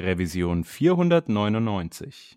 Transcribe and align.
Revision 0.00 0.64
499. 0.64 2.36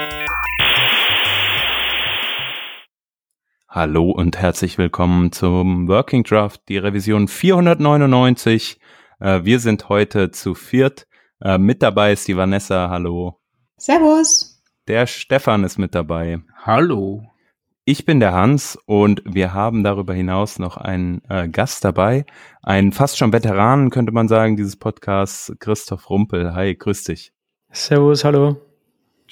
Hallo 3.73 4.11
und 4.11 4.37
herzlich 4.37 4.77
willkommen 4.77 5.31
zum 5.31 5.87
Working 5.87 6.25
Draft, 6.25 6.67
die 6.67 6.77
Revision 6.77 7.29
499. 7.29 8.81
Äh, 9.21 9.45
wir 9.45 9.61
sind 9.61 9.87
heute 9.87 10.29
zu 10.31 10.55
viert. 10.55 11.07
Äh, 11.41 11.57
mit 11.57 11.81
dabei 11.81 12.11
ist 12.11 12.27
die 12.27 12.35
Vanessa. 12.35 12.89
Hallo. 12.89 13.39
Servus. 13.77 14.61
Der 14.89 15.07
Stefan 15.07 15.63
ist 15.63 15.77
mit 15.77 15.95
dabei. 15.95 16.41
Hallo. 16.65 17.23
Ich 17.85 18.03
bin 18.03 18.19
der 18.19 18.33
Hans 18.33 18.77
und 18.87 19.21
wir 19.23 19.53
haben 19.53 19.85
darüber 19.85 20.13
hinaus 20.13 20.59
noch 20.59 20.75
einen 20.75 21.21
äh, 21.29 21.47
Gast 21.47 21.85
dabei. 21.85 22.25
Einen 22.61 22.91
fast 22.91 23.17
schon 23.17 23.31
Veteranen, 23.31 23.89
könnte 23.89 24.11
man 24.11 24.27
sagen, 24.27 24.57
dieses 24.57 24.75
Podcasts, 24.75 25.55
Christoph 25.59 26.09
Rumpel. 26.09 26.53
Hi, 26.53 26.75
grüß 26.75 27.05
dich. 27.05 27.31
Servus, 27.71 28.25
hallo. 28.25 28.70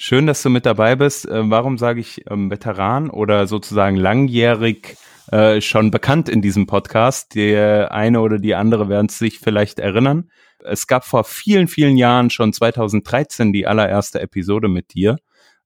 Schön, 0.02 0.26
dass 0.26 0.42
du 0.42 0.48
mit 0.48 0.64
dabei 0.64 0.96
bist. 0.96 1.28
Äh, 1.28 1.50
warum 1.50 1.76
sage 1.76 2.00
ich 2.00 2.24
ähm, 2.30 2.50
Veteran 2.50 3.10
oder 3.10 3.46
sozusagen 3.46 3.96
langjährig 3.96 4.96
äh, 5.30 5.60
schon 5.60 5.90
bekannt 5.90 6.30
in 6.30 6.40
diesem 6.40 6.66
Podcast? 6.66 7.34
Der 7.34 7.92
eine 7.92 8.22
oder 8.22 8.38
die 8.38 8.54
andere 8.54 8.88
werden 8.88 9.10
sich 9.10 9.40
vielleicht 9.40 9.78
erinnern. 9.78 10.30
Es 10.60 10.86
gab 10.86 11.04
vor 11.04 11.24
vielen, 11.24 11.68
vielen 11.68 11.98
Jahren, 11.98 12.30
schon 12.30 12.54
2013, 12.54 13.52
die 13.52 13.66
allererste 13.66 14.22
Episode 14.22 14.68
mit 14.68 14.94
dir. 14.94 15.18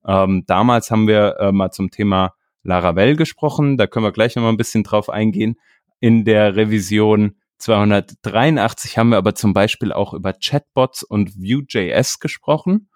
Ähm, 0.04 0.42
damals 0.48 0.90
haben 0.90 1.06
wir 1.06 1.36
äh, 1.38 1.52
mal 1.52 1.70
zum 1.70 1.92
Thema 1.92 2.34
Laravel 2.64 3.14
gesprochen. 3.14 3.76
Da 3.76 3.86
können 3.86 4.04
wir 4.04 4.10
gleich 4.10 4.34
noch 4.34 4.42
mal 4.42 4.48
ein 4.48 4.56
bisschen 4.56 4.82
drauf 4.82 5.10
eingehen. 5.10 5.60
In 6.00 6.24
der 6.24 6.56
Revision 6.56 7.36
283 7.58 8.98
haben 8.98 9.10
wir 9.10 9.18
aber 9.18 9.36
zum 9.36 9.52
Beispiel 9.52 9.92
auch 9.92 10.12
über 10.12 10.32
Chatbots 10.32 11.04
und 11.04 11.36
Vue.js 11.36 12.18
gesprochen. 12.18 12.88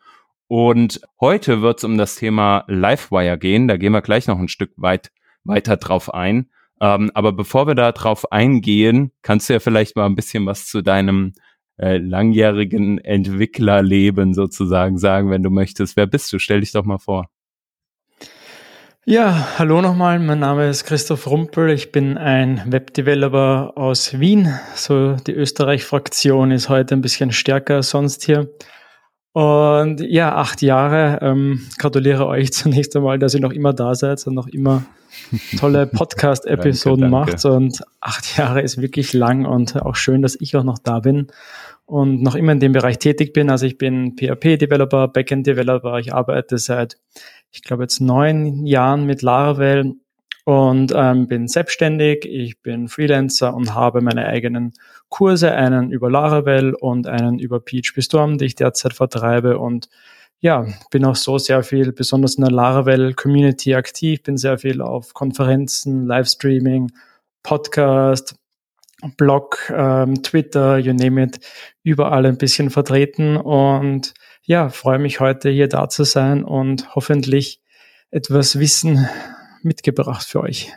Und 0.49 1.01
heute 1.21 1.61
wird 1.61 1.79
es 1.79 1.85
um 1.85 1.99
das 1.99 2.17
Thema 2.17 2.65
Livewire 2.69 3.39
gehen. 3.39 3.69
Da 3.69 3.77
gehen 3.77 3.93
wir 3.93 4.01
gleich 4.03 4.27
noch 4.27 4.39
ein 4.39 4.49
Stück 4.49 4.73
weit 4.77 5.11
weiter 5.45 5.77
drauf 5.77 6.13
ein. 6.13 6.51
Ähm, 6.81 7.11
aber 7.15 7.33
bevor 7.33 7.67
wir 7.67 7.75
da 7.75 7.93
drauf 7.93 8.33
eingehen, 8.33 9.13
kannst 9.23 9.49
du 9.49 9.53
ja 9.53 9.61
vielleicht 9.61 9.95
mal 9.95 10.07
ein 10.07 10.15
bisschen 10.15 10.47
was 10.47 10.67
zu 10.67 10.81
deinem 10.81 11.35
äh, 11.77 11.99
langjährigen 11.99 12.99
Entwicklerleben 12.99 14.33
sozusagen 14.33 14.99
sagen, 14.99 15.31
wenn 15.31 15.43
du 15.43 15.51
möchtest. 15.51 15.97
Wer 15.97 16.07
bist 16.07 16.33
du? 16.33 16.39
Stell 16.39 16.61
dich 16.61 16.73
doch 16.73 16.85
mal 16.85 16.99
vor. 16.99 17.29
Ja, 19.05 19.59
hallo 19.59 19.81
nochmal. 19.81 20.19
Mein 20.19 20.41
Name 20.41 20.69
ist 20.69 20.85
Christoph 20.85 21.27
Rumpel. 21.27 21.71
Ich 21.71 21.93
bin 21.93 22.19
ein 22.19 22.63
Webdeveloper 22.67 23.73
aus 23.77 24.19
Wien. 24.21 24.53
So 24.75 25.15
die 25.15 25.33
Österreich-Fraktion 25.33 26.51
ist 26.51 26.69
heute 26.69 26.95
ein 26.95 27.01
bisschen 27.01 27.33
stärker 27.33 27.77
als 27.77 27.91
sonst 27.91 28.25
hier. 28.25 28.51
Und 29.39 30.01
ja, 30.01 30.35
acht 30.35 30.63
Jahre. 30.63 31.21
Ähm, 31.23 31.61
gratuliere 31.79 32.27
euch 32.27 32.53
zunächst 32.53 32.97
einmal, 32.97 33.21
dass 33.21 33.35
ihr 33.35 33.41
noch 33.41 33.53
immer 33.53 33.73
da 33.73 33.95
seid 33.95 34.27
und 34.27 34.35
noch 34.35 34.49
immer 34.49 34.83
tolle 35.57 35.87
Podcast-Episoden 35.93 37.09
macht. 37.09 37.45
Und 37.45 37.85
acht 38.01 38.37
Jahre 38.37 38.63
ist 38.63 38.83
wirklich 38.83 39.13
lang 39.13 39.47
und 39.47 39.81
auch 39.81 39.95
schön, 39.95 40.23
dass 40.23 40.37
ich 40.41 40.57
auch 40.57 40.65
noch 40.65 40.81
da 40.81 40.99
bin 40.99 41.29
und 41.87 42.21
noch 42.21 42.35
immer 42.35 42.51
in 42.51 42.59
dem 42.59 42.73
Bereich 42.73 42.99
tätig 42.99 43.33
bin. 43.33 43.49
Also 43.49 43.65
ich 43.65 43.79
bin 43.79 44.17
PHP-Developer, 44.17 45.07
Backend-Developer. 45.07 46.01
Ich 46.01 46.13
arbeite 46.13 46.59
seit, 46.59 46.99
ich 47.53 47.63
glaube 47.63 47.85
jetzt 47.85 48.01
neun 48.01 48.67
Jahren 48.67 49.05
mit 49.05 49.23
Laravel 49.23 49.95
und 50.49 50.95
ähm, 50.97 51.29
bin 51.29 51.47
selbstständig, 51.47 52.25
ich 52.25 52.63
bin 52.63 52.89
Freelancer 52.89 53.53
und 53.53 53.75
habe 53.75 54.01
meine 54.01 54.25
eigenen 54.25 54.73
Kurse, 55.11 55.53
einen 55.53 55.93
über 55.93 56.11
Laravel 56.11 56.73
und 56.73 57.07
einen 57.07 57.39
über 57.39 57.61
PHP 57.61 58.01
Storm, 58.03 58.39
die 58.39 58.47
ich 58.47 58.55
derzeit 58.55 58.95
vertreibe. 58.95 59.59
Und 59.59 59.91
ja, 60.41 60.67
bin 60.91 61.05
auch 61.05 61.17
so 61.17 61.37
sehr 61.37 61.63
viel, 61.63 61.93
besonders 61.93 62.37
in 62.37 62.45
der 62.45 62.51
Laravel 62.51 63.13
Community 63.13 63.75
aktiv, 63.75 64.23
bin 64.23 64.39
sehr 64.39 64.57
viel 64.57 64.81
auf 64.81 65.13
Konferenzen, 65.13 66.07
Livestreaming, 66.07 66.93
Podcast, 67.43 68.35
Blog, 69.19 69.71
ähm, 69.71 70.23
Twitter, 70.23 70.79
you 70.79 70.95
name 70.95 71.25
it, 71.25 71.41
überall 71.83 72.25
ein 72.25 72.39
bisschen 72.39 72.71
vertreten. 72.71 73.37
Und 73.37 74.15
ja, 74.45 74.71
freue 74.71 74.99
mich 74.99 75.21
heute 75.21 75.51
hier 75.51 75.69
da 75.69 75.91
zu 75.91 76.05
sein 76.05 76.43
und 76.43 76.95
hoffentlich 76.95 77.61
etwas 78.11 78.59
Wissen 78.59 79.07
mitgebracht 79.63 80.27
für 80.27 80.41
euch. 80.41 80.73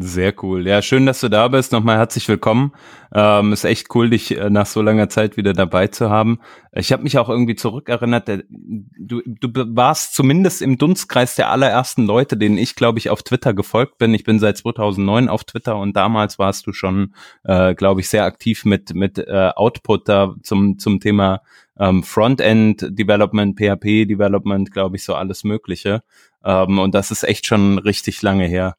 Sehr 0.00 0.34
cool. 0.42 0.66
Ja, 0.66 0.82
schön, 0.82 1.06
dass 1.06 1.20
du 1.20 1.30
da 1.30 1.48
bist. 1.48 1.72
Nochmal 1.72 1.96
herzlich 1.96 2.28
willkommen. 2.28 2.72
Ähm, 3.14 3.52
ist 3.52 3.64
echt 3.64 3.94
cool, 3.94 4.10
dich 4.10 4.36
äh, 4.36 4.50
nach 4.50 4.66
so 4.66 4.82
langer 4.82 5.08
Zeit 5.08 5.38
wieder 5.38 5.54
dabei 5.54 5.86
zu 5.86 6.10
haben. 6.10 6.38
Ich 6.72 6.92
habe 6.92 7.02
mich 7.02 7.16
auch 7.16 7.30
irgendwie 7.30 7.54
zurückerinnert. 7.54 8.28
Du, 8.48 9.22
du 9.24 9.48
warst 9.74 10.14
zumindest 10.14 10.60
im 10.60 10.76
Dunstkreis 10.76 11.36
der 11.36 11.50
allerersten 11.50 12.04
Leute, 12.04 12.36
denen 12.36 12.58
ich, 12.58 12.74
glaube 12.74 12.98
ich, 12.98 13.08
auf 13.08 13.22
Twitter 13.22 13.54
gefolgt 13.54 13.96
bin. 13.96 14.12
Ich 14.12 14.24
bin 14.24 14.38
seit 14.38 14.58
2009 14.58 15.30
auf 15.30 15.44
Twitter 15.44 15.78
und 15.78 15.96
damals 15.96 16.38
warst 16.38 16.66
du 16.66 16.74
schon, 16.74 17.14
äh, 17.44 17.74
glaube 17.74 18.02
ich, 18.02 18.08
sehr 18.10 18.24
aktiv 18.24 18.66
mit 18.66 18.94
mit 18.94 19.18
äh, 19.18 19.50
Output 19.54 20.08
da 20.08 20.34
zum 20.42 20.78
zum 20.78 21.00
Thema 21.00 21.40
ähm, 21.78 22.02
Frontend 22.02 22.86
Development, 22.90 23.58
PHP 23.58 24.06
Development, 24.06 24.70
glaube 24.70 24.96
ich, 24.96 25.04
so 25.04 25.14
alles 25.14 25.44
Mögliche. 25.44 26.02
Ähm, 26.44 26.78
und 26.78 26.94
das 26.94 27.10
ist 27.10 27.24
echt 27.24 27.46
schon 27.46 27.78
richtig 27.78 28.22
lange 28.22 28.46
her. 28.46 28.76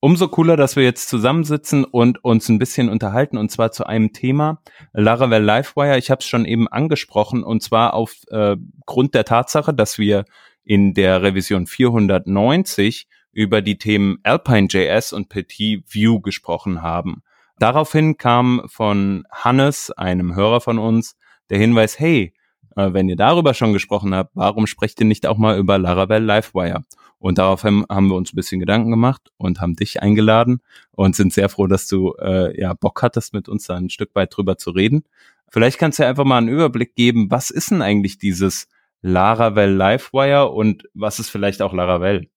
Umso 0.00 0.28
cooler, 0.28 0.56
dass 0.56 0.76
wir 0.76 0.84
jetzt 0.84 1.08
zusammensitzen 1.08 1.84
und 1.84 2.22
uns 2.22 2.48
ein 2.48 2.58
bisschen 2.58 2.90
unterhalten 2.90 3.38
und 3.38 3.50
zwar 3.50 3.72
zu 3.72 3.86
einem 3.86 4.12
Thema 4.12 4.60
Laravel 4.92 5.42
Livewire. 5.42 5.98
Ich 5.98 6.10
habe 6.10 6.20
es 6.20 6.26
schon 6.26 6.44
eben 6.44 6.68
angesprochen 6.68 7.42
und 7.42 7.62
zwar 7.62 7.94
aufgrund 7.94 9.08
äh, 9.08 9.12
der 9.12 9.24
Tatsache, 9.24 9.72
dass 9.72 9.98
wir 9.98 10.24
in 10.62 10.92
der 10.94 11.22
Revision 11.22 11.66
490 11.66 13.08
über 13.32 13.62
die 13.62 13.78
Themen 13.78 14.18
Alpine.js 14.22 15.12
und 15.12 15.28
Petit 15.28 15.82
View 15.92 16.20
gesprochen 16.20 16.82
haben. 16.82 17.22
Daraufhin 17.58 18.18
kam 18.18 18.62
von 18.66 19.24
Hannes, 19.32 19.90
einem 19.90 20.34
Hörer 20.34 20.60
von 20.60 20.78
uns, 20.78 21.16
der 21.48 21.58
Hinweis, 21.58 21.98
hey, 21.98 22.34
äh, 22.76 22.92
wenn 22.92 23.08
ihr 23.08 23.16
darüber 23.16 23.54
schon 23.54 23.72
gesprochen 23.72 24.14
habt, 24.14 24.30
warum 24.34 24.66
sprecht 24.66 25.00
ihr 25.00 25.06
nicht 25.06 25.26
auch 25.26 25.38
mal 25.38 25.58
über 25.58 25.78
Laravel 25.78 26.22
Livewire? 26.22 26.84
Und 27.18 27.38
daraufhin 27.38 27.84
haben 27.88 28.08
wir 28.08 28.14
uns 28.14 28.32
ein 28.32 28.36
bisschen 28.36 28.60
Gedanken 28.60 28.90
gemacht 28.90 29.30
und 29.38 29.60
haben 29.60 29.74
dich 29.74 30.02
eingeladen 30.02 30.60
und 30.92 31.16
sind 31.16 31.32
sehr 31.32 31.48
froh, 31.48 31.66
dass 31.66 31.86
du 31.88 32.14
äh, 32.20 32.58
ja 32.60 32.74
Bock 32.74 33.02
hattest, 33.02 33.32
mit 33.32 33.48
uns 33.48 33.66
da 33.66 33.74
ein 33.74 33.90
Stück 33.90 34.14
weit 34.14 34.36
drüber 34.36 34.58
zu 34.58 34.70
reden. 34.70 35.04
Vielleicht 35.48 35.78
kannst 35.78 35.98
du 35.98 36.02
ja 36.02 36.10
einfach 36.10 36.24
mal 36.24 36.38
einen 36.38 36.48
Überblick 36.48 36.94
geben, 36.94 37.30
was 37.30 37.50
ist 37.50 37.70
denn 37.70 37.82
eigentlich 37.82 38.18
dieses 38.18 38.68
Laravel 39.00 39.70
Livewire 39.70 40.50
und 40.50 40.84
was 40.94 41.18
ist 41.18 41.30
vielleicht 41.30 41.62
auch 41.62 41.72
Laravel? 41.72 42.28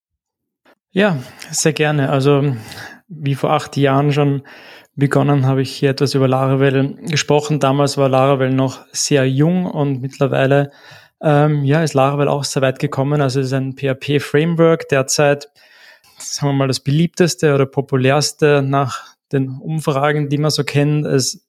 Ja, 0.92 1.18
sehr 1.52 1.74
gerne. 1.74 2.10
Also 2.10 2.56
wie 3.08 3.36
vor 3.36 3.52
acht 3.52 3.76
Jahren 3.78 4.14
schon 4.14 4.44
begonnen, 5.00 5.48
habe 5.48 5.62
ich 5.62 5.72
hier 5.72 5.92
etwas 5.92 6.14
über 6.14 6.28
Laravel 6.28 6.96
gesprochen. 7.08 7.60
Damals 7.60 7.98
war 7.98 8.10
Laravel 8.10 8.52
noch 8.52 8.86
sehr 8.92 9.28
jung 9.28 9.66
und 9.66 10.02
mittlerweile 10.02 10.72
ähm, 11.22 11.64
ja, 11.66 11.84
ist 11.84 11.94
Laravel 11.94 12.28
auch 12.28 12.44
sehr 12.44 12.62
weit 12.62 12.80
gekommen. 12.80 13.22
Also 13.22 13.40
es 13.40 13.48
ist 13.48 13.54
ein 13.54 13.76
PHP-Framework 13.76 14.88
derzeit, 14.90 15.50
sagen 16.18 16.50
wir 16.50 16.54
mal, 16.54 16.68
das 16.68 16.80
beliebteste 16.80 17.54
oder 17.54 17.66
populärste 17.66 18.62
nach 18.62 19.16
den 19.32 19.50
Umfragen, 19.50 20.30
die 20.30 20.38
man 20.38 20.52
so 20.52 20.64
kennt. 20.64 21.06
Es 21.06 21.48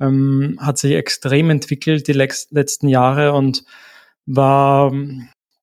ähm, 0.00 0.58
hat 0.60 0.78
sich 0.78 0.94
extrem 0.94 1.50
entwickelt 1.50 2.08
die 2.08 2.12
letzten 2.12 2.88
Jahre 2.88 3.32
und 3.32 3.64
war, 4.26 4.92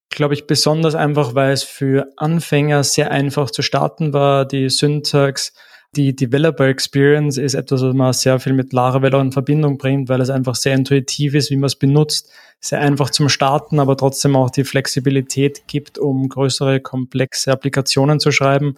glaube 0.10 0.34
ich, 0.34 0.48
besonders 0.48 0.96
einfach, 0.96 1.36
weil 1.36 1.52
es 1.52 1.64
für 1.64 2.08
Anfänger 2.18 2.84
sehr 2.84 3.12
einfach 3.12 3.50
zu 3.52 3.62
starten 3.62 4.14
war. 4.14 4.46
Die 4.46 4.70
Syntax, 4.70 5.54
die 5.96 6.16
Developer 6.16 6.68
Experience 6.68 7.38
ist 7.38 7.54
etwas, 7.54 7.82
was 7.82 7.94
man 7.94 8.14
sehr 8.14 8.40
viel 8.40 8.54
mit 8.54 8.74
Laravel 8.74 9.14
in 9.16 9.32
Verbindung 9.32 9.78
bringt, 9.78 10.10
weil 10.10 10.22
es 10.22 10.30
einfach 10.30 10.56
sehr 10.56 10.76
intuitiv 10.76 11.34
ist, 11.34 11.50
wie 11.50 11.56
man 11.56 11.68
es 11.68 11.76
benutzt, 11.76 12.32
sehr 12.60 12.80
einfach 12.80 13.10
zum 13.10 13.30
Starten, 13.30 13.80
aber 13.80 13.98
trotzdem 13.98 14.36
auch 14.36 14.50
die 14.50 14.64
Flexibilität 14.64 15.68
gibt, 15.68 15.98
um 15.98 16.30
größere, 16.30 16.80
komplexe 16.80 17.52
Applikationen 17.52 18.20
zu 18.20 18.32
schreiben. 18.32 18.76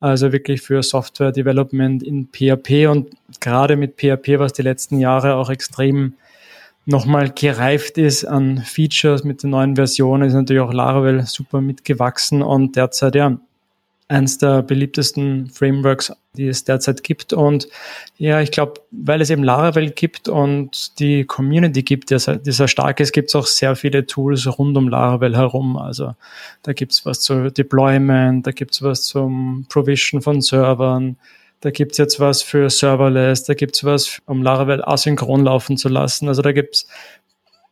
Also 0.00 0.32
wirklich 0.32 0.60
für 0.60 0.82
Software 0.82 1.32
Development 1.32 2.02
in 2.02 2.28
PHP 2.28 2.88
und 2.88 3.10
gerade 3.40 3.76
mit 3.76 3.96
PHP, 3.96 4.38
was 4.38 4.52
die 4.52 4.62
letzten 4.62 4.98
Jahre 4.98 5.36
auch 5.36 5.50
extrem 5.50 6.14
nochmal 6.86 7.30
gereift 7.30 7.96
ist 7.96 8.24
an 8.24 8.58
Features 8.58 9.24
mit 9.24 9.42
den 9.42 9.50
neuen 9.50 9.76
Versionen, 9.76 10.28
ist 10.28 10.34
natürlich 10.34 10.60
auch 10.60 10.72
Laravel 10.72 11.24
super 11.24 11.60
mitgewachsen 11.60 12.42
und 12.42 12.76
derzeit 12.76 13.14
ja 13.14 13.38
eines 14.08 14.36
der 14.38 14.62
beliebtesten 14.62 15.48
Frameworks, 15.48 16.12
die 16.36 16.48
es 16.48 16.64
derzeit 16.64 17.02
gibt. 17.02 17.32
Und 17.32 17.68
ja, 18.18 18.40
ich 18.40 18.50
glaube, 18.50 18.74
weil 18.90 19.20
es 19.20 19.30
eben 19.30 19.42
Laravel 19.42 19.90
gibt 19.90 20.28
und 20.28 20.98
die 20.98 21.24
Community 21.24 21.82
gibt, 21.82 22.10
die 22.10 22.18
sehr, 22.18 22.36
die 22.36 22.52
sehr 22.52 22.68
stark 22.68 23.00
ist, 23.00 23.12
gibt 23.12 23.30
es 23.30 23.34
auch 23.34 23.46
sehr 23.46 23.76
viele 23.76 24.06
Tools 24.06 24.46
rund 24.58 24.76
um 24.76 24.88
Laravel 24.88 25.36
herum. 25.36 25.78
Also 25.78 26.14
da 26.62 26.74
gibt 26.74 26.92
es 26.92 27.06
was 27.06 27.20
zu 27.20 27.50
Deployment, 27.50 28.46
da 28.46 28.50
gibt 28.50 28.74
es 28.74 28.82
was 28.82 29.04
zum 29.04 29.66
Provision 29.70 30.20
von 30.20 30.42
Servern, 30.42 31.16
da 31.60 31.70
gibt 31.70 31.92
es 31.92 31.98
jetzt 31.98 32.20
was 32.20 32.42
für 32.42 32.68
Serverless, 32.68 33.44
da 33.44 33.54
gibt 33.54 33.76
es 33.76 33.84
was, 33.84 34.18
um 34.26 34.42
Laravel 34.42 34.84
asynchron 34.84 35.44
laufen 35.44 35.78
zu 35.78 35.88
lassen. 35.88 36.28
Also 36.28 36.42
da 36.42 36.52
gibt 36.52 36.74
es 36.74 36.86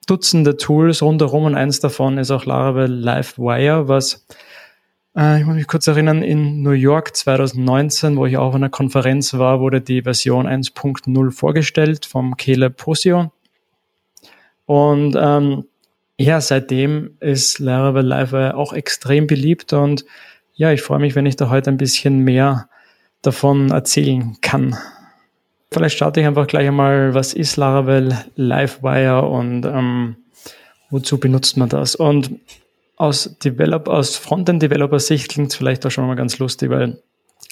Dutzende 0.06 0.56
Tools 0.56 1.00
rundherum 1.00 1.44
und 1.44 1.55
eins 1.55 1.79
davon 1.79 2.19
ist 2.19 2.32
auch 2.32 2.44
Laravel 2.44 2.90
Livewire, 2.90 3.87
was 3.87 4.26
äh, 5.16 5.40
ich 5.40 5.46
muss 5.46 5.54
mich 5.54 5.66
kurz 5.66 5.86
erinnern, 5.86 6.22
in 6.22 6.62
New 6.62 6.70
York 6.70 7.16
2019, 7.16 8.16
wo 8.16 8.26
ich 8.26 8.36
auch 8.36 8.48
auf 8.48 8.54
einer 8.54 8.70
Konferenz 8.70 9.34
war, 9.34 9.60
wurde 9.60 9.80
die 9.80 10.02
Version 10.02 10.46
1.0 10.46 11.30
vorgestellt 11.30 12.06
vom 12.06 12.36
Caleb 12.36 12.76
Posio. 12.76 13.32
Und 14.66 15.16
ähm, 15.18 15.64
ja, 16.18 16.40
seitdem 16.40 17.16
ist 17.20 17.58
Laravel 17.58 18.06
Live 18.06 18.32
auch 18.32 18.72
extrem 18.72 19.26
beliebt 19.26 19.72
und 19.72 20.04
ja, 20.54 20.70
ich 20.70 20.82
freue 20.82 21.00
mich, 21.00 21.14
wenn 21.14 21.26
ich 21.26 21.36
da 21.36 21.48
heute 21.48 21.70
ein 21.70 21.78
bisschen 21.78 22.20
mehr 22.20 22.68
davon 23.22 23.70
erzählen 23.70 24.36
kann. 24.40 24.76
Vielleicht 25.72 25.96
starte 25.96 26.20
ich 26.20 26.26
einfach 26.26 26.46
gleich 26.46 26.68
einmal, 26.68 27.14
was 27.14 27.32
ist 27.32 27.56
Laravel 27.56 28.16
Livewire 28.36 29.22
und 29.22 29.64
ähm, 29.64 30.16
wozu 30.90 31.18
benutzt 31.18 31.56
man 31.56 31.70
das? 31.70 31.94
Und 31.94 32.38
aus, 33.02 33.37
Develop 33.38 33.88
aus 33.88 34.16
Frontend-Developer-Sicht 34.16 35.31
klingt 35.32 35.50
es 35.50 35.56
vielleicht 35.56 35.84
auch 35.84 35.90
schon 35.90 36.06
mal 36.06 36.14
ganz 36.14 36.38
lustig, 36.38 36.70
weil 36.70 37.02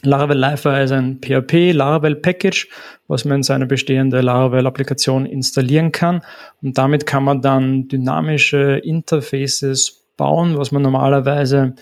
Laravel 0.03 0.39
Livewire 0.39 0.85
ist 0.85 0.93
ein 0.93 1.21
PHP 1.21 1.73
Laravel 1.73 2.17
Package, 2.17 2.69
was 3.09 3.25
man 3.25 3.39
in 3.39 3.43
seine 3.43 3.67
bestehende 3.67 4.21
Laravel 4.21 4.67
Applikation 4.67 5.27
installieren 5.27 5.93
kann. 5.93 6.23
Und 6.63 6.79
damit 6.79 7.05
kann 7.05 7.25
man 7.25 7.43
dann 7.43 7.89
dynamische 7.89 8.79
Interfaces 8.79 10.05
bauen, 10.17 10.57
was 10.57 10.71
man 10.71 10.83
normalerweise 10.83 11.75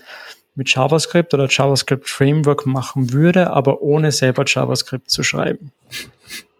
mit 0.55 0.73
JavaScript 0.73 1.33
oder 1.33 1.47
JavaScript 1.49 2.09
Framework 2.09 2.65
machen 2.65 3.13
würde, 3.13 3.51
aber 3.51 3.81
ohne 3.81 4.11
selber 4.11 4.43
JavaScript 4.45 5.09
zu 5.09 5.23
schreiben. 5.23 5.71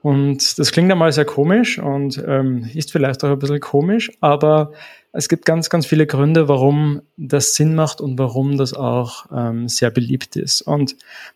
Und 0.02 0.58
das 0.58 0.72
klingt 0.72 0.92
einmal 0.92 1.12
sehr 1.12 1.26
komisch 1.26 1.80
und 1.80 2.24
ähm, 2.26 2.70
ist 2.74 2.92
vielleicht 2.92 3.24
auch 3.24 3.32
ein 3.32 3.40
bisschen 3.40 3.60
komisch, 3.60 4.12
aber 4.22 4.72
es 5.12 5.28
gibt 5.28 5.46
ganz, 5.46 5.70
ganz 5.70 5.86
viele 5.86 6.06
Gründe, 6.06 6.48
warum 6.48 7.02
das 7.18 7.56
Sinn 7.56 7.74
macht 7.74 8.00
und 8.00 8.20
warum 8.20 8.58
das 8.58 8.74
auch 8.74 9.26
ähm, 9.36 9.68
sehr 9.68 9.90
beliebt 9.90 10.36
ist. 10.36 10.62
Und 10.62 10.96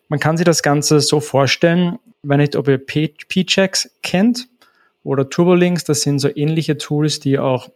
man 0.09 0.19
kann 0.19 0.37
sich 0.37 0.45
das 0.45 0.61
Ganze 0.61 0.99
so 0.99 1.19
vorstellen, 1.19 1.97
wenn 2.21 2.39
nicht, 2.39 2.55
ob 2.55 2.67
ihr 2.67 2.77
P-Checks 2.77 3.89
kennt 4.03 4.47
oder 5.03 5.29
Turbolinks, 5.29 5.83
das 5.83 6.01
sind 6.01 6.19
so 6.19 6.29
ähnliche 6.33 6.77
Tools, 6.77 7.19
die 7.19 7.39
auch 7.39 7.69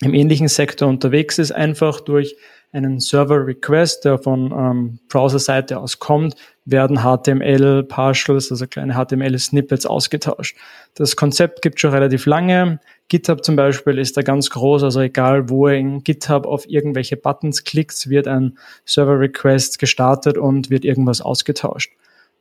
im 0.00 0.14
ähnlichen 0.14 0.48
Sektor 0.48 0.88
unterwegs 0.88 1.38
ist, 1.38 1.52
einfach 1.52 2.00
durch 2.00 2.36
einen 2.72 3.00
Server-Request, 3.00 4.04
der 4.04 4.18
von 4.18 4.52
ähm, 4.52 4.98
Browser-Seite 5.08 5.78
aus 5.78 5.98
kommt, 5.98 6.36
werden 6.64 7.00
HTML-Partials, 7.00 8.50
also 8.50 8.66
kleine 8.66 8.94
HTML-Snippets 8.94 9.86
ausgetauscht. 9.86 10.56
Das 10.94 11.16
Konzept 11.16 11.62
gibt 11.62 11.80
schon 11.80 11.92
relativ 11.92 12.26
lange. 12.26 12.78
GitHub 13.08 13.44
zum 13.44 13.56
Beispiel 13.56 13.98
ist 13.98 14.16
da 14.16 14.22
ganz 14.22 14.50
groß, 14.50 14.84
also 14.84 15.00
egal 15.00 15.48
wo 15.48 15.68
ihr 15.68 15.74
in 15.74 16.04
GitHub 16.04 16.46
auf 16.46 16.68
irgendwelche 16.68 17.16
Buttons 17.16 17.64
klickt, 17.64 18.08
wird 18.08 18.28
ein 18.28 18.56
Server-Request 18.84 19.78
gestartet 19.80 20.38
und 20.38 20.70
wird 20.70 20.84
irgendwas 20.84 21.20
ausgetauscht. 21.20 21.90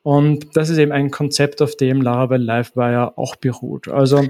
Und 0.10 0.58
das 0.58 0.72
ist 0.72 0.80
eben 0.80 0.92
ein 0.92 1.12
Konzept, 1.12 1.62
auf 1.62 1.78
dem 1.78 2.02
Laravel 2.02 2.42
Livewire 2.42 3.16
auch 3.16 3.36
beruht. 3.36 3.88
Also 3.90 4.28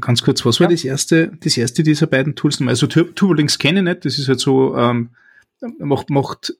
ganz 0.00 0.22
kurz, 0.24 0.44
was 0.44 0.58
war 0.58 0.66
das 0.66 0.84
erste, 0.84 1.30
das 1.38 1.56
erste 1.56 1.84
dieser 1.84 2.08
beiden 2.08 2.34
Tools? 2.34 2.60
Also 2.60 2.88
Turbolinks 2.88 3.60
kenne 3.60 3.78
ich 3.78 3.84
nicht. 3.84 4.04
Das 4.04 4.18
ist 4.18 4.26
halt 4.26 4.40
so 4.40 4.76
ähm, 4.76 5.10
macht 5.78 6.10
macht 6.10 6.54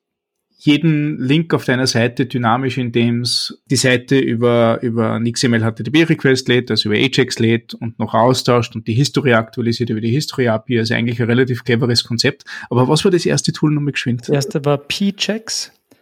jeden 0.57 1.19
Link 1.19 1.53
auf 1.53 1.65
deiner 1.65 1.89
Seite 1.89 2.27
dynamisch, 2.27 2.79
indem 2.79 3.23
es 3.23 3.61
die 3.73 3.77
Seite 3.77 4.21
über, 4.21 4.79
über 4.83 5.15
ein 5.15 5.33
XML 5.33 5.61
HTTP 5.61 6.09
Request 6.09 6.47
lädt, 6.47 6.71
also 6.71 6.91
über 6.91 6.99
Ajax 6.99 7.41
lädt 7.41 7.75
und 7.75 7.99
noch 7.99 8.15
austauscht 8.15 8.77
und 8.77 8.87
die 8.87 8.95
History 8.95 9.35
aktualisiert 9.35 9.91
über 9.91 10.01
die 10.01 10.11
History 10.11 10.47
API. 10.47 10.79
Also 10.79 10.95
eigentlich 10.95 11.21
ein 11.21 11.27
relativ 11.27 11.65
cleveres 11.65 12.05
Konzept. 12.05 12.45
Aber 12.71 12.87
was 12.87 13.03
war 13.03 13.11
das 13.11 13.27
erste 13.27 13.53
Tool 13.53 13.73
nochmal 13.73 13.93
geschwind? 13.93 14.21
Das 14.23 14.29
erste 14.29 14.65
war 14.65 14.79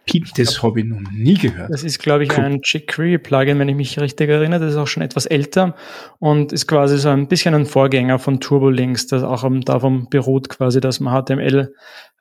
P-Checks. 0.07 0.33
Das 0.33 0.63
habe 0.63 0.79
ich 0.79 0.85
noch 0.85 1.01
nie 1.11 1.35
gehört. 1.35 1.71
Das 1.71 1.83
ist, 1.83 1.99
glaube 1.99 2.23
ich, 2.23 2.31
cool. 2.31 2.45
ein 2.45 2.61
jQuery-Plugin, 2.63 3.59
wenn 3.59 3.69
ich 3.69 3.75
mich 3.75 3.99
richtig 3.99 4.29
erinnere. 4.29 4.61
Das 4.61 4.71
ist 4.71 4.77
auch 4.77 4.87
schon 4.87 5.03
etwas 5.03 5.25
älter 5.25 5.75
und 6.19 6.53
ist 6.53 6.67
quasi 6.67 6.97
so 6.97 7.09
ein 7.09 7.27
bisschen 7.27 7.53
ein 7.53 7.65
Vorgänger 7.65 8.17
von 8.17 8.39
Turbolinks, 8.39 9.07
das 9.07 9.23
auch 9.23 9.47
davon 9.65 10.07
beruht 10.09 10.49
quasi, 10.49 10.79
dass 10.79 10.99
man 10.99 11.23
HTML 11.23 11.73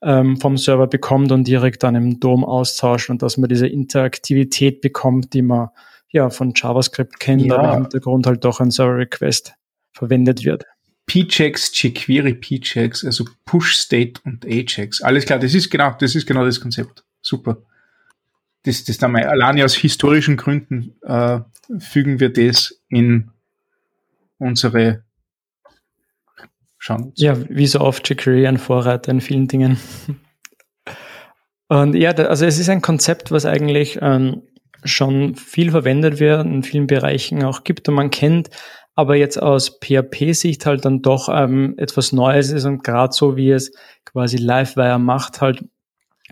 ähm, 0.02 0.36
vom 0.38 0.56
Server 0.56 0.88
bekommt 0.88 1.32
und 1.32 1.46
direkt 1.46 1.82
dann 1.84 1.94
im 1.94 2.20
DOM 2.20 2.44
austauscht 2.44 3.08
und 3.08 3.22
dass 3.22 3.36
man 3.36 3.48
diese 3.48 3.68
Interaktivität 3.68 4.80
bekommt, 4.80 5.32
die 5.32 5.42
man 5.42 5.68
ja 6.10 6.28
von 6.28 6.52
JavaScript 6.54 7.20
kennt, 7.20 7.46
ja. 7.46 7.56
aber 7.56 7.74
im 7.74 7.82
Hintergrund 7.82 8.26
halt 8.26 8.44
doch 8.44 8.60
ein 8.60 8.70
Server-Request 8.70 9.54
verwendet 9.92 10.44
wird. 10.44 10.64
P-Checks, 11.06 11.70
jQuery 11.80 12.34
P-Checks, 12.34 13.04
also 13.04 13.24
Push 13.44 13.76
State 13.76 14.20
und 14.24 14.44
Ajax. 14.44 15.00
Alles 15.02 15.24
klar, 15.24 15.38
das 15.38 15.54
ist 15.54 15.70
genau, 15.70 15.94
das 16.00 16.16
ist 16.16 16.26
genau 16.26 16.44
das 16.44 16.60
Konzept. 16.60 17.04
Super 17.22 17.58
das, 18.66 18.84
das 18.84 18.98
dann 18.98 19.12
mal 19.12 19.24
alleine 19.24 19.64
aus 19.64 19.74
historischen 19.74 20.36
Gründen 20.36 20.96
äh, 21.02 21.40
fügen 21.78 22.20
wir 22.20 22.32
das 22.32 22.80
in 22.88 23.30
unsere 24.38 25.02
Schauen. 26.78 27.12
Ja, 27.16 27.36
wie 27.48 27.66
so 27.66 27.80
oft 27.80 28.08
jQuery 28.08 28.46
ein 28.46 28.58
Vorreiter 28.58 29.10
in 29.10 29.20
vielen 29.20 29.48
Dingen. 29.48 29.78
Und 31.68 31.94
ja, 31.96 32.12
also 32.12 32.46
es 32.46 32.58
ist 32.58 32.68
ein 32.68 32.82
Konzept, 32.82 33.32
was 33.32 33.44
eigentlich 33.44 33.98
ähm, 34.00 34.42
schon 34.84 35.34
viel 35.34 35.72
verwendet 35.72 36.20
wird, 36.20 36.46
in 36.46 36.62
vielen 36.62 36.86
Bereichen 36.86 37.42
auch 37.42 37.64
gibt 37.64 37.88
und 37.88 37.96
man 37.96 38.10
kennt, 38.10 38.50
aber 38.94 39.16
jetzt 39.16 39.42
aus 39.42 39.80
PHP-Sicht 39.80 40.64
halt 40.64 40.84
dann 40.84 41.02
doch 41.02 41.28
ähm, 41.28 41.74
etwas 41.76 42.12
Neues 42.12 42.52
ist 42.52 42.66
und 42.66 42.84
gerade 42.84 43.12
so 43.12 43.36
wie 43.36 43.50
es 43.50 43.72
quasi 44.04 44.36
Livewire 44.36 45.00
macht, 45.00 45.40
halt 45.40 45.64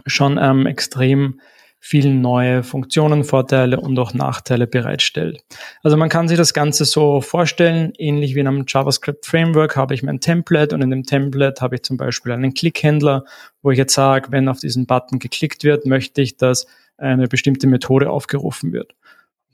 schon 0.06 0.38
ähm, 0.40 0.66
extrem 0.66 1.40
vielen 1.86 2.22
neue 2.22 2.62
Funktionen, 2.62 3.24
Vorteile 3.24 3.78
und 3.78 3.98
auch 3.98 4.14
Nachteile 4.14 4.66
bereitstellt. 4.66 5.44
Also 5.82 5.98
man 5.98 6.08
kann 6.08 6.28
sich 6.28 6.38
das 6.38 6.54
Ganze 6.54 6.86
so 6.86 7.20
vorstellen, 7.20 7.92
ähnlich 7.98 8.34
wie 8.34 8.40
in 8.40 8.48
einem 8.48 8.64
JavaScript 8.66 9.26
Framework 9.26 9.76
habe 9.76 9.92
ich 9.92 10.02
mein 10.02 10.18
Template 10.18 10.74
und 10.74 10.80
in 10.80 10.88
dem 10.88 11.02
Template 11.02 11.60
habe 11.60 11.74
ich 11.74 11.82
zum 11.82 11.98
Beispiel 11.98 12.32
einen 12.32 12.54
Klickhändler, 12.54 13.26
wo 13.60 13.70
ich 13.70 13.76
jetzt 13.76 13.92
sage, 13.92 14.32
wenn 14.32 14.48
auf 14.48 14.60
diesen 14.60 14.86
Button 14.86 15.18
geklickt 15.18 15.62
wird, 15.62 15.84
möchte 15.84 16.22
ich, 16.22 16.38
dass 16.38 16.66
eine 16.96 17.28
bestimmte 17.28 17.66
Methode 17.66 18.08
aufgerufen 18.08 18.72
wird. 18.72 18.94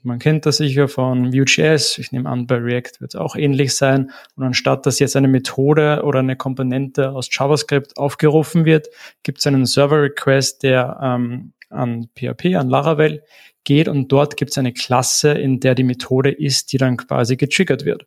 Man 0.01 0.19
kennt 0.19 0.45
das 0.45 0.55
sicher 0.55 0.87
von 0.87 1.33
Vue.js. 1.33 1.97
Ich 1.97 2.13
nehme 2.13 2.29
an, 2.29 2.47
bei 2.47 2.55
React 2.55 3.01
wird 3.01 3.13
es 3.13 3.19
auch 3.19 3.35
ähnlich 3.35 3.75
sein. 3.75 4.09
Und 4.37 4.45
anstatt 4.45 4.85
dass 4.85 4.99
jetzt 4.99 5.17
eine 5.17 5.27
Methode 5.27 6.03
oder 6.05 6.19
eine 6.19 6.37
Komponente 6.37 7.11
aus 7.11 7.27
JavaScript 7.29 7.97
aufgerufen 7.97 8.63
wird, 8.63 8.87
gibt 9.23 9.39
es 9.39 9.47
einen 9.47 9.65
Server-Request, 9.65 10.63
der 10.63 10.97
ähm, 11.03 11.51
an 11.71 12.09
PHP, 12.15 12.55
an 12.55 12.69
Laravel 12.69 13.23
geht 13.63 13.87
und 13.87 14.11
dort 14.11 14.37
gibt 14.37 14.51
es 14.51 14.57
eine 14.57 14.73
Klasse, 14.73 15.31
in 15.31 15.59
der 15.59 15.75
die 15.75 15.83
Methode 15.83 16.31
ist, 16.31 16.73
die 16.73 16.77
dann 16.77 16.97
quasi 16.97 17.37
getriggert 17.37 17.85
wird. 17.85 18.05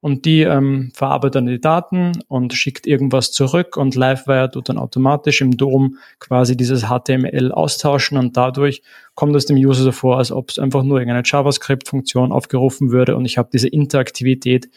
Und 0.00 0.26
die 0.26 0.42
ähm, 0.42 0.92
verarbeitet 0.94 1.36
dann 1.36 1.46
die 1.46 1.60
Daten 1.60 2.12
und 2.28 2.52
schickt 2.52 2.86
irgendwas 2.86 3.32
zurück 3.32 3.78
und 3.78 3.94
Livewire 3.94 4.50
tut 4.50 4.68
dann 4.68 4.76
automatisch 4.76 5.40
im 5.40 5.56
DOM 5.56 5.96
quasi 6.18 6.58
dieses 6.58 6.88
HTML 6.88 7.52
austauschen 7.52 8.18
und 8.18 8.36
dadurch 8.36 8.82
kommt 9.14 9.34
es 9.34 9.46
dem 9.46 9.56
User 9.56 9.82
so 9.82 9.92
vor, 9.92 10.18
als 10.18 10.30
ob 10.30 10.50
es 10.50 10.58
einfach 10.58 10.82
nur 10.82 10.98
irgendeine 10.98 11.22
JavaScript-Funktion 11.24 12.32
aufgerufen 12.32 12.90
würde 12.90 13.16
und 13.16 13.24
ich 13.24 13.38
habe 13.38 13.48
diese 13.50 13.68
Interaktivität, 13.68 14.68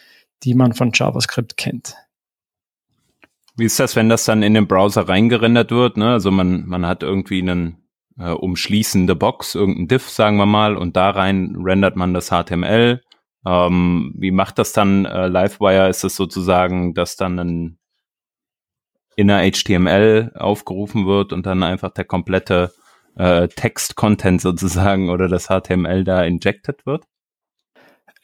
die 0.44 0.54
man 0.54 0.74
von 0.74 0.92
JavaScript 0.94 1.58
kennt. 1.58 1.96
Wie 3.58 3.66
ist 3.66 3.82
das, 3.82 3.98
wenn 3.98 4.08
das 4.08 4.24
dann 4.24 4.44
in 4.44 4.54
den 4.54 4.68
Browser 4.68 5.10
reingerendert 5.10 5.72
wird? 5.72 5.98
Ne? 5.98 6.12
Also 6.12 6.32
man, 6.32 6.68
man 6.68 6.86
hat 6.86 7.04
irgendwie 7.04 7.42
einen 7.42 7.87
äh, 8.20 8.32
umschließende 8.32 9.16
Box, 9.16 9.56
irgendein 9.56 9.88
Diff, 9.88 10.10
sagen 10.10 10.38
wir 10.38 10.46
mal, 10.46 10.76
und 10.78 10.96
da 10.96 11.10
rein 11.10 11.56
rendert 11.58 11.96
man 11.96 12.14
das 12.14 12.30
HTML. 12.30 13.02
Ähm, 13.46 14.14
wie 14.18 14.32
macht 14.32 14.58
das 14.58 14.74
dann 14.74 15.06
äh, 15.06 15.28
Livewire? 15.28 15.90
Ist 15.90 16.04
es 16.04 16.16
sozusagen, 16.16 16.94
dass 16.94 17.16
dann 17.16 17.40
ein 17.40 17.80
inner 19.16 19.42
HTML 19.50 20.32
aufgerufen 20.36 21.08
wird 21.08 21.34
und 21.34 21.46
dann 21.46 21.64
einfach 21.64 21.92
der 21.92 22.06
komplette 22.06 22.72
äh, 23.16 23.48
Text-Content 23.48 24.42
sozusagen 24.42 25.10
oder 25.10 25.28
das 25.28 25.48
HTML 25.48 26.04
da 26.04 26.24
injected 26.24 26.86
wird? 26.86 27.06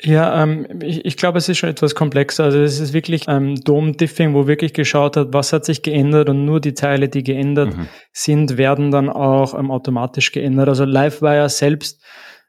Ja, 0.02 0.44
ähm, 0.44 0.68
ich, 0.82 1.06
ich 1.06 1.18
glaube, 1.18 1.38
es 1.38 1.48
ist 1.50 1.58
schon 1.58 1.70
etwas 1.70 1.96
komplexer. 1.96 2.46
Also 2.46 2.60
es 2.60 2.80
ist 2.80 2.94
wirklich 2.94 3.28
ähm, 3.28 3.56
Dom-Diffing, 3.56 4.34
wo 4.34 4.48
wirklich 4.48 4.74
geschaut 4.74 5.18
hat, 5.18 5.34
was 5.34 5.54
hat 5.54 5.66
sich 5.66 5.82
geändert 5.82 6.30
und 6.30 6.46
nur 6.46 6.60
die 6.60 6.74
Teile, 6.74 7.10
die 7.10 7.24
geändert 7.24 7.76
mhm. 7.76 7.88
sind, 8.12 8.58
werden 8.58 8.92
dann 8.92 9.10
auch 9.10 9.58
ähm, 9.58 9.72
automatisch 9.72 10.32
geändert. 10.32 10.68
Also 10.68 10.86
Livewire 10.86 11.50
selbst 11.50 12.02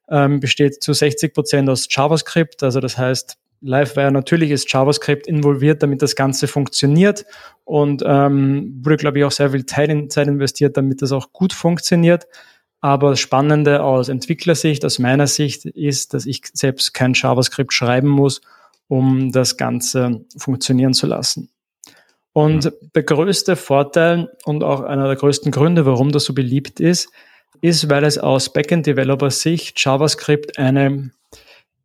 ähm, 0.08 0.40
besteht 0.40 0.82
zu 0.82 0.92
60 0.92 1.34
Prozent 1.34 1.68
aus 1.68 1.86
JavaScript. 1.90 2.62
Also 2.62 2.80
das 2.80 2.98
heißt, 2.98 3.36
Livewire 3.60 4.12
natürlich 4.12 4.50
ist 4.50 4.70
JavaScript 4.72 5.26
involviert, 5.26 5.82
damit 5.82 6.02
das 6.02 6.16
Ganze 6.16 6.48
funktioniert 6.48 7.24
und 7.64 8.02
ähm, 8.04 8.80
wurde, 8.84 8.96
glaube 8.96 9.18
ich, 9.18 9.24
auch 9.24 9.30
sehr 9.30 9.50
viel 9.50 9.64
Zeit, 9.64 9.88
in, 9.88 10.10
Zeit 10.10 10.28
investiert, 10.28 10.76
damit 10.76 11.00
das 11.02 11.12
auch 11.12 11.32
gut 11.32 11.52
funktioniert. 11.52 12.26
Aber 12.84 13.08
das 13.08 13.20
Spannende 13.20 13.82
aus 13.82 14.10
Entwicklersicht, 14.10 14.84
aus 14.84 14.98
meiner 14.98 15.26
Sicht, 15.26 15.64
ist, 15.64 16.12
dass 16.12 16.26
ich 16.26 16.42
selbst 16.52 16.92
kein 16.92 17.14
JavaScript 17.14 17.72
schreiben 17.72 18.08
muss, 18.08 18.42
um 18.88 19.32
das 19.32 19.56
Ganze 19.56 20.26
funktionieren 20.36 20.92
zu 20.92 21.06
lassen. 21.06 21.48
Und 22.34 22.66
mhm. 22.66 22.90
der 22.94 23.02
größte 23.04 23.56
Vorteil 23.56 24.30
und 24.44 24.62
auch 24.62 24.82
einer 24.82 25.06
der 25.06 25.16
größten 25.16 25.50
Gründe, 25.50 25.86
warum 25.86 26.12
das 26.12 26.24
so 26.24 26.34
beliebt 26.34 26.78
ist, 26.78 27.08
ist, 27.62 27.88
weil 27.88 28.04
es 28.04 28.18
aus 28.18 28.52
Backend-Developer-Sicht 28.52 29.82
JavaScript 29.82 30.58
eine, 30.58 31.10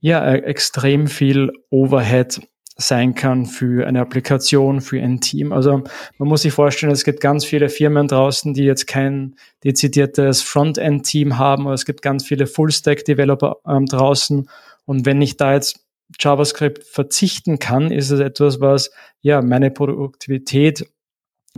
ja, 0.02 0.22
äh, 0.26 0.40
extrem 0.40 1.08
viel 1.08 1.54
Overhead 1.70 2.42
sein 2.80 3.14
kann 3.14 3.46
für 3.46 3.86
eine 3.86 4.00
Applikation, 4.00 4.82
für 4.82 5.02
ein 5.02 5.20
Team. 5.20 5.52
Also 5.52 5.84
man 6.18 6.30
muss 6.30 6.44
sich 6.44 6.54
vorstellen, 6.54 6.92
es 6.92 7.04
gibt 7.04 7.20
ganz 7.20 7.44
viele 7.44 7.70
Firmen 7.70 8.08
draußen, 8.08 8.54
die 8.54 8.64
jetzt 8.64 8.88
kein 8.88 9.36
dezidiertes 9.64 10.42
Frontend-Team 10.42 11.38
haben, 11.38 11.66
oder 11.66 11.76
es 11.76 11.86
gibt 11.86 12.02
ganz 12.02 12.26
viele 12.26 12.48
Full-Stack-Developer 12.48 13.58
ähm, 13.68 13.86
draußen. 13.86 14.50
Und 14.86 15.06
wenn 15.06 15.22
ich 15.22 15.38
da 15.38 15.54
jetzt 15.54 15.86
JavaScript 16.20 16.84
verzichten 16.86 17.60
kann, 17.60 17.92
ist 17.92 18.10
es 18.12 18.20
etwas, 18.22 18.62
was 18.62 18.92
ja 19.22 19.42
meine 19.42 19.72
Produktivität 19.72 20.90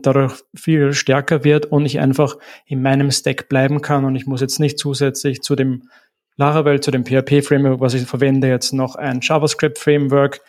dadurch 0.01 0.33
viel 0.55 0.93
stärker 0.93 1.43
wird 1.43 1.67
und 1.67 1.85
ich 1.85 1.99
einfach 1.99 2.37
in 2.65 2.81
meinem 2.81 3.11
Stack 3.11 3.47
bleiben 3.47 3.81
kann 3.81 4.05
und 4.05 4.15
ich 4.15 4.25
muss 4.25 4.41
jetzt 4.41 4.59
nicht 4.59 4.79
zusätzlich 4.79 5.41
zu 5.41 5.55
dem 5.55 5.89
Laravel, 6.37 6.79
zu 6.79 6.91
dem 6.91 7.05
PHP-Framework, 7.05 7.81
was 7.81 7.93
ich 7.93 8.03
verwende, 8.03 8.47
jetzt 8.47 8.73
noch 8.73 8.95
ein 8.95 9.19
JavaScript-Framework 9.21 10.41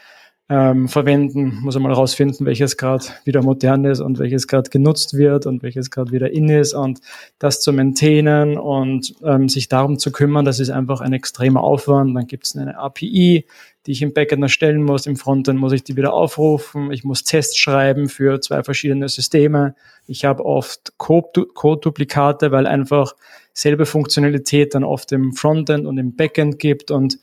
ähm, 0.49 0.89
verwenden. 0.89 1.61
Muss 1.63 1.77
einmal 1.77 1.93
rausfinden, 1.93 2.45
welches 2.47 2.77
gerade 2.77 3.05
wieder 3.25 3.43
modern 3.43 3.85
ist 3.85 4.01
und 4.01 4.19
welches 4.19 4.47
gerade 4.47 4.71
genutzt 4.71 5.15
wird 5.15 5.47
und 5.47 5.63
welches 5.63 5.91
gerade 5.91 6.13
wieder 6.13 6.31
in 6.31 6.49
ist 6.49 6.75
und 6.75 7.01
das 7.39 7.61
zu 7.61 7.73
maintainen 7.73 8.59
und 8.59 9.15
ähm, 9.25 9.49
sich 9.49 9.69
darum 9.69 9.99
zu 9.99 10.13
kümmern, 10.13 10.45
das 10.45 10.61
ist 10.61 10.71
einfach 10.71 11.01
ein 11.01 11.13
extremer 11.13 11.63
Aufwand. 11.63 12.15
Dann 12.17 12.27
gibt 12.27 12.47
es 12.47 12.57
eine 12.57 12.77
API, 12.77 13.47
die 13.87 13.93
ich 13.93 14.03
im 14.03 14.13
Backend 14.13 14.43
erstellen 14.43 14.83
muss. 14.83 15.07
Im 15.07 15.17
Frontend 15.17 15.59
muss 15.59 15.73
ich 15.73 15.85
die 15.85 15.97
wieder 15.97 16.13
aufrufen. 16.13 16.93
Ich 16.93 17.05
muss 17.05 17.25
Tests 17.25 17.57
schreiben 17.57 18.09
für 18.09 18.41
zwei 18.41 18.63
verschiedene 18.63 19.09
Systeme. 19.09 19.75
Ich 20.07 20.25
habe 20.25 20.45
oft 20.45 20.93
Code-Duplikate, 20.99 22.51
weil 22.51 22.67
einfach 22.67 23.15
selbe 23.55 23.87
Funktionalität 23.87 24.75
dann 24.75 24.85
oft 24.85 25.13
im 25.13 25.33
Frontend 25.33 25.87
und 25.87 25.99
im 25.99 26.15
Backend 26.15 26.59
gibt 26.59 26.91
und 26.91 27.19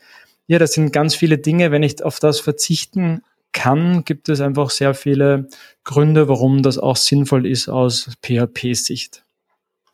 ja, 0.49 0.57
das 0.57 0.73
sind 0.73 0.91
ganz 0.91 1.13
viele 1.13 1.37
Dinge. 1.37 1.71
Wenn 1.71 1.83
ich 1.83 2.03
auf 2.03 2.19
das 2.19 2.39
verzichten 2.39 3.21
kann, 3.51 4.03
gibt 4.03 4.29
es 4.29 4.41
einfach 4.41 4.71
sehr 4.71 4.95
viele 4.95 5.47
Gründe, 5.83 6.27
warum 6.27 6.63
das 6.63 6.79
auch 6.79 6.95
sinnvoll 6.95 7.45
ist 7.45 7.69
aus 7.69 8.09
PHP-Sicht. 8.23 9.23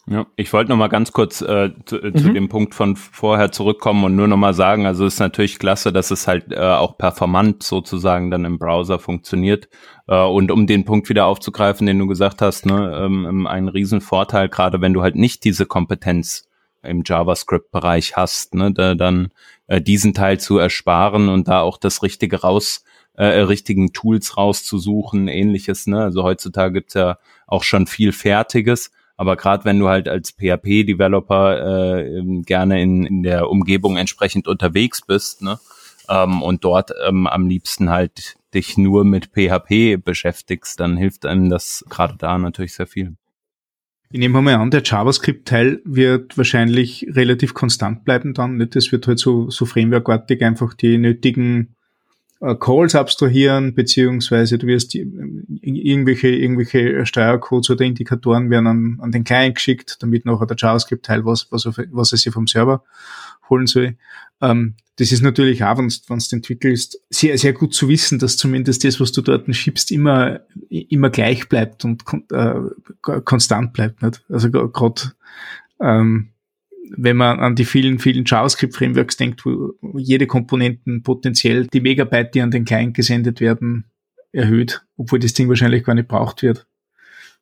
Ja, 0.07 0.27
ich 0.37 0.53
wollte 0.53 0.69
noch 0.69 0.77
mal 0.77 0.87
ganz 0.87 1.11
kurz 1.11 1.41
äh, 1.41 1.71
zu, 1.85 1.99
äh, 1.99 2.11
mhm. 2.11 2.15
zu, 2.15 2.31
dem 2.31 2.47
Punkt 2.47 2.73
von 2.73 2.95
vorher 2.95 3.51
zurückkommen 3.51 4.05
und 4.05 4.15
nur 4.15 4.29
noch 4.29 4.37
mal 4.37 4.53
sagen, 4.53 4.85
also 4.85 5.05
es 5.05 5.15
ist 5.15 5.19
natürlich 5.19 5.59
klasse, 5.59 5.91
dass 5.91 6.09
es 6.09 6.25
halt 6.25 6.53
äh, 6.53 6.59
auch 6.59 6.97
performant 6.97 7.61
sozusagen 7.61 8.31
dann 8.31 8.45
im 8.45 8.57
Browser 8.57 8.97
funktioniert. 8.97 9.67
Äh, 10.07 10.23
und 10.23 10.51
um 10.51 10.67
den 10.67 10.85
Punkt 10.85 11.09
wieder 11.09 11.25
aufzugreifen, 11.25 11.85
den 11.85 11.99
du 11.99 12.07
gesagt 12.07 12.41
hast, 12.41 12.65
ne, 12.65 12.97
ähm, 13.03 13.45
ein 13.45 13.67
Riesenvorteil, 13.67 14.47
gerade 14.47 14.79
wenn 14.79 14.93
du 14.93 15.01
halt 15.01 15.15
nicht 15.15 15.43
diese 15.43 15.65
Kompetenz 15.65 16.47
im 16.81 17.03
JavaScript-Bereich 17.05 18.15
hast, 18.15 18.53
ne, 18.55 18.71
da 18.71 18.95
dann 18.95 19.31
äh, 19.67 19.81
diesen 19.81 20.13
Teil 20.13 20.39
zu 20.39 20.57
ersparen 20.57 21.29
und 21.29 21.47
da 21.47 21.61
auch 21.61 21.77
das 21.77 22.03
Richtige 22.03 22.41
raus, 22.41 22.83
äh, 23.13 23.25
richtigen 23.25 23.93
Tools 23.93 24.37
rauszusuchen, 24.37 25.27
ähnliches. 25.27 25.87
Ne? 25.87 26.01
Also 26.01 26.23
heutzutage 26.23 26.73
gibt's 26.73 26.93
ja 26.93 27.17
auch 27.47 27.63
schon 27.63 27.87
viel 27.87 28.11
Fertiges. 28.11 28.91
Aber 29.17 29.37
gerade 29.37 29.63
wenn 29.63 29.79
du 29.79 29.87
halt 29.87 30.09
als 30.09 30.31
PHP-Developer 30.31 32.03
äh, 32.07 32.41
gerne 32.41 32.81
in, 32.81 33.05
in 33.05 33.23
der 33.23 33.49
Umgebung 33.49 33.95
entsprechend 33.95 34.47
unterwegs 34.47 35.01
bist, 35.01 35.41
ne, 35.41 35.57
ähm, 36.09 36.41
und 36.43 36.63
dort 36.63 36.91
ähm, 37.07 37.27
am 37.27 37.47
liebsten 37.47 37.89
halt 37.89 38.35
dich 38.53 38.77
nur 38.77 39.05
mit 39.05 39.27
PHP 39.27 39.97
beschäftigst, 40.03 40.79
dann 40.79 40.97
hilft 40.97 41.25
einem 41.25 41.49
das 41.49 41.85
gerade 41.89 42.15
da 42.17 42.37
natürlich 42.37 42.73
sehr 42.73 42.87
viel. 42.87 43.15
Ich 44.11 44.19
nehme 44.19 44.41
mal 44.41 44.55
an, 44.55 44.71
der 44.71 44.83
JavaScript-Teil 44.83 45.81
wird 45.83 46.37
wahrscheinlich 46.37 47.07
relativ 47.09 47.53
konstant 47.53 48.05
bleiben 48.05 48.33
dann. 48.33 48.57
Nicht? 48.57 48.75
Das 48.75 48.91
wird 48.91 49.07
halt 49.07 49.19
so, 49.19 49.49
so 49.49 49.65
frameworkartig 49.65 50.43
einfach 50.43 50.73
die 50.73 50.97
nötigen 50.97 51.75
äh, 52.39 52.55
Calls 52.55 52.95
abstrahieren, 52.95 53.73
beziehungsweise 53.73 54.57
du 54.57 54.67
wirst 54.67 54.93
die, 54.93 54.99
irgendwelche, 55.61 56.27
irgendwelche 56.27 57.05
Steuercodes 57.05 57.69
oder 57.71 57.83
Indikatoren 57.83 58.49
werden 58.49 58.67
an, 58.67 58.97
an 59.01 59.11
den 59.11 59.23
Client 59.23 59.55
geschickt, 59.55 59.97
damit 60.01 60.25
nachher 60.25 60.45
der 60.45 60.57
JavaScript-Teil 60.57 61.25
was, 61.25 61.47
was, 61.51 61.65
was 61.65 62.11
er 62.11 62.17
sich 62.17 62.33
vom 62.33 62.47
Server 62.47 62.83
holen 63.49 63.67
soll. 63.67 63.97
Ähm, 64.41 64.75
das 64.97 65.11
ist 65.11 65.21
natürlich 65.21 65.63
auch, 65.63 65.77
wenn 65.77 65.89
du 65.89 66.35
entwickelst, 66.35 67.01
sehr, 67.09 67.37
sehr 67.37 67.51
gut 67.51 67.73
zu 67.73 67.89
wissen, 67.89 68.17
dass 68.17 68.37
zumindest 68.37 68.83
das, 68.85 68.99
was 69.01 69.11
du 69.11 69.21
dort 69.21 69.53
schiebst, 69.53 69.91
immer, 69.91 70.39
immer 70.69 71.09
gleich 71.09 71.49
bleibt 71.49 71.83
und 71.83 72.03
äh, 72.31 72.55
konstant 73.01 73.73
bleibt. 73.73 74.01
Nicht? 74.01 74.23
Also 74.29 74.49
gerade 74.49 75.11
ähm, 75.81 76.29
wenn 76.95 77.17
man 77.17 77.39
an 77.39 77.55
die 77.55 77.65
vielen, 77.65 77.99
vielen 77.99 78.25
JavaScript-Frameworks 78.25 79.17
denkt, 79.17 79.45
wo 79.45 79.73
jede 79.97 80.27
Komponenten 80.27 81.03
potenziell 81.03 81.67
die 81.67 81.81
Megabyte, 81.81 82.35
die 82.35 82.41
an 82.41 82.51
den 82.51 82.65
Client 82.65 82.93
gesendet 82.93 83.39
werden, 83.41 83.85
erhöht, 84.31 84.85
obwohl 84.97 85.19
das 85.19 85.33
Ding 85.33 85.49
wahrscheinlich 85.49 85.83
gar 85.83 85.95
nicht 85.95 86.07
braucht 86.07 86.43
wird, 86.43 86.67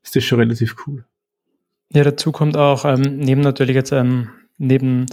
ist 0.03 0.15
das 0.15 0.23
schon 0.23 0.39
relativ 0.39 0.75
cool. 0.85 1.05
Ja, 1.91 2.03
dazu 2.03 2.31
kommt 2.31 2.57
auch 2.57 2.85
ähm, 2.85 3.17
neben 3.17 3.41
natürlich 3.41 3.75
jetzt 3.75 3.91
ähm, 3.91 4.29
neben 4.57 5.05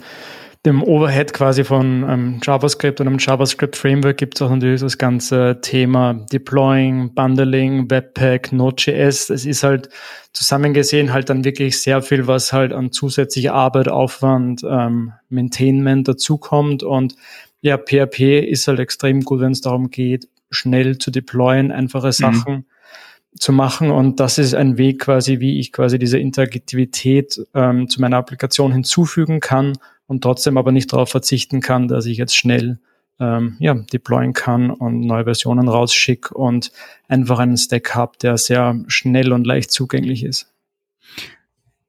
dem 0.67 0.83
Overhead 0.83 1.33
quasi 1.33 1.65
von 1.65 2.05
ähm, 2.07 2.41
JavaScript 2.43 3.01
und 3.01 3.07
einem 3.07 3.19
JavaScript-Framework 3.19 4.19
gibt 4.19 4.35
es 4.35 4.43
auch 4.43 4.51
natürlich 4.51 4.83
das 4.83 4.99
ganze 4.99 5.59
Thema 5.63 6.13
Deploying, 6.31 7.15
Bundling, 7.15 7.91
Webpack, 7.91 8.53
Node.js. 8.53 9.31
Es 9.31 9.47
ist 9.47 9.63
halt 9.63 9.89
zusammengesehen 10.35 11.15
halt 11.15 11.31
dann 11.31 11.45
wirklich 11.45 11.81
sehr 11.81 12.03
viel, 12.03 12.27
was 12.27 12.53
halt 12.53 12.75
an 12.75 12.93
zusätzlicher 12.93 13.55
Arbeit, 13.55 13.89
Aufwand, 13.89 14.63
ähm, 14.69 15.15
Maintainment 15.31 16.07
dazukommt. 16.07 16.83
Und 16.83 17.17
ja, 17.63 17.79
PHP 17.79 18.41
ist 18.41 18.69
halt 18.69 18.81
extrem 18.81 19.23
gut, 19.23 19.41
wenn 19.41 19.53
es 19.53 19.63
darum 19.63 19.91
geht, 19.91 20.29
schnell 20.51 20.99
zu 20.99 21.11
deployen, 21.11 21.73
einfache 21.73 22.09
mhm. 22.09 22.13
Sachen. 22.13 22.53
Mhm 22.53 22.65
zu 23.39 23.53
machen. 23.53 23.93
Und 23.93 24.19
das 24.19 24.39
ist 24.39 24.55
ein 24.55 24.77
Weg 24.77 25.03
quasi, 25.03 25.39
wie 25.39 25.61
ich 25.61 25.71
quasi 25.71 26.01
diese 26.01 26.19
Interaktivität 26.19 27.41
ähm, 27.55 27.89
zu 27.89 28.01
meiner 28.01 28.17
Applikation 28.17 28.73
hinzufügen 28.73 29.39
kann 29.39 29.75
und 30.11 30.23
trotzdem 30.23 30.59
aber 30.59 30.73
nicht 30.73 30.93
darauf 30.93 31.09
verzichten 31.09 31.61
kann, 31.61 31.87
dass 31.87 32.05
ich 32.05 32.19
jetzt 32.19 32.35
schnell 32.35 32.81
ähm, 33.21 33.55
ja, 33.61 33.75
deployen 33.75 34.33
kann 34.33 34.73
und 34.73 35.03
neue 35.03 35.23
Versionen 35.23 35.69
rausschicke 35.69 36.35
und 36.35 36.73
einfach 37.07 37.39
einen 37.39 37.57
Stack 37.57 37.95
habe, 37.95 38.19
der 38.21 38.37
sehr 38.37 38.83
schnell 38.89 39.33
und 39.33 39.47
leicht 39.47 39.71
zugänglich 39.71 40.25
ist. 40.25 40.53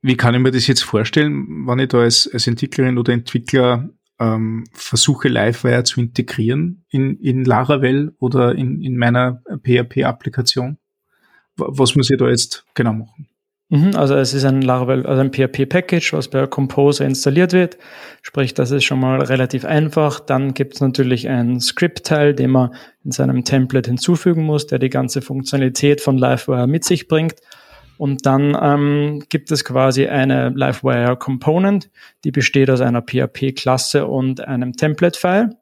Wie 0.03 0.17
kann 0.17 0.35
ich 0.35 0.39
mir 0.39 0.51
das 0.51 0.67
jetzt 0.67 0.83
vorstellen, 0.83 1.65
wenn 1.65 1.79
ich 1.79 1.87
da 1.87 2.01
als, 2.01 2.29
als 2.31 2.45
Entwicklerin 2.45 2.99
oder 2.99 3.11
Entwickler 3.11 3.89
ähm, 4.19 4.65
versuche, 4.71 5.27
Livewire 5.27 5.83
zu 5.83 5.99
integrieren 5.99 6.85
in, 6.89 7.17
in 7.21 7.43
Laravel 7.43 8.13
oder 8.19 8.53
in, 8.53 8.83
in 8.83 8.97
meiner 8.97 9.41
PHP-Applikation? 9.63 10.77
Was 11.55 11.95
muss 11.95 12.11
ich 12.11 12.19
da 12.19 12.29
jetzt 12.29 12.67
genau 12.75 12.93
machen? 12.93 13.30
Mhm, 13.71 13.95
also 13.95 14.15
es 14.15 14.33
ist 14.33 14.43
ein 14.43 14.61
Laravel, 14.61 15.05
also 15.05 15.21
ein 15.21 15.31
PHP-Package, 15.31 16.11
was 16.11 16.27
bei 16.27 16.45
Composer 16.45 17.05
installiert 17.05 17.53
wird. 17.53 17.77
Sprich, 18.21 18.53
das 18.53 18.69
ist 18.71 18.83
schon 18.83 18.99
mal 18.99 19.21
relativ 19.21 19.63
einfach. 19.63 20.19
Dann 20.19 20.53
gibt 20.53 20.75
es 20.75 20.81
natürlich 20.81 21.29
einen 21.29 21.61
Script-Teil, 21.61 22.35
den 22.35 22.49
man 22.49 22.75
in 23.05 23.11
seinem 23.11 23.45
Template 23.45 23.89
hinzufügen 23.89 24.43
muss, 24.43 24.67
der 24.67 24.77
die 24.77 24.89
ganze 24.89 25.21
Funktionalität 25.21 26.01
von 26.01 26.17
Livewire 26.17 26.67
mit 26.67 26.83
sich 26.83 27.07
bringt. 27.07 27.35
Und 27.97 28.25
dann 28.25 28.57
ähm, 28.61 29.23
gibt 29.29 29.51
es 29.51 29.63
quasi 29.63 30.05
eine 30.05 30.49
Livewire 30.49 31.15
Component, 31.15 31.89
die 32.25 32.31
besteht 32.31 32.69
aus 32.69 32.81
einer 32.81 33.01
PHP-Klasse 33.01 34.05
und 34.05 34.45
einem 34.45 34.73
Template-File. 34.73 35.55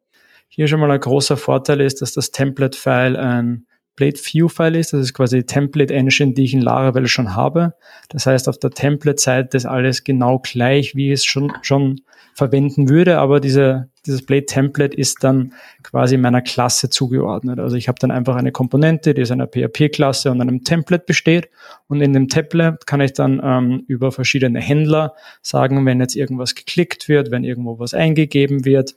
Hier 0.48 0.68
schon 0.68 0.80
mal 0.80 0.90
ein 0.90 1.00
großer 1.00 1.38
Vorteil 1.38 1.80
ist, 1.80 2.02
dass 2.02 2.14
das 2.14 2.32
Template-File 2.32 3.18
ein 3.18 3.68
Template 4.00 4.20
View 4.34 4.48
File 4.48 4.76
ist. 4.76 4.94
Das 4.94 5.02
ist 5.02 5.14
quasi 5.14 5.40
die 5.40 5.46
Template 5.46 5.94
Engine, 5.94 6.34
die 6.34 6.44
ich 6.46 6.54
in 6.54 6.62
Laravel 6.62 7.08
schon 7.08 7.36
habe. 7.36 7.74
Das 8.08 8.26
heißt, 8.26 8.48
auf 8.48 8.58
der 8.58 8.72
Template-Seite 8.72 9.58
ist 9.58 9.66
alles 9.66 10.04
genau 10.04 10.40
gleich, 10.40 10.96
wie 10.96 11.08
ich 11.08 11.20
es 11.20 11.26
schon, 11.26 11.52
schon 11.62 12.02
verwenden 12.34 12.88
würde, 12.88 13.18
aber 13.18 13.42
diese, 13.42 13.90
dieses 14.06 14.26
Blade 14.26 14.46
Template 14.46 14.96
ist 14.96 15.26
dann 15.26 15.52
quasi 15.84 16.16
meiner 16.16 16.42
Klasse 16.42 16.90
zugeordnet. 16.90 17.60
Also 17.60 17.76
ich 17.76 17.90
habe 17.90 18.00
dann 18.00 18.12
einfach 18.12 18.38
eine 18.38 18.54
Komponente, 18.54 19.14
die 19.14 19.22
aus 19.22 19.32
einer 19.32 19.48
PHP-Klasse 19.48 20.32
und 20.32 20.40
einem 20.40 20.64
Template 20.64 21.04
besteht. 21.06 21.50
Und 21.88 22.00
in 22.00 22.14
dem 22.14 22.30
Template 22.30 22.78
kann 22.86 23.02
ich 23.02 23.12
dann 23.12 23.42
ähm, 23.44 23.84
über 23.88 24.14
verschiedene 24.14 24.62
Händler 24.62 25.14
sagen, 25.42 25.86
wenn 25.86 26.00
jetzt 26.00 26.16
irgendwas 26.16 26.56
geklickt 26.56 27.10
wird, 27.10 27.32
wenn 27.32 27.44
irgendwo 27.44 27.78
was 27.80 27.94
eingegeben 27.94 28.64
wird, 28.64 28.96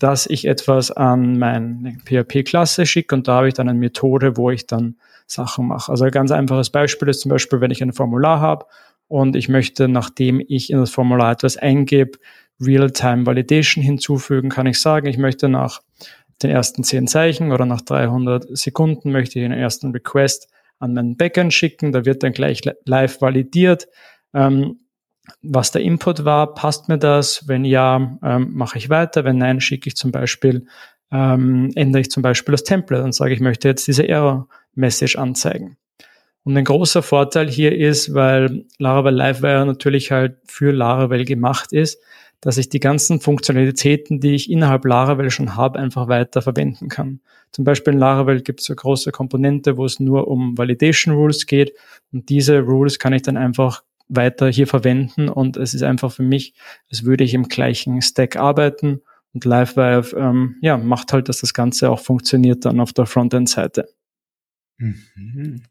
dass 0.00 0.26
ich 0.26 0.46
etwas 0.46 0.90
an 0.90 1.38
meine 1.38 1.96
PHP-Klasse 2.04 2.86
schicke 2.86 3.14
und 3.14 3.28
da 3.28 3.36
habe 3.36 3.48
ich 3.48 3.54
dann 3.54 3.68
eine 3.68 3.78
Methode, 3.78 4.36
wo 4.36 4.50
ich 4.50 4.66
dann 4.66 4.96
Sachen 5.26 5.68
mache. 5.68 5.92
Also 5.92 6.04
ein 6.04 6.10
ganz 6.10 6.32
einfaches 6.32 6.70
Beispiel 6.70 7.08
ist 7.08 7.20
zum 7.20 7.28
Beispiel, 7.28 7.60
wenn 7.60 7.70
ich 7.70 7.82
ein 7.82 7.92
Formular 7.92 8.40
habe 8.40 8.66
und 9.08 9.36
ich 9.36 9.48
möchte, 9.48 9.88
nachdem 9.88 10.42
ich 10.48 10.70
in 10.70 10.78
das 10.78 10.90
Formular 10.90 11.32
etwas 11.32 11.56
eingebe, 11.56 12.18
Real-Time 12.60 13.26
Validation 13.26 13.84
hinzufügen, 13.84 14.48
kann 14.48 14.66
ich 14.66 14.80
sagen, 14.80 15.06
ich 15.06 15.18
möchte 15.18 15.48
nach 15.48 15.80
den 16.42 16.50
ersten 16.50 16.82
zehn 16.82 17.06
Zeichen 17.06 17.52
oder 17.52 17.66
nach 17.66 17.82
300 17.82 18.56
Sekunden 18.56 19.12
möchte 19.12 19.38
ich 19.38 19.44
einen 19.44 19.58
ersten 19.58 19.92
Request 19.92 20.48
an 20.78 20.94
meinen 20.94 21.16
Backend 21.16 21.52
schicken. 21.52 21.92
Da 21.92 22.04
wird 22.04 22.22
dann 22.22 22.32
gleich 22.32 22.62
live 22.86 23.20
validiert. 23.20 23.88
Ähm, 24.32 24.80
was 25.42 25.70
der 25.70 25.82
Input 25.82 26.24
war, 26.24 26.54
passt 26.54 26.88
mir 26.88 26.98
das? 26.98 27.46
Wenn 27.46 27.64
ja, 27.64 28.18
ähm, 28.22 28.50
mache 28.52 28.78
ich 28.78 28.90
weiter. 28.90 29.24
Wenn 29.24 29.38
nein, 29.38 29.60
schicke 29.60 29.88
ich 29.88 29.96
zum 29.96 30.12
Beispiel, 30.12 30.66
ähm, 31.12 31.70
ändere 31.74 32.00
ich 32.00 32.10
zum 32.10 32.22
Beispiel 32.22 32.52
das 32.52 32.64
Template 32.64 33.04
und 33.04 33.14
sage, 33.14 33.34
ich 33.34 33.40
möchte 33.40 33.68
jetzt 33.68 33.86
diese 33.86 34.08
Error-Message 34.08 35.16
anzeigen. 35.16 35.76
Und 36.42 36.56
ein 36.56 36.64
großer 36.64 37.02
Vorteil 37.02 37.48
hier 37.48 37.76
ist, 37.76 38.14
weil 38.14 38.64
Laravel 38.78 39.14
Livewire 39.14 39.66
natürlich 39.66 40.10
halt 40.10 40.38
für 40.46 40.72
Laravel 40.72 41.24
gemacht 41.24 41.72
ist, 41.72 42.00
dass 42.40 42.56
ich 42.56 42.70
die 42.70 42.80
ganzen 42.80 43.20
Funktionalitäten, 43.20 44.20
die 44.20 44.34
ich 44.34 44.50
innerhalb 44.50 44.86
Laravel 44.86 45.30
schon 45.30 45.56
habe, 45.56 45.78
einfach 45.78 46.08
weiter 46.08 46.40
verwenden 46.40 46.88
kann. 46.88 47.20
Zum 47.52 47.64
Beispiel 47.64 47.92
in 47.92 47.98
Laravel 47.98 48.40
gibt 48.40 48.60
es 48.60 48.70
eine 48.70 48.76
große 48.76 49.12
Komponente, 49.12 49.76
wo 49.76 49.84
es 49.84 50.00
nur 50.00 50.28
um 50.28 50.56
Validation 50.56 51.14
Rules 51.14 51.46
geht 51.46 51.74
und 52.12 52.30
diese 52.30 52.60
Rules 52.60 52.98
kann 52.98 53.12
ich 53.12 53.22
dann 53.22 53.36
einfach 53.36 53.82
weiter 54.10 54.48
hier 54.48 54.66
verwenden 54.66 55.28
und 55.28 55.56
es 55.56 55.72
ist 55.72 55.82
einfach 55.82 56.12
für 56.12 56.22
mich, 56.22 56.54
als 56.90 57.04
würde 57.04 57.24
ich 57.24 57.32
im 57.34 57.44
gleichen 57.44 58.02
Stack 58.02 58.36
arbeiten 58.36 59.00
und 59.32 59.44
Livewire 59.44 60.04
ähm, 60.16 60.56
ja, 60.60 60.76
macht 60.76 61.12
halt, 61.12 61.28
dass 61.28 61.40
das 61.40 61.54
Ganze 61.54 61.90
auch 61.90 62.00
funktioniert 62.00 62.64
dann 62.64 62.80
auf 62.80 62.92
der 62.92 63.06
Frontend-Seite. 63.06 63.88
Mhm. 64.78 65.62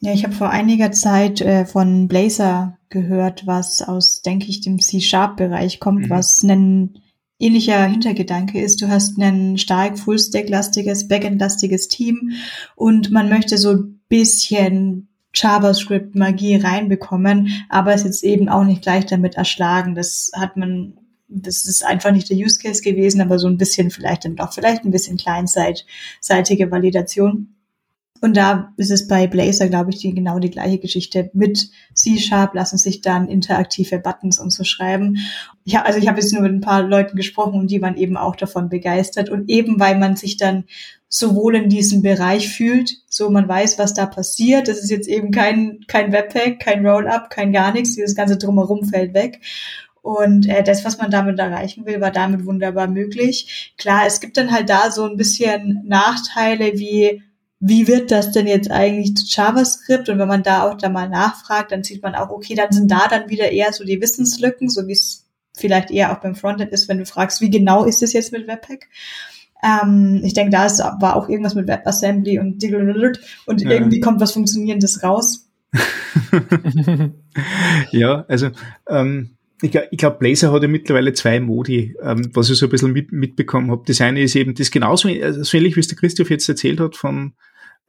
Ja, 0.00 0.12
ich 0.12 0.24
habe 0.24 0.34
vor 0.34 0.50
einiger 0.50 0.92
Zeit 0.92 1.40
äh, 1.40 1.66
von 1.66 2.08
Blazor 2.08 2.78
gehört, 2.88 3.46
was 3.46 3.82
aus, 3.82 4.22
denke 4.22 4.48
ich, 4.48 4.62
dem 4.62 4.80
C-Sharp-Bereich 4.80 5.78
kommt, 5.78 6.06
mhm. 6.06 6.10
was 6.10 6.42
ein 6.42 6.98
ähnlicher 7.38 7.84
Hintergedanke 7.84 8.60
ist. 8.60 8.82
Du 8.82 8.88
hast 8.88 9.18
ein 9.18 9.58
stark 9.58 9.98
Full-Stack-lastiges, 9.98 11.06
Backend-lastiges 11.06 11.88
Team 11.88 12.32
und 12.76 13.10
man 13.10 13.28
möchte 13.28 13.58
so 13.58 13.72
ein 13.72 14.00
bisschen 14.08 15.09
JavaScript-Magie 15.34 16.56
reinbekommen, 16.56 17.64
aber 17.68 17.94
es 17.94 18.04
jetzt 18.04 18.24
eben 18.24 18.48
auch 18.48 18.64
nicht 18.64 18.82
gleich 18.82 19.06
damit 19.06 19.36
erschlagen. 19.36 19.94
Das 19.94 20.30
hat 20.34 20.56
man, 20.56 20.98
das 21.28 21.66
ist 21.66 21.84
einfach 21.84 22.12
nicht 22.12 22.28
der 22.30 22.36
Use 22.36 22.58
Case 22.58 22.82
gewesen, 22.82 23.20
aber 23.20 23.38
so 23.38 23.46
ein 23.46 23.58
bisschen 23.58 23.90
vielleicht 23.90 24.24
dann 24.24 24.36
doch, 24.36 24.52
vielleicht 24.52 24.84
ein 24.84 24.90
bisschen 24.90 25.16
kleinseitige 25.16 26.70
Validation. 26.70 27.54
Und 28.20 28.36
da 28.36 28.72
ist 28.76 28.90
es 28.90 29.08
bei 29.08 29.26
Blazor, 29.26 29.68
glaube 29.68 29.90
ich, 29.90 29.98
die, 29.98 30.14
genau 30.14 30.38
die 30.38 30.50
gleiche 30.50 30.78
Geschichte. 30.78 31.30
Mit 31.32 31.70
C-Sharp 31.94 32.54
lassen 32.54 32.76
sich 32.76 33.00
dann 33.00 33.28
interaktive 33.28 33.98
Buttons 33.98 34.38
und 34.38 34.50
so 34.50 34.62
schreiben. 34.64 35.16
Ja, 35.64 35.82
also 35.82 35.98
ich 35.98 36.06
habe 36.06 36.20
jetzt 36.20 36.32
nur 36.32 36.42
mit 36.42 36.52
ein 36.52 36.60
paar 36.60 36.82
Leuten 36.82 37.16
gesprochen 37.16 37.58
und 37.58 37.70
die 37.70 37.80
waren 37.80 37.96
eben 37.96 38.16
auch 38.16 38.36
davon 38.36 38.68
begeistert. 38.68 39.30
Und 39.30 39.48
eben 39.48 39.80
weil 39.80 39.98
man 39.98 40.16
sich 40.16 40.36
dann 40.36 40.64
sowohl 41.08 41.56
in 41.56 41.68
diesem 41.68 42.02
Bereich 42.02 42.48
fühlt, 42.48 42.92
so 43.08 43.30
man 43.30 43.48
weiß, 43.48 43.78
was 43.78 43.94
da 43.94 44.06
passiert. 44.06 44.68
Das 44.68 44.78
ist 44.78 44.90
jetzt 44.90 45.08
eben 45.08 45.30
kein, 45.30 45.80
kein 45.88 46.12
Webpack, 46.12 46.60
kein 46.60 46.86
Rollup, 46.86 47.30
kein 47.30 47.52
gar 47.52 47.72
nichts. 47.72 47.94
Dieses 47.94 48.14
ganze 48.14 48.36
Drumherum 48.36 48.84
fällt 48.84 49.14
weg. 49.14 49.40
Und 50.02 50.48
äh, 50.48 50.62
das, 50.62 50.84
was 50.84 50.98
man 50.98 51.10
damit 51.10 51.38
erreichen 51.38 51.86
will, 51.86 52.00
war 52.00 52.10
damit 52.10 52.46
wunderbar 52.46 52.86
möglich. 52.86 53.74
Klar, 53.76 54.02
es 54.06 54.20
gibt 54.20 54.36
dann 54.36 54.50
halt 54.50 54.70
da 54.70 54.90
so 54.90 55.04
ein 55.04 55.16
bisschen 55.16 55.82
Nachteile 55.86 56.78
wie 56.78 57.22
wie 57.60 57.86
wird 57.86 58.10
das 58.10 58.32
denn 58.32 58.46
jetzt 58.46 58.70
eigentlich 58.70 59.14
zu 59.14 59.26
JavaScript? 59.28 60.08
Und 60.08 60.18
wenn 60.18 60.28
man 60.28 60.42
da 60.42 60.68
auch 60.68 60.78
da 60.78 60.88
mal 60.88 61.08
nachfragt, 61.08 61.72
dann 61.72 61.84
sieht 61.84 62.02
man 62.02 62.14
auch, 62.14 62.30
okay, 62.30 62.54
dann 62.54 62.72
sind 62.72 62.90
da 62.90 63.06
dann 63.08 63.28
wieder 63.28 63.52
eher 63.52 63.72
so 63.72 63.84
die 63.84 64.00
Wissenslücken, 64.00 64.70
so 64.70 64.88
wie 64.88 64.92
es 64.92 65.26
vielleicht 65.54 65.90
eher 65.90 66.12
auch 66.12 66.22
beim 66.22 66.34
Frontend 66.34 66.72
ist, 66.72 66.88
wenn 66.88 66.98
du 66.98 67.04
fragst, 67.04 67.42
wie 67.42 67.50
genau 67.50 67.84
ist 67.84 68.02
es 68.02 68.14
jetzt 68.14 68.32
mit 68.32 68.48
Webpack? 68.48 68.88
Ähm, 69.62 70.22
ich 70.24 70.32
denke, 70.32 70.50
da 70.52 70.64
ist, 70.64 70.78
war 70.78 71.16
auch 71.16 71.28
irgendwas 71.28 71.54
mit 71.54 71.68
WebAssembly 71.68 72.38
und 72.38 72.64
und 72.64 73.60
ja. 73.60 73.70
irgendwie 73.70 74.00
kommt 74.00 74.20
was 74.20 74.32
Funktionierendes 74.32 75.02
raus. 75.02 75.50
ja, 77.90 78.24
also 78.26 78.50
ähm, 78.88 79.36
ich, 79.60 79.78
ich 79.90 79.98
glaube, 79.98 80.16
Blazor 80.18 80.52
hat 80.52 80.62
ja 80.62 80.68
mittlerweile 80.68 81.12
zwei 81.12 81.40
Modi, 81.40 81.94
ähm, 82.02 82.30
was 82.32 82.48
ich 82.48 82.56
so 82.56 82.66
ein 82.66 82.70
bisschen 82.70 82.92
mit, 82.92 83.12
mitbekommen 83.12 83.70
habe. 83.70 83.82
Das 83.86 84.00
eine 84.00 84.22
ist 84.22 84.34
eben 84.34 84.54
das 84.54 84.70
genauso 84.70 85.08
also 85.08 85.42
so 85.42 85.58
ähnlich, 85.58 85.76
wie 85.76 85.80
es 85.80 85.88
der 85.88 85.98
Christoph 85.98 86.30
jetzt 86.30 86.48
erzählt 86.48 86.80
hat 86.80 86.96
von 86.96 87.34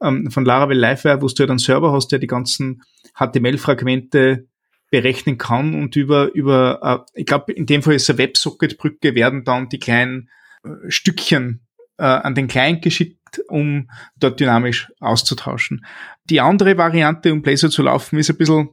ähm, 0.02 0.30
von 0.30 0.44
Laravel 0.44 0.78
Livewire, 0.78 1.22
wo 1.22 1.26
du 1.26 1.38
halt 1.38 1.50
einen 1.50 1.58
Server 1.58 1.92
hast, 1.92 2.08
der 2.08 2.18
die 2.18 2.26
ganzen 2.26 2.82
HTML-Fragmente 3.14 4.46
berechnen 4.90 5.38
kann 5.38 5.74
und 5.74 5.96
über, 5.96 6.32
über 6.34 7.06
äh, 7.14 7.20
ich 7.20 7.26
glaube, 7.26 7.52
in 7.52 7.66
dem 7.66 7.82
Fall 7.82 7.94
ist 7.94 8.10
eine 8.10 8.18
WebSocket-Brücke, 8.18 9.14
werden 9.14 9.44
dann 9.44 9.68
die 9.68 9.78
kleinen 9.78 10.28
äh, 10.64 10.68
Stückchen 10.88 11.66
äh, 11.98 12.04
an 12.04 12.34
den 12.34 12.46
Client 12.46 12.82
geschickt, 12.82 13.42
um 13.48 13.90
dort 14.16 14.38
dynamisch 14.38 14.92
auszutauschen. 15.00 15.86
Die 16.24 16.40
andere 16.40 16.76
Variante, 16.76 17.32
um 17.32 17.42
Blazor 17.42 17.70
zu 17.70 17.82
laufen, 17.82 18.18
ist 18.18 18.30
ein 18.30 18.36
bisschen 18.36 18.70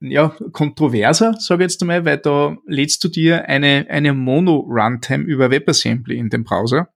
ja, 0.00 0.34
kontroverser, 0.52 1.34
sage 1.38 1.64
ich 1.64 1.70
jetzt 1.70 1.82
einmal, 1.82 2.04
weil 2.04 2.18
da 2.18 2.56
lädst 2.66 3.02
du 3.02 3.08
dir 3.08 3.48
eine, 3.48 3.86
eine 3.88 4.14
Mono-Runtime 4.14 5.24
über 5.24 5.50
WebAssembly 5.50 6.16
in 6.16 6.28
den 6.28 6.44
Browser. 6.44 6.88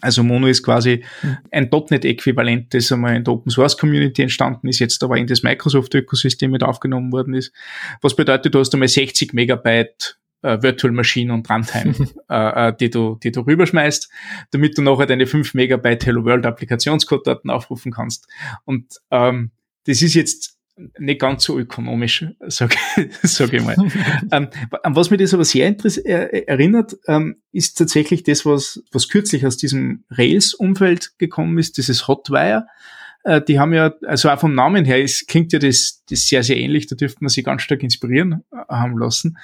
Also 0.00 0.22
Mono 0.22 0.46
ist 0.46 0.62
quasi 0.62 1.04
mhm. 1.22 1.38
ein 1.50 1.70
.NET-Äquivalent, 1.70 2.74
das 2.74 2.90
einmal 2.90 3.16
in 3.16 3.24
der 3.24 3.34
Open 3.34 3.50
Source 3.50 3.76
Community 3.76 4.22
entstanden 4.22 4.68
ist, 4.68 4.78
jetzt 4.78 5.02
aber 5.04 5.16
in 5.16 5.26
das 5.26 5.42
Microsoft-Ökosystem 5.42 6.50
mit 6.50 6.62
aufgenommen 6.62 7.12
worden 7.12 7.34
ist. 7.34 7.52
Was 8.00 8.16
bedeutet, 8.16 8.54
du 8.54 8.58
hast 8.58 8.72
einmal 8.74 8.88
60 8.88 9.32
Megabyte 9.32 10.18
äh, 10.42 10.60
Virtual 10.60 10.92
Machine 10.92 11.32
und 11.32 11.48
Runtime, 11.48 11.94
äh, 12.28 12.68
äh, 12.68 12.76
die 12.78 12.90
du, 12.90 13.16
die 13.22 13.32
du 13.32 13.40
rüberschmeißt, 13.40 14.10
damit 14.50 14.76
du 14.76 14.82
nachher 14.82 15.06
deine 15.06 15.26
5 15.26 15.54
Megabyte 15.54 16.06
Hello 16.06 16.24
World 16.24 16.46
Applikationscode 16.46 17.26
daten 17.26 17.50
aufrufen 17.50 17.92
kannst. 17.92 18.26
Und 18.64 19.00
ähm, 19.10 19.52
das 19.84 20.02
ist 20.02 20.14
jetzt 20.14 20.58
nicht 20.98 21.20
ganz 21.20 21.44
so 21.44 21.58
ökonomisch, 21.58 22.24
sage 22.46 22.76
sag 23.22 23.52
ich 23.52 23.62
mal. 23.62 23.76
ähm, 24.30 24.48
an 24.82 24.96
was 24.96 25.10
mich 25.10 25.20
das 25.20 25.34
aber 25.34 25.44
sehr 25.44 25.66
äh, 25.68 26.44
erinnert, 26.46 26.96
ähm, 27.06 27.36
ist 27.52 27.78
tatsächlich 27.78 28.22
das, 28.22 28.44
was, 28.46 28.82
was 28.92 29.08
kürzlich 29.08 29.46
aus 29.46 29.56
diesem 29.56 30.04
Rails-Umfeld 30.10 31.18
gekommen 31.18 31.58
ist, 31.58 31.76
dieses 31.78 32.08
Hotwire. 32.08 32.66
Äh, 33.24 33.40
die 33.42 33.58
haben 33.58 33.72
ja, 33.72 33.94
also 34.06 34.30
auch 34.30 34.40
vom 34.40 34.54
Namen 34.54 34.84
her, 34.84 35.02
ist, 35.02 35.28
klingt 35.28 35.52
ja 35.52 35.58
das, 35.58 36.02
das 36.08 36.26
sehr, 36.26 36.42
sehr 36.42 36.56
ähnlich, 36.56 36.86
da 36.86 36.96
dürfte 36.96 37.18
man 37.20 37.28
sich 37.28 37.44
ganz 37.44 37.62
stark 37.62 37.82
inspirieren 37.82 38.44
äh, 38.52 38.56
haben 38.68 38.98
lassen. 38.98 39.38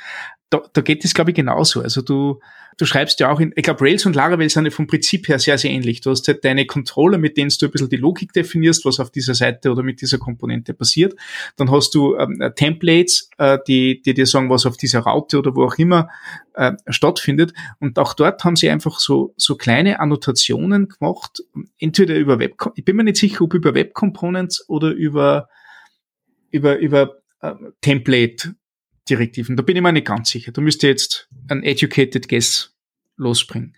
Da, 0.50 0.62
da 0.72 0.80
geht 0.80 1.04
es, 1.04 1.12
glaube 1.12 1.30
ich, 1.30 1.36
genauso. 1.36 1.82
Also 1.82 2.00
du, 2.00 2.40
du 2.78 2.86
schreibst 2.86 3.20
ja 3.20 3.30
auch 3.30 3.38
in, 3.38 3.52
ich 3.54 3.62
glaube, 3.62 3.82
Rails 3.82 4.06
und 4.06 4.16
Laravel 4.16 4.48
sind 4.48 4.64
ja 4.64 4.70
vom 4.70 4.86
Prinzip 4.86 5.28
her 5.28 5.38
sehr, 5.38 5.58
sehr 5.58 5.70
ähnlich. 5.70 6.00
Du 6.00 6.10
hast 6.10 6.26
halt 6.26 6.44
deine 6.44 6.64
Controller, 6.64 7.18
mit 7.18 7.36
denen 7.36 7.50
du 7.50 7.66
ein 7.66 7.70
bisschen 7.70 7.90
die 7.90 7.96
Logik 7.96 8.32
definierst, 8.32 8.84
was 8.86 8.98
auf 8.98 9.10
dieser 9.10 9.34
Seite 9.34 9.70
oder 9.70 9.82
mit 9.82 10.00
dieser 10.00 10.18
Komponente 10.18 10.72
passiert. 10.72 11.14
Dann 11.56 11.70
hast 11.70 11.94
du 11.94 12.16
ähm, 12.16 12.40
äh, 12.40 12.52
Templates, 12.52 13.28
äh, 13.36 13.58
die, 13.66 14.00
die 14.00 14.14
dir 14.14 14.26
sagen, 14.26 14.48
was 14.48 14.64
auf 14.64 14.76
dieser 14.76 15.00
Route 15.00 15.38
oder 15.38 15.54
wo 15.54 15.64
auch 15.64 15.76
immer 15.76 16.08
äh, 16.54 16.72
stattfindet. 16.88 17.52
Und 17.78 17.98
auch 17.98 18.14
dort 18.14 18.42
haben 18.44 18.56
sie 18.56 18.70
einfach 18.70 19.00
so, 19.00 19.34
so 19.36 19.56
kleine 19.56 20.00
Annotationen 20.00 20.88
gemacht, 20.88 21.42
entweder 21.78 22.16
über 22.16 22.38
Web, 22.38 22.54
ich 22.74 22.84
bin 22.84 22.96
mir 22.96 23.04
nicht 23.04 23.16
sicher, 23.16 23.42
ob 23.42 23.54
über 23.54 23.74
Web 23.74 23.92
Components 23.92 24.66
oder 24.68 24.90
über 24.90 25.48
über, 26.50 26.78
über 26.78 27.16
äh, 27.40 27.54
Template-Direktiven. 29.08 29.56
Da 29.56 29.62
bin 29.62 29.76
ich 29.76 29.82
mir 29.82 29.92
nicht 29.92 30.06
ganz 30.06 30.30
sicher. 30.30 30.52
Da 30.52 30.60
müsste 30.60 30.86
jetzt 30.86 31.28
ein 31.48 31.62
Educated 31.62 32.28
Guess 32.28 32.74
losbringen. 33.16 33.76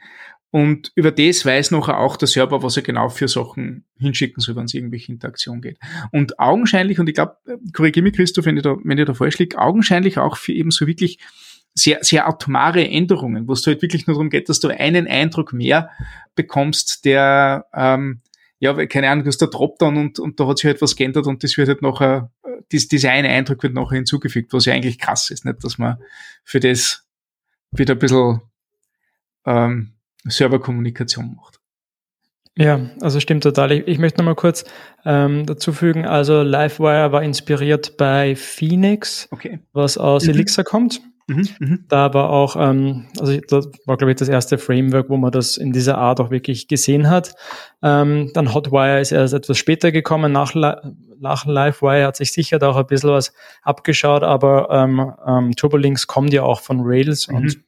Und 0.53 0.91
über 0.97 1.13
das 1.13 1.47
weiß 1.47 1.71
nachher 1.71 1.99
auch 1.99 2.17
der 2.17 2.27
Server, 2.27 2.63
was 2.63 2.77
er 2.77 2.83
genau 2.83 3.09
für 3.09 3.29
Sachen 3.29 3.85
hinschicken 3.99 4.41
soll, 4.41 4.57
wenn 4.57 4.65
es 4.65 4.75
irgendwelche 4.75 5.13
Interaktion 5.13 5.61
geht. 5.61 5.79
Und 6.11 6.41
augenscheinlich, 6.41 6.99
und 6.99 7.09
ich 7.09 7.15
glaube, 7.15 7.37
korrigiere 7.73 8.03
mich 8.03 8.15
Christoph, 8.15 8.47
wenn 8.47 8.57
ich 8.57 8.65
da, 8.65 8.77
wenn 8.83 8.99
ich 8.99 9.07
da 9.07 9.15
falsch 9.15 9.39
liege, 9.39 9.59
augenscheinlich 9.59 10.19
auch 10.19 10.37
für 10.37 10.53
eben 10.53 10.73
so 10.73 10.89
wirklich 10.89 11.19
sehr, 11.75 11.99
sehr 12.03 12.27
atomare 12.27 12.85
Änderungen, 12.85 13.47
wo 13.47 13.53
es 13.53 13.65
halt 13.65 13.81
wirklich 13.81 14.09
nur 14.09 14.15
darum 14.15 14.29
geht, 14.29 14.49
dass 14.49 14.59
du 14.59 14.69
einen 14.69 15.07
Eindruck 15.07 15.53
mehr 15.53 15.91
bekommst, 16.35 17.05
der, 17.05 17.67
ähm, 17.73 18.21
ja, 18.59 18.75
keine 18.87 19.09
Ahnung, 19.09 19.25
du 19.25 19.29
hast 19.29 19.41
der 19.41 19.49
Dropdown 19.49 19.97
und, 19.97 20.19
und 20.19 20.41
da 20.41 20.49
hat 20.49 20.59
sich 20.59 20.67
halt 20.67 20.83
was 20.83 20.97
geändert 20.97 21.29
und 21.29 21.45
das 21.45 21.57
wird 21.57 21.69
halt 21.69 21.81
nachher, 21.81 22.33
dies, 22.73 22.89
dieser 22.89 23.11
eine 23.11 23.29
Eindruck 23.29 23.63
wird 23.63 23.75
nachher 23.75 23.97
hinzugefügt, 23.97 24.53
was 24.53 24.65
ja 24.65 24.75
eigentlich 24.75 24.99
krass 24.99 25.31
ist, 25.31 25.45
nicht, 25.45 25.63
dass 25.65 25.79
man 25.79 25.99
für 26.45 26.61
das 26.61 27.07
wieder 27.71 27.95
ein 27.95 27.99
bisschen 27.99 28.41
ähm, 29.47 29.95
Serverkommunikation 30.25 31.37
macht. 31.37 31.61
Ja, 32.57 32.91
also 33.01 33.21
stimmt 33.21 33.43
total. 33.43 33.73
Ich, 33.73 33.87
ich 33.87 33.99
möchte 33.99 34.19
nochmal 34.19 34.35
kurz 34.35 34.65
ähm, 35.05 35.47
dazu 35.47 35.73
fügen, 35.73 36.05
also 36.05 36.43
Livewire 36.43 37.13
war 37.13 37.23
inspiriert 37.23 37.97
bei 37.97 38.37
Phoenix, 38.37 39.29
okay. 39.31 39.61
was 39.73 39.97
aus 39.97 40.25
mhm. 40.25 40.31
Elixir 40.31 40.65
kommt. 40.65 41.01
Mhm, 41.27 41.49
mhm. 41.59 41.85
Da 41.89 42.07
aber 42.07 42.31
auch, 42.31 42.57
ähm, 42.57 43.07
also 43.19 43.39
das 43.49 43.69
war 43.87 43.97
glaube 43.97 44.13
ich 44.13 44.17
das 44.17 44.29
erste 44.29 44.59
Framework, 44.59 45.09
wo 45.09 45.17
man 45.17 45.31
das 45.31 45.57
in 45.57 45.73
dieser 45.73 45.99
Art 45.99 46.21
auch 46.21 46.31
wirklich 46.31 46.69
gesehen 46.69 47.09
hat. 47.09 47.35
Ähm, 47.83 48.31
dann 48.35 48.53
Hotwire 48.53 49.01
ist 49.01 49.13
erst 49.13 49.35
etwas 49.35 49.59
später 49.59 49.93
gekommen, 49.93 50.33
nach, 50.33 50.55
nach 50.55 51.47
Livewire 51.47 52.07
hat 52.07 52.17
sich 52.17 52.33
sicher 52.33 52.59
da 52.59 52.71
auch 52.71 52.77
ein 52.77 52.87
bisschen 52.87 53.11
was 53.11 53.33
abgeschaut, 53.63 54.23
aber 54.23 54.69
ähm, 54.71 55.13
ähm, 55.27 55.57
Turbolinks 55.57 56.07
kommt 56.07 56.33
ja 56.33 56.43
auch 56.43 56.61
von 56.61 56.81
Rails 56.83 57.29
mhm. 57.29 57.37
und 57.37 57.61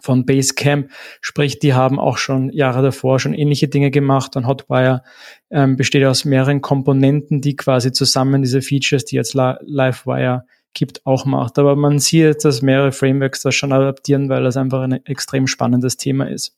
von 0.00 0.26
Basecamp, 0.26 0.90
sprich, 1.20 1.58
die 1.58 1.74
haben 1.74 1.98
auch 1.98 2.18
schon 2.18 2.50
Jahre 2.50 2.82
davor 2.82 3.18
schon 3.18 3.34
ähnliche 3.34 3.68
Dinge 3.68 3.90
gemacht 3.90 4.36
und 4.36 4.46
Hotwire 4.46 5.02
ähm, 5.50 5.76
besteht 5.76 6.04
aus 6.04 6.24
mehreren 6.24 6.60
Komponenten, 6.60 7.40
die 7.40 7.56
quasi 7.56 7.92
zusammen 7.92 8.42
diese 8.42 8.60
Features, 8.60 9.06
die 9.06 9.16
jetzt 9.16 9.34
Livewire 9.34 10.44
gibt, 10.78 11.04
auch 11.04 11.24
macht. 11.24 11.58
Aber 11.58 11.76
man 11.76 11.98
sieht, 11.98 12.44
dass 12.44 12.62
mehrere 12.62 12.92
Frameworks 12.92 13.42
das 13.42 13.54
schon 13.54 13.72
adaptieren, 13.72 14.28
weil 14.28 14.44
das 14.44 14.56
einfach 14.56 14.80
ein 14.82 15.04
extrem 15.04 15.46
spannendes 15.46 15.96
Thema 15.96 16.28
ist. 16.28 16.56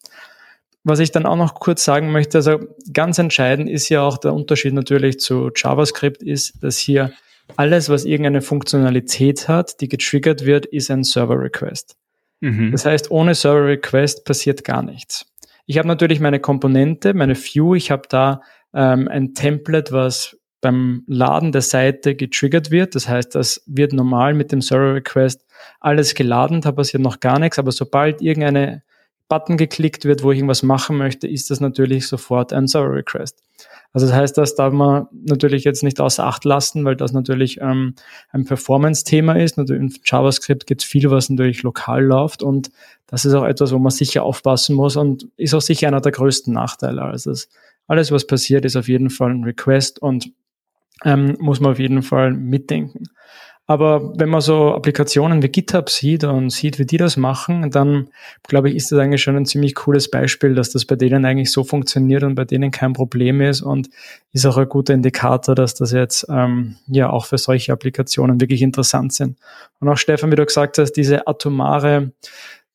Was 0.84 0.98
ich 0.98 1.10
dann 1.10 1.26
auch 1.26 1.36
noch 1.36 1.54
kurz 1.54 1.84
sagen 1.84 2.12
möchte, 2.12 2.38
also 2.38 2.58
ganz 2.92 3.18
entscheidend 3.18 3.68
ist 3.68 3.88
ja 3.88 4.02
auch 4.02 4.18
der 4.18 4.32
Unterschied 4.32 4.72
natürlich 4.72 5.18
zu 5.18 5.50
JavaScript 5.54 6.22
ist, 6.22 6.62
dass 6.62 6.78
hier 6.78 7.12
alles, 7.56 7.88
was 7.88 8.04
irgendeine 8.04 8.42
Funktionalität 8.42 9.48
hat, 9.48 9.80
die 9.80 9.88
getriggert 9.88 10.44
wird, 10.46 10.66
ist 10.66 10.90
ein 10.90 11.04
Server 11.04 11.38
Request. 11.38 11.96
Mhm. 12.40 12.72
Das 12.72 12.86
heißt, 12.86 13.10
ohne 13.10 13.34
Server 13.34 13.66
Request 13.66 14.24
passiert 14.24 14.64
gar 14.64 14.82
nichts. 14.82 15.26
Ich 15.66 15.78
habe 15.78 15.88
natürlich 15.88 16.20
meine 16.20 16.40
Komponente, 16.40 17.14
meine 17.14 17.36
View, 17.36 17.74
ich 17.74 17.90
habe 17.90 18.02
da 18.08 18.40
ähm, 18.72 19.08
ein 19.08 19.34
Template, 19.34 19.92
was 19.92 20.39
beim 20.60 21.04
Laden 21.06 21.52
der 21.52 21.62
Seite 21.62 22.14
getriggert 22.14 22.70
wird. 22.70 22.94
Das 22.94 23.08
heißt, 23.08 23.34
das 23.34 23.62
wird 23.66 23.92
normal 23.92 24.34
mit 24.34 24.52
dem 24.52 24.60
Server 24.60 24.94
Request 24.94 25.44
alles 25.80 26.14
geladen, 26.14 26.60
da 26.60 26.72
passiert 26.72 27.02
noch 27.02 27.20
gar 27.20 27.38
nichts, 27.38 27.58
aber 27.58 27.72
sobald 27.72 28.22
irgendeine 28.22 28.82
Button 29.28 29.56
geklickt 29.56 30.04
wird, 30.04 30.22
wo 30.22 30.32
ich 30.32 30.38
irgendwas 30.38 30.62
machen 30.62 30.96
möchte, 30.96 31.28
ist 31.28 31.50
das 31.50 31.60
natürlich 31.60 32.08
sofort 32.08 32.52
ein 32.52 32.66
Server 32.66 32.94
Request. 32.94 33.42
Also 33.92 34.06
das 34.06 34.14
heißt, 34.14 34.38
das 34.38 34.54
darf 34.54 34.72
man 34.72 35.06
natürlich 35.12 35.64
jetzt 35.64 35.82
nicht 35.82 36.00
außer 36.00 36.24
Acht 36.24 36.44
lassen, 36.44 36.84
weil 36.84 36.96
das 36.96 37.12
natürlich 37.12 37.60
ähm, 37.60 37.94
ein 38.30 38.44
Performance-Thema 38.44 39.34
ist. 39.34 39.56
Natürlich 39.56 39.82
in 39.82 40.00
JavaScript 40.04 40.66
gibt 40.66 40.82
es 40.82 40.88
viel, 40.88 41.10
was 41.10 41.28
natürlich 41.28 41.62
lokal 41.62 42.04
läuft 42.04 42.42
und 42.42 42.70
das 43.06 43.24
ist 43.24 43.34
auch 43.34 43.44
etwas, 43.44 43.72
wo 43.72 43.78
man 43.78 43.90
sicher 43.90 44.22
aufpassen 44.22 44.76
muss 44.76 44.96
und 44.96 45.28
ist 45.36 45.54
auch 45.54 45.60
sicher 45.60 45.88
einer 45.88 46.00
der 46.00 46.12
größten 46.12 46.54
Nachteile. 46.54 47.02
Also 47.02 47.32
alles, 47.88 48.12
was 48.12 48.26
passiert, 48.26 48.64
ist 48.64 48.76
auf 48.76 48.88
jeden 48.88 49.10
Fall 49.10 49.30
ein 49.30 49.44
Request 49.44 50.00
und 50.00 50.30
ähm, 51.04 51.36
muss 51.38 51.60
man 51.60 51.72
auf 51.72 51.78
jeden 51.78 52.02
Fall 52.02 52.32
mitdenken. 52.32 53.04
Aber 53.70 54.18
wenn 54.18 54.28
man 54.28 54.40
so 54.40 54.74
Applikationen 54.74 55.44
wie 55.44 55.48
GitHub 55.48 55.90
sieht 55.90 56.24
und 56.24 56.50
sieht, 56.50 56.80
wie 56.80 56.86
die 56.86 56.96
das 56.96 57.16
machen, 57.16 57.70
dann 57.70 58.08
glaube 58.48 58.68
ich, 58.68 58.74
ist 58.74 58.90
das 58.90 58.98
eigentlich 58.98 59.22
schon 59.22 59.36
ein 59.36 59.46
ziemlich 59.46 59.76
cooles 59.76 60.10
Beispiel, 60.10 60.56
dass 60.56 60.70
das 60.70 60.84
bei 60.84 60.96
denen 60.96 61.24
eigentlich 61.24 61.52
so 61.52 61.62
funktioniert 61.62 62.24
und 62.24 62.34
bei 62.34 62.44
denen 62.44 62.72
kein 62.72 62.94
Problem 62.94 63.40
ist 63.40 63.62
und 63.62 63.88
ist 64.32 64.44
auch 64.44 64.56
ein 64.56 64.68
guter 64.68 64.92
Indikator, 64.92 65.54
dass 65.54 65.74
das 65.74 65.92
jetzt 65.92 66.26
ähm, 66.28 66.78
ja 66.88 67.10
auch 67.10 67.26
für 67.26 67.38
solche 67.38 67.72
Applikationen 67.72 68.40
wirklich 68.40 68.60
interessant 68.60 69.12
sind. 69.12 69.38
Und 69.78 69.88
auch 69.88 69.96
Stefan, 69.96 70.32
wie 70.32 70.36
du 70.36 70.44
gesagt 70.44 70.78
hast, 70.78 70.94
diese 70.94 71.28
atomare 71.28 72.10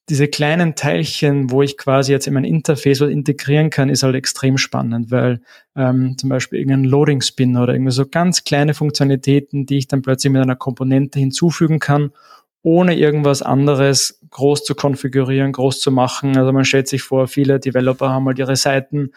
diese 0.10 0.28
kleinen 0.28 0.76
Teilchen, 0.76 1.50
wo 1.50 1.64
ich 1.64 1.78
quasi 1.78 2.12
jetzt 2.12 2.28
in 2.28 2.36
mein 2.36 2.44
Interface 2.44 3.02
was 3.02 3.10
integrieren 3.10 3.72
kann, 3.72 3.90
ist 3.90 4.04
halt 4.04 4.16
extrem 4.16 4.58
spannend, 4.58 5.10
weil 5.10 5.42
ähm, 5.76 6.16
zum 6.18 6.30
Beispiel 6.30 6.60
irgendein 6.60 6.84
Loading 6.84 7.22
Spin 7.22 7.58
oder 7.58 7.74
irgendwie 7.74 7.92
so 7.92 8.06
ganz 8.06 8.44
kleine 8.44 8.76
Funktionalitäten, 8.76 9.66
die 9.66 9.80
ich 9.80 9.88
dann 9.88 10.04
plötzlich 10.04 10.32
mit 10.32 10.44
einer 10.44 10.56
Komponente 10.56 11.18
hinzufügen 11.18 11.80
kann, 11.80 12.12
ohne 12.62 12.96
irgendwas 12.96 13.42
anderes 13.42 14.20
groß 14.30 14.64
zu 14.64 14.76
konfigurieren, 14.76 15.52
groß 15.52 15.80
zu 15.80 15.92
machen. 15.92 16.38
Also 16.38 16.52
man 16.52 16.66
stellt 16.66 16.88
sich 16.88 17.02
vor, 17.02 17.28
viele 17.28 17.60
Developer 17.60 18.10
haben 18.10 18.28
halt 18.28 18.38
ihre 18.38 18.56
Seiten, 18.56 19.12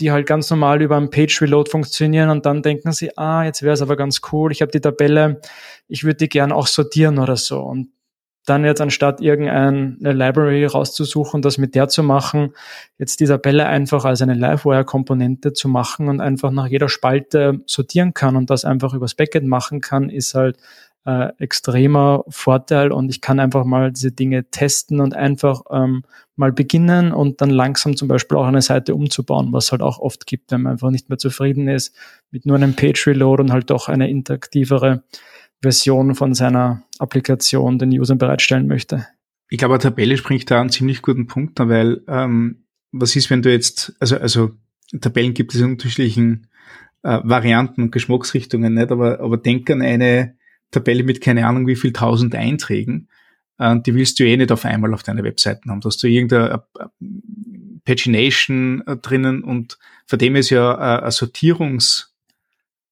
die 0.00 0.12
halt 0.12 0.26
ganz 0.26 0.50
normal 0.50 0.82
über 0.82 0.98
einen 0.98 1.08
Page 1.08 1.40
Reload 1.40 1.70
funktionieren 1.70 2.28
und 2.28 2.44
dann 2.44 2.62
denken 2.62 2.92
sie, 2.92 3.16
ah, 3.16 3.44
jetzt 3.44 3.62
wäre 3.62 3.72
es 3.72 3.80
aber 3.80 3.96
ganz 3.96 4.20
cool, 4.30 4.52
ich 4.52 4.60
habe 4.60 4.70
die 4.70 4.80
Tabelle, 4.80 5.40
ich 5.88 6.04
würde 6.04 6.16
die 6.16 6.28
gern 6.28 6.52
auch 6.52 6.66
sortieren 6.66 7.18
oder 7.18 7.36
so. 7.36 7.60
Und 7.60 7.88
dann 8.48 8.64
jetzt 8.64 8.80
anstatt 8.80 9.20
irgendeine 9.20 9.96
Library 10.00 10.64
rauszusuchen, 10.64 11.42
das 11.42 11.58
mit 11.58 11.74
der 11.74 11.88
zu 11.88 12.02
machen, 12.02 12.54
jetzt 12.98 13.20
die 13.20 13.26
Tabelle 13.26 13.66
einfach 13.66 14.04
als 14.04 14.22
eine 14.22 14.34
Livewire-Komponente 14.34 15.52
zu 15.52 15.68
machen 15.68 16.08
und 16.08 16.20
einfach 16.20 16.50
nach 16.50 16.66
jeder 16.66 16.88
Spalte 16.88 17.60
sortieren 17.66 18.14
kann 18.14 18.36
und 18.36 18.48
das 18.50 18.64
einfach 18.64 18.94
übers 18.94 19.14
Backend 19.14 19.46
machen 19.46 19.80
kann, 19.80 20.08
ist 20.08 20.34
halt 20.34 20.56
äh, 21.06 21.28
extremer 21.38 22.24
Vorteil. 22.28 22.92
Und 22.92 23.08
ich 23.08 23.20
kann 23.20 23.40
einfach 23.40 23.64
mal 23.64 23.92
diese 23.92 24.12
Dinge 24.12 24.50
testen 24.50 25.00
und 25.00 25.14
einfach 25.14 25.62
ähm, 25.70 26.02
mal 26.34 26.52
beginnen 26.52 27.12
und 27.12 27.40
dann 27.40 27.50
langsam 27.50 27.96
zum 27.96 28.08
Beispiel 28.08 28.36
auch 28.36 28.46
eine 28.46 28.60
Seite 28.60 28.94
umzubauen, 28.94 29.52
was 29.52 29.72
halt 29.72 29.82
auch 29.82 29.98
oft 29.98 30.26
gibt, 30.26 30.50
wenn 30.50 30.62
man 30.62 30.72
einfach 30.72 30.90
nicht 30.90 31.08
mehr 31.08 31.18
zufrieden 31.18 31.68
ist 31.68 31.94
mit 32.30 32.44
nur 32.44 32.56
einem 32.56 32.74
Page 32.74 33.06
Reload 33.06 33.42
und 33.42 33.52
halt 33.52 33.70
doch 33.70 33.88
eine 33.88 34.10
interaktivere 34.10 35.02
Version 35.62 36.14
von 36.14 36.34
seiner 36.34 36.82
Applikation 36.98 37.78
den 37.78 37.90
Usern 37.90 38.18
bereitstellen 38.18 38.66
möchte. 38.66 39.06
Ich 39.48 39.58
glaube, 39.58 39.74
eine 39.74 39.82
Tabelle 39.82 40.16
springt 40.16 40.50
da 40.50 40.60
einen 40.60 40.70
ziemlich 40.70 41.02
guten 41.02 41.26
Punkt, 41.26 41.58
weil 41.58 42.02
ähm, 42.08 42.64
was 42.92 43.16
ist, 43.16 43.30
wenn 43.30 43.42
du 43.42 43.50
jetzt, 43.50 43.94
also, 44.00 44.18
also 44.18 44.52
Tabellen 45.00 45.34
gibt 45.34 45.54
es 45.54 45.60
in 45.60 45.72
unterschiedlichen 45.72 46.48
äh, 47.02 47.20
Varianten 47.22 47.82
und 47.82 47.92
Geschmacksrichtungen, 47.92 48.74
nicht? 48.74 48.90
Aber, 48.90 49.20
aber 49.20 49.36
denk 49.36 49.70
an 49.70 49.82
eine 49.82 50.36
Tabelle 50.70 51.04
mit 51.04 51.20
keine 51.20 51.46
Ahnung 51.46 51.66
wie 51.66 51.76
viel 51.76 51.92
tausend 51.92 52.34
Einträgen. 52.34 53.08
Äh, 53.58 53.80
die 53.80 53.94
willst 53.94 54.18
du 54.18 54.24
eh 54.24 54.36
nicht 54.36 54.52
auf 54.52 54.64
einmal 54.64 54.92
auf 54.94 55.02
deiner 55.02 55.22
Webseite 55.22 55.68
haben. 55.68 55.80
Da 55.80 55.88
hast 55.88 56.02
du 56.02 56.08
irgendeine 56.08 56.64
äh, 56.78 56.86
Pagination 57.84 58.82
äh, 58.86 58.96
drinnen 58.96 59.44
und 59.44 59.78
von 60.06 60.18
dem 60.18 60.36
ist 60.36 60.50
ja 60.50 60.74
äh, 60.74 61.04
ein 61.04 61.10
Sortierungsaufruf 61.10 62.08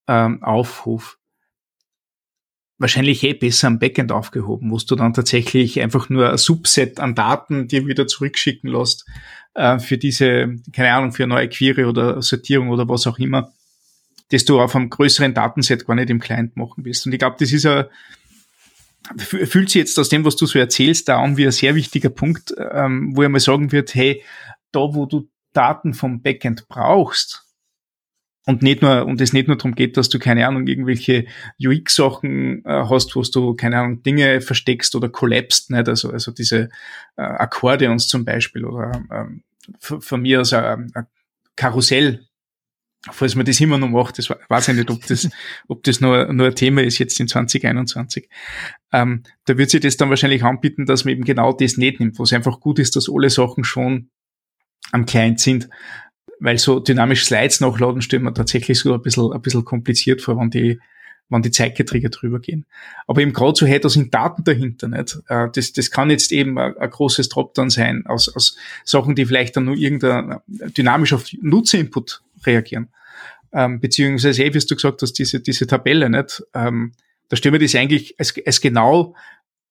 ähm, 0.07 1.24
wahrscheinlich 2.77 3.23
eh 3.23 3.33
besser 3.33 3.67
am 3.67 3.79
Backend 3.79 4.11
aufgehoben, 4.11 4.71
wo 4.71 4.77
du 4.77 4.95
dann 4.95 5.13
tatsächlich 5.13 5.81
einfach 5.81 6.09
nur 6.09 6.31
ein 6.31 6.37
Subset 6.37 6.99
an 6.99 7.15
Daten 7.15 7.67
dir 7.67 7.87
wieder 7.87 8.07
zurückschicken 8.07 8.69
lässt 8.69 9.05
äh, 9.53 9.79
für 9.79 9.97
diese, 9.97 10.55
keine 10.73 10.93
Ahnung, 10.93 11.11
für 11.11 11.23
eine 11.23 11.35
neue 11.35 11.49
Query 11.49 11.85
oder 11.85 12.21
Sortierung 12.21 12.69
oder 12.69 12.87
was 12.89 13.07
auch 13.07 13.17
immer, 13.17 13.53
das 14.31 14.45
du 14.45 14.59
auf 14.59 14.75
einem 14.75 14.89
größeren 14.89 15.33
Datenset 15.33 15.85
gar 15.85 15.95
nicht 15.95 16.09
im 16.09 16.19
Client 16.19 16.57
machen 16.57 16.83
willst. 16.83 17.05
Und 17.05 17.13
ich 17.13 17.19
glaube, 17.19 17.37
das 17.39 17.51
ist 17.51 17.65
ein 17.65 17.85
fühlt 19.17 19.69
sich 19.69 19.79
jetzt 19.79 19.99
aus 19.99 20.09
dem, 20.09 20.25
was 20.25 20.35
du 20.35 20.45
so 20.45 20.57
erzählst, 20.57 21.09
da 21.09 21.19
an 21.21 21.37
wie 21.37 21.45
ein 21.45 21.51
sehr 21.51 21.75
wichtiger 21.75 22.09
Punkt, 22.09 22.55
ähm, 22.71 23.15
wo 23.15 23.21
er 23.21 23.29
mal 23.29 23.39
sagen 23.39 23.71
wird, 23.71 23.93
hey, 23.93 24.23
da 24.71 24.79
wo 24.79 25.05
du 25.05 25.29
Daten 25.53 25.93
vom 25.93 26.21
Backend 26.21 26.67
brauchst, 26.67 27.44
und 28.45 28.61
nicht 28.61 28.81
nur, 28.81 29.05
und 29.05 29.19
es 29.21 29.33
nicht 29.33 29.47
nur 29.47 29.57
darum 29.57 29.73
geht, 29.73 29.97
dass 29.97 30.09
du, 30.09 30.19
keine 30.19 30.47
Ahnung, 30.47 30.67
irgendwelche 30.67 31.25
UX-Sachen 31.59 32.63
äh, 32.63 32.85
hast, 32.89 33.15
wo 33.15 33.21
du, 33.21 33.55
keine 33.55 33.79
Ahnung, 33.79 34.03
Dinge 34.03 34.39
versteckst 34.41 34.95
oder 34.95 35.09
collapst, 35.09 35.71
nicht? 35.71 35.89
Also, 35.89 36.11
also 36.11 36.31
diese 36.31 36.69
äh, 37.17 37.21
Akkordeons 37.21 38.07
zum 38.07 38.23
Beispiel 38.23 38.65
oder 38.65 39.03
ähm, 39.11 39.43
von 39.79 40.21
mir 40.21 40.41
aus 40.41 40.53
ein, 40.53 40.91
ein 40.93 41.07
Karussell, 41.55 42.27
falls 43.11 43.35
man 43.35 43.45
das 43.45 43.59
immer 43.59 43.79
noch 43.79 43.89
macht, 43.89 44.19
das 44.19 44.29
weiß 44.29 44.67
ich 44.69 44.75
nicht, 44.75 44.91
ob 44.91 45.05
das, 45.07 45.27
ob 45.67 45.83
das 45.83 45.99
nur, 45.99 46.31
nur 46.31 46.47
ein 46.47 46.55
Thema 46.55 46.83
ist 46.83 46.99
jetzt 46.99 47.19
in 47.19 47.27
2021. 47.27 48.29
Ähm, 48.91 49.23
da 49.45 49.57
wird 49.57 49.71
sich 49.71 49.81
das 49.81 49.97
dann 49.97 50.09
wahrscheinlich 50.09 50.43
anbieten, 50.43 50.85
dass 50.85 51.03
man 51.03 51.13
eben 51.13 51.23
genau 51.23 51.51
das 51.51 51.77
nicht 51.77 51.99
nimmt, 51.99 52.19
wo 52.19 52.23
es 52.23 52.33
einfach 52.33 52.59
gut 52.59 52.77
ist, 52.77 52.95
dass 52.95 53.09
alle 53.09 53.31
Sachen 53.31 53.63
schon 53.63 54.09
am 54.91 55.07
Client 55.07 55.39
sind 55.39 55.67
weil 56.39 56.57
so 56.57 56.79
dynamisch 56.79 57.25
Slides 57.25 57.61
nachladen 57.61 58.01
stellt 58.01 58.23
man 58.23 58.35
tatsächlich 58.35 58.79
so 58.79 58.93
ein 58.93 59.01
bisschen, 59.01 59.31
ein 59.31 59.41
bisschen 59.41 59.65
kompliziert 59.65 60.21
vor, 60.21 60.37
wenn 60.37 60.49
die 60.49 60.79
wann 61.29 61.41
die 61.41 61.51
Zeitgeträger 61.51 62.09
drüber 62.09 62.39
gehen. 62.39 62.65
Aber 63.07 63.21
eben 63.21 63.33
gerade 63.33 63.57
so, 63.57 63.65
da 63.65 63.89
sind 63.89 64.13
Daten 64.13 64.43
dahinter, 64.43 64.87
nicht? 64.87 65.19
Äh, 65.27 65.47
das, 65.53 65.73
das 65.73 65.91
kann 65.91 66.09
jetzt 66.09 66.31
eben 66.31 66.57
ein, 66.59 66.77
ein 66.77 66.89
großes 66.89 67.29
Dropdown 67.29 67.69
sein 67.69 68.05
aus, 68.05 68.29
aus 68.29 68.57
Sachen, 68.83 69.15
die 69.15 69.25
vielleicht 69.25 69.57
dann 69.57 69.65
nur 69.65 69.75
irgendein 69.75 70.39
dynamisch 70.47 71.13
auf 71.13 71.25
Nutzerinput 71.41 72.21
reagieren. 72.45 72.89
Ähm, 73.53 73.79
beziehungsweise, 73.79 74.43
hey, 74.43 74.53
wie 74.53 74.59
du 74.59 74.75
gesagt 74.75 75.01
hast, 75.01 75.13
diese, 75.13 75.39
diese 75.39 75.65
Tabelle, 75.65 76.09
nicht? 76.09 76.43
Ähm, 76.53 76.93
da 77.29 77.35
stellen 77.35 77.53
wir 77.53 77.59
das 77.59 77.73
eigentlich 77.73 78.15
als, 78.19 78.35
als 78.45 78.61
genau 78.61 79.15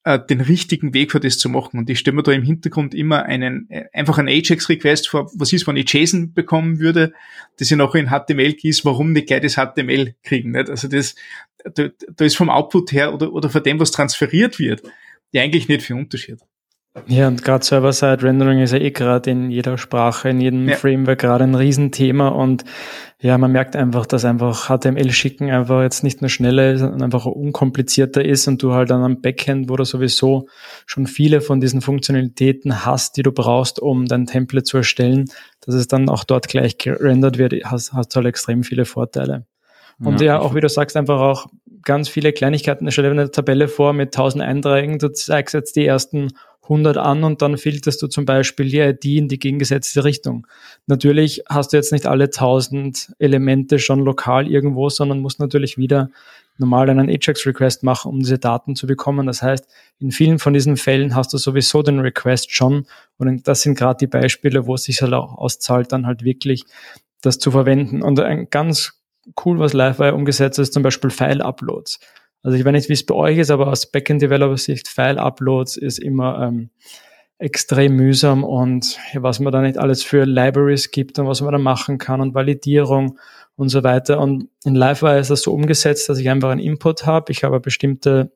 äh, 0.04 0.18
den 0.18 0.40
richtigen 0.40 0.94
Weg 0.94 1.12
für 1.12 1.20
das 1.20 1.38
zu 1.38 1.48
machen. 1.48 1.78
Und 1.78 1.90
ich 1.90 1.98
stelle 1.98 2.14
mir 2.14 2.22
da 2.22 2.32
im 2.32 2.42
Hintergrund 2.42 2.94
immer 2.94 3.24
einen, 3.24 3.68
äh, 3.70 3.86
einfach 3.92 4.18
einen 4.18 4.28
Ajax-Request 4.28 5.08
vor, 5.08 5.30
was 5.34 5.52
ist, 5.52 5.66
wenn 5.66 5.76
ich 5.76 5.92
JSON 5.92 6.34
bekommen 6.34 6.78
würde, 6.78 7.12
das 7.58 7.70
ich 7.70 7.76
nachher 7.76 8.00
in 8.00 8.10
HTML 8.10 8.52
gieße, 8.52 8.84
warum 8.84 9.12
nicht 9.12 9.28
gleich 9.28 9.40
das 9.40 9.54
HTML 9.54 10.14
kriegen, 10.22 10.52
nicht? 10.52 10.70
Also 10.70 10.88
das, 10.88 11.14
da, 11.74 11.88
da 11.88 12.24
ist 12.24 12.36
vom 12.36 12.50
Output 12.50 12.92
her 12.92 13.14
oder, 13.14 13.32
oder 13.32 13.48
von 13.48 13.62
dem, 13.62 13.80
was 13.80 13.90
transferiert 13.90 14.58
wird, 14.58 14.82
ja 15.32 15.42
eigentlich 15.42 15.68
nicht 15.68 15.82
viel 15.82 15.96
Unterschied. 15.96 16.38
Ja, 17.06 17.26
und 17.26 17.42
gerade 17.42 17.64
Server-Side-Rendering 17.64 18.60
ist 18.60 18.72
ja 18.72 18.78
eh 18.78 18.92
gerade 18.92 19.28
in 19.28 19.50
jeder 19.50 19.78
Sprache, 19.78 20.28
in 20.28 20.40
jedem 20.40 20.68
ja. 20.68 20.76
Framework 20.76 21.18
gerade 21.18 21.42
ein 21.42 21.56
Riesenthema 21.56 22.28
und 22.28 22.64
ja, 23.20 23.36
man 23.36 23.50
merkt 23.50 23.74
einfach, 23.74 24.06
dass 24.06 24.24
einfach 24.24 24.68
HTML-Schicken 24.68 25.50
einfach 25.50 25.82
jetzt 25.82 26.04
nicht 26.04 26.20
nur 26.20 26.28
schneller 26.28 26.72
ist 26.72 26.82
und 26.82 27.02
einfach 27.02 27.26
unkomplizierter 27.26 28.24
ist 28.24 28.46
und 28.46 28.62
du 28.62 28.74
halt 28.74 28.90
dann 28.90 29.02
am 29.02 29.20
Backend, 29.20 29.68
wo 29.68 29.76
du 29.76 29.84
sowieso 29.84 30.46
schon 30.86 31.08
viele 31.08 31.40
von 31.40 31.60
diesen 31.60 31.80
Funktionalitäten 31.80 32.84
hast, 32.84 33.16
die 33.16 33.24
du 33.24 33.32
brauchst, 33.32 33.80
um 33.80 34.06
dein 34.06 34.26
Template 34.26 34.64
zu 34.64 34.76
erstellen, 34.76 35.24
dass 35.62 35.74
es 35.74 35.88
dann 35.88 36.08
auch 36.08 36.22
dort 36.22 36.46
gleich 36.46 36.78
gerendert 36.78 37.38
wird, 37.38 37.54
hast, 37.64 37.92
hast 37.92 38.14
halt 38.14 38.26
extrem 38.26 38.62
viele 38.62 38.84
Vorteile. 38.84 39.46
Und 39.98 40.20
ja, 40.20 40.26
ja 40.26 40.38
auch 40.38 40.54
wie 40.54 40.60
du 40.60 40.68
sagst, 40.68 40.96
einfach 40.96 41.20
auch 41.20 41.46
ganz 41.82 42.08
viele 42.08 42.32
Kleinigkeiten. 42.32 42.90
Stell 42.90 43.04
dir 43.04 43.10
eine 43.10 43.30
Tabelle 43.30 43.68
vor 43.68 43.92
mit 43.92 44.16
1000 44.16 44.42
Einträgen, 44.42 44.98
du 44.98 45.12
zeigst 45.12 45.54
jetzt 45.54 45.76
die 45.76 45.86
ersten 45.86 46.30
100 46.64 46.96
an 46.96 47.24
und 47.24 47.42
dann 47.42 47.56
filterst 47.56 48.02
du 48.02 48.06
zum 48.06 48.24
Beispiel 48.24 48.68
die 48.68 48.80
ID 48.80 49.04
in 49.04 49.28
die 49.28 49.38
gegengesetzte 49.38 50.04
Richtung. 50.04 50.46
Natürlich 50.86 51.44
hast 51.48 51.72
du 51.72 51.76
jetzt 51.76 51.92
nicht 51.92 52.06
alle 52.06 52.24
1000 52.24 53.14
Elemente 53.18 53.78
schon 53.78 54.00
lokal 54.00 54.50
irgendwo, 54.50 54.88
sondern 54.88 55.20
musst 55.20 55.40
natürlich 55.40 55.78
wieder 55.78 56.10
normal 56.58 56.88
einen 56.88 57.08
Ajax-Request 57.08 57.82
machen, 57.82 58.10
um 58.10 58.20
diese 58.20 58.38
Daten 58.38 58.76
zu 58.76 58.86
bekommen. 58.86 59.26
Das 59.26 59.42
heißt, 59.42 59.66
in 59.98 60.10
vielen 60.10 60.38
von 60.38 60.52
diesen 60.52 60.76
Fällen 60.76 61.14
hast 61.14 61.32
du 61.32 61.38
sowieso 61.38 61.82
den 61.82 62.00
Request 62.00 62.52
schon 62.52 62.86
und 63.18 63.46
das 63.46 63.62
sind 63.62 63.76
gerade 63.76 63.98
die 63.98 64.06
Beispiele, 64.06 64.66
wo 64.66 64.74
es 64.74 64.84
sich 64.84 65.02
halt 65.02 65.12
auch 65.12 65.36
auszahlt, 65.36 65.92
dann 65.92 66.06
halt 66.06 66.24
wirklich 66.24 66.64
das 67.20 67.38
zu 67.38 67.50
verwenden. 67.50 68.02
Und 68.02 68.20
ein 68.20 68.48
ganz 68.50 69.00
cool, 69.44 69.58
was 69.58 69.72
Livewire 69.72 70.14
umgesetzt 70.14 70.58
ist, 70.58 70.72
zum 70.72 70.82
Beispiel 70.82 71.10
File-Uploads. 71.10 71.98
Also 72.44 72.58
ich 72.58 72.64
weiß 72.64 72.72
nicht, 72.72 72.88
wie 72.90 72.92
es 72.92 73.06
bei 73.06 73.14
euch 73.14 73.38
ist, 73.38 73.50
aber 73.50 73.68
aus 73.68 73.90
Backend-Developer-Sicht 73.90 74.86
File-Uploads 74.86 75.78
ist 75.78 75.98
immer 75.98 76.46
ähm, 76.46 76.70
extrem 77.38 77.96
mühsam 77.96 78.44
und 78.44 78.98
was 79.14 79.40
man 79.40 79.52
da 79.52 79.62
nicht 79.62 79.78
alles 79.78 80.02
für 80.02 80.24
Libraries 80.24 80.90
gibt 80.90 81.18
und 81.18 81.26
was 81.26 81.40
man 81.40 81.52
da 81.52 81.58
machen 81.58 81.96
kann 81.98 82.20
und 82.20 82.34
Validierung 82.34 83.18
und 83.56 83.70
so 83.70 83.82
weiter. 83.82 84.20
Und 84.20 84.48
in 84.64 84.74
Livewire 84.74 85.18
ist 85.18 85.30
das 85.30 85.40
so 85.40 85.52
umgesetzt, 85.54 86.08
dass 86.08 86.18
ich 86.18 86.28
einfach 86.28 86.50
einen 86.50 86.60
Input 86.60 87.06
habe. 87.06 87.32
Ich 87.32 87.44
habe 87.44 87.60
bestimmte 87.60 88.30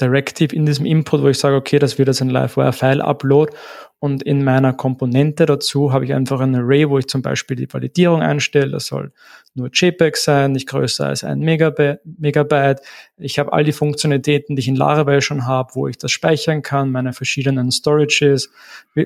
Directive 0.00 0.54
in 0.54 0.66
diesem 0.66 0.84
Input, 0.84 1.22
wo 1.22 1.28
ich 1.28 1.38
sage, 1.38 1.54
okay, 1.54 1.78
das 1.78 1.98
wird 1.98 2.08
jetzt 2.08 2.20
ein 2.20 2.30
Livewire-File-Upload 2.30 3.52
und 3.98 4.22
in 4.22 4.44
meiner 4.44 4.74
Komponente 4.74 5.46
dazu 5.46 5.90
habe 5.90 6.04
ich 6.04 6.12
einfach 6.12 6.40
ein 6.40 6.54
Array, 6.54 6.88
wo 6.88 6.98
ich 6.98 7.06
zum 7.06 7.22
Beispiel 7.22 7.56
die 7.56 7.72
Validierung 7.72 8.20
einstelle. 8.20 8.72
Das 8.72 8.86
soll 8.86 9.10
nur 9.54 9.70
JPEG 9.72 10.18
sein, 10.18 10.52
nicht 10.52 10.68
größer 10.68 11.06
als 11.06 11.24
ein 11.24 11.38
Megabyte. 11.38 12.80
Ich 13.16 13.38
habe 13.38 13.54
all 13.54 13.64
die 13.64 13.72
Funktionalitäten, 13.72 14.54
die 14.54 14.60
ich 14.60 14.68
in 14.68 14.76
Laravel 14.76 15.22
schon 15.22 15.46
habe, 15.46 15.70
wo 15.74 15.88
ich 15.88 15.96
das 15.96 16.10
speichern 16.10 16.60
kann, 16.60 16.92
meine 16.92 17.14
verschiedenen 17.14 17.72
Storages. 17.72 18.50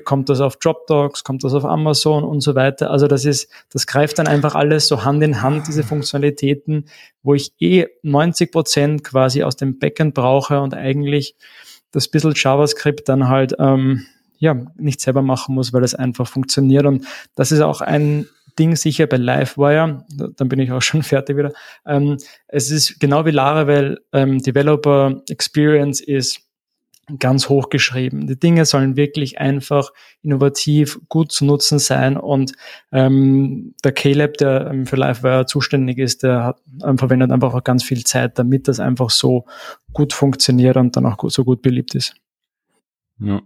Kommt 0.03 0.27
das 0.27 0.41
auf 0.41 0.57
Dropbox, 0.57 1.23
kommt 1.23 1.45
das 1.45 1.53
auf 1.53 1.63
Amazon 1.63 2.25
und 2.25 2.41
so 2.41 2.53
weiter. 2.55 2.91
Also 2.91 3.07
das 3.07 3.23
ist, 3.23 3.49
das 3.71 3.87
greift 3.87 4.19
dann 4.19 4.27
einfach 4.27 4.55
alles 4.55 4.87
so 4.87 5.05
Hand 5.05 5.23
in 5.23 5.41
Hand, 5.41 5.69
diese 5.69 5.83
Funktionalitäten, 5.83 6.89
wo 7.23 7.33
ich 7.33 7.53
eh 7.59 7.87
90 8.03 8.51
Prozent 8.51 9.03
quasi 9.05 9.43
aus 9.43 9.55
dem 9.55 9.79
Backend 9.79 10.15
brauche 10.15 10.59
und 10.59 10.73
eigentlich 10.73 11.35
das 11.91 12.09
bisschen 12.09 12.33
JavaScript 12.35 13.07
dann 13.07 13.29
halt 13.29 13.55
ähm, 13.57 14.05
ja, 14.41 14.55
nicht 14.75 14.99
selber 15.01 15.21
machen 15.21 15.53
muss, 15.53 15.71
weil 15.71 15.83
es 15.83 15.93
einfach 15.93 16.27
funktioniert. 16.27 16.85
Und 16.85 17.05
das 17.35 17.51
ist 17.51 17.61
auch 17.61 17.81
ein 17.81 18.25
Ding 18.57 18.75
sicher 18.75 19.05
bei 19.05 19.17
Livewire, 19.17 20.03
dann 20.09 20.49
bin 20.49 20.59
ich 20.59 20.71
auch 20.71 20.81
schon 20.81 21.03
fertig 21.11 21.37
wieder. 21.37 21.53
Ähm, 21.85 22.17
es 22.47 22.71
ist 22.71 22.99
genau 22.99 23.25
wie 23.25 23.31
Laravel, 23.31 24.01
ähm, 24.11 24.39
Developer 24.39 25.21
Experience 25.29 26.01
ist 26.01 26.41
ganz 27.19 27.49
hoch 27.49 27.69
geschrieben. 27.69 28.25
Die 28.25 28.39
Dinge 28.39 28.65
sollen 28.65 28.95
wirklich 28.95 29.39
einfach 29.39 29.91
innovativ, 30.23 30.99
gut 31.07 31.31
zu 31.31 31.45
nutzen 31.45 31.77
sein 31.77 32.17
und 32.17 32.53
ähm, 32.91 33.75
der 33.83 33.91
Caleb, 33.91 34.37
der 34.37 34.71
ähm, 34.71 34.87
für 34.87 34.95
Livewire 34.95 35.45
zuständig 35.45 35.99
ist, 35.99 36.23
der 36.23 36.43
hat, 36.45 36.61
ähm, 36.83 36.97
verwendet 36.97 37.31
einfach 37.31 37.53
auch 37.53 37.63
ganz 37.63 37.83
viel 37.83 38.03
Zeit, 38.05 38.39
damit 38.39 38.67
das 38.67 38.79
einfach 38.79 39.11
so 39.11 39.45
gut 39.93 40.13
funktioniert 40.13 40.77
und 40.77 40.95
dann 40.95 41.05
auch 41.05 41.17
gut, 41.17 41.31
so 41.31 41.43
gut 41.43 41.61
beliebt 41.61 41.93
ist. 41.93 42.15
Ja. 43.19 43.41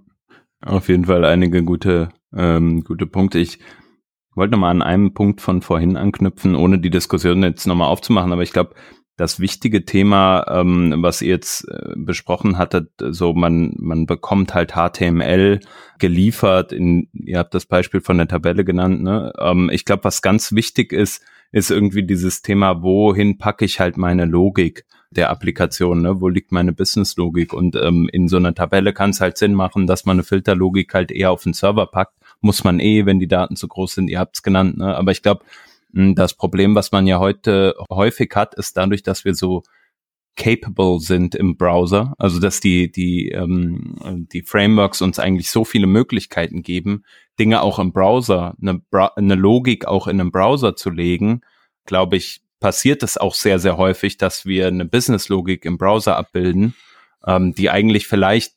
Auf 0.65 0.89
jeden 0.89 1.05
Fall 1.05 1.23
einige 1.25 1.63
gute, 1.63 2.09
ähm, 2.35 2.83
gute 2.83 3.05
Punkte. 3.05 3.37
Ich 3.37 3.59
wollte 4.33 4.53
nochmal 4.53 4.71
an 4.71 4.81
einem 4.81 5.13
Punkt 5.13 5.39
von 5.39 5.61
vorhin 5.61 5.95
anknüpfen, 5.95 6.55
ohne 6.55 6.79
die 6.79 6.89
Diskussion 6.89 7.43
jetzt 7.43 7.67
nochmal 7.67 7.87
aufzumachen, 7.87 8.33
aber 8.33 8.41
ich 8.41 8.51
glaube, 8.51 8.73
das 9.15 9.39
wichtige 9.39 9.85
Thema, 9.85 10.45
ähm, 10.49 10.95
was 10.97 11.21
ihr 11.21 11.29
jetzt 11.29 11.69
äh, 11.69 11.93
besprochen 11.95 12.57
hattet, 12.57 12.89
so 12.99 13.33
man, 13.33 13.75
man 13.77 14.07
bekommt 14.07 14.53
halt 14.53 14.73
HTML 14.73 15.59
geliefert, 15.99 16.73
in, 16.73 17.09
ihr 17.13 17.37
habt 17.37 17.53
das 17.53 17.67
Beispiel 17.67 18.01
von 18.01 18.17
der 18.17 18.27
Tabelle 18.27 18.65
genannt, 18.65 19.03
ne? 19.03 19.31
Ähm, 19.39 19.69
ich 19.71 19.85
glaube, 19.85 20.03
was 20.03 20.21
ganz 20.21 20.51
wichtig 20.51 20.91
ist, 20.91 21.23
ist 21.51 21.71
irgendwie 21.71 22.03
dieses 22.03 22.41
Thema, 22.41 22.81
wohin 22.81 23.37
packe 23.37 23.63
ich 23.63 23.79
halt 23.79 23.97
meine 23.97 24.25
Logik 24.25 24.83
der 25.17 25.29
Applikation, 25.29 26.01
ne? 26.01 26.21
wo 26.21 26.27
liegt 26.27 26.51
meine 26.51 26.73
Business-Logik 26.73 27.53
und 27.53 27.75
ähm, 27.75 28.09
in 28.11 28.27
so 28.27 28.37
einer 28.37 28.53
Tabelle 28.53 28.93
kann 28.93 29.11
es 29.11 29.21
halt 29.21 29.37
Sinn 29.37 29.53
machen, 29.53 29.87
dass 29.87 30.05
man 30.05 30.15
eine 30.15 30.23
Filterlogik 30.23 30.93
halt 30.93 31.11
eher 31.11 31.31
auf 31.31 31.43
den 31.43 31.53
Server 31.53 31.87
packt, 31.87 32.13
muss 32.41 32.63
man 32.63 32.79
eh, 32.79 33.05
wenn 33.05 33.19
die 33.19 33.27
Daten 33.27 33.55
zu 33.55 33.67
groß 33.67 33.95
sind, 33.95 34.09
ihr 34.09 34.19
habt 34.19 34.37
es 34.37 34.43
genannt, 34.43 34.77
ne? 34.77 34.95
aber 34.95 35.11
ich 35.11 35.21
glaube, 35.21 35.45
hm, 35.93 36.15
das 36.15 36.33
Problem, 36.33 36.75
was 36.75 36.91
man 36.91 37.07
ja 37.07 37.19
heute 37.19 37.75
häufig 37.89 38.31
hat, 38.35 38.55
ist 38.55 38.77
dadurch, 38.77 39.03
dass 39.03 39.25
wir 39.25 39.33
so 39.33 39.63
capable 40.35 40.99
sind 40.99 41.33
im 41.33 41.55
Browser, 41.55 42.13
also 42.17 42.39
dass 42.39 42.59
die 42.59 42.91
die 42.91 43.29
ähm, 43.29 44.27
die 44.33 44.41
Frameworks 44.41 45.01
uns 45.01 45.17
eigentlich 45.17 45.49
so 45.49 45.63
viele 45.63 45.87
Möglichkeiten 45.87 46.61
geben, 46.61 47.03
Dinge 47.39 47.61
auch 47.61 47.79
im 47.79 47.93
Browser, 47.93 48.55
eine, 48.61 48.79
Bra 48.79 49.13
eine 49.15 49.35
Logik 49.35 49.85
auch 49.85 50.07
in 50.07 50.19
einem 50.19 50.31
Browser 50.31 50.75
zu 50.75 50.89
legen, 50.89 51.41
glaube 51.85 52.17
ich, 52.17 52.41
passiert 52.65 53.03
es 53.03 53.15
auch 53.15 53.35
sehr 53.35 53.59
sehr 53.59 53.77
häufig, 53.77 54.17
dass 54.17 54.47
wir 54.47 54.65
eine 54.65 54.85
Business-Logik 54.85 55.65
im 55.65 55.77
Browser 55.77 56.17
abbilden, 56.17 56.73
ähm, 57.23 57.53
die 57.53 57.69
eigentlich 57.69 58.07
vielleicht 58.07 58.53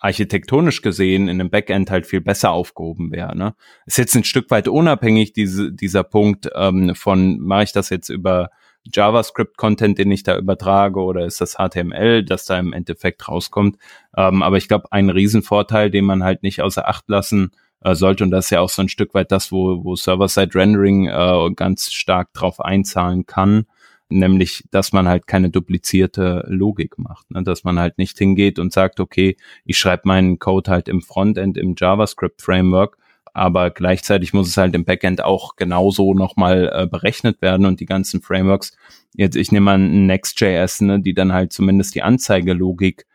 architektonisch 0.00 0.82
gesehen 0.82 1.28
in 1.28 1.40
einem 1.40 1.48
Backend 1.48 1.88
halt 1.88 2.08
viel 2.08 2.20
besser 2.20 2.50
aufgehoben 2.50 3.12
wäre. 3.12 3.36
Ne? 3.36 3.54
Ist 3.86 3.98
jetzt 3.98 4.16
ein 4.16 4.24
Stück 4.24 4.50
weit 4.50 4.66
unabhängig 4.66 5.32
diese, 5.32 5.70
dieser 5.70 6.02
Punkt 6.02 6.50
ähm, 6.56 6.96
von 6.96 7.38
mache 7.38 7.62
ich 7.62 7.72
das 7.72 7.88
jetzt 7.88 8.08
über 8.08 8.50
JavaScript-Content, 8.82 9.96
den 9.96 10.10
ich 10.10 10.24
da 10.24 10.36
übertrage, 10.36 10.98
oder 10.98 11.24
ist 11.24 11.40
das 11.40 11.54
HTML, 11.54 12.24
das 12.24 12.46
da 12.46 12.58
im 12.58 12.72
Endeffekt 12.72 13.28
rauskommt. 13.28 13.76
Ähm, 14.16 14.42
aber 14.42 14.56
ich 14.56 14.66
glaube, 14.66 14.90
ein 14.90 15.08
Riesenvorteil, 15.08 15.88
den 15.88 16.04
man 16.04 16.24
halt 16.24 16.42
nicht 16.42 16.62
außer 16.62 16.88
Acht 16.88 17.08
lassen 17.08 17.52
äh, 17.84 17.94
sollte, 17.94 18.24
und 18.24 18.30
das 18.30 18.46
ist 18.46 18.50
ja 18.50 18.60
auch 18.60 18.68
so 18.68 18.82
ein 18.82 18.88
Stück 18.88 19.14
weit 19.14 19.32
das, 19.32 19.52
wo, 19.52 19.84
wo 19.84 19.96
Server-Side-Rendering 19.96 21.06
äh, 21.06 21.50
ganz 21.54 21.92
stark 21.92 22.32
drauf 22.32 22.60
einzahlen 22.60 23.26
kann, 23.26 23.66
nämlich, 24.08 24.64
dass 24.70 24.92
man 24.92 25.08
halt 25.08 25.26
keine 25.26 25.50
duplizierte 25.50 26.44
Logik 26.48 26.98
macht, 26.98 27.30
ne? 27.30 27.42
dass 27.42 27.64
man 27.64 27.78
halt 27.78 27.98
nicht 27.98 28.18
hingeht 28.18 28.58
und 28.58 28.72
sagt, 28.72 29.00
okay, 29.00 29.36
ich 29.64 29.78
schreibe 29.78 30.02
meinen 30.04 30.38
Code 30.38 30.70
halt 30.70 30.88
im 30.88 31.02
Frontend 31.02 31.56
im 31.56 31.74
JavaScript-Framework 31.76 32.98
aber 33.34 33.70
gleichzeitig 33.70 34.32
muss 34.32 34.48
es 34.48 34.56
halt 34.56 34.74
im 34.74 34.84
Backend 34.84 35.24
auch 35.24 35.56
genauso 35.56 36.14
nochmal 36.14 36.70
äh, 36.72 36.86
berechnet 36.86 37.40
werden 37.40 37.66
und 37.66 37.80
die 37.80 37.86
ganzen 37.86 38.20
Frameworks, 38.20 38.76
jetzt 39.14 39.36
ich 39.36 39.52
nehme 39.52 39.64
mal 39.64 39.78
Next.js, 39.78 40.82
ne, 40.82 41.00
die 41.00 41.14
dann 41.14 41.32
halt 41.32 41.52
zumindest 41.52 41.94
die 41.94 42.02
Anzeigelogik 42.02 43.06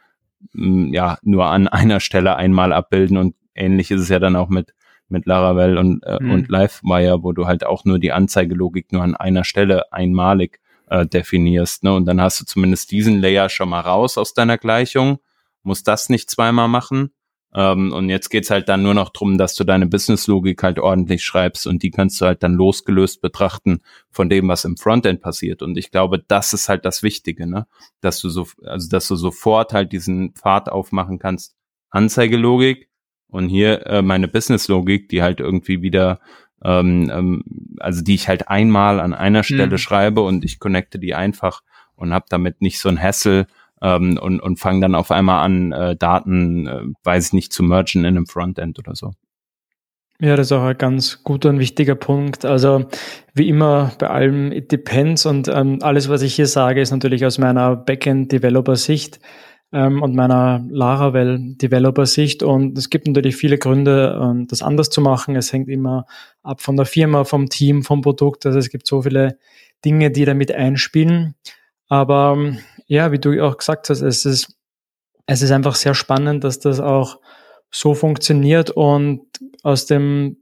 ja 0.54 1.18
nur 1.24 1.48
an 1.48 1.68
einer 1.68 2.00
Stelle 2.00 2.36
einmal 2.36 2.74
abbilden 2.74 3.18
und 3.18 3.36
ähnlich 3.58 3.92
ist 3.92 4.02
es 4.02 4.10
ja 4.10 4.20
dann 4.20 4.36
auch 4.36 4.50
mit 4.50 4.74
mit 5.10 5.26
Laravel 5.26 5.78
und, 5.78 6.04
äh, 6.04 6.18
mhm. 6.22 6.32
und 6.32 6.50
Livewire, 6.50 7.24
wo 7.24 7.32
du 7.32 7.46
halt 7.48 7.66
auch 7.66 7.86
nur 7.86 7.98
die 7.98 8.12
Anzeigelogik 8.12 8.92
nur 8.92 9.04
an 9.04 9.16
einer 9.16 9.46
Stelle 9.46 9.94
einmalig 9.94 10.60
äh, 10.90 11.06
definierst. 11.06 11.84
Ne? 11.84 11.94
Und 11.94 12.06
dann 12.06 12.20
hast 12.20 12.42
du 12.42 12.46
zumindest 12.46 12.92
diesen 12.92 13.22
Layer 13.22 13.48
schon 13.48 13.70
mal 13.70 13.80
raus 13.80 14.18
aus 14.18 14.34
deiner 14.34 14.58
Gleichung, 14.58 15.20
musst 15.64 15.88
das 15.88 16.10
nicht 16.10 16.30
zweimal 16.30 16.68
machen 16.68 17.12
Ähm, 17.56 17.94
und 17.94 18.10
jetzt 18.10 18.30
geht's 18.30 18.50
halt 18.52 18.68
dann 18.68 18.84
nur 18.84 18.94
noch 18.94 19.10
drum, 19.10 19.38
dass 19.38 19.56
du 19.56 19.64
deine 19.64 19.88
Business-Logik 19.88 20.62
halt 20.64 20.80
ordentlich 20.80 21.24
schreibst 21.24 21.66
und 21.66 21.82
die 21.82 21.92
kannst 21.92 22.20
du 22.20 22.26
halt 22.26 22.44
dann 22.44 22.54
losgelöst 22.54 23.22
betrachten 23.22 23.80
von 24.12 24.30
dem, 24.30 24.48
was 24.48 24.66
im 24.66 24.78
Frontend 24.78 25.22
passiert. 25.22 25.62
Und 25.62 25.78
ich 25.78 25.90
glaube, 25.90 26.24
das 26.28 26.54
ist 26.54 26.70
halt 26.70 26.86
das 26.86 27.04
Wichtige, 27.04 27.48
ne? 27.48 27.66
Dass 28.02 28.20
du 28.20 28.30
so, 28.30 28.48
also 28.64 28.90
dass 28.90 29.08
du 29.08 29.16
sofort 29.16 29.74
halt 29.74 29.92
diesen 29.94 30.34
Pfad 30.34 30.70
aufmachen 30.70 31.20
kannst. 31.20 31.56
Anzeigelogik 31.90 32.90
und 33.30 33.50
hier 33.50 33.86
äh, 33.88 34.02
meine 34.02 34.28
Business-Logik, 34.28 35.10
die 35.10 35.22
halt 35.22 35.40
irgendwie 35.40 35.82
wieder 35.82 36.20
ähm, 36.64 37.12
ähm, 37.14 37.44
also 37.80 38.04
die 38.04 38.16
ich 38.16 38.28
halt 38.28 38.48
einmal 38.48 39.00
an 39.00 39.14
einer 39.14 39.44
Stelle 39.44 39.68
mhm. 39.68 39.78
schreibe 39.78 40.22
und 40.22 40.44
ich 40.44 40.60
connecte 40.60 41.00
die 41.00 41.14
einfach 41.14 41.62
und 41.96 42.14
habe 42.14 42.26
damit 42.30 42.62
nicht 42.62 42.80
so 42.80 42.90
ein 42.90 43.02
Hassel 43.02 43.48
ähm, 43.82 44.18
und, 44.18 44.40
und 44.40 44.60
fange 44.60 44.82
dann 44.82 44.96
auf 44.96 45.12
einmal 45.12 45.44
an, 45.46 45.72
äh, 45.72 45.96
Daten, 45.96 46.68
äh, 46.68 46.82
weiß 47.04 47.28
ich 47.28 47.34
nicht, 47.34 47.54
zu 47.54 47.64
mergen 47.64 48.00
in 48.00 48.06
einem 48.06 48.26
Frontend 48.28 48.80
oder 48.80 48.96
so. 48.96 49.12
Ja, 50.20 50.36
das 50.36 50.48
ist 50.48 50.52
auch 50.52 50.64
ein 50.64 50.78
ganz 50.78 51.24
guter 51.24 51.50
und 51.50 51.60
wichtiger 51.60 51.94
Punkt. 51.94 52.44
Also 52.44 52.86
wie 53.36 53.50
immer 53.50 53.92
bei 54.00 54.10
allem, 54.10 54.52
it 54.52 54.72
depends 54.72 55.28
und 55.28 55.48
ähm, 55.48 55.78
alles, 55.82 56.10
was 56.10 56.24
ich 56.24 56.34
hier 56.34 56.48
sage, 56.48 56.82
ist 56.82 56.90
natürlich 56.90 57.24
aus 57.24 57.38
meiner 57.38 57.76
Backend-Developer-Sicht 57.76 59.20
ähm, 59.74 60.02
und 60.02 60.16
meiner 60.16 60.66
Laravel-Developer-Sicht 60.70 62.44
und 62.44 62.78
es 62.78 62.90
gibt 62.90 63.08
natürlich 63.08 63.36
viele 63.36 63.58
Gründe, 63.58 64.20
ähm, 64.22 64.48
das 64.48 64.62
anders 64.62 64.90
zu 64.90 65.02
machen. 65.02 65.36
Es 65.36 65.52
hängt 65.52 65.68
immer 65.70 66.06
ab 66.44 66.62
von 66.62 66.78
der 66.78 66.86
Firma, 66.86 67.24
vom 67.26 67.50
Team, 67.50 67.84
vom 67.84 68.02
Produkt. 68.02 68.46
Also 68.46 68.60
es 68.60 68.70
gibt 68.70 68.88
so 68.88 69.02
viele 69.02 69.38
Dinge, 69.84 70.12
die 70.12 70.26
damit 70.26 70.52
einspielen. 70.52 71.36
Aber 71.90 72.36
ähm, 72.38 72.60
ja, 72.88 73.12
wie 73.12 73.20
du 73.20 73.44
auch 73.46 73.58
gesagt 73.58 73.90
hast, 73.90 74.02
es 74.02 74.26
ist, 74.26 74.56
es 75.26 75.42
ist 75.42 75.52
einfach 75.52 75.76
sehr 75.76 75.94
spannend, 75.94 76.44
dass 76.44 76.60
das 76.60 76.80
auch 76.80 77.20
so 77.70 77.94
funktioniert 77.94 78.70
und 78.72 79.26
aus 79.64 79.86
dem 79.86 80.38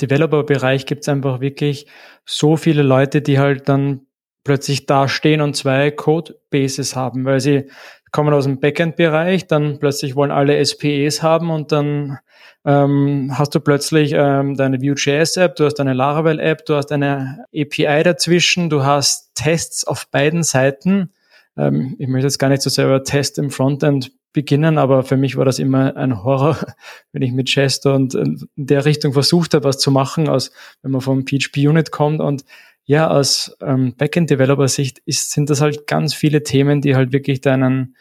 Developer-Bereich 0.00 0.86
gibt 0.86 1.02
es 1.02 1.08
einfach 1.08 1.40
wirklich 1.40 1.86
so 2.24 2.56
viele 2.56 2.82
Leute, 2.82 3.20
die 3.20 3.40
halt 3.40 3.68
dann 3.68 4.06
plötzlich 4.44 4.86
da 4.86 5.08
stehen 5.08 5.40
und 5.40 5.56
zwei 5.56 5.90
Codebases 5.90 6.94
haben, 6.94 7.24
weil 7.24 7.40
sie 7.40 7.68
kommen 8.12 8.32
aus 8.34 8.44
dem 8.44 8.60
Backend-Bereich, 8.60 9.46
dann 9.46 9.78
plötzlich 9.78 10.16
wollen 10.16 10.30
alle 10.30 10.64
SPEs 10.64 11.22
haben 11.22 11.50
und 11.50 11.72
dann 11.72 12.18
ähm, 12.64 13.32
hast 13.34 13.54
du 13.54 13.60
plötzlich 13.60 14.12
ähm, 14.14 14.56
deine 14.56 14.80
Vue.js-App, 14.80 15.56
du 15.56 15.64
hast 15.64 15.74
deine 15.74 15.94
Laravel-App, 15.94 16.66
du 16.66 16.74
hast 16.74 16.92
eine 16.92 17.44
API 17.54 18.02
dazwischen, 18.02 18.68
du 18.68 18.84
hast 18.84 19.34
Tests 19.34 19.84
auf 19.84 20.08
beiden 20.10 20.42
Seiten. 20.42 21.10
Ähm, 21.56 21.96
ich 21.98 22.08
möchte 22.08 22.26
jetzt 22.26 22.38
gar 22.38 22.48
nicht 22.48 22.62
so 22.62 22.70
sehr 22.70 22.86
über 22.86 23.04
Test 23.04 23.38
im 23.38 23.50
Frontend 23.50 24.12
beginnen, 24.32 24.78
aber 24.78 25.02
für 25.02 25.16
mich 25.16 25.36
war 25.36 25.44
das 25.44 25.58
immer 25.58 25.96
ein 25.96 26.22
Horror, 26.22 26.58
wenn 27.12 27.22
ich 27.22 27.32
mit 27.32 27.48
Chester 27.48 27.94
und 27.94 28.14
in 28.14 28.48
der 28.56 28.84
Richtung 28.84 29.12
versucht 29.12 29.54
habe, 29.54 29.64
was 29.64 29.78
zu 29.78 29.90
machen, 29.90 30.28
aus, 30.28 30.50
wenn 30.82 30.90
man 30.90 31.00
vom 31.00 31.26
PHP-Unit 31.26 31.90
kommt 31.90 32.20
und 32.20 32.44
ja, 32.88 33.10
aus 33.10 33.54
ähm, 33.60 33.94
Backend-Developer-Sicht 33.98 35.02
sind 35.04 35.50
das 35.50 35.60
halt 35.60 35.86
ganz 35.86 36.14
viele 36.14 36.42
Themen, 36.42 36.80
die 36.80 36.96
halt 36.96 37.12
wirklich 37.12 37.42
deinen 37.42 37.94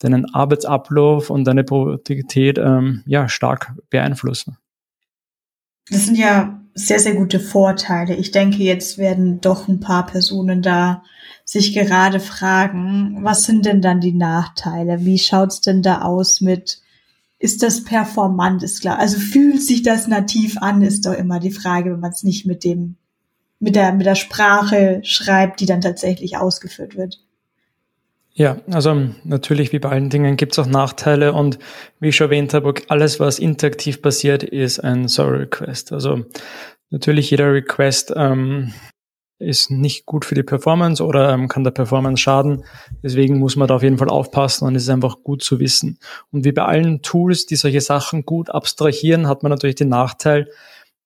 deinen 0.00 0.34
Arbeitsablauf 0.34 1.30
und 1.30 1.44
deine 1.44 1.64
Produktivität 1.64 2.58
ähm, 2.58 3.02
ja 3.06 3.28
stark 3.30 3.72
beeinflussen. 3.88 4.58
Das 5.88 6.04
sind 6.04 6.18
ja 6.18 6.60
sehr, 6.74 6.98
sehr 6.98 7.14
gute 7.14 7.40
Vorteile. 7.40 8.16
Ich 8.16 8.32
denke, 8.32 8.62
jetzt 8.62 8.98
werden 8.98 9.40
doch 9.40 9.66
ein 9.66 9.80
paar 9.80 10.04
Personen 10.04 10.60
da 10.60 11.04
sich 11.46 11.72
gerade 11.72 12.20
fragen, 12.20 13.20
was 13.22 13.44
sind 13.44 13.64
denn 13.64 13.80
dann 13.80 14.00
die 14.00 14.12
Nachteile? 14.12 15.06
Wie 15.06 15.18
schaut's 15.18 15.62
denn 15.62 15.80
da 15.80 16.02
aus 16.02 16.42
mit, 16.42 16.82
ist 17.38 17.62
das 17.62 17.84
performant, 17.84 18.62
ist 18.62 18.82
klar. 18.82 18.98
Also 18.98 19.18
fühlt 19.18 19.62
sich 19.62 19.82
das 19.82 20.06
nativ 20.06 20.58
an, 20.58 20.82
ist 20.82 21.06
doch 21.06 21.14
immer 21.14 21.40
die 21.40 21.52
Frage, 21.52 21.92
wenn 21.92 22.00
man 22.00 22.12
es 22.12 22.24
nicht 22.24 22.44
mit 22.44 22.62
dem, 22.64 22.96
mit 23.64 23.76
der, 23.76 23.92
mit 23.92 24.04
der 24.04 24.14
Sprache 24.14 25.00
schreibt, 25.02 25.58
die 25.60 25.66
dann 25.66 25.80
tatsächlich 25.80 26.36
ausgeführt 26.36 26.96
wird. 26.96 27.18
Ja, 28.34 28.58
also 28.70 28.94
natürlich 29.22 29.72
wie 29.72 29.78
bei 29.78 29.88
allen 29.88 30.10
Dingen 30.10 30.36
gibt 30.36 30.52
es 30.52 30.58
auch 30.58 30.66
Nachteile 30.66 31.32
und 31.32 31.58
wie 31.98 32.08
ich 32.08 32.16
schon 32.16 32.26
erwähnt 32.26 32.52
habe, 32.52 32.74
alles 32.88 33.20
was 33.20 33.38
interaktiv 33.38 34.02
passiert, 34.02 34.42
ist 34.42 34.80
ein 34.80 35.08
Sorry 35.08 35.38
Request. 35.38 35.92
Also 35.92 36.24
natürlich 36.90 37.30
jeder 37.30 37.52
Request 37.54 38.12
ähm, 38.16 38.74
ist 39.38 39.70
nicht 39.70 40.04
gut 40.04 40.24
für 40.24 40.34
die 40.34 40.42
Performance 40.42 41.02
oder 41.02 41.32
ähm, 41.32 41.48
kann 41.48 41.64
der 41.64 41.70
Performance 41.70 42.20
schaden. 42.20 42.64
Deswegen 43.02 43.38
muss 43.38 43.56
man 43.56 43.68
da 43.68 43.76
auf 43.76 43.82
jeden 43.82 43.98
Fall 43.98 44.10
aufpassen 44.10 44.66
und 44.66 44.74
es 44.74 44.82
ist 44.82 44.90
einfach 44.90 45.22
gut 45.22 45.42
zu 45.42 45.58
wissen. 45.58 45.98
Und 46.32 46.44
wie 46.44 46.52
bei 46.52 46.64
allen 46.64 47.00
Tools, 47.00 47.46
die 47.46 47.56
solche 47.56 47.80
Sachen 47.80 48.26
gut 48.26 48.50
abstrahieren, 48.50 49.26
hat 49.26 49.42
man 49.42 49.50
natürlich 49.50 49.76
den 49.76 49.88
Nachteil, 49.88 50.48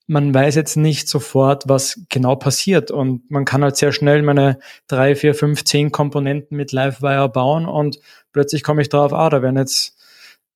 man 0.08 0.32
weiß 0.32 0.54
jetzt 0.54 0.76
nicht 0.76 1.06
sofort, 1.06 1.68
was 1.68 2.00
genau 2.08 2.34
passiert. 2.34 2.90
Und 2.90 3.30
man 3.30 3.44
kann 3.44 3.62
halt 3.62 3.76
sehr 3.76 3.92
schnell 3.92 4.22
meine 4.22 4.58
drei, 4.88 5.14
vier, 5.14 5.34
fünf, 5.34 5.64
zehn 5.64 5.92
Komponenten 5.92 6.56
mit 6.56 6.72
Livewire 6.72 7.28
bauen 7.28 7.66
und 7.66 8.00
plötzlich 8.32 8.62
komme 8.62 8.82
ich 8.82 8.88
drauf, 8.88 9.12
ah, 9.12 9.28
da 9.28 9.42
werden 9.42 9.58
jetzt 9.58 9.96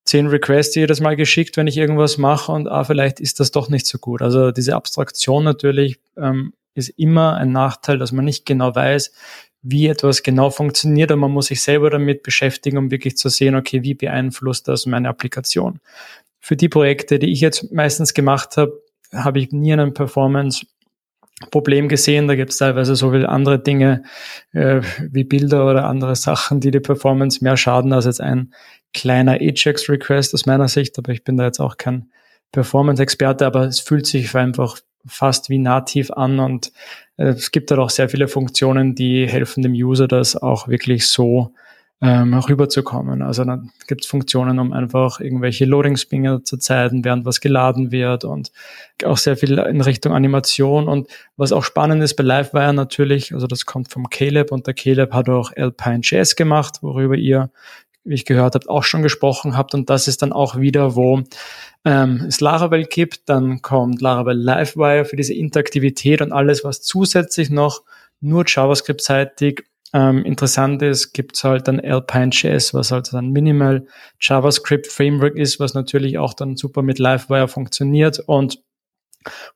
zehn 0.05 0.27
Requests 0.27 0.75
jedes 0.75 1.01
Mal 1.01 1.17
geschickt, 1.17 1.57
wenn 1.57 1.67
ich 1.67 1.77
irgendwas 1.77 2.17
mache 2.17 2.51
und 2.51 2.67
ah, 2.67 2.83
vielleicht 2.83 3.21
ist 3.21 3.41
das 3.41 3.51
doch 3.51 3.69
nicht 3.69 3.87
so 3.87 3.99
gut. 3.99 4.23
Also 4.23 4.51
diese 4.53 4.75
Abstraktion 4.75 5.45
natürlich 5.45 6.01
ähm, 6.17 6.55
ist 6.75 6.89
immer 6.89 7.37
ein 7.37 7.53
Nachteil, 7.53 7.99
dass 7.99 8.11
man 8.11 8.25
nicht 8.25 8.47
genau 8.47 8.75
weiß, 8.75 9.13
wie 9.61 9.87
etwas 9.87 10.23
genau 10.23 10.49
funktioniert 10.49 11.13
und 11.13 11.21
man 11.21 11.31
muss 11.31 11.47
sich 11.47 11.63
selber 11.63 11.91
damit 11.91 12.23
beschäftigen, 12.23 12.79
um 12.79 12.91
wirklich 12.91 13.19
zu 13.19 13.29
sehen, 13.29 13.55
okay, 13.55 13.83
wie 13.83 13.95
beeinflusst 13.95 14.67
das 14.67 14.87
meine 14.87 15.11
Applikation. 15.11 15.79
Für 16.41 16.57
die 16.57 16.71
Projekte, 16.71 17.19
die 17.19 17.31
ich 17.33 17.41
jetzt 17.41 17.71
meistens 17.71 18.15
gemacht 18.15 18.57
habe, 18.57 18.83
habe 19.13 19.39
ich 19.39 19.53
nie 19.53 19.73
einen 19.73 19.95
Performance 19.95 20.67
Problem 21.51 21.89
gesehen. 21.89 22.29
Da 22.29 22.37
gibt 22.37 22.51
es 22.51 22.59
teilweise 22.59 22.95
so 22.95 23.11
viele 23.11 23.29
andere 23.29 23.59
Dinge 23.59 24.05
äh, 24.53 24.81
wie 25.11 25.25
Bilder 25.25 25.69
oder 25.69 25.87
andere 25.87 26.15
Sachen, 26.17 26.61
die 26.61 26.71
die 26.71 26.81
Performance 26.81 27.43
mehr 27.43 27.57
schaden 27.57 27.93
als 27.93 28.05
jetzt 28.05 28.21
ein 28.21 28.55
kleiner 28.95 29.33
Ajax-Request 29.33 30.35
aus 30.35 30.47
meiner 30.47 30.69
Sicht. 30.69 30.99
Aber 30.99 31.13
ich 31.13 31.25
bin 31.25 31.37
da 31.37 31.45
jetzt 31.45 31.61
auch 31.61 31.77
kein 31.77 32.11
Performance-Experte, 32.53 33.47
aber 33.47 33.65
es 33.65 33.81
fühlt 33.81 34.07
sich 34.07 34.35
einfach 34.37 34.79
fast 35.07 35.51
wie 35.51 35.59
nativ 35.59 36.11
an 36.13 36.39
und 36.39 36.73
äh, 37.17 37.29
es 37.29 37.51
gibt 37.51 37.71
da 37.71 37.79
auch 37.79 37.91
sehr 37.91 38.09
viele 38.09 38.29
Funktionen, 38.29 38.95
die 38.95 39.27
helfen 39.27 39.63
dem 39.63 39.73
User, 39.73 40.07
das 40.07 40.37
auch 40.37 40.69
wirklich 40.69 41.09
so 41.09 41.55
ähm, 42.03 42.35
rüberzukommen. 42.35 43.23
Also 43.23 43.45
dann 43.45 43.71
gibt 43.87 44.03
es 44.03 44.09
Funktionen, 44.09 44.59
um 44.59 44.73
einfach 44.73 45.21
irgendwelche 45.21 45.67
Loading-Spinger 45.67 46.43
zu 46.43 46.57
zeigen, 46.57 47.05
während 47.05 47.25
was 47.25 47.41
geladen 47.41 47.93
wird 47.93 48.25
und 48.25 48.51
auch 49.05 49.17
sehr 49.17 49.37
viel 49.37 49.57
in 49.59 49.81
Richtung 49.81 50.13
Animation. 50.13 50.89
Und 50.89 51.07
was 51.37 51.53
auch 51.53 51.63
spannend 51.63 52.03
ist 52.03 52.17
bei 52.17 52.25
Livewire 52.25 52.75
natürlich, 52.75 53.33
also 53.33 53.47
das 53.47 53.67
kommt 53.67 53.93
vom 53.93 54.11
Caleb 54.11 54.51
und 54.51 54.67
der 54.67 54.75
Caleb 54.75 55.15
hat 55.15 55.29
auch 55.29 55.53
Alpine.js 55.57 56.35
gemacht, 56.35 56.79
worüber 56.83 57.15
ihr, 57.15 57.51
wie 58.03 58.15
ich 58.15 58.25
gehört 58.25 58.57
habt, 58.57 58.69
auch 58.69 58.83
schon 58.83 59.03
gesprochen 59.03 59.57
habt. 59.57 59.73
Und 59.73 59.89
das 59.89 60.09
ist 60.09 60.23
dann 60.23 60.33
auch 60.33 60.57
wieder, 60.59 60.97
wo 60.97 61.23
ähm, 61.85 62.25
es 62.27 62.41
Laravel 62.41 62.85
gibt, 62.85 63.29
dann 63.29 63.63
kommt 63.63 64.01
Laravel 64.01 64.37
Livewire 64.37 65.05
für 65.05 65.15
diese 65.15 65.35
Interaktivität 65.35 66.21
und 66.21 66.33
alles, 66.33 66.65
was 66.65 66.83
zusätzlich 66.83 67.49
noch 67.49 67.85
nur 68.21 68.43
JavaScript-seitig 68.45 69.63
ähm, 69.93 70.25
interessant 70.25 70.83
ist, 70.83 71.13
gibt's 71.13 71.45
halt 71.45 71.69
dann 71.69 71.81
Alpine.js, 71.81 72.73
was 72.73 72.93
halt 72.93 73.13
ein 73.13 73.31
Minimal 73.31 73.87
JavaScript 74.21 74.87
Framework 74.87 75.37
ist, 75.37 75.61
was 75.61 75.75
natürlich 75.75 76.19
auch 76.19 76.35
dann 76.35 76.57
super 76.57 76.83
mit 76.83 76.99
Livewire 76.99 77.49
funktioniert 77.49 78.21
und 78.21 78.63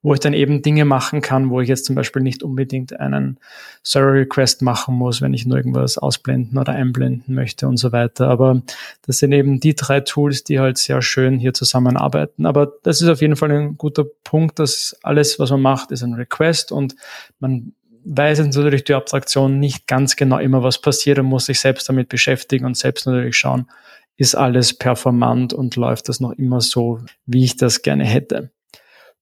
wo 0.02 0.14
ich 0.14 0.20
dann 0.20 0.32
eben 0.32 0.62
Dinge 0.62 0.84
machen 0.84 1.20
kann, 1.20 1.50
wo 1.50 1.60
ich 1.60 1.68
jetzt 1.68 1.86
zum 1.86 1.96
Beispiel 1.96 2.22
nicht 2.22 2.42
unbedingt 2.42 2.98
einen 2.98 3.38
Server 3.82 4.12
Request 4.12 4.62
machen 4.62 4.94
muss, 4.94 5.20
wenn 5.20 5.34
ich 5.34 5.46
nur 5.46 5.56
irgendwas 5.56 5.98
ausblenden 5.98 6.58
oder 6.58 6.72
einblenden 6.72 7.34
möchte 7.34 7.66
und 7.66 7.76
so 7.76 7.92
weiter. 7.92 8.28
Aber 8.28 8.62
das 9.06 9.18
sind 9.18 9.32
eben 9.32 9.60
die 9.60 9.74
drei 9.74 10.00
Tools, 10.00 10.44
die 10.44 10.60
halt 10.60 10.78
sehr 10.78 11.02
schön 11.02 11.38
hier 11.38 11.54
zusammenarbeiten. 11.54 12.46
Aber 12.46 12.72
das 12.82 13.00
ist 13.00 13.08
auf 13.08 13.20
jeden 13.20 13.36
Fall 13.36 13.50
ein 13.50 13.76
guter 13.76 14.04
Punkt, 14.24 14.58
dass 14.58 14.96
alles, 15.02 15.38
was 15.38 15.50
man 15.50 15.62
macht, 15.62 15.90
ist 15.90 16.02
ein 16.02 16.14
Request 16.14 16.72
und 16.72 16.94
man 17.40 17.72
weiß 18.06 18.38
jetzt 18.38 18.54
natürlich 18.54 18.84
die 18.84 18.94
Abstraktion 18.94 19.58
nicht 19.58 19.86
ganz 19.86 20.16
genau 20.16 20.38
immer, 20.38 20.62
was 20.62 20.80
passiert 20.80 21.18
und 21.18 21.26
muss 21.26 21.46
sich 21.46 21.60
selbst 21.60 21.88
damit 21.88 22.08
beschäftigen 22.08 22.64
und 22.64 22.76
selbst 22.76 23.06
natürlich 23.06 23.36
schauen, 23.36 23.68
ist 24.16 24.34
alles 24.34 24.76
performant 24.76 25.52
und 25.52 25.76
läuft 25.76 26.08
das 26.08 26.20
noch 26.20 26.32
immer 26.32 26.60
so, 26.60 27.00
wie 27.26 27.44
ich 27.44 27.56
das 27.56 27.82
gerne 27.82 28.04
hätte. 28.04 28.50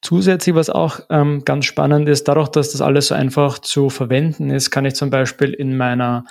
Zusätzlich, 0.02 0.54
was 0.54 0.68
auch 0.68 1.00
ähm, 1.08 1.44
ganz 1.44 1.64
spannend 1.64 2.08
ist, 2.08 2.28
dadurch, 2.28 2.48
dass 2.48 2.72
das 2.72 2.82
alles 2.82 3.06
so 3.06 3.14
einfach 3.14 3.58
zu 3.58 3.88
verwenden 3.88 4.50
ist, 4.50 4.70
kann 4.70 4.84
ich 4.84 4.94
zum 4.94 5.08
Beispiel 5.08 5.54
in 5.54 5.76
meiner 5.76 6.26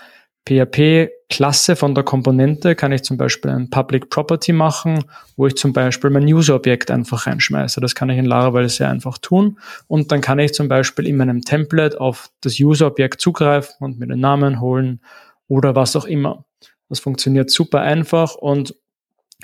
PHP-Klasse 0.46 1.76
von 1.76 1.96
der 1.96 2.04
Komponente 2.04 2.76
kann 2.76 2.92
ich 2.92 3.04
zum 3.04 3.18
Beispiel 3.18 3.52
ein 3.52 3.70
Public 3.70 4.10
Property 4.10 4.52
machen, 4.52 5.06
wo 5.38 5.48
ich 5.48 5.56
zum 5.56 5.72
Beispiel 5.72 6.10
mein 6.10 6.26
User-Objekt 6.26 6.92
einfach 6.92 7.28
reinschmeiße. 7.28 7.80
Das 7.80 7.96
kann 7.96 8.10
ich 8.10 8.18
in 8.18 8.26
Laravel 8.26 8.68
sehr 8.68 8.90
einfach 8.90 9.18
tun. 9.18 9.58
Und 9.88 10.12
dann 10.12 10.22
kann 10.22 10.40
ich 10.40 10.54
zum 10.54 10.68
Beispiel 10.68 11.08
in 11.08 11.18
meinem 11.18 11.42
Template 11.42 12.00
auf 12.00 12.30
das 12.42 12.60
User-Objekt 12.60 13.22
zugreifen 13.22 13.76
und 13.80 14.00
mir 14.00 14.08
den 14.08 14.20
Namen 14.20 14.60
holen 14.60 15.00
oder 15.48 15.76
was 15.76 15.96
auch 15.96 16.06
immer. 16.06 16.46
Das 16.90 17.00
funktioniert 17.00 17.50
super 17.50 17.82
einfach 17.82 18.36
und 18.36 18.76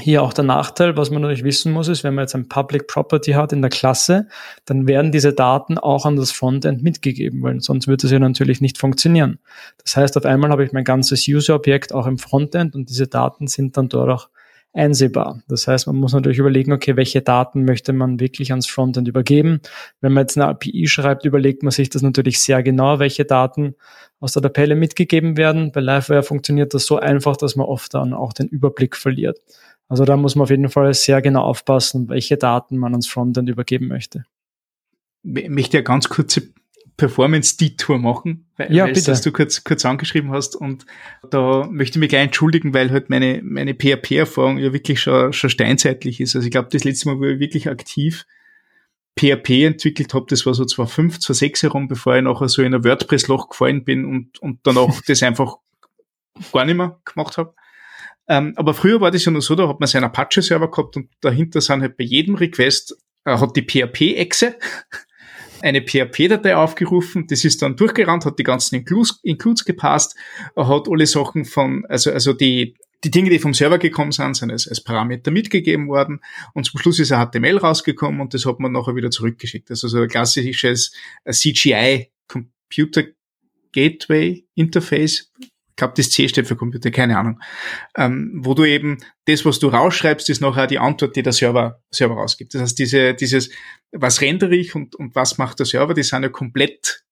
Hier 0.02 0.24
auch 0.24 0.32
der 0.32 0.46
Nachteil, 0.46 0.96
was 0.96 1.12
man 1.12 1.22
natürlich 1.22 1.44
wissen 1.44 1.74
muss, 1.74 1.90
ist, 1.90 2.06
wenn 2.06 2.16
man 2.16 2.24
jetzt 2.24 2.36
ein 2.36 2.48
Public 2.48 2.88
Property 2.88 3.34
hat 3.34 3.52
in 3.52 3.62
der 3.62 3.70
Klasse, 3.70 4.28
dann 4.64 4.88
werden 4.88 5.12
diese 5.12 5.34
Daten 5.34 5.78
auch 5.78 6.06
an 6.06 6.16
das 6.16 6.32
Frontend 6.32 6.82
mitgegeben, 6.82 7.44
weil 7.44 7.60
sonst 7.60 7.88
wird 7.88 8.06
es 8.06 8.12
ja 8.12 8.20
natürlich 8.20 8.62
nicht 8.62 8.78
funktionieren. 8.78 9.40
Das 9.84 9.98
heißt, 9.98 10.16
auf 10.16 10.26
einmal 10.26 10.52
habe 10.52 10.64
ich 10.64 10.72
mein 10.72 10.86
ganzes 10.86 11.28
User-Objekt 11.28 11.94
auch 11.94 12.08
im 12.08 12.18
Frontend 12.18 12.76
und 12.76 12.90
diese 12.90 13.08
Daten 13.08 13.48
sind 13.48 13.76
dann 13.76 13.90
dort 13.90 14.10
auch 14.10 14.30
einsehbar. 14.72 15.42
Das 15.48 15.68
heißt, 15.68 15.88
man 15.88 15.96
muss 15.96 16.14
natürlich 16.14 16.38
überlegen, 16.38 16.72
okay, 16.72 16.96
welche 16.96 17.22
Daten 17.22 17.66
möchte 17.66 17.92
man 17.92 18.20
wirklich 18.20 18.52
ans 18.52 18.68
Frontend 18.68 19.08
übergeben. 19.08 19.62
Wenn 20.00 20.14
man 20.14 20.24
jetzt 20.24 20.38
eine 20.38 20.48
API 20.48 20.88
schreibt, 20.88 21.26
überlegt 21.26 21.64
man 21.64 21.72
sich 21.72 21.90
das 21.90 22.04
natürlich 22.04 22.40
sehr 22.40 22.62
genau, 22.64 23.00
welche 23.00 23.26
Daten 23.26 23.76
aus 24.20 24.34
der 24.34 24.44
Tabelle 24.44 24.76
mitgegeben 24.76 25.38
werden. 25.38 25.72
Bei 25.72 25.82
Livewire 25.82 26.24
funktioniert 26.24 26.74
das 26.74 26.86
so 26.86 27.00
einfach, 27.00 27.36
dass 27.36 27.56
man 27.56 27.66
oft 27.66 27.94
dann 27.94 28.14
auch 28.14 28.32
den 28.34 28.48
Überblick 28.48 28.96
verliert. 28.96 29.40
Also 29.90 30.06
da 30.06 30.16
muss 30.16 30.36
man 30.36 30.44
auf 30.44 30.50
jeden 30.52 30.70
Fall 30.70 30.94
sehr 30.94 31.22
genau 31.22 31.42
aufpassen, 31.42 32.08
welche 32.10 32.38
Daten 32.38 32.78
man 32.78 32.94
ans 32.94 33.08
Frontend 33.08 33.50
übergeben 33.50 33.88
möchte. 33.88 34.24
Ich 35.24 35.50
möchte 35.50 35.78
ja 35.78 35.84
ganz 35.84 36.08
kurze 36.08 36.54
Performance-Detour 36.96 37.98
machen, 37.98 38.46
weil, 38.58 38.72
ja, 38.74 38.86
weil 38.86 38.94
das 38.94 39.22
du 39.22 39.32
kurz, 39.32 39.64
kurz 39.64 39.86
angeschrieben 39.86 40.32
hast. 40.32 40.56
Und 40.56 40.86
da 41.30 41.68
möchte 41.72 41.98
ich 41.98 42.02
mich 42.02 42.10
gleich 42.10 42.26
entschuldigen, 42.26 42.74
weil 42.74 42.92
halt 42.92 43.10
meine, 43.10 43.42
meine 43.44 43.74
PHP-Erfahrung 43.74 44.60
ja 44.60 44.74
wirklich 44.74 45.02
schon, 45.02 45.34
schon 45.34 45.50
steinzeitlich 45.50 46.22
ist. 46.22 46.36
Also 46.36 46.46
ich 46.46 46.52
glaube, 46.52 46.70
das 46.72 46.84
letzte 46.84 47.10
Mal, 47.10 47.20
wo 47.20 47.26
ich 47.26 47.40
wirklich 47.40 47.68
aktiv 47.70 48.26
PHP 49.18 49.66
entwickelt 49.66 50.14
habe, 50.14 50.28
das 50.30 50.46
war 50.46 50.54
so 50.54 50.66
2005, 50.66 51.20
2006 51.20 51.64
herum, 51.64 51.88
bevor 51.88 52.16
ich 52.16 52.22
nachher 52.22 52.48
so 52.48 52.62
in 52.62 52.76
ein 52.76 52.84
WordPress-Loch 52.84 53.50
gefallen 53.50 53.84
bin 53.84 54.06
und, 54.06 54.40
und 54.40 54.60
danach 54.64 55.02
das 55.08 55.24
einfach 55.24 55.58
gar 56.54 56.66
nicht 56.66 56.76
mehr 56.76 57.00
gemacht 57.06 57.38
habe. 57.38 57.56
Ähm, 58.30 58.54
aber 58.56 58.76
früher 58.76 59.02
war 59.02 59.10
das 59.10 59.26
ja 59.26 59.32
nur 59.32 59.42
so, 59.42 59.56
da 59.56 59.68
hat 59.68 59.80
man 59.80 59.88
seinen 59.88 60.06
Apache-Server 60.06 60.70
gehabt 60.70 60.96
und 60.96 61.10
dahinter 61.20 61.62
sind 61.62 61.82
halt 61.82 61.98
bei 61.98 62.04
jedem 62.04 62.36
Request, 62.36 62.96
äh, 63.26 63.38
hat 63.38 63.56
die 63.56 63.64
PHP-Exe 63.64 64.56
eine 65.62 65.82
PHP-Datei 65.82 66.56
aufgerufen, 66.56 67.26
das 67.28 67.44
ist 67.44 67.64
dann 67.64 67.76
durchgerannt, 67.76 68.26
hat 68.26 68.38
die 68.38 68.44
ganzen 68.44 68.76
Includes, 68.76 69.20
Includes 69.24 69.66
gepasst, 69.66 70.16
hat 70.56 70.88
alle 70.88 71.08
Sachen 71.08 71.44
von, 71.44 71.86
also, 71.90 72.12
also 72.12 72.34
die, 72.34 72.76
die 73.04 73.12
Dinge, 73.12 73.32
die 73.32 73.40
vom 73.40 73.56
Server 73.56 73.80
gekommen 73.80 74.12
sind, 74.12 74.36
sind 74.36 74.52
als, 74.52 74.68
als 74.68 74.84
Parameter 74.84 75.32
mitgegeben 75.32 75.88
worden 75.88 76.22
und 76.54 76.66
zum 76.66 76.80
Schluss 76.80 77.00
ist 77.00 77.12
ein 77.12 77.26
HTML 77.26 77.58
rausgekommen 77.58 78.22
und 78.22 78.36
das 78.36 78.46
hat 78.46 78.60
man 78.60 78.72
nachher 78.72 78.96
wieder 78.96 79.10
zurückgeschickt. 79.10 79.72
Also 79.72 79.88
so 79.88 80.02
ein 80.02 80.08
klassisches 80.08 80.94
CGI 81.28 82.12
Computer 82.28 83.04
Gateway 83.72 84.46
Interface 84.54 85.32
glaube, 85.80 85.94
das 85.98 86.12
C 86.12 86.28
steht 86.28 86.48
für 86.48 86.56
Computer, 86.56 86.92
keine 86.92 87.18
Ahnung, 87.18 87.40
ähm, 87.98 88.40
wo 88.44 88.54
du 88.54 88.64
eben 88.66 89.00
das, 89.26 89.46
was 89.46 89.60
du 89.60 89.70
rausschreibst, 89.70 90.30
ist 90.30 90.42
nachher 90.42 90.68
die 90.68 90.80
Antwort, 90.80 91.16
die 91.16 91.24
der 91.24 91.34
Server, 91.34 91.82
Server 91.90 92.16
rausgibt. 92.16 92.54
Das 92.54 92.62
heißt, 92.62 92.80
diese, 92.80 93.14
dieses, 93.14 93.50
was 93.92 94.22
rendere 94.22 94.56
ich 94.56 94.76
und, 94.76 94.96
und 94.96 95.16
was 95.16 95.38
macht 95.38 95.60
der 95.60 95.66
Server, 95.66 95.94
die 95.94 96.04
sind 96.04 96.24
ja 96.24 96.30
komplett 96.30 97.04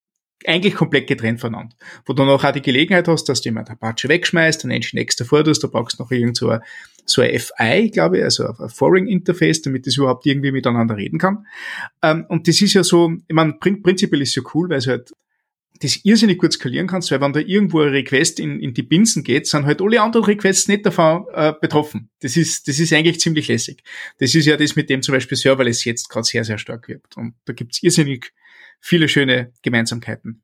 eigentlich 0.46 0.76
komplett 0.76 1.08
getrennt 1.08 1.42
voneinander. 1.42 1.76
Wo 2.06 2.14
du 2.14 2.24
noch 2.24 2.44
auch 2.44 2.52
die 2.52 2.62
Gelegenheit 2.62 3.08
hast, 3.08 3.26
dass 3.26 3.42
du 3.42 3.50
jemand 3.50 3.70
Apache 3.70 4.08
wegschmeißt, 4.08 4.66
ein 4.66 4.70
Nginx 4.70 5.16
davor 5.16 5.44
tust, 5.44 5.64
da 5.64 5.68
brauchst 5.68 6.00
du 6.00 6.04
noch 6.04 6.12
irgend 6.12 6.38
so 6.38 6.50
ein, 6.50 6.62
so 7.06 7.22
ein 7.22 7.38
FI, 7.40 7.90
glaube 7.90 8.20
ich, 8.20 8.24
also 8.24 8.46
ein 8.48 8.70
Foreign 8.70 9.08
Interface, 9.08 9.64
damit 9.64 9.88
das 9.88 9.98
überhaupt 9.98 10.26
irgendwie 10.26 10.52
miteinander 10.52 10.96
reden 10.96 11.18
kann. 11.18 11.48
Ähm, 12.04 12.26
und 12.30 12.48
das 12.48 12.62
ist 12.62 12.74
ja 12.74 12.84
so, 12.84 13.12
ich 13.28 13.36
meine, 13.36 13.54
prinzipiell 13.54 14.22
ist 14.22 14.36
ja 14.36 14.44
cool, 14.54 14.70
weil 14.70 14.78
es 14.78 14.88
halt 14.88 15.12
das 15.80 16.04
irrsinnig 16.04 16.38
gut 16.40 16.54
skalieren 16.54 16.88
kannst, 16.88 17.12
weil 17.12 17.22
wenn 17.22 17.34
da 17.34 17.40
irgendwo 17.40 17.82
ein 17.82 17.90
Request 17.90 18.40
in, 18.40 18.60
in 18.60 18.74
die 18.74 18.84
Binsen 18.84 19.24
geht, 19.24 19.48
sind 19.48 19.66
halt 19.66 19.82
alle 19.82 20.02
anderen 20.02 20.26
Requests 20.26 20.68
nicht 20.68 20.86
davon 20.86 21.26
äh, 21.34 21.54
betroffen. 21.60 22.10
Das 22.22 22.38
ist, 22.38 22.68
das 22.68 22.80
ist 22.80 22.94
eigentlich 22.94 23.20
ziemlich 23.20 23.48
lässig. 23.48 23.84
Das 24.20 24.34
ist 24.34 24.46
ja 24.46 24.58
das, 24.58 24.76
mit 24.76 24.90
dem 24.90 25.02
zum 25.02 25.14
Beispiel 25.14 25.38
Serverless 25.38 25.86
jetzt 25.86 26.10
gerade 26.10 26.26
sehr, 26.26 26.44
sehr 26.44 26.58
stark 26.58 26.88
wirkt. 26.88 27.18
Und 27.18 27.36
da 27.46 27.54
gibt's 27.54 27.82
irrsinnig 27.84 28.34
viele 28.80 29.08
schöne 29.08 29.52
Gemeinsamkeiten. 29.62 30.44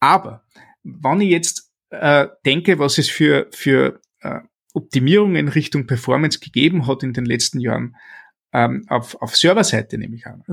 Aber 0.00 0.44
wenn 0.82 1.20
ich 1.20 1.30
jetzt 1.30 1.70
äh, 1.90 2.28
denke, 2.44 2.78
was 2.78 2.98
es 2.98 3.08
für, 3.08 3.48
für 3.52 4.00
äh, 4.20 4.40
Optimierungen 4.74 5.36
in 5.36 5.48
Richtung 5.48 5.86
Performance 5.86 6.40
gegeben 6.40 6.86
hat 6.86 7.02
in 7.02 7.12
den 7.12 7.24
letzten 7.24 7.60
Jahren, 7.60 7.96
ähm, 8.52 8.84
auf, 8.88 9.20
auf 9.22 9.34
Serverseite 9.34 9.96
nehme 9.96 10.16
ich 10.16 10.26
an. 10.26 10.44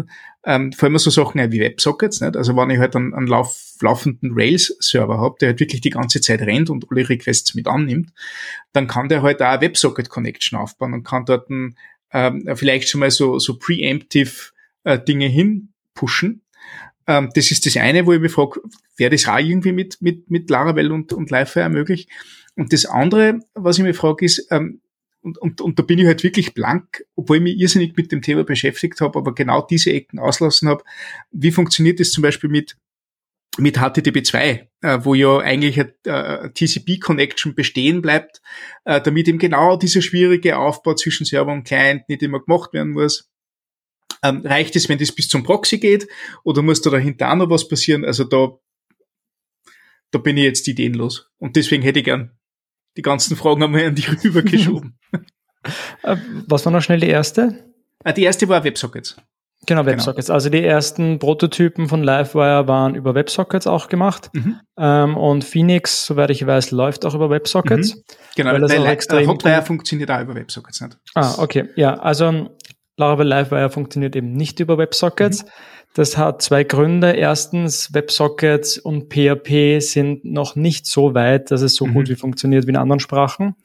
Ähm, 0.46 0.72
vor 0.72 0.88
allem 0.88 0.98
so 0.98 1.10
Sachen 1.10 1.52
wie 1.52 1.60
Websockets, 1.60 2.22
nicht? 2.22 2.38
Also 2.38 2.56
wenn 2.56 2.70
ich 2.70 2.80
halt 2.80 2.96
einen, 2.96 3.14
einen 3.14 3.28
lauf, 3.28 3.74
laufenden 3.82 4.32
Rails-Server 4.34 5.18
habe, 5.18 5.36
der 5.42 5.50
halt 5.50 5.60
wirklich 5.60 5.82
die 5.82 5.90
ganze 5.90 6.22
Zeit 6.22 6.42
rennt 6.42 6.70
und 6.70 6.86
alle 6.90 7.08
Requests 7.08 7.56
mit 7.56 7.68
annimmt, 7.68 8.12
dann 8.72 8.88
kann 8.88 9.10
der 9.10 9.22
halt 9.22 9.42
auch 9.42 9.48
eine 9.48 9.62
Websocket-Connection 9.62 10.58
aufbauen 10.58 10.94
und 10.94 11.04
kann 11.04 11.26
dort 11.26 11.50
ein, 11.50 11.76
ähm, 12.12 12.50
vielleicht 12.56 12.88
schon 12.88 13.00
mal 13.00 13.12
so, 13.12 13.38
so 13.38 13.60
preemptive 13.60 14.52
äh, 14.86 14.98
Dinge 14.98 15.28
hinpushen. 15.28 16.44
Ähm, 17.06 17.30
das 17.34 17.52
ist 17.52 17.66
das 17.66 17.76
eine, 17.76 18.06
wo 18.06 18.14
ich 18.14 18.22
mich 18.22 18.32
frage, 18.32 18.62
wäre 18.96 19.12
das 19.12 19.28
auch 19.28 19.40
irgendwie 19.40 19.74
mit, 19.74 20.02
mit, 20.02 20.30
mit 20.32 20.50
Laravel 20.50 20.92
und, 20.92 21.12
und 21.12 21.32
Livewire 21.32 21.70
möglich? 21.70 22.08
Und 22.56 22.72
das 22.72 22.86
andere, 22.86 23.42
was 23.56 23.78
ich 23.78 23.84
mich 23.84 23.98
frage, 23.98 24.26
ist, 24.26 24.48
ähm, 24.52 24.82
und, 25.22 25.38
und, 25.38 25.62
und 25.62 25.78
da 25.78 25.84
bin 25.84 26.00
ich 26.00 26.06
halt 26.06 26.24
wirklich 26.24 26.54
blank, 26.54 27.04
obwohl 27.16 27.38
ich 27.38 27.44
mich 27.44 27.60
irrsinnig 27.60 27.96
mit 27.98 28.12
dem 28.12 28.22
Thema 28.22 28.44
beschäftigt 28.44 29.02
habe, 29.02 29.20
aber 29.20 29.36
genau 29.36 29.62
diese 29.62 29.92
Ecken 29.92 30.20
auslassen 30.20 30.70
habe. 30.70 30.84
Wie 31.32 31.52
funktioniert 31.52 32.00
das 32.00 32.12
zum 32.12 32.22
Beispiel 32.22 32.50
mit 32.50 32.78
mit 33.58 33.78
HTTP2, 33.78 34.68
äh, 34.82 35.00
wo 35.04 35.16
ja 35.16 35.40
eigentlich 35.40 35.80
eine 35.80 35.94
äh, 36.06 36.50
TCP-Connection 36.52 37.56
bestehen 37.56 38.02
bleibt, 38.02 38.42
äh, 38.86 39.02
damit 39.02 39.28
eben 39.28 39.40
genau 39.40 39.76
dieser 39.76 40.02
schwierige 40.02 40.58
Aufbau 40.58 40.94
zwischen 40.94 41.26
Server 41.26 41.52
und 41.52 41.66
Client 41.66 42.08
nicht 42.08 42.24
immer 42.24 42.40
gemacht 42.40 42.74
werden 42.74 42.94
muss. 42.94 43.30
Ähm, 44.24 44.42
reicht 44.46 44.76
es, 44.76 44.88
wenn 44.88 44.98
das 44.98 45.12
bis 45.12 45.30
zum 45.30 45.44
Proxy 45.44 45.80
geht, 45.80 46.08
oder 46.44 46.62
muss 46.62 46.82
da 46.82 46.90
dahinter 46.90 47.32
auch 47.32 47.36
noch 47.36 47.50
was 47.50 47.68
passieren? 47.68 48.06
Also 48.06 48.24
da, 48.24 48.58
da 50.12 50.20
bin 50.20 50.38
ich 50.38 50.44
jetzt 50.44 50.68
ideenlos. 50.68 51.30
Und 51.38 51.56
deswegen 51.56 51.84
hätte 51.84 52.00
ich 52.00 52.06
gern 52.06 52.39
die 53.00 53.04
ganzen 53.04 53.38
Fragen 53.38 53.64
einmal 53.64 53.86
an 53.86 53.96
dich 53.96 54.10
rübergeschoben. 54.24 55.00
Äh, 56.04 56.18
was 56.48 56.66
war 56.66 56.74
noch 56.74 56.82
schnell 56.82 57.00
die 57.00 57.08
erste? 57.08 57.64
Ah, 58.04 58.12
die 58.12 58.24
erste 58.24 58.48
war 58.50 58.64
WebSockets. 58.66 59.16
Genau, 59.66 59.84
genau. 59.84 59.86
WebSockets. 59.86 60.28
Genau. 60.28 60.36
Also 60.36 60.50
die 60.50 60.64
ersten 60.64 61.18
Prototypen 61.20 61.88
von 61.88 62.04
Livewire 62.04 62.68
waren 62.68 62.96
über 62.96 63.16
WebSockets 63.16 63.68
auch 63.68 63.88
gemacht. 63.88 64.30
Mhm. 64.34 64.60
Ähm, 64.78 65.16
und 65.16 65.46
Phoenix, 65.46 66.06
soweit 66.06 66.30
ich 66.30 66.46
weiß, 66.46 66.72
läuft 66.72 67.06
auch 67.06 67.14
über 67.14 67.30
WebSockets. 67.30 67.96
Mhm. 67.96 68.02
Genau, 68.36 68.52
weil, 68.52 68.62
weil 68.64 68.80
auch 68.80 68.88
extrem 68.88 69.28
Hotwire 69.28 69.62
funktioniert 69.62 70.12
auch 70.12 70.22
über 70.22 70.36
WebSockets 70.36 70.82
nicht. 70.82 70.98
Ah, 71.16 71.36
okay. 71.38 71.70
Ja, 71.76 71.96
also 72.00 72.50
Laravel 72.98 73.28
Livewire 73.28 73.70
funktioniert 73.70 74.16
eben 74.18 74.34
nicht 74.34 74.60
über 74.60 74.78
WebSockets. 74.78 75.44
Mhm. 75.44 75.50
Das 75.94 76.18
hat 76.18 76.42
zwei 76.42 76.64
Gründe. 76.64 77.12
Erstens, 77.12 77.94
WebSockets 77.94 78.78
und 78.78 79.12
PHP 79.12 79.80
sind 79.82 80.24
noch 80.24 80.56
nicht 80.56 80.86
so 80.86 81.16
weit, 81.16 81.52
dass 81.52 81.62
es 81.62 81.76
so 81.76 81.88
mhm. 81.88 81.94
gut 81.94 82.10
wie 82.10 82.16
funktioniert 82.16 82.68
wie 82.68 82.72
in 82.72 82.78
anderen 82.78 83.00
Sprachen. 83.00 83.56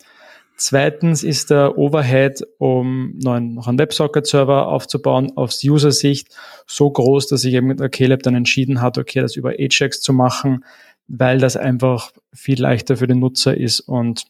Zweitens 0.56 1.24
ist 1.24 1.50
der 1.50 1.76
Overhead, 1.76 2.46
um 2.58 3.18
neuen, 3.18 3.54
noch 3.54 3.66
einen 3.66 3.78
WebSocket-Server 3.78 4.68
aufzubauen, 4.68 5.32
aus 5.36 5.62
User-Sicht 5.64 6.28
so 6.66 6.90
groß, 6.90 7.26
dass 7.26 7.40
sich 7.40 7.54
eben 7.54 7.66
mit 7.66 7.80
der 7.80 7.88
Caleb 7.88 8.22
dann 8.22 8.36
entschieden 8.36 8.80
hat, 8.80 8.96
okay, 8.96 9.20
das 9.20 9.34
über 9.34 9.50
Ajax 9.50 10.00
zu 10.00 10.12
machen, 10.12 10.64
weil 11.08 11.38
das 11.38 11.56
einfach 11.56 12.12
viel 12.32 12.60
leichter 12.60 12.96
für 12.96 13.08
den 13.08 13.18
Nutzer 13.18 13.56
ist 13.56 13.80
und 13.80 14.26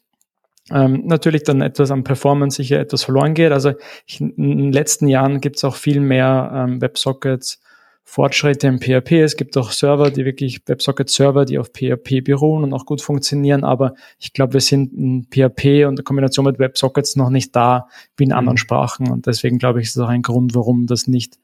ähm, 0.71 1.03
natürlich 1.05 1.43
dann 1.43 1.61
etwas 1.61 1.91
an 1.91 2.03
Performance 2.03 2.57
sicher 2.57 2.79
etwas 2.79 3.03
verloren 3.03 3.35
geht. 3.35 3.51
Also 3.51 3.73
ich, 4.07 4.19
in 4.19 4.35
den 4.35 4.73
letzten 4.73 5.07
Jahren 5.07 5.39
gibt 5.41 5.57
es 5.57 5.63
auch 5.63 5.75
viel 5.75 5.99
mehr 5.99 6.51
ähm, 6.53 6.81
WebSockets 6.81 7.61
Fortschritte 8.07 8.67
im 8.67 8.79
PHP. 8.79 9.13
Es 9.23 9.35
gibt 9.35 9.57
auch 9.57 9.71
Server, 9.71 10.11
die 10.11 10.25
wirklich 10.25 10.61
WebSocket-Server, 10.65 11.43
die 11.43 11.57
auf 11.57 11.71
PHP 11.73 12.23
beruhen 12.23 12.63
und 12.63 12.71
auch 12.71 12.85
gut 12.85 13.01
funktionieren. 13.01 13.63
Aber 13.63 13.95
ich 14.19 14.31
glaube, 14.31 14.53
wir 14.53 14.61
sind 14.61 14.93
in 14.93 15.23
PHP 15.23 15.85
und 15.87 15.97
der 15.97 16.03
Kombination 16.03 16.45
mit 16.45 16.59
WebSockets 16.59 17.15
noch 17.15 17.31
nicht 17.31 17.55
da 17.55 17.89
wie 18.15 18.25
in 18.25 18.31
anderen 18.31 18.53
mhm. 18.53 18.59
Sprachen. 18.59 19.11
Und 19.11 19.25
deswegen 19.25 19.57
glaube 19.57 19.81
ich, 19.81 19.87
ist 19.87 19.97
das 19.97 20.03
auch 20.03 20.09
ein 20.09 20.21
Grund, 20.21 20.53
warum 20.53 20.85
das 20.85 21.07
nicht 21.07 21.39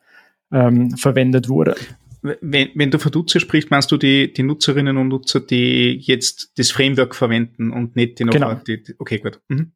ähm, 0.52 0.92
verwendet 0.92 1.50
wurde. 1.50 1.76
Wenn, 2.22 2.70
wenn 2.76 2.92
du 2.92 3.00
von 3.00 3.12
Nutzer 3.12 3.40
sprichst, 3.40 3.72
meinst 3.72 3.92
du 3.92 3.98
die, 3.98 4.32
die 4.32 4.44
Nutzerinnen 4.44 4.98
und 4.98 5.08
Nutzer, 5.08 5.40
die 5.40 5.98
jetzt 6.00 6.52
das 6.58 6.70
Framework 6.70 7.16
verwenden 7.16 7.72
und 7.72 7.96
nicht 7.96 8.20
die 8.20 8.26
noch 8.26 8.34
genau. 8.34 8.54
die, 8.54 8.84
okay, 9.00 9.18
gut. 9.18 9.42
Mhm. 9.48 9.72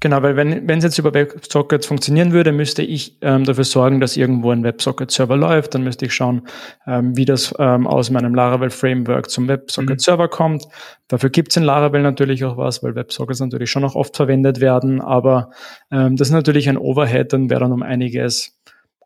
Genau, 0.00 0.22
weil 0.22 0.36
wenn, 0.36 0.68
es 0.68 0.84
jetzt 0.84 0.98
über 0.98 1.14
WebSockets 1.14 1.86
funktionieren 1.86 2.32
würde, 2.32 2.52
müsste 2.52 2.82
ich 2.82 3.16
ähm, 3.20 3.44
dafür 3.44 3.64
sorgen, 3.64 4.00
dass 4.00 4.16
irgendwo 4.16 4.50
ein 4.50 4.64
WebSocket-Server 4.64 5.36
läuft. 5.36 5.74
Dann 5.74 5.84
müsste 5.84 6.06
ich 6.06 6.14
schauen, 6.14 6.42
ähm, 6.86 7.16
wie 7.16 7.24
das 7.24 7.54
ähm, 7.58 7.86
aus 7.86 8.10
meinem 8.10 8.34
Laravel-Framework 8.34 9.30
zum 9.30 9.48
WebSocket-Server 9.48 10.26
mhm. 10.26 10.30
kommt. 10.30 10.64
Dafür 11.08 11.30
gibt 11.30 11.52
es 11.52 11.56
in 11.56 11.62
Laravel 11.62 12.02
natürlich 12.02 12.44
auch 12.44 12.56
was, 12.56 12.82
weil 12.82 12.94
WebSockets 12.94 13.40
natürlich 13.40 13.70
schon 13.70 13.84
auch 13.84 13.94
oft 13.94 14.16
verwendet 14.16 14.60
werden. 14.60 15.00
Aber 15.00 15.50
ähm, 15.90 16.16
das 16.16 16.28
ist 16.28 16.34
natürlich 16.34 16.68
ein 16.68 16.78
Overhead, 16.78 17.32
dann 17.32 17.48
wäre 17.48 17.60
dann 17.60 17.72
um 17.72 17.82
einiges 17.82 18.58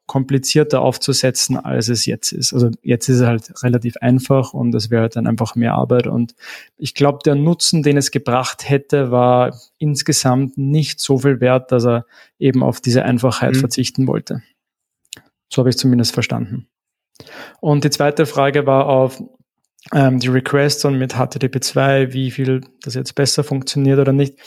komplizierter 0.07 0.80
aufzusetzen, 0.80 1.57
als 1.57 1.88
es 1.88 2.07
jetzt 2.07 2.32
ist. 2.32 2.52
Also 2.52 2.70
jetzt 2.82 3.09
ist 3.09 3.20
es 3.20 3.26
halt 3.26 3.62
relativ 3.62 3.96
einfach 3.98 4.54
und 4.54 4.74
es 4.74 4.90
wäre 4.90 5.02
halt 5.02 5.16
dann 5.16 5.26
einfach 5.26 5.57
mehr 5.57 5.74
Arbeit. 5.74 6.07
Und 6.07 6.34
ich 6.76 6.94
glaube, 6.94 7.18
der 7.24 7.34
Nutzen, 7.34 7.82
den 7.82 7.96
es 7.96 8.11
gebracht 8.11 8.68
hätte, 8.68 9.11
war 9.11 9.59
insgesamt 9.78 10.57
nicht 10.57 11.00
so 11.00 11.18
viel 11.18 11.40
wert, 11.40 11.72
dass 11.72 11.84
er 11.84 12.07
eben 12.38 12.62
auf 12.62 12.80
diese 12.80 13.04
Einfachheit 13.04 13.54
mhm. 13.54 13.61
verzichten 13.61 14.07
wollte. 14.07 14.42
So 15.52 15.61
habe 15.61 15.70
ich 15.70 15.78
zumindest 15.78 16.14
verstanden. 16.14 16.68
Und 17.61 17.84
die 17.84 17.90
zweite 17.90 18.26
Frage 18.26 18.66
war 18.66 18.86
auf 18.86 19.22
ähm, 19.92 20.18
die 20.18 20.28
Requests 20.28 20.84
und 20.84 20.98
mit 20.98 21.14
HTTP2, 21.14 22.12
wie 22.12 22.30
viel 22.30 22.62
das 22.82 22.94
jetzt 22.94 23.14
besser 23.14 23.44
funktioniert 23.44 23.98
oder 23.98 24.12
nicht 24.12 24.38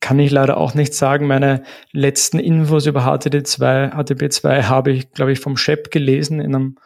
kann 0.00 0.18
ich 0.18 0.30
leider 0.30 0.56
auch 0.56 0.74
nicht 0.74 0.94
sagen. 0.94 1.26
Meine 1.26 1.62
letzten 1.92 2.38
Infos 2.38 2.86
über 2.86 3.02
HTTP2, 3.06 3.92
HTTP2 3.94 4.64
habe 4.64 4.92
ich, 4.92 5.12
glaube 5.12 5.32
ich, 5.32 5.40
vom 5.40 5.56
Shep 5.56 5.90
gelesen 5.90 6.40
in 6.40 6.54
einem 6.54 6.78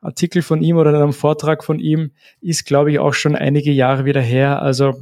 Artikel 0.00 0.42
von 0.42 0.62
ihm 0.62 0.76
oder 0.76 0.90
in 0.90 0.96
einem 0.96 1.12
Vortrag 1.12 1.64
von 1.64 1.78
ihm. 1.78 2.12
Ist, 2.40 2.66
glaube 2.66 2.90
ich, 2.90 2.98
auch 2.98 3.14
schon 3.14 3.36
einige 3.36 3.70
Jahre 3.70 4.04
wieder 4.04 4.22
her. 4.22 4.62
Also 4.62 4.94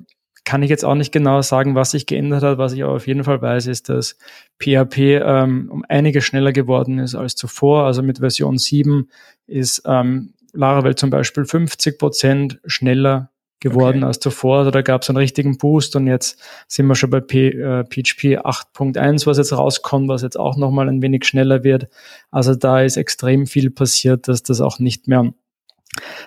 kann 0.45 0.63
ich 0.63 0.71
jetzt 0.71 0.85
auch 0.85 0.97
nicht 0.97 1.13
genau 1.13 1.43
sagen, 1.43 1.75
was 1.77 1.93
sich 1.93 2.07
geändert 2.07 2.43
hat. 2.43 2.59
Was 2.59 2.73
ich 2.73 2.83
aber 2.83 2.95
auf 2.95 3.07
jeden 3.07 3.25
Fall 3.25 3.41
weiß, 3.41 3.67
ist, 3.69 3.89
dass 3.89 4.17
PHP 4.61 4.99
ähm, 5.23 5.71
um 5.71 5.85
einige 5.89 6.23
schneller 6.23 6.53
geworden 6.53 6.99
ist 6.99 7.15
als 7.15 7.37
zuvor. 7.37 7.85
Also 7.85 8.03
mit 8.03 8.19
Version 8.19 8.59
7 8.59 9.09
ist 9.47 9.83
ähm, 9.87 10.35
Laravel 10.53 10.97
zum 10.97 11.11
Beispiel 11.11 11.45
50 11.45 11.99
Prozent 11.99 12.61
schneller 12.67 13.30
geworden 13.61 13.99
okay. 13.99 14.07
als 14.07 14.21
zuvor. 14.21 14.59
Also 14.59 14.71
da 14.71 14.83
gab 14.83 15.03
es 15.03 15.11
einen 15.11 15.19
richtigen 15.19 15.59
Boost 15.59 15.95
und 15.95 16.07
jetzt 16.07 16.39
sind 16.67 16.87
wir 16.87 16.95
schon 16.95 17.11
bei 17.11 17.21
P, 17.21 17.49
äh, 17.49 17.85
PHP 17.85 18.39
8.1, 18.39 19.27
was 19.27 19.39
jetzt 19.39 19.53
rauskommt, 19.53 20.09
was 20.09 20.23
jetzt 20.23 20.39
auch 20.39 20.57
nochmal 20.57 20.89
ein 20.89 21.03
wenig 21.03 21.25
schneller 21.27 21.63
wird. 21.63 21.89
Also 22.31 22.55
da 22.55 22.83
ist 22.83 22.97
extrem 22.97 23.47
viel 23.47 23.71
passiert, 23.71 24.29
dass 24.29 24.43
das 24.43 24.61
auch 24.61 24.79
nicht 24.79 25.09
mehr, 25.09 25.33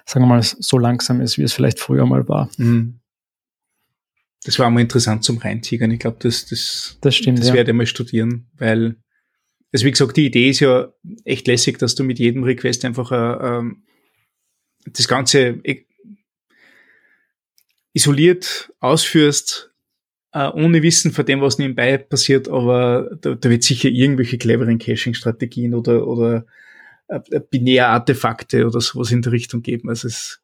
sagen 0.05 0.25
wir 0.25 0.27
mal, 0.27 0.43
so 0.43 0.77
langsam 0.77 1.21
ist, 1.21 1.37
wie 1.37 1.43
es 1.43 1.53
vielleicht 1.53 1.79
früher 1.79 2.05
mal 2.05 2.27
war. 2.29 2.49
Mhm. 2.57 2.99
Das 4.45 4.59
war 4.59 4.69
mal 4.69 4.81
interessant 4.81 5.23
zum 5.23 5.37
Reintigern. 5.37 5.89
Ich 5.91 5.99
glaube, 5.99 6.17
das, 6.19 6.45
das, 6.45 6.97
das, 7.01 7.15
stimmt, 7.15 7.39
das 7.39 7.47
ja. 7.47 7.53
werde 7.53 7.71
ich 7.71 7.77
mal 7.77 7.85
studieren, 7.87 8.47
weil, 8.57 8.97
also 9.71 9.85
wie 9.85 9.91
gesagt, 9.91 10.17
die 10.17 10.25
Idee 10.25 10.49
ist 10.49 10.59
ja 10.59 10.89
echt 11.23 11.47
lässig, 11.47 11.79
dass 11.79 11.95
du 11.95 12.03
mit 12.03 12.19
jedem 12.19 12.43
Request 12.43 12.85
einfach 12.85 13.11
äh, 13.11 13.15
ähm, 13.57 13.83
das 14.85 15.07
Ganze 15.07 15.61
isoliert 17.93 18.71
ausführst, 18.79 19.71
äh, 20.33 20.49
ohne 20.49 20.81
Wissen 20.81 21.11
von 21.11 21.25
dem, 21.25 21.41
was 21.41 21.59
nebenbei 21.59 21.97
passiert, 21.97 22.49
aber 22.49 23.09
da, 23.21 23.35
da 23.35 23.49
wird 23.49 23.63
sicher 23.63 23.89
irgendwelche 23.89 24.37
cleveren 24.37 24.79
Caching-Strategien 24.79 25.73
oder, 25.75 26.07
oder 26.07 26.45
äh, 27.07 27.19
binäre 27.49 27.87
Artefakte 27.87 28.65
oder 28.65 28.81
sowas 28.81 29.11
in 29.11 29.21
der 29.21 29.31
Richtung 29.31 29.61
geben. 29.61 29.89
Also 29.89 30.07
es 30.07 30.41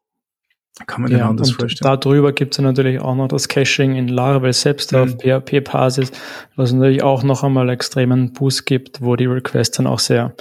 kann 0.86 1.02
man 1.02 1.10
ja, 1.10 1.28
anders 1.28 1.50
vorstellen. 1.50 1.98
Darüber 2.00 2.32
gibt 2.32 2.54
es 2.54 2.58
natürlich 2.60 3.00
auch 3.00 3.14
noch 3.14 3.28
das 3.28 3.48
Caching 3.48 3.96
in 3.96 4.08
Laravel 4.08 4.52
selbst 4.52 4.92
mhm. 4.92 4.98
auf 4.98 5.16
PHP-Basis, 5.18 6.12
was 6.56 6.72
natürlich 6.72 7.02
auch 7.02 7.22
noch 7.22 7.42
einmal 7.42 7.68
extremen 7.68 8.32
Boost 8.32 8.66
gibt, 8.66 9.02
wo 9.02 9.16
die 9.16 9.26
Requests 9.26 9.76
dann 9.76 9.86
auch 9.86 9.98
sehr 9.98 10.34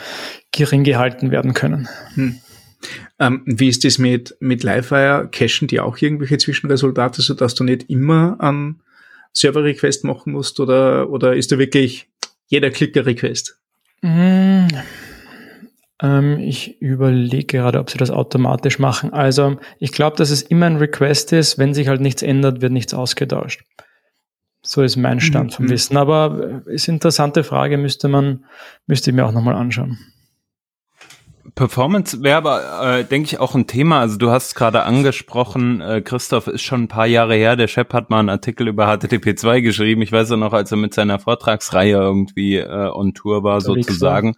gering 0.51 0.83
gehalten 0.83 1.31
werden 1.31 1.53
können. 1.53 1.89
Mhm. 2.15 2.39
Ähm, 3.19 3.43
wie 3.45 3.67
ist 3.67 3.83
das 3.83 3.97
mit, 3.97 4.35
mit 4.39 4.63
Livewire? 4.63 5.29
Cachen 5.31 5.67
die 5.67 5.79
auch 5.79 5.97
irgendwelche 5.97 6.37
Zwischenresultate, 6.37 7.21
sodass 7.21 7.55
du 7.55 7.63
nicht 7.63 7.89
immer 7.89 8.37
an 8.39 8.81
Server-Request 9.33 10.05
machen 10.05 10.33
musst 10.33 10.59
oder, 10.59 11.09
oder 11.09 11.35
ist 11.35 11.51
da 11.51 11.57
wirklich 11.57 12.07
jeder 12.47 12.71
Klicker-Request? 12.71 13.59
Mm, 14.01 14.67
ähm, 16.01 16.39
ich 16.39 16.81
überlege 16.81 17.45
gerade, 17.45 17.79
ob 17.79 17.89
sie 17.89 17.97
das 17.97 18.11
automatisch 18.11 18.79
machen. 18.79 19.13
Also 19.13 19.57
ich 19.79 19.91
glaube, 19.91 20.17
dass 20.17 20.29
es 20.29 20.41
immer 20.41 20.65
ein 20.65 20.77
Request 20.77 21.33
ist. 21.33 21.57
Wenn 21.57 21.73
sich 21.73 21.87
halt 21.87 22.01
nichts 22.01 22.21
ändert, 22.21 22.61
wird 22.61 22.71
nichts 22.71 22.93
ausgetauscht. 22.93 23.63
So 24.61 24.81
ist 24.81 24.97
mein 24.97 25.19
Stand 25.19 25.51
mhm. 25.51 25.55
vom 25.55 25.69
Wissen. 25.69 25.97
Aber 25.97 26.63
äh, 26.67 26.73
ist 26.73 26.87
eine 26.87 26.95
interessante 26.97 27.43
Frage, 27.43 27.77
müsste 27.77 28.07
man, 28.07 28.45
müsste 28.87 29.09
ich 29.09 29.15
mir 29.15 29.25
auch 29.25 29.31
nochmal 29.31 29.55
anschauen. 29.55 29.97
Performance 31.59 32.23
wäre 32.23 32.37
aber, 32.37 32.99
äh, 32.99 33.03
denke 33.03 33.25
ich, 33.25 33.39
auch 33.41 33.53
ein 33.53 33.67
Thema. 33.67 33.99
Also 33.99 34.17
du 34.17 34.31
hast 34.31 34.55
gerade 34.55 34.83
angesprochen, 34.83 35.81
äh, 35.81 35.99
Christoph 35.99 36.47
ist 36.47 36.61
schon 36.61 36.83
ein 36.83 36.87
paar 36.87 37.05
Jahre 37.05 37.35
her. 37.35 37.57
Der 37.57 37.67
Chef 37.67 37.89
hat 37.91 38.09
mal 38.09 38.19
einen 38.19 38.29
Artikel 38.29 38.69
über 38.69 38.87
HTTP 38.87 39.35
2 39.35 39.59
geschrieben. 39.59 40.01
Ich 40.01 40.13
weiß 40.13 40.29
ja 40.29 40.37
noch, 40.37 40.53
als 40.53 40.71
er 40.71 40.77
mit 40.77 40.93
seiner 40.93 41.19
Vortragsreihe 41.19 41.97
irgendwie 41.97 42.55
äh, 42.55 42.89
on 42.93 43.13
Tour 43.13 43.43
war, 43.43 43.59
sozusagen. 43.59 44.35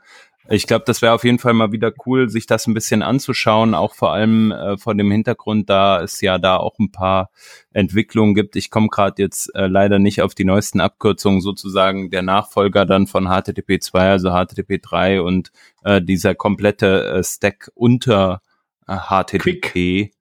Ich 0.50 0.66
glaube, 0.66 0.84
das 0.86 1.02
wäre 1.02 1.14
auf 1.14 1.24
jeden 1.24 1.40
Fall 1.40 1.54
mal 1.54 1.72
wieder 1.72 1.94
cool, 2.06 2.30
sich 2.30 2.48
das 2.48 2.66
ein 2.68 2.74
bisschen 2.74 3.04
anzuschauen, 3.04 3.76
auch 3.76 3.94
vor 3.94 4.12
allem 4.12 4.52
äh, 4.52 4.78
vor 4.78 4.96
dem 4.96 5.12
Hintergrund, 5.12 5.70
da 5.70 6.02
es 6.02 6.20
ja 6.22 6.40
da 6.40 6.58
auch 6.58 6.80
ein 6.80 6.92
paar 6.92 7.30
Entwicklungen 7.72 8.34
gibt. 8.34 8.56
Ich 8.56 8.72
komme 8.72 8.88
gerade 8.88 9.22
jetzt 9.22 9.54
äh, 9.56 9.68
leider 9.68 10.00
nicht 10.00 10.22
auf 10.22 10.34
die 10.34 10.46
neuesten 10.46 10.82
Abkürzungen, 10.82 11.42
sozusagen 11.42 12.10
der 12.10 12.24
Nachfolger 12.24 12.86
dann 12.86 13.06
von 13.08 13.28
HTTP 13.28 13.82
2, 13.82 14.10
also 14.10 14.32
HTTP 14.32 14.82
3 14.82 15.22
und 15.22 15.52
äh, 15.84 16.02
dieser 16.02 16.34
komplette 16.34 17.06
äh, 17.06 17.24
Stack 17.24 17.72
unter 17.76 18.42
äh, 18.88 18.98
HTTP. 18.98 19.62
Quick. 19.62 20.14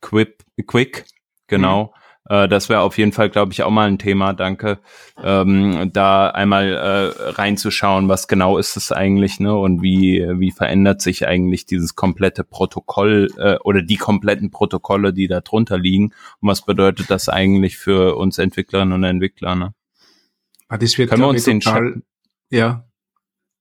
Quick, 0.00 0.66
Quick 0.66 1.04
genau. 1.48 1.92
Mhm 1.94 2.05
äh, 2.28 2.48
das 2.48 2.68
wäre 2.68 2.80
auf 2.80 2.98
jeden 2.98 3.12
Fall, 3.12 3.30
glaube 3.30 3.52
ich, 3.52 3.62
auch 3.62 3.70
mal 3.70 3.88
ein 3.88 3.98
Thema. 3.98 4.32
Danke. 4.32 4.78
Ähm, 5.22 5.90
da 5.92 6.28
einmal 6.28 6.72
äh, 6.72 7.30
reinzuschauen, 7.30 8.08
was 8.08 8.28
genau 8.28 8.58
ist 8.58 8.76
es 8.76 8.92
eigentlich, 8.92 9.38
ne? 9.40 9.56
Und 9.56 9.82
wie, 9.82 10.26
wie 10.36 10.50
verändert 10.50 11.00
sich 11.00 11.26
eigentlich 11.26 11.66
dieses 11.66 11.94
komplette 11.94 12.44
Protokoll 12.44 13.28
äh, 13.38 13.56
oder 13.62 13.82
die 13.82 13.96
kompletten 13.96 14.50
Protokolle, 14.50 15.12
die 15.12 15.28
da 15.28 15.40
drunter 15.40 15.78
liegen? 15.78 16.12
Und 16.40 16.48
was 16.48 16.62
bedeutet 16.62 17.10
das 17.10 17.28
eigentlich 17.28 17.76
für 17.76 18.16
uns 18.16 18.38
Entwicklerinnen 18.38 18.92
und 18.92 19.04
Entwickler, 19.04 19.54
ne? 19.54 19.74
Ah, 20.68 20.78
das 20.78 20.98
wird 20.98 21.10
Können 21.10 21.22
wir 21.22 21.28
uns 21.28 21.44
den 21.44 21.60
total, 21.60 22.02
ja, 22.50 22.84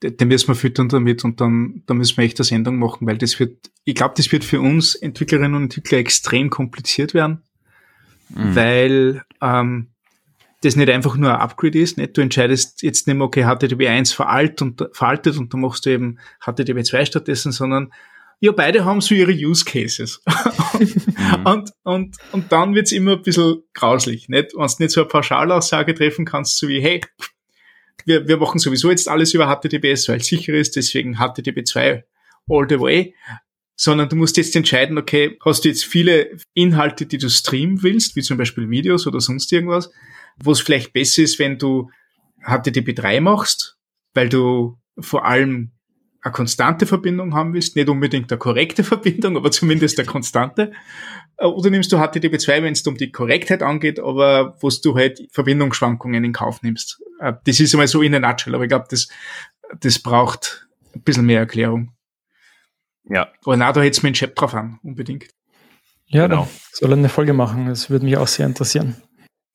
den 0.01 0.27
müssen 0.27 0.47
wir 0.47 0.55
füttern 0.55 0.89
damit 0.89 1.23
und 1.23 1.39
dann, 1.39 1.83
dann 1.85 1.97
müssen 1.97 2.17
wir 2.17 2.25
echt 2.25 2.39
eine 2.39 2.45
Sendung 2.45 2.77
machen, 2.77 3.05
weil 3.05 3.19
das 3.19 3.39
wird, 3.39 3.71
ich 3.83 3.93
glaube, 3.93 4.15
das 4.17 4.31
wird 4.31 4.43
für 4.43 4.59
uns 4.59 4.95
Entwicklerinnen 4.95 5.53
und 5.53 5.63
Entwickler 5.63 5.99
extrem 5.99 6.49
kompliziert 6.49 7.13
werden 7.13 7.43
mhm. 8.29 8.55
weil 8.55 9.21
ähm, 9.41 9.87
das 10.61 10.75
nicht 10.75 10.89
einfach 10.89 11.15
nur 11.15 11.33
ein 11.33 11.39
Upgrade 11.39 11.79
ist. 11.79 11.97
Nicht? 11.97 12.17
Du 12.17 12.21
entscheidest 12.21 12.81
jetzt 12.81 13.07
nicht 13.07 13.15
mehr, 13.15 13.25
okay, 13.25 13.43
HTTP 13.43 13.87
1 13.87 14.13
veraltet 14.13 14.61
und, 14.61 14.89
veraltet 14.93 15.37
und 15.37 15.53
dann 15.53 15.61
machst 15.61 15.85
du 15.85 15.91
eben 15.91 16.19
HTTP 16.41 16.83
2 16.83 17.05
stattdessen, 17.05 17.51
sondern 17.51 17.91
ja, 18.41 18.51
beide 18.51 18.83
haben 18.83 18.99
so 18.99 19.15
ihre 19.15 19.31
Use 19.31 19.63
Cases. 19.63 20.21
mhm. 20.79 21.45
und, 21.45 21.71
und, 21.83 22.17
und 22.31 22.51
dann 22.51 22.75
wird's 22.75 22.91
immer 22.91 23.13
ein 23.13 23.21
bisschen 23.21 23.63
grauslich. 23.73 24.27
Nicht? 24.27 24.53
Wenn 24.55 24.67
du 24.67 24.75
nicht 24.79 24.91
so 24.91 25.01
eine 25.01 25.07
Pauschalaussage 25.07 25.93
treffen 25.93 26.25
kannst, 26.25 26.57
so 26.57 26.67
wie, 26.67 26.81
hey, 26.81 27.01
wir, 28.05 28.27
wir 28.27 28.37
machen 28.37 28.59
sowieso 28.59 28.89
jetzt 28.89 29.07
alles 29.07 29.33
über 29.33 29.47
HTTPS, 29.47 30.09
weil 30.09 30.17
es 30.17 30.27
sicher 30.27 30.53
ist, 30.53 30.75
deswegen 30.75 31.17
HTTP 31.17 31.65
2 31.65 32.03
all 32.47 32.67
the 32.69 32.79
way 32.79 33.15
sondern 33.75 34.09
du 34.09 34.15
musst 34.15 34.37
jetzt 34.37 34.55
entscheiden, 34.55 34.97
okay, 34.97 35.37
hast 35.43 35.65
du 35.65 35.69
jetzt 35.69 35.85
viele 35.85 36.37
Inhalte, 36.53 37.05
die 37.05 37.17
du 37.17 37.29
streamen 37.29 37.83
willst, 37.83 38.15
wie 38.15 38.21
zum 38.21 38.37
Beispiel 38.37 38.69
Videos 38.69 39.05
oder 39.05 39.19
sonst 39.19 39.51
irgendwas, 39.51 39.91
wo 40.37 40.51
es 40.51 40.61
vielleicht 40.61 40.93
besser 40.93 41.23
ist, 41.23 41.39
wenn 41.39 41.57
du 41.57 41.89
HTTP3 42.45 43.21
machst, 43.21 43.77
weil 44.13 44.29
du 44.29 44.77
vor 44.99 45.25
allem 45.25 45.71
eine 46.21 46.31
konstante 46.31 46.85
Verbindung 46.85 47.35
haben 47.35 47.53
willst, 47.53 47.75
nicht 47.75 47.89
unbedingt 47.89 48.31
eine 48.31 48.39
korrekte 48.39 48.83
Verbindung, 48.85 49.37
aber 49.37 49.51
zumindest 49.51 49.99
eine 49.99 50.07
konstante. 50.07 50.71
Äh, 51.37 51.45
oder 51.45 51.69
nimmst 51.69 51.91
du 51.91 51.97
HTTP2, 51.97 52.63
wenn 52.63 52.73
es 52.73 52.85
um 52.87 52.97
die 52.97 53.11
Korrektheit 53.11 53.61
angeht, 53.61 53.99
aber 53.99 54.57
wo 54.59 54.69
du 54.69 54.95
halt 54.95 55.21
Verbindungsschwankungen 55.31 56.23
in 56.23 56.33
Kauf 56.33 56.61
nimmst. 56.63 57.01
Äh, 57.19 57.33
das 57.45 57.59
ist 57.59 57.73
einmal 57.73 57.87
so 57.87 58.01
in 58.01 58.11
der 58.11 58.21
Nutshell, 58.21 58.55
aber 58.55 58.63
ich 58.63 58.69
glaube, 58.69 58.87
das, 58.89 59.07
das 59.79 59.99
braucht 59.99 60.67
ein 60.93 61.01
bisschen 61.01 61.25
mehr 61.25 61.39
Erklärung. 61.39 61.94
Ja. 63.09 63.27
Aber 63.43 63.57
na, 63.57 63.71
da 63.71 63.81
hätte 63.81 63.91
es 63.91 64.03
mir 64.03 64.07
einen 64.07 64.15
Chap 64.15 64.35
drauf 64.35 64.53
an, 64.53 64.79
unbedingt. 64.83 65.27
Ja, 66.07 66.27
genau. 66.27 66.47
soll 66.71 66.91
er 66.91 66.97
eine 66.97 67.09
Folge 67.09 67.33
machen. 67.33 67.67
Das 67.67 67.89
würde 67.89 68.05
mich 68.05 68.17
auch 68.17 68.27
sehr 68.27 68.45
interessieren. 68.45 68.95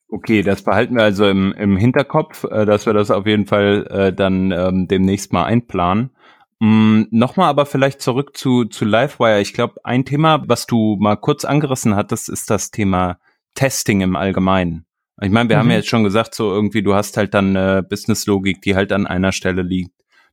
Okay, 0.09 0.41
das 0.41 0.63
behalten 0.63 0.95
wir 0.95 1.03
also 1.03 1.27
im, 1.27 1.53
im 1.53 1.77
Hinterkopf, 1.77 2.43
äh, 2.43 2.65
dass 2.65 2.85
wir 2.85 2.93
das 2.93 3.11
auf 3.11 3.25
jeden 3.25 3.45
Fall 3.45 3.87
äh, 3.89 4.13
dann 4.13 4.51
ähm, 4.51 4.87
demnächst 4.87 5.31
mal 5.31 5.45
einplanen. 5.45 6.11
Mm, 6.59 7.03
Nochmal 7.11 7.49
aber 7.49 7.65
vielleicht 7.65 8.01
zurück 8.01 8.35
zu, 8.35 8.65
zu 8.65 8.83
Livewire. 8.83 9.39
Ich 9.39 9.53
glaube, 9.53 9.75
ein 9.85 10.03
Thema, 10.03 10.43
was 10.47 10.67
du 10.67 10.97
mal 10.99 11.15
kurz 11.15 11.45
angerissen 11.45 11.95
hattest, 11.95 12.27
ist 12.27 12.49
das 12.49 12.71
Thema 12.71 13.19
Testing 13.55 14.01
im 14.01 14.17
Allgemeinen. 14.17 14.85
Ich 15.21 15.31
meine, 15.31 15.49
wir 15.49 15.55
mhm. 15.55 15.59
haben 15.61 15.69
ja 15.69 15.77
jetzt 15.77 15.89
schon 15.89 16.03
gesagt, 16.03 16.35
so 16.35 16.51
irgendwie, 16.51 16.83
du 16.83 16.93
hast 16.93 17.15
halt 17.15 17.33
dann 17.33 17.55
äh, 17.55 17.81
Business-Logik, 17.87 18.61
die 18.61 18.75
halt 18.75 18.91
an 18.91 19.07
einer 19.07 19.31
Stelle 19.31 19.61
liegt. 19.61 19.91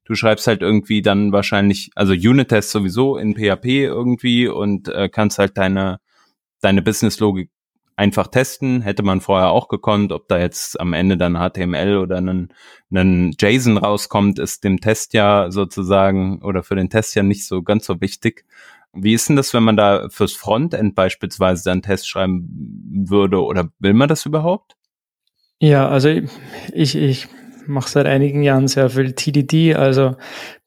Du 0.09 0.15
schreibst 0.15 0.47
halt 0.47 0.63
irgendwie 0.63 1.03
dann 1.03 1.33
wahrscheinlich, 1.33 1.91
also 1.95 2.15
Unit-Tests 2.15 2.73
sowieso 2.73 3.19
in 3.19 3.35
PHP 3.35 3.67
irgendwie 3.85 4.49
und 4.49 4.89
äh, 4.89 5.11
kannst 5.11 5.39
halt 5.39 5.59
deine, 5.59 6.01
deine 6.63 6.81
Business-Logik 6.81 7.51
einfach 7.95 8.29
testen, 8.29 8.81
hätte 8.81 9.03
man 9.03 9.21
vorher 9.21 9.51
auch 9.51 9.69
gekonnt, 9.69 10.13
ob 10.13 10.27
da 10.29 10.39
jetzt 10.39 10.81
am 10.81 10.95
Ende 10.95 11.19
dann 11.19 11.37
HTML 11.37 11.99
oder 11.99 12.17
ein, 12.17 12.49
ein 12.91 13.33
JSON 13.39 13.77
rauskommt, 13.77 14.39
ist 14.39 14.65
dem 14.65 14.81
Test 14.81 15.13
ja 15.13 15.51
sozusagen 15.51 16.41
oder 16.43 16.63
für 16.63 16.77
den 16.77 16.89
Test 16.89 17.15
ja 17.15 17.23
nicht 17.23 17.47
so 17.47 17.63
ganz 17.63 17.85
so 17.85 18.01
wichtig. 18.01 18.47
Wie 18.95 19.13
ist 19.13 19.29
denn 19.29 19.37
das, 19.37 19.53
wenn 19.53 19.63
man 19.63 19.77
da 19.77 20.09
fürs 20.09 20.33
Frontend 20.33 20.95
beispielsweise 20.95 21.71
einen 21.71 21.83
Test 21.83 22.09
schreiben 22.09 22.49
würde 23.11 23.43
oder 23.45 23.69
will 23.79 23.93
man 23.93 24.09
das 24.09 24.25
überhaupt? 24.25 24.77
Ja, 25.61 25.87
also 25.87 26.09
ich, 26.73 26.95
ich 26.95 27.29
mache 27.69 27.91
seit 27.91 28.07
einigen 28.07 28.43
Jahren 28.43 28.67
sehr 28.67 28.91
viel 28.91 29.13
TDD, 29.13 29.75
also 29.75 30.17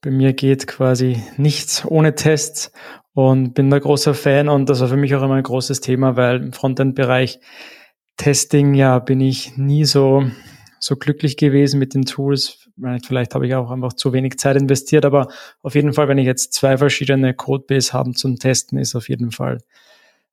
bei 0.00 0.10
mir 0.10 0.32
geht 0.32 0.66
quasi 0.66 1.22
nichts 1.36 1.84
ohne 1.84 2.14
Tests 2.14 2.72
und 3.12 3.54
bin 3.54 3.70
da 3.70 3.78
großer 3.78 4.14
Fan 4.14 4.48
und 4.48 4.68
das 4.68 4.80
war 4.80 4.88
für 4.88 4.96
mich 4.96 5.14
auch 5.14 5.22
immer 5.22 5.34
ein 5.34 5.42
großes 5.42 5.80
Thema, 5.80 6.16
weil 6.16 6.36
im 6.36 6.52
Frontend-Bereich 6.52 7.40
Testing, 8.16 8.74
ja, 8.74 8.98
bin 8.98 9.20
ich 9.20 9.56
nie 9.56 9.84
so, 9.84 10.24
so 10.78 10.96
glücklich 10.96 11.36
gewesen 11.36 11.78
mit 11.78 11.94
den 11.94 12.04
Tools. 12.04 12.68
Vielleicht 13.06 13.34
habe 13.34 13.46
ich 13.46 13.54
auch 13.54 13.70
einfach 13.70 13.94
zu 13.94 14.12
wenig 14.12 14.38
Zeit 14.38 14.56
investiert, 14.56 15.04
aber 15.04 15.28
auf 15.62 15.74
jeden 15.74 15.92
Fall, 15.92 16.08
wenn 16.08 16.18
ich 16.18 16.26
jetzt 16.26 16.52
zwei 16.52 16.76
verschiedene 16.78 17.34
Codebase 17.34 17.92
haben 17.92 18.14
zum 18.14 18.38
Testen, 18.38 18.78
ist 18.78 18.94
auf 18.94 19.08
jeden 19.08 19.30
Fall 19.30 19.58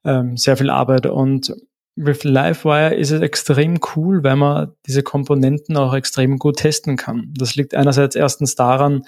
ähm, 0.06 0.38
sehr 0.38 0.58
viel 0.58 0.70
Arbeit 0.70 1.06
und 1.06 1.54
with 2.00 2.24
Livewire 2.24 2.95
ist 2.95 3.12
es 3.12 3.22
extrem 3.22 3.80
cool, 3.95 4.24
weil 4.24 4.38
man 4.38 4.72
diese 4.88 5.04
Komponenten 5.04 5.76
auch 5.76 5.93
extrem 5.93 6.38
gut 6.38 6.58
testen 6.58 6.95
kann. 6.95 7.34
Das 7.38 7.56
liegt 7.56 7.76
einerseits 7.76 8.16
erstens 8.16 8.56
daran, 8.56 9.04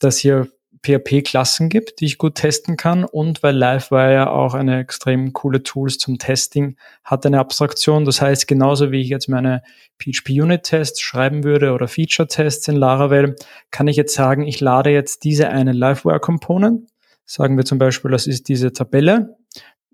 dass 0.00 0.18
hier 0.18 0.48
PHP-Klassen 0.84 1.68
gibt, 1.68 2.00
die 2.00 2.06
ich 2.06 2.18
gut 2.18 2.34
testen 2.34 2.76
kann 2.76 3.04
und 3.04 3.44
weil 3.44 3.56
Livewire 3.56 4.32
auch 4.32 4.54
eine 4.54 4.80
extrem 4.80 5.32
coole 5.32 5.62
Tools 5.62 5.98
zum 5.98 6.18
Testing 6.18 6.76
hat, 7.04 7.24
eine 7.24 7.38
Abstraktion. 7.38 8.04
Das 8.04 8.20
heißt, 8.20 8.48
genauso 8.48 8.90
wie 8.90 9.00
ich 9.00 9.08
jetzt 9.08 9.28
meine 9.28 9.62
PHP-Unit-Tests 10.00 11.00
schreiben 11.00 11.44
würde 11.44 11.72
oder 11.72 11.86
Feature-Tests 11.86 12.66
in 12.66 12.74
Laravel, 12.74 13.36
kann 13.70 13.86
ich 13.86 13.96
jetzt 13.96 14.14
sagen, 14.14 14.42
ich 14.42 14.58
lade 14.58 14.90
jetzt 14.90 15.22
diese 15.22 15.48
eine 15.50 15.72
Livewire-Component. 15.72 16.88
Sagen 17.24 17.56
wir 17.56 17.64
zum 17.64 17.78
Beispiel, 17.78 18.10
das 18.10 18.26
ist 18.26 18.48
diese 18.48 18.72
Tabelle 18.72 19.36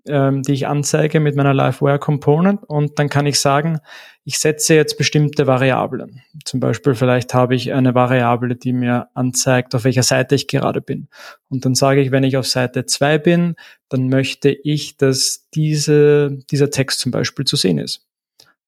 ähm, 0.09 0.43
die 0.43 0.53
ich 0.53 0.67
anzeige 0.67 1.19
mit 1.19 1.35
meiner 1.35 1.53
Livewire 1.53 1.99
Component 1.99 2.63
und 2.63 2.99
dann 2.99 3.09
kann 3.09 3.25
ich 3.25 3.39
sagen, 3.39 3.79
ich 4.25 4.39
setze 4.39 4.75
jetzt 4.75 4.97
bestimmte 4.97 5.47
Variablen. 5.47 6.21
Zum 6.45 6.59
Beispiel 6.59 6.93
vielleicht 6.95 7.33
habe 7.33 7.55
ich 7.55 7.73
eine 7.73 7.95
Variable, 7.95 8.55
die 8.55 8.73
mir 8.73 9.07
anzeigt, 9.13 9.73
auf 9.75 9.85
welcher 9.85 10.03
Seite 10.03 10.35
ich 10.35 10.47
gerade 10.47 10.81
bin. 10.81 11.07
Und 11.49 11.65
dann 11.65 11.75
sage 11.75 12.01
ich, 12.01 12.11
wenn 12.11 12.23
ich 12.23 12.37
auf 12.37 12.47
Seite 12.47 12.85
2 12.85 13.17
bin, 13.17 13.55
dann 13.87 14.09
möchte 14.09 14.49
ich, 14.49 14.97
dass 14.97 15.47
diese, 15.53 16.37
dieser 16.51 16.69
Text 16.69 16.99
zum 16.99 17.11
Beispiel 17.11 17.45
zu 17.45 17.55
sehen 17.55 17.77
ist. 17.77 18.08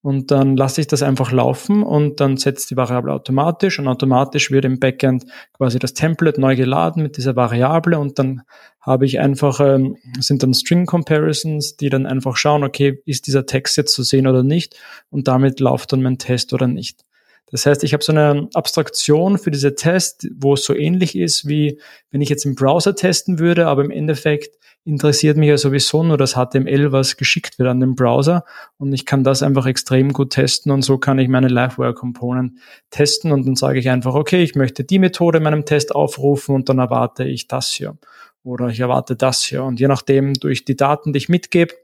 Und 0.04 0.32
dann 0.32 0.58
lasse 0.58 0.82
ich 0.82 0.88
das 0.88 1.04
einfach 1.04 1.32
laufen 1.32 1.84
und 1.84 2.20
dann 2.20 2.38
setzt 2.38 2.72
die 2.72 2.76
Variable 2.76 3.14
automatisch 3.14 3.78
und 3.78 3.88
automatisch 3.88 4.50
wird 4.50 4.66
im 4.66 4.80
Backend 4.80 5.26
quasi 5.54 5.78
das 5.78 5.94
Template 5.94 6.42
neu 6.42 6.56
geladen 6.56 7.04
mit 7.04 7.18
dieser 7.18 7.36
Variable 7.36 8.00
und 8.00 8.18
dann 8.18 8.42
habe 8.80 9.06
ich 9.06 9.20
einfach, 9.20 9.60
ähm, 9.60 9.98
sind 10.20 10.42
dann 10.42 10.56
String 10.56 10.88
Comparisons, 10.88 11.78
die 11.78 11.90
dann 11.90 12.08
einfach 12.08 12.36
schauen, 12.36 12.64
okay, 12.64 13.00
ist 13.06 13.28
dieser 13.28 13.46
Text 13.46 13.78
jetzt 13.78 13.94
zu 13.94 14.02
sehen 14.02 14.26
oder 14.26 14.42
nicht 14.42 14.76
und 15.12 15.28
damit 15.28 15.60
läuft 15.60 15.94
dann 15.94 16.02
mein 16.02 16.18
Test 16.18 16.52
oder 16.54 16.66
nicht. 16.66 17.06
Das 17.52 17.66
heißt, 17.66 17.84
ich 17.84 17.94
habe 17.94 18.04
so 18.04 18.14
eine 18.14 18.48
Abstraktion 18.54 19.38
für 19.38 19.52
diese 19.52 19.76
Tests, 19.76 20.28
wo 20.36 20.54
es 20.54 20.64
so 20.64 20.74
ähnlich 20.74 21.16
ist, 21.16 21.48
wie 21.48 21.80
wenn 22.10 22.22
ich 22.22 22.30
jetzt 22.30 22.46
im 22.46 22.56
Browser 22.56 22.96
testen 22.96 23.40
würde, 23.40 23.68
aber 23.68 23.84
im 23.84 23.92
Endeffekt 23.92 24.58
interessiert 24.84 25.38
mich 25.38 25.50
ja 25.50 25.58
sowieso 25.58 26.04
nur 26.04 26.18
das 26.18 26.34
HTML, 26.34 26.92
was 26.92 27.18
geschickt 27.18 27.60
wird 27.60 27.70
an 27.70 27.80
den 27.80 27.96
Browser 27.96 28.46
und 28.78 28.92
ich 28.94 29.06
kann 29.06 29.24
das 29.24 29.44
einfach 29.44 29.68
extrem 29.68 30.12
gut 30.12 30.32
testen 30.32 30.72
und 30.72 30.82
so 30.82 30.98
kann 30.98 31.20
ich 31.20 31.28
meine 31.28 31.50
Livewire 31.50 31.94
Component 31.94 32.54
testen 32.90 33.32
und 33.32 33.46
dann 33.46 33.56
sage 33.56 33.80
ich 33.80 33.90
einfach, 33.90 34.16
okay, 34.16 34.42
ich 34.42 34.56
möchte 34.56 34.84
die 34.84 35.00
Methode 35.00 35.38
in 35.38 35.44
meinem 35.44 35.66
Test 35.66 35.94
aufrufen 35.94 36.56
und 36.56 36.70
dann 36.70 36.80
erwarte 36.80 37.24
ich 37.24 37.48
das 37.48 37.72
hier 37.72 37.98
oder 38.44 38.70
ich 38.70 38.80
erwarte 38.80 39.16
das 39.16 39.44
hier 39.44 39.64
und 39.64 39.80
je 39.80 39.88
nachdem 39.88 40.34
durch 40.34 40.66
die 40.66 40.76
Daten, 40.76 41.14
die 41.14 41.18
ich 41.18 41.30
mitgebe, 41.30 41.76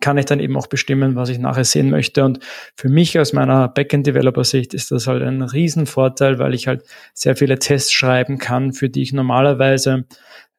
kann 0.00 0.18
ich 0.18 0.26
dann 0.26 0.38
eben 0.38 0.54
auch 0.58 0.66
bestimmen, 0.66 1.16
was 1.16 1.30
ich 1.30 1.38
nachher 1.38 1.64
sehen 1.64 1.88
möchte. 1.88 2.22
Und 2.22 2.40
für 2.76 2.90
mich 2.90 3.18
aus 3.18 3.32
meiner 3.32 3.68
Backend-Developer-Sicht 3.68 4.74
ist 4.74 4.90
das 4.90 5.06
halt 5.06 5.22
ein 5.22 5.40
Riesenvorteil, 5.40 6.38
weil 6.38 6.52
ich 6.52 6.66
halt 6.66 6.84
sehr 7.14 7.36
viele 7.36 7.58
Tests 7.58 7.90
schreiben 7.90 8.36
kann, 8.36 8.74
für 8.74 8.90
die 8.90 9.00
ich 9.00 9.14
normalerweise, 9.14 10.04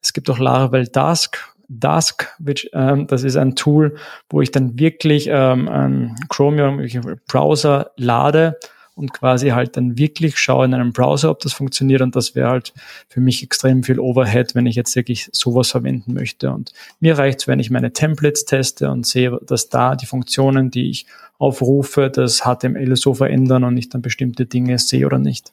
es 0.02 0.12
gibt 0.12 0.28
auch 0.30 0.40
Laravel 0.40 0.88
Task 0.88 1.38
Dusk, 1.70 2.28
which, 2.38 2.68
ähm, 2.72 3.06
das 3.06 3.22
ist 3.22 3.36
ein 3.36 3.54
Tool, 3.54 3.96
wo 4.28 4.40
ich 4.40 4.50
dann 4.50 4.78
wirklich 4.78 5.28
ähm, 5.30 5.68
einen 5.68 6.16
Chromium 6.28 6.84
Browser 7.28 7.92
lade 7.96 8.58
und 8.96 9.12
quasi 9.12 9.50
halt 9.50 9.76
dann 9.76 9.96
wirklich 9.96 10.36
schaue 10.36 10.64
in 10.64 10.74
einem 10.74 10.92
Browser, 10.92 11.30
ob 11.30 11.38
das 11.38 11.52
funktioniert 11.52 12.02
und 12.02 12.16
das 12.16 12.34
wäre 12.34 12.50
halt 12.50 12.74
für 13.08 13.20
mich 13.20 13.42
extrem 13.42 13.84
viel 13.84 14.00
Overhead, 14.00 14.56
wenn 14.56 14.66
ich 14.66 14.74
jetzt 14.74 14.96
wirklich 14.96 15.30
sowas 15.32 15.70
verwenden 15.70 16.12
möchte. 16.12 16.50
Und 16.50 16.72
mir 16.98 17.16
reicht 17.16 17.46
wenn 17.46 17.60
ich 17.60 17.70
meine 17.70 17.92
Templates 17.92 18.44
teste 18.44 18.90
und 18.90 19.06
sehe, 19.06 19.38
dass 19.46 19.68
da 19.68 19.94
die 19.94 20.06
Funktionen, 20.06 20.72
die 20.72 20.90
ich 20.90 21.06
aufrufe, 21.38 22.10
das 22.10 22.42
HTML 22.42 22.96
so 22.96 23.14
verändern 23.14 23.62
und 23.62 23.76
ich 23.76 23.88
dann 23.88 24.02
bestimmte 24.02 24.44
Dinge 24.44 24.78
sehe 24.78 25.06
oder 25.06 25.18
nicht 25.18 25.52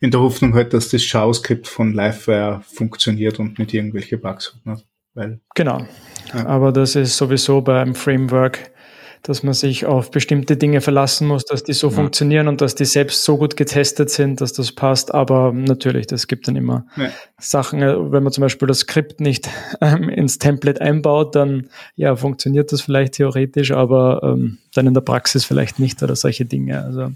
in 0.00 0.10
der 0.10 0.20
Hoffnung 0.20 0.54
halt, 0.54 0.72
dass 0.72 0.88
das 0.88 1.10
JavaScript 1.10 1.66
von 1.66 1.92
Livewire 1.92 2.62
funktioniert 2.66 3.38
und 3.38 3.58
nicht 3.58 3.74
irgendwelche 3.74 4.18
Bugs 4.18 4.54
hat. 4.54 4.66
Ne? 4.66 4.82
Weil, 5.14 5.40
genau. 5.54 5.86
Ja. 6.32 6.46
Aber 6.46 6.72
das 6.72 6.94
ist 6.94 7.16
sowieso 7.16 7.60
beim 7.60 7.94
Framework, 7.94 8.70
dass 9.22 9.42
man 9.42 9.54
sich 9.54 9.84
auf 9.84 10.10
bestimmte 10.10 10.56
Dinge 10.56 10.80
verlassen 10.80 11.26
muss, 11.26 11.44
dass 11.44 11.64
die 11.64 11.72
so 11.72 11.88
ja. 11.88 11.94
funktionieren 11.94 12.48
und 12.48 12.60
dass 12.60 12.74
die 12.74 12.84
selbst 12.84 13.24
so 13.24 13.36
gut 13.36 13.56
getestet 13.56 14.10
sind, 14.10 14.40
dass 14.40 14.52
das 14.52 14.72
passt. 14.72 15.12
Aber 15.12 15.52
natürlich, 15.52 16.06
das 16.06 16.28
gibt 16.28 16.46
dann 16.46 16.56
immer 16.56 16.86
ja. 16.96 17.10
Sachen, 17.38 17.80
wenn 17.80 18.22
man 18.22 18.32
zum 18.32 18.42
Beispiel 18.42 18.68
das 18.68 18.80
Skript 18.80 19.20
nicht 19.20 19.48
ähm, 19.80 20.08
ins 20.08 20.38
Template 20.38 20.80
einbaut, 20.80 21.34
dann 21.34 21.68
ja, 21.96 22.14
funktioniert 22.14 22.70
das 22.72 22.82
vielleicht 22.82 23.14
theoretisch, 23.14 23.72
aber 23.72 24.20
ähm, 24.22 24.58
dann 24.72 24.86
in 24.86 24.94
der 24.94 25.00
Praxis 25.00 25.44
vielleicht 25.44 25.78
nicht 25.78 26.02
oder 26.02 26.14
solche 26.14 26.44
Dinge. 26.44 26.84
Also 26.84 27.10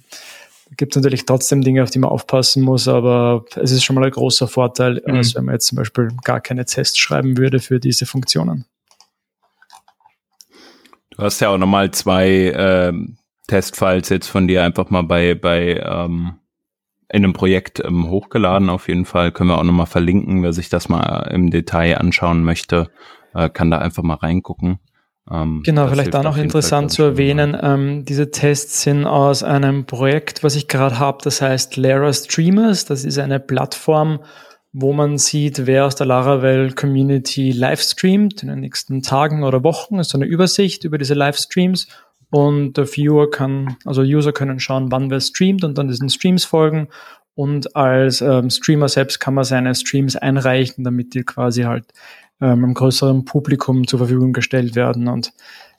gibt 0.77 0.93
es 0.93 0.97
natürlich 0.97 1.27
trotzdem 1.27 1.62
Dinge, 1.62 1.83
auf 1.83 1.91
die 1.91 1.99
man 1.99 2.11
aufpassen 2.11 2.62
muss, 2.62 2.89
aber 2.89 3.45
es 3.57 3.73
ist 3.73 3.85
schon 3.85 3.95
mal 3.95 4.05
ein 4.05 4.11
großer 4.11 4.49
Vorteil, 4.49 5.03
mhm. 5.07 5.14
als 5.14 5.35
wenn 5.35 5.45
man 5.45 5.55
jetzt 5.55 5.66
zum 5.66 5.77
Beispiel 5.77 6.09
gar 6.25 6.41
keine 6.41 6.64
Tests 6.64 6.99
schreiben 6.99 7.37
würde 7.37 7.61
für 7.61 7.81
diese 7.81 8.07
Funktionen. 8.07 8.64
Du 11.11 11.18
hast 11.18 11.41
ja 11.41 11.51
auch 11.51 11.59
nochmal 11.59 11.91
zwei 11.91 12.53
ähm, 12.57 13.18
Testfiles 13.47 14.09
jetzt 14.09 14.29
von 14.29 14.49
dir 14.49 14.64
einfach 14.64 14.89
mal 14.91 15.03
bei, 15.03 15.35
bei 15.35 15.77
ähm, 15.77 16.37
in 17.11 17.25
einem 17.25 17.35
Projekt 17.35 17.81
ähm, 17.85 18.09
hochgeladen. 18.09 18.70
Auf 18.70 18.89
jeden 18.89 19.05
Fall 19.05 19.33
können 19.33 19.51
wir 19.51 19.59
auch 19.59 19.64
nochmal 19.64 19.87
verlinken, 19.87 20.43
wer 20.43 20.55
sich 20.55 20.70
das 20.70 20.89
mal 20.89 21.29
im 21.31 21.51
Detail 21.51 21.99
anschauen 21.99 22.43
möchte, 22.43 22.91
äh, 23.35 23.51
kann 23.51 23.70
da 23.70 23.79
einfach 23.79 24.03
mal 24.03 24.14
reingucken. 24.14 24.79
Ähm, 25.31 25.62
genau, 25.64 25.87
vielleicht 25.87 26.14
da 26.14 26.23
noch 26.23 26.37
interessant 26.37 26.91
zu 26.91 27.03
erwähnen, 27.05 27.57
ähm, 27.61 28.05
diese 28.05 28.31
Tests 28.31 28.83
sind 28.83 29.07
aus 29.07 29.43
einem 29.43 29.87
Projekt, 29.87 30.43
was 30.43 30.57
ich 30.57 30.66
gerade 30.66 30.99
habe, 30.99 31.18
das 31.23 31.41
heißt 31.41 31.77
Lara 31.77 32.12
Streamers. 32.12 32.87
Das 32.87 33.05
ist 33.05 33.18
eine 33.18 33.39
Plattform, 33.39 34.20
wo 34.73 34.93
man 34.93 35.18
sieht, 35.18 35.66
wer 35.66 35.87
aus 35.87 35.95
der 35.95 36.07
Laravel 36.07 36.73
Community 36.73 37.53
live 37.53 37.83
streamt 37.83 38.43
in 38.43 38.49
den 38.49 38.61
nächsten 38.61 39.03
Tagen 39.03 39.45
oder 39.45 39.62
Wochen. 39.62 39.99
Das 39.99 40.09
ist 40.09 40.12
so 40.12 40.18
eine 40.18 40.27
Übersicht 40.27 40.85
über 40.85 40.99
diese 40.99 41.14
Livestreams 41.14 41.87
und 42.31 42.79
der 42.79 42.87
Viewer 42.87 43.31
kann, 43.31 43.77
also 43.85 44.03
User 44.03 44.33
können 44.33 44.59
schauen, 44.59 44.91
wann 44.91 45.11
wer 45.11 45.20
streamt 45.20 45.62
und 45.64 45.79
dann 45.79 45.89
diesen 45.89 46.09
Streams 46.09 46.45
folgen. 46.45 46.89
Und 47.35 47.77
als 47.77 48.20
ähm, 48.20 48.51
Streamer 48.51 48.89
selbst 48.89 49.18
kann 49.20 49.35
man 49.35 49.45
seine 49.45 49.75
Streams 49.75 50.16
einreichen, 50.16 50.85
damit 50.85 51.14
die 51.14 51.23
quasi 51.23 51.62
halt 51.62 51.87
ähm, 52.43 52.64
einem 52.64 52.74
größeren 52.74 53.24
Publikum 53.24 53.86
zur 53.86 54.01
Verfügung 54.01 54.32
gestellt 54.32 54.74
werden. 54.74 55.09
Und 55.09 55.32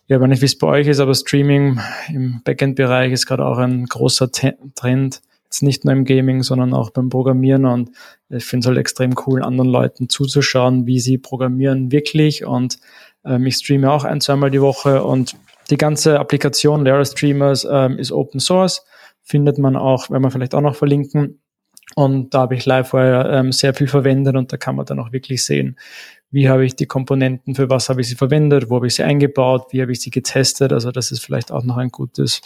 ja, 0.07 0.19
wenn 0.19 0.31
ich 0.31 0.41
wie 0.41 0.45
es 0.45 0.57
bei 0.57 0.67
euch 0.67 0.87
ist, 0.87 0.99
aber 0.99 1.13
Streaming 1.13 1.79
im 2.09 2.41
Backend-Bereich 2.43 3.11
ist 3.11 3.25
gerade 3.25 3.45
auch 3.45 3.57
ein 3.57 3.85
großer 3.85 4.31
T 4.31 4.53
Trend. 4.75 5.21
Jetzt 5.43 5.61
nicht 5.61 5.85
nur 5.85 5.93
im 5.93 6.05
Gaming, 6.05 6.41
sondern 6.41 6.73
auch 6.73 6.89
beim 6.89 7.09
Programmieren. 7.09 7.65
Und 7.65 7.91
ich 8.29 8.45
finde 8.45 8.65
es 8.65 8.67
halt 8.67 8.79
extrem 8.79 9.13
cool, 9.27 9.43
anderen 9.43 9.69
Leuten 9.69 10.09
zuzuschauen, 10.09 10.87
wie 10.87 10.99
sie 10.99 11.17
programmieren 11.17 11.91
wirklich. 11.91 12.45
Und 12.45 12.79
ähm, 13.25 13.45
ich 13.45 13.57
streame 13.57 13.91
auch 13.91 14.03
ein, 14.03 14.21
zweimal 14.21 14.49
die 14.49 14.61
Woche 14.61 15.03
und 15.03 15.35
die 15.69 15.77
ganze 15.77 16.19
Applikation 16.19 16.85
Lara 16.85 17.05
Streamers 17.05 17.67
ähm, 17.69 17.99
ist 17.99 18.11
Open 18.11 18.39
Source. 18.39 18.85
Findet 19.21 19.57
man 19.57 19.75
auch, 19.75 20.09
wenn 20.09 20.21
wir 20.21 20.31
vielleicht 20.31 20.55
auch 20.55 20.61
noch 20.61 20.75
verlinken. 20.75 21.39
Und 21.95 22.33
da 22.33 22.39
habe 22.39 22.55
ich 22.55 22.65
Livewire 22.65 23.29
ähm, 23.31 23.51
sehr 23.51 23.73
viel 23.73 23.87
verwendet 23.87 24.35
und 24.35 24.51
da 24.51 24.57
kann 24.57 24.75
man 24.75 24.85
dann 24.85 24.99
auch 24.99 25.11
wirklich 25.11 25.45
sehen, 25.45 25.77
wie 26.33 26.49
habe 26.49 26.65
ich 26.65 26.75
die 26.75 26.87
Komponenten, 26.87 27.53
für 27.53 27.69
was 27.69 27.89
habe 27.89 28.01
ich 28.01 28.09
sie 28.09 28.15
verwendet, 28.15 28.69
wo 28.69 28.77
habe 28.77 28.87
ich 28.87 28.95
sie 28.95 29.03
eingebaut, 29.03 29.67
wie 29.69 29.83
habe 29.83 29.91
ich 29.91 30.01
sie 30.01 30.09
getestet. 30.09 30.73
Also 30.73 30.91
das 30.91 31.11
ist 31.11 31.23
vielleicht 31.23 31.51
auch 31.51 31.63
noch 31.63 31.77
ein 31.77 31.89
gutes 31.89 32.41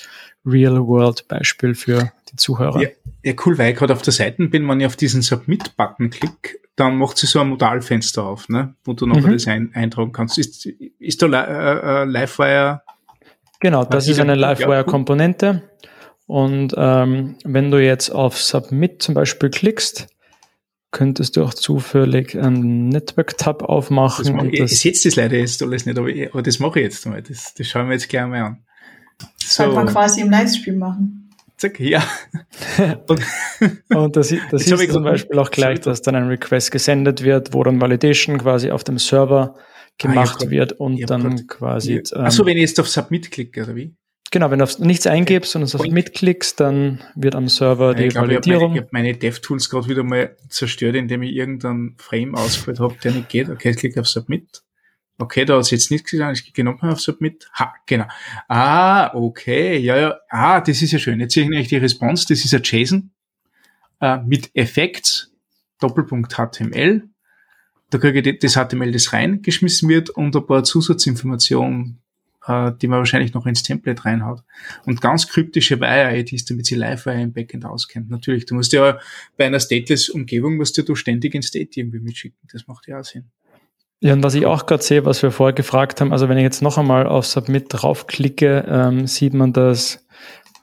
Real-World-Beispiel 0.46 1.74
für 1.74 2.12
die 2.30 2.36
Zuhörer. 2.36 2.82
Ja, 2.82 2.90
ja, 3.24 3.34
cool, 3.46 3.58
weil 3.58 3.72
ich 3.72 3.78
gerade 3.78 3.94
auf 3.94 4.02
der 4.02 4.12
Seite 4.12 4.46
bin, 4.48 4.68
wenn 4.68 4.82
ich 4.82 4.86
auf 4.86 4.98
diesen 4.98 5.22
Submit-Button 5.22 6.10
klick, 6.10 6.60
dann 6.76 6.98
macht 6.98 7.18
sie 7.18 7.28
so 7.28 7.40
ein 7.40 7.48
Modalfenster 7.48 8.24
auf, 8.26 8.50
ne, 8.50 8.76
wo 8.84 8.92
du 8.92 9.06
nochmal 9.06 9.32
mhm. 9.32 9.34
das 9.36 9.48
ein, 9.48 9.72
eintragen 9.74 10.12
kannst. 10.12 10.38
Ist, 10.38 10.66
ist 10.66 11.22
da 11.22 11.28
äh, 11.28 12.04
äh, 12.04 12.06
Livewire 12.06 12.82
Genau, 13.62 13.86
das 13.86 14.08
ist 14.10 14.20
eine 14.20 14.36
Livewire-Komponente. 14.36 15.64
Und 16.28 16.76
ähm, 16.78 17.38
wenn 17.46 17.72
du 17.72 17.82
jetzt 17.82 18.10
auf 18.10 18.38
Submit 18.38 19.02
zum 19.02 19.16
Beispiel 19.16 19.50
klickst, 19.50 20.08
könntest 20.98 21.38
du 21.38 21.44
auch 21.44 21.54
zufällig 21.54 22.36
einen 22.36 22.90
Network-Tab 22.90 23.62
aufmachen. 23.62 24.36
Das 24.36 24.46
ich, 24.48 24.60
das 24.60 24.72
ich 24.72 24.80
setze 24.80 25.10
das 25.10 25.16
leider 25.16 25.38
jetzt 25.38 25.62
alles 25.62 25.86
nicht, 25.86 25.96
aber, 25.96 26.10
ich, 26.10 26.34
aber 26.34 26.42
das 26.42 26.58
mache 26.58 26.80
ich 26.80 26.86
jetzt 26.86 27.06
mal. 27.06 27.22
Das, 27.22 27.54
das 27.54 27.68
schauen 27.68 27.88
wir 27.88 27.94
jetzt 27.94 28.10
gleich 28.10 28.26
mal 28.26 28.42
an. 28.42 28.64
Das 29.20 29.30
so. 29.40 29.64
sollte 29.64 29.76
man 29.76 29.86
quasi 29.86 30.22
im 30.22 30.32
Livestream 30.32 30.80
machen. 30.80 31.30
Zack, 31.56 31.80
ja. 31.80 32.04
und, 33.08 33.22
und 33.90 34.16
das, 34.16 34.34
das 34.50 34.68
ist 34.68 34.92
zum 34.92 35.04
Beispiel 35.04 35.38
auch 35.38 35.52
gleich, 35.52 35.82
dass 35.82 36.02
dann 36.02 36.16
ein 36.16 36.28
Request 36.28 36.72
gesendet 36.72 37.24
wird, 37.24 37.54
wo 37.54 37.64
dann 37.64 37.80
Validation 37.80 38.40
quasi 38.40 38.72
auf 38.72 38.84
dem 38.84 38.98
Server 38.98 39.54
gemacht 40.00 40.46
ah, 40.48 40.50
wird 40.50 40.74
und 40.74 41.08
dann 41.08 41.36
grad, 41.36 41.48
quasi. 41.48 41.94
Ja. 41.94 42.20
Ähm, 42.20 42.26
Achso, 42.26 42.44
wenn 42.44 42.58
ich 42.58 42.62
jetzt 42.62 42.80
auf 42.80 42.88
Submit 42.88 43.30
klicke, 43.30 43.64
oder 43.64 43.76
wie? 43.76 43.96
Genau, 44.30 44.52
wenn 44.52 44.60
du 44.60 44.64
auf 44.64 44.80
nichts 44.80 45.08
eingibst 45.08 45.56
und 45.56 45.62
es 45.62 45.74
auf 45.74 45.88
mitklickst, 45.88 46.60
dann 46.60 47.02
wird 47.16 47.34
am 47.36 47.48
Server 47.48 47.94
die 47.94 48.10
glaub, 48.10 48.26
Validierung. 48.26 48.74
Ich 48.74 48.80
habe 48.80 48.90
meine, 48.92 49.10
hab 49.10 49.14
meine 49.14 49.18
DevTools 49.18 49.70
gerade 49.70 49.88
wieder 49.88 50.04
mal 50.04 50.36
zerstört, 50.50 50.96
indem 50.96 51.24
ich 51.24 51.34
irgendeinen 51.34 51.96
Frame 51.98 52.36
ausgefüllt 52.36 52.80
habe, 52.80 52.96
der 53.04 53.14
nicht 53.14 53.30
geht. 53.30 53.50
Okay, 53.50 53.70
ich 53.70 53.78
klicke 53.78 54.02
auf 54.02 54.08
Submit. 54.08 54.64
Okay, 55.18 55.46
da 55.46 55.56
hat 55.56 55.62
es 55.62 55.72
jetzt 55.72 55.92
nichts 55.92 56.12
gesagt, 56.12 56.38
ich 56.38 56.44
klicke 56.44 56.64
nochmal 56.64 56.92
auf 56.92 57.00
Submit. 57.00 57.50
Ha, 57.54 57.74
genau. 57.86 58.06
Ah, 58.50 59.14
okay, 59.16 59.78
ja, 59.78 59.98
ja. 59.98 60.18
Ah, 60.30 60.60
das 60.60 60.82
ist 60.82 60.92
ja 60.92 61.00
schön. 61.00 61.20
Jetzt 61.20 61.34
sehe 61.34 61.44
ich 61.44 61.50
nämlich 61.50 61.70
die 61.70 61.78
Response, 61.78 62.26
das 62.28 62.44
ist 62.44 62.54
ein 62.54 62.62
JSON 62.64 63.12
äh, 64.02 64.18
mit 64.26 64.52
Effects, 64.54 65.32
Doppelpunkt 65.80 66.34
HTML. 66.34 67.08
Da 67.90 67.98
kriege 67.98 68.30
ich 68.30 68.40
das 68.40 68.56
HTML, 68.56 68.92
das 68.92 69.14
reingeschmissen 69.14 69.88
wird 69.88 70.10
und 70.10 70.36
ein 70.36 70.46
paar 70.46 70.66
Zusatzinformationen 70.66 72.02
äh, 72.48 72.72
die 72.82 72.88
man 72.88 73.00
wahrscheinlich 73.00 73.34
noch 73.34 73.46
ins 73.46 73.64
Template 73.64 74.06
reinhaut. 74.06 74.44
Und 74.86 75.02
ganz 75.02 75.28
kryptische 75.28 75.80
Wire-IDs, 75.80 76.46
damit 76.46 76.66
sie 76.66 76.76
Live-Wire 76.76 77.22
im 77.22 77.34
Backend 77.34 77.66
auskennt. 77.66 78.10
Natürlich, 78.10 78.46
du 78.46 78.56
musst 78.56 78.74
ja 78.74 79.00
bei 79.38 79.46
einer 79.46 79.60
Stateless-Umgebung 79.60 80.58
musst 80.58 80.78
du 80.78 80.96
ständig 80.96 81.36
in 81.36 81.42
State 81.42 81.80
irgendwie 81.80 82.00
mitschicken. 82.00 82.40
Das 82.52 82.68
macht 82.68 82.88
ja 82.88 83.00
auch 83.00 83.04
Sinn. 83.06 83.26
Ja, 84.00 84.14
und 84.14 84.24
was 84.24 84.36
ich 84.36 84.46
auch 84.46 84.68
gerade 84.68 84.84
sehe, 84.84 85.06
was 85.06 85.24
wir 85.24 85.32
vorher 85.32 85.54
gefragt 85.54 86.02
haben, 86.02 86.12
also 86.12 86.30
wenn 86.30 86.38
ich 86.38 86.44
jetzt 86.44 86.62
noch 86.62 86.78
einmal 86.78 87.08
auf 87.08 87.26
Submit 87.26 87.66
draufklicke, 87.70 88.64
ähm, 88.68 89.08
sieht 89.08 89.34
man, 89.34 89.54
dass, 89.54 90.06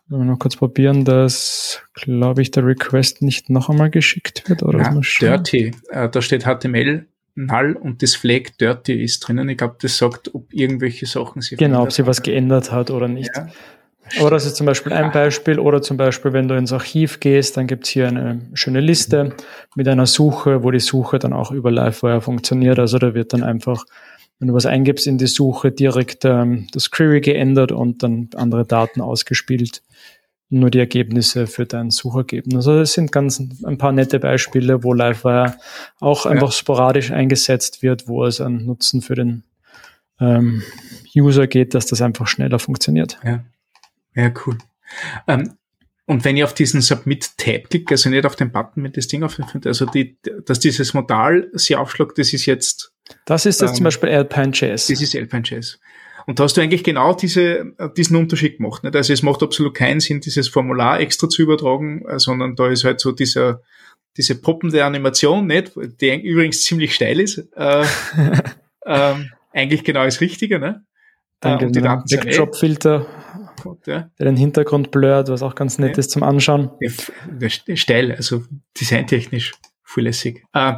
wenn 0.06 0.20
wir 0.20 0.24
noch 0.24 0.38
kurz 0.38 0.54
probieren, 0.54 1.04
dass, 1.04 1.82
glaube 1.94 2.42
ich, 2.42 2.52
der 2.52 2.64
Request 2.64 3.22
nicht 3.22 3.50
noch 3.50 3.68
einmal 3.70 3.90
geschickt 3.90 4.48
wird. 4.48 4.62
Oder 4.62 4.78
ja, 4.78 5.00
Dirty, 5.18 5.74
äh, 5.90 6.08
da 6.08 6.22
steht 6.22 6.44
HTML 6.44 7.08
null 7.34 7.76
und 7.80 8.02
das 8.02 8.14
Flag 8.14 8.50
dirty 8.60 9.02
ist 9.02 9.20
drinnen. 9.20 9.48
Ich 9.48 9.58
glaube, 9.58 9.76
das 9.80 9.98
sagt, 9.98 10.34
ob 10.34 10.52
irgendwelche 10.52 11.06
Sachen 11.06 11.42
sich 11.42 11.58
Genau, 11.58 11.82
ob 11.82 11.92
sie 11.92 12.06
was 12.06 12.22
geändert 12.22 12.72
hat 12.72 12.90
oder 12.90 13.08
nicht. 13.08 13.30
Ja. 13.34 13.48
Aber 14.20 14.30
das 14.30 14.44
ist 14.44 14.56
zum 14.56 14.66
Beispiel 14.66 14.92
ein 14.92 15.12
Beispiel. 15.12 15.58
Oder 15.58 15.80
zum 15.80 15.96
Beispiel, 15.96 16.32
wenn 16.32 16.46
du 16.46 16.56
ins 16.56 16.72
Archiv 16.72 17.20
gehst, 17.20 17.56
dann 17.56 17.66
gibt's 17.66 17.88
hier 17.88 18.08
eine 18.08 18.40
schöne 18.52 18.80
Liste 18.80 19.34
mit 19.74 19.88
einer 19.88 20.06
Suche, 20.06 20.62
wo 20.62 20.70
die 20.70 20.80
Suche 20.80 21.18
dann 21.18 21.32
auch 21.32 21.50
über 21.50 21.70
Livewire 21.70 22.20
funktioniert. 22.20 22.78
Also 22.78 22.98
da 22.98 23.14
wird 23.14 23.32
dann 23.32 23.42
einfach, 23.42 23.84
wenn 24.38 24.48
du 24.48 24.54
was 24.54 24.66
eingibst 24.66 25.06
in 25.06 25.16
die 25.16 25.26
Suche, 25.26 25.72
direkt 25.72 26.24
ähm, 26.24 26.66
das 26.72 26.90
Query 26.90 27.22
geändert 27.22 27.72
und 27.72 28.02
dann 28.02 28.28
andere 28.36 28.66
Daten 28.66 29.00
ausgespielt 29.00 29.82
nur 30.50 30.70
die 30.70 30.78
Ergebnisse 30.78 31.46
für 31.46 31.66
dein 31.66 31.90
Suchergebnis. 31.90 32.54
Also 32.54 32.80
es 32.80 32.92
sind 32.92 33.12
ganz 33.12 33.40
ein 33.40 33.78
paar 33.78 33.92
nette 33.92 34.20
Beispiele, 34.20 34.84
wo 34.84 34.92
Livewire 34.92 35.56
auch 36.00 36.26
einfach 36.26 36.50
ja. 36.50 36.52
sporadisch 36.52 37.10
eingesetzt 37.10 37.82
wird, 37.82 38.08
wo 38.08 38.24
es 38.24 38.40
einen 38.40 38.66
Nutzen 38.66 39.02
für 39.02 39.14
den 39.14 39.44
ähm, 40.20 40.62
User 41.16 41.46
geht, 41.46 41.74
dass 41.74 41.86
das 41.86 42.02
einfach 42.02 42.26
schneller 42.26 42.58
funktioniert. 42.58 43.18
Ja, 43.24 43.44
ja 44.14 44.32
cool. 44.46 44.58
Ähm, 45.26 45.54
und 46.06 46.24
wenn 46.24 46.36
ich 46.36 46.44
auf 46.44 46.52
diesen 46.52 46.82
Submit-Tab 46.82 47.70
klicke, 47.70 47.94
also 47.94 48.10
nicht 48.10 48.26
auf 48.26 48.36
den 48.36 48.52
Button 48.52 48.82
mit 48.82 48.96
das 48.96 49.08
Ding 49.08 49.22
auffindet, 49.22 49.66
also 49.66 49.86
die, 49.86 50.18
dass 50.44 50.60
dieses 50.60 50.92
Modal 50.92 51.48
sie 51.54 51.76
aufschlägt, 51.76 52.18
das 52.18 52.32
ist 52.34 52.44
jetzt. 52.44 52.92
Das 53.24 53.46
ist 53.46 53.60
jetzt 53.62 53.70
ähm, 53.70 53.76
zum 53.76 53.84
Beispiel 53.84 54.10
Alpine.js. 54.10 54.86
Das 54.86 55.00
ist 55.00 55.16
Alpine.js. 55.16 55.80
Und 56.26 56.38
da 56.38 56.44
hast 56.44 56.56
du 56.56 56.60
eigentlich 56.60 56.84
genau 56.84 57.14
diese, 57.14 57.74
diesen 57.96 58.16
Unterschied 58.16 58.58
gemacht. 58.58 58.82
Nicht? 58.82 58.96
Also 58.96 59.12
es 59.12 59.22
macht 59.22 59.42
absolut 59.42 59.74
keinen 59.74 60.00
Sinn, 60.00 60.20
dieses 60.20 60.48
Formular 60.48 61.00
extra 61.00 61.28
zu 61.28 61.42
übertragen, 61.42 62.04
äh, 62.06 62.18
sondern 62.18 62.56
da 62.56 62.68
ist 62.68 62.84
halt 62.84 63.00
so 63.00 63.12
dieser, 63.12 63.62
diese 64.16 64.40
poppende 64.40 64.84
Animation, 64.84 65.46
nicht? 65.46 65.72
die 65.76 66.20
übrigens 66.22 66.62
ziemlich 66.62 66.94
steil 66.94 67.20
ist. 67.20 67.38
Äh, 67.56 67.84
ähm, 68.86 69.30
eigentlich 69.52 69.84
genau 69.84 70.04
das 70.04 70.20
Richtige. 70.20 70.58
Ne? 70.58 70.84
Dann 71.40 71.60
äh, 71.60 71.66
und 71.66 71.76
die 71.76 71.82
Daten 71.82 72.04
Backdrop-Filter, 72.08 73.06
ja. 73.86 74.10
der 74.18 74.26
den 74.26 74.36
Hintergrund 74.36 74.90
blurrt, 74.90 75.28
was 75.28 75.42
auch 75.42 75.54
ganz 75.54 75.78
nett 75.78 75.96
ja. 75.96 76.00
ist 76.00 76.10
zum 76.10 76.22
Anschauen. 76.22 76.70
Steil, 77.74 78.12
also 78.12 78.44
designtechnisch 78.80 79.52
zulässig. 79.94 80.44
Äh, 80.52 80.74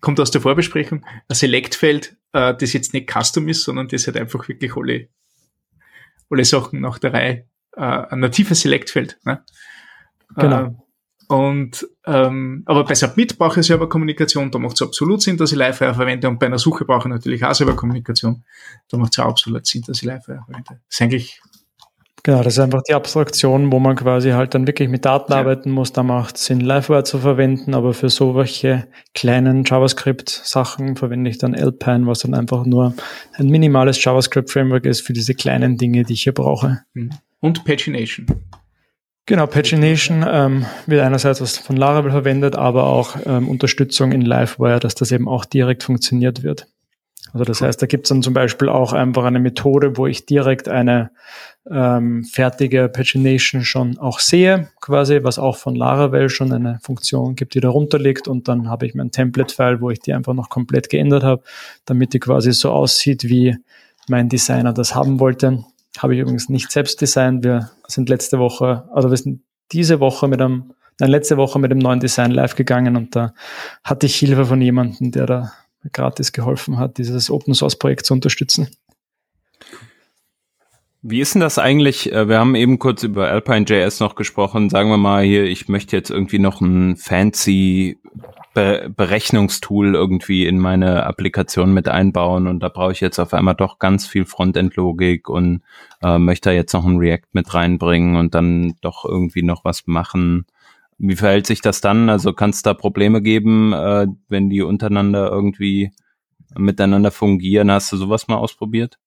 kommt 0.00 0.20
aus 0.20 0.30
der 0.30 0.40
Vorbesprechung, 0.40 1.04
ein 1.28 1.34
Select-Feld, 1.34 2.16
äh, 2.34 2.54
das 2.54 2.72
jetzt 2.72 2.92
nicht 2.92 3.10
Custom 3.10 3.48
ist, 3.48 3.64
sondern 3.64 3.88
das 3.88 4.06
halt 4.06 4.18
einfach 4.18 4.46
wirklich 4.46 4.76
alle, 4.76 5.08
alle 6.28 6.44
Sachen 6.44 6.80
nach 6.80 6.98
der 6.98 7.14
Reihe, 7.14 7.48
äh, 7.76 7.80
ein 7.80 8.20
natives 8.20 8.60
Select-Feld. 8.60 9.18
Ne? 9.24 9.42
Genau. 10.36 10.62
Äh, 10.62 10.70
und 11.28 11.88
ähm, 12.04 12.64
aber 12.66 12.84
bei 12.84 12.94
Submit 12.94 13.38
brauche 13.38 13.60
ich 13.60 13.66
Serverkommunikation, 13.66 14.50
da 14.50 14.58
macht 14.58 14.74
es 14.74 14.82
absolut 14.82 15.22
Sinn, 15.22 15.38
dass 15.38 15.52
ich 15.52 15.58
Livewire 15.58 15.94
verwende 15.94 16.28
und 16.28 16.38
bei 16.38 16.46
einer 16.46 16.58
Suche 16.58 16.84
brauche 16.84 17.08
ich 17.08 17.14
natürlich 17.14 17.42
auch 17.44 17.54
Serverkommunikation. 17.54 18.44
Da 18.88 18.98
macht 18.98 19.14
es 19.14 19.18
auch 19.20 19.30
absolut 19.30 19.64
Sinn, 19.64 19.82
dass 19.86 19.98
ich 19.98 20.04
Livewire 20.04 20.42
verwende. 20.44 20.64
Das 20.68 20.80
ist 20.90 21.00
eigentlich 21.00 21.40
Genau, 22.26 22.42
das 22.42 22.54
ist 22.54 22.58
einfach 22.58 22.80
die 22.88 22.94
Abstraktion, 22.94 23.70
wo 23.70 23.78
man 23.78 23.96
quasi 23.96 24.30
halt 24.30 24.54
dann 24.54 24.66
wirklich 24.66 24.88
mit 24.88 25.04
Daten 25.04 25.30
ja. 25.30 25.40
arbeiten 25.40 25.70
muss. 25.70 25.92
Da 25.92 26.02
macht 26.02 26.36
es 26.36 26.46
Sinn, 26.46 26.60
Livewire 26.60 27.04
zu 27.04 27.18
verwenden, 27.18 27.74
aber 27.74 27.92
für 27.92 28.08
solche 28.08 28.86
kleinen 29.12 29.64
JavaScript-Sachen 29.64 30.96
verwende 30.96 31.28
ich 31.28 31.36
dann 31.36 31.54
Alpine, 31.54 32.06
was 32.06 32.20
dann 32.20 32.32
einfach 32.32 32.64
nur 32.64 32.94
ein 33.34 33.48
minimales 33.48 34.02
JavaScript-Framework 34.02 34.86
ist 34.86 35.02
für 35.02 35.12
diese 35.12 35.34
kleinen 35.34 35.76
Dinge, 35.76 36.04
die 36.04 36.14
ich 36.14 36.22
hier 36.22 36.32
brauche. 36.32 36.80
Mhm. 36.94 37.10
Und 37.40 37.66
Pagination. 37.66 38.26
Genau, 39.26 39.46
Pagination 39.46 40.24
ähm, 40.26 40.64
wird 40.86 41.02
einerseits 41.02 41.42
was 41.42 41.58
von 41.58 41.76
Laravel 41.76 42.10
verwendet, 42.10 42.56
aber 42.56 42.84
auch 42.84 43.16
ähm, 43.26 43.50
Unterstützung 43.50 44.12
in 44.12 44.22
Livewire, 44.22 44.80
dass 44.80 44.94
das 44.94 45.12
eben 45.12 45.28
auch 45.28 45.44
direkt 45.44 45.82
funktioniert 45.82 46.42
wird. 46.42 46.68
Also 47.34 47.44
das 47.44 47.60
heißt, 47.62 47.82
da 47.82 47.86
gibt 47.86 48.06
es 48.06 48.10
dann 48.10 48.22
zum 48.22 48.32
Beispiel 48.32 48.68
auch 48.68 48.92
einfach 48.92 49.24
eine 49.24 49.40
Methode, 49.40 49.96
wo 49.96 50.06
ich 50.06 50.24
direkt 50.24 50.68
eine 50.68 51.10
ähm, 51.68 52.22
fertige 52.22 52.88
Pagination 52.88 53.64
schon 53.64 53.98
auch 53.98 54.20
sehe, 54.20 54.68
quasi, 54.80 55.18
was 55.24 55.40
auch 55.40 55.56
von 55.56 55.74
Laravel 55.74 56.28
schon 56.28 56.52
eine 56.52 56.78
Funktion 56.80 57.34
gibt, 57.34 57.54
die 57.54 57.60
darunter 57.60 57.98
liegt 57.98 58.28
und 58.28 58.46
dann 58.46 58.70
habe 58.70 58.86
ich 58.86 58.94
mein 58.94 59.10
Template-File, 59.10 59.80
wo 59.80 59.90
ich 59.90 59.98
die 59.98 60.14
einfach 60.14 60.32
noch 60.32 60.48
komplett 60.48 60.88
geändert 60.88 61.24
habe, 61.24 61.42
damit 61.86 62.12
die 62.12 62.20
quasi 62.20 62.52
so 62.52 62.70
aussieht, 62.70 63.24
wie 63.24 63.56
mein 64.06 64.28
Designer 64.28 64.72
das 64.72 64.94
haben 64.94 65.18
wollte. 65.18 65.64
Habe 65.98 66.14
ich 66.14 66.20
übrigens 66.20 66.48
nicht 66.48 66.70
selbst 66.70 67.00
designt. 67.00 67.42
Wir 67.42 67.72
sind 67.88 68.08
letzte 68.08 68.38
Woche, 68.38 68.88
also 68.92 69.10
wir 69.10 69.16
sind 69.16 69.42
diese 69.72 69.98
Woche 69.98 70.28
mit 70.28 70.40
einem, 70.40 70.74
nein, 71.00 71.10
letzte 71.10 71.36
Woche 71.36 71.58
mit 71.58 71.72
dem 71.72 71.78
neuen 71.78 71.98
Design 71.98 72.30
live 72.30 72.54
gegangen 72.54 72.94
und 72.94 73.16
da 73.16 73.34
hatte 73.82 74.06
ich 74.06 74.14
Hilfe 74.14 74.44
von 74.44 74.60
jemandem, 74.60 75.10
der 75.10 75.26
da 75.26 75.52
gratis 75.92 76.32
geholfen 76.32 76.78
hat, 76.78 76.98
dieses 76.98 77.30
Open 77.30 77.54
Source 77.54 77.76
Projekt 77.76 78.06
zu 78.06 78.14
unterstützen. 78.14 78.68
Wie 81.06 81.20
ist 81.20 81.34
denn 81.34 81.42
das 81.42 81.58
eigentlich? 81.58 82.10
Äh, 82.12 82.28
wir 82.28 82.38
haben 82.38 82.54
eben 82.54 82.78
kurz 82.78 83.02
über 83.02 83.28
Alpine.js 83.28 84.00
noch 84.00 84.14
gesprochen. 84.14 84.70
Sagen 84.70 84.88
wir 84.88 84.96
mal 84.96 85.22
hier, 85.22 85.44
ich 85.44 85.68
möchte 85.68 85.94
jetzt 85.96 86.10
irgendwie 86.10 86.38
noch 86.38 86.62
ein 86.62 86.96
fancy 86.96 87.98
Be 88.54 88.90
Berechnungstool 88.96 89.96
irgendwie 89.96 90.46
in 90.46 90.58
meine 90.60 91.04
Applikation 91.04 91.74
mit 91.74 91.88
einbauen 91.88 92.46
und 92.46 92.60
da 92.60 92.68
brauche 92.68 92.92
ich 92.92 93.00
jetzt 93.00 93.18
auf 93.18 93.34
einmal 93.34 93.56
doch 93.56 93.80
ganz 93.80 94.06
viel 94.06 94.24
Frontend-Logik 94.24 95.28
und 95.28 95.62
äh, 96.02 96.18
möchte 96.18 96.50
da 96.50 96.54
jetzt 96.54 96.72
noch 96.72 96.86
ein 96.86 96.98
React 96.98 97.26
mit 97.32 97.52
reinbringen 97.52 98.14
und 98.14 98.36
dann 98.36 98.74
doch 98.80 99.04
irgendwie 99.04 99.42
noch 99.42 99.64
was 99.64 99.88
machen. 99.88 100.46
Wie 100.98 101.16
verhält 101.16 101.46
sich 101.46 101.60
das 101.60 101.80
dann? 101.80 102.08
Also 102.08 102.32
kann 102.32 102.50
es 102.50 102.62
da 102.62 102.74
Probleme 102.74 103.22
geben, 103.22 103.72
äh, 103.72 104.06
wenn 104.28 104.50
die 104.50 104.62
untereinander 104.62 105.30
irgendwie 105.30 105.92
miteinander 106.56 107.10
fungieren? 107.10 107.70
Hast 107.70 107.92
du 107.92 107.96
sowas 107.96 108.28
mal 108.28 108.36
ausprobiert? 108.36 108.98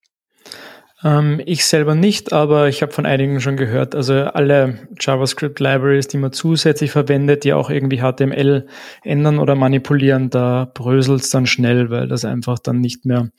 Ähm, 1.03 1.39
ich 1.45 1.65
selber 1.65 1.93
nicht, 1.93 2.33
aber 2.33 2.69
ich 2.69 2.81
habe 2.81 2.91
von 2.91 3.05
einigen 3.05 3.39
schon 3.39 3.55
gehört. 3.55 3.93
Also 3.93 4.13
alle 4.13 4.87
JavaScript-Libraries, 4.99 6.07
die 6.07 6.17
man 6.17 6.31
zusätzlich 6.31 6.91
verwendet, 6.91 7.43
die 7.43 7.53
auch 7.53 7.69
irgendwie 7.69 7.99
HTML 7.99 8.65
ändern 9.03 9.37
oder 9.37 9.55
manipulieren, 9.55 10.31
da 10.31 10.69
bröselt 10.73 11.21
es 11.21 11.29
dann 11.29 11.45
schnell, 11.45 11.91
weil 11.91 12.07
das 12.07 12.25
einfach 12.25 12.57
dann 12.57 12.79
nicht 12.79 13.05
mehr 13.05 13.29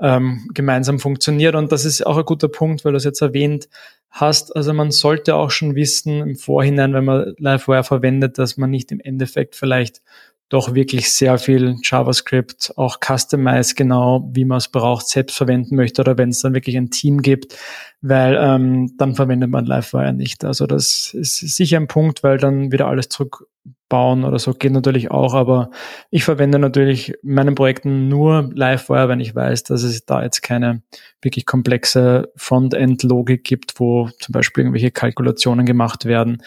ähm, 0.00 0.48
gemeinsam 0.52 0.98
funktioniert. 0.98 1.54
Und 1.54 1.70
das 1.70 1.84
ist 1.84 2.04
auch 2.04 2.16
ein 2.16 2.24
guter 2.24 2.48
Punkt, 2.48 2.84
weil 2.84 2.92
du 2.92 2.98
es 2.98 3.04
jetzt 3.04 3.22
erwähnt 3.22 3.68
hast. 4.10 4.56
Also 4.56 4.72
man 4.72 4.90
sollte 4.90 5.36
auch 5.36 5.50
schon 5.50 5.76
wissen 5.76 6.20
im 6.22 6.36
Vorhinein, 6.36 6.92
wenn 6.92 7.04
man 7.04 7.34
Livewire 7.38 7.84
verwendet, 7.84 8.38
dass 8.38 8.56
man 8.56 8.70
nicht 8.70 8.90
im 8.90 8.98
Endeffekt 8.98 9.54
vielleicht 9.54 10.02
doch 10.48 10.74
wirklich 10.74 11.10
sehr 11.12 11.38
viel 11.38 11.76
JavaScript, 11.82 12.72
auch 12.76 12.98
Customize 13.00 13.74
genau, 13.74 14.28
wie 14.32 14.44
man 14.44 14.58
es 14.58 14.68
braucht, 14.68 15.08
selbst 15.08 15.36
verwenden 15.36 15.74
möchte 15.74 16.02
oder 16.02 16.18
wenn 16.18 16.28
es 16.28 16.40
dann 16.40 16.54
wirklich 16.54 16.76
ein 16.76 16.90
Team 16.90 17.20
gibt, 17.20 17.56
weil 18.00 18.38
ähm, 18.40 18.94
dann 18.96 19.16
verwendet 19.16 19.50
man 19.50 19.66
Livewire 19.66 20.12
nicht. 20.12 20.44
Also 20.44 20.66
das 20.66 21.12
ist 21.14 21.38
sicher 21.38 21.78
ein 21.78 21.88
Punkt, 21.88 22.22
weil 22.22 22.38
dann 22.38 22.70
wieder 22.70 22.86
alles 22.86 23.08
zurückbauen 23.08 24.22
oder 24.22 24.38
so 24.38 24.54
geht 24.54 24.70
natürlich 24.70 25.10
auch, 25.10 25.34
aber 25.34 25.70
ich 26.10 26.22
verwende 26.22 26.60
natürlich 26.60 27.14
in 27.24 27.34
meinen 27.34 27.56
Projekten 27.56 28.06
nur 28.06 28.48
Livewire, 28.54 29.08
wenn 29.08 29.20
ich 29.20 29.34
weiß, 29.34 29.64
dass 29.64 29.82
es 29.82 30.06
da 30.06 30.22
jetzt 30.22 30.42
keine 30.42 30.82
wirklich 31.22 31.44
komplexe 31.46 32.30
Frontend-Logik 32.36 33.42
gibt, 33.42 33.80
wo 33.80 34.10
zum 34.20 34.32
Beispiel 34.32 34.62
irgendwelche 34.62 34.92
Kalkulationen 34.92 35.66
gemacht 35.66 36.04
werden, 36.04 36.40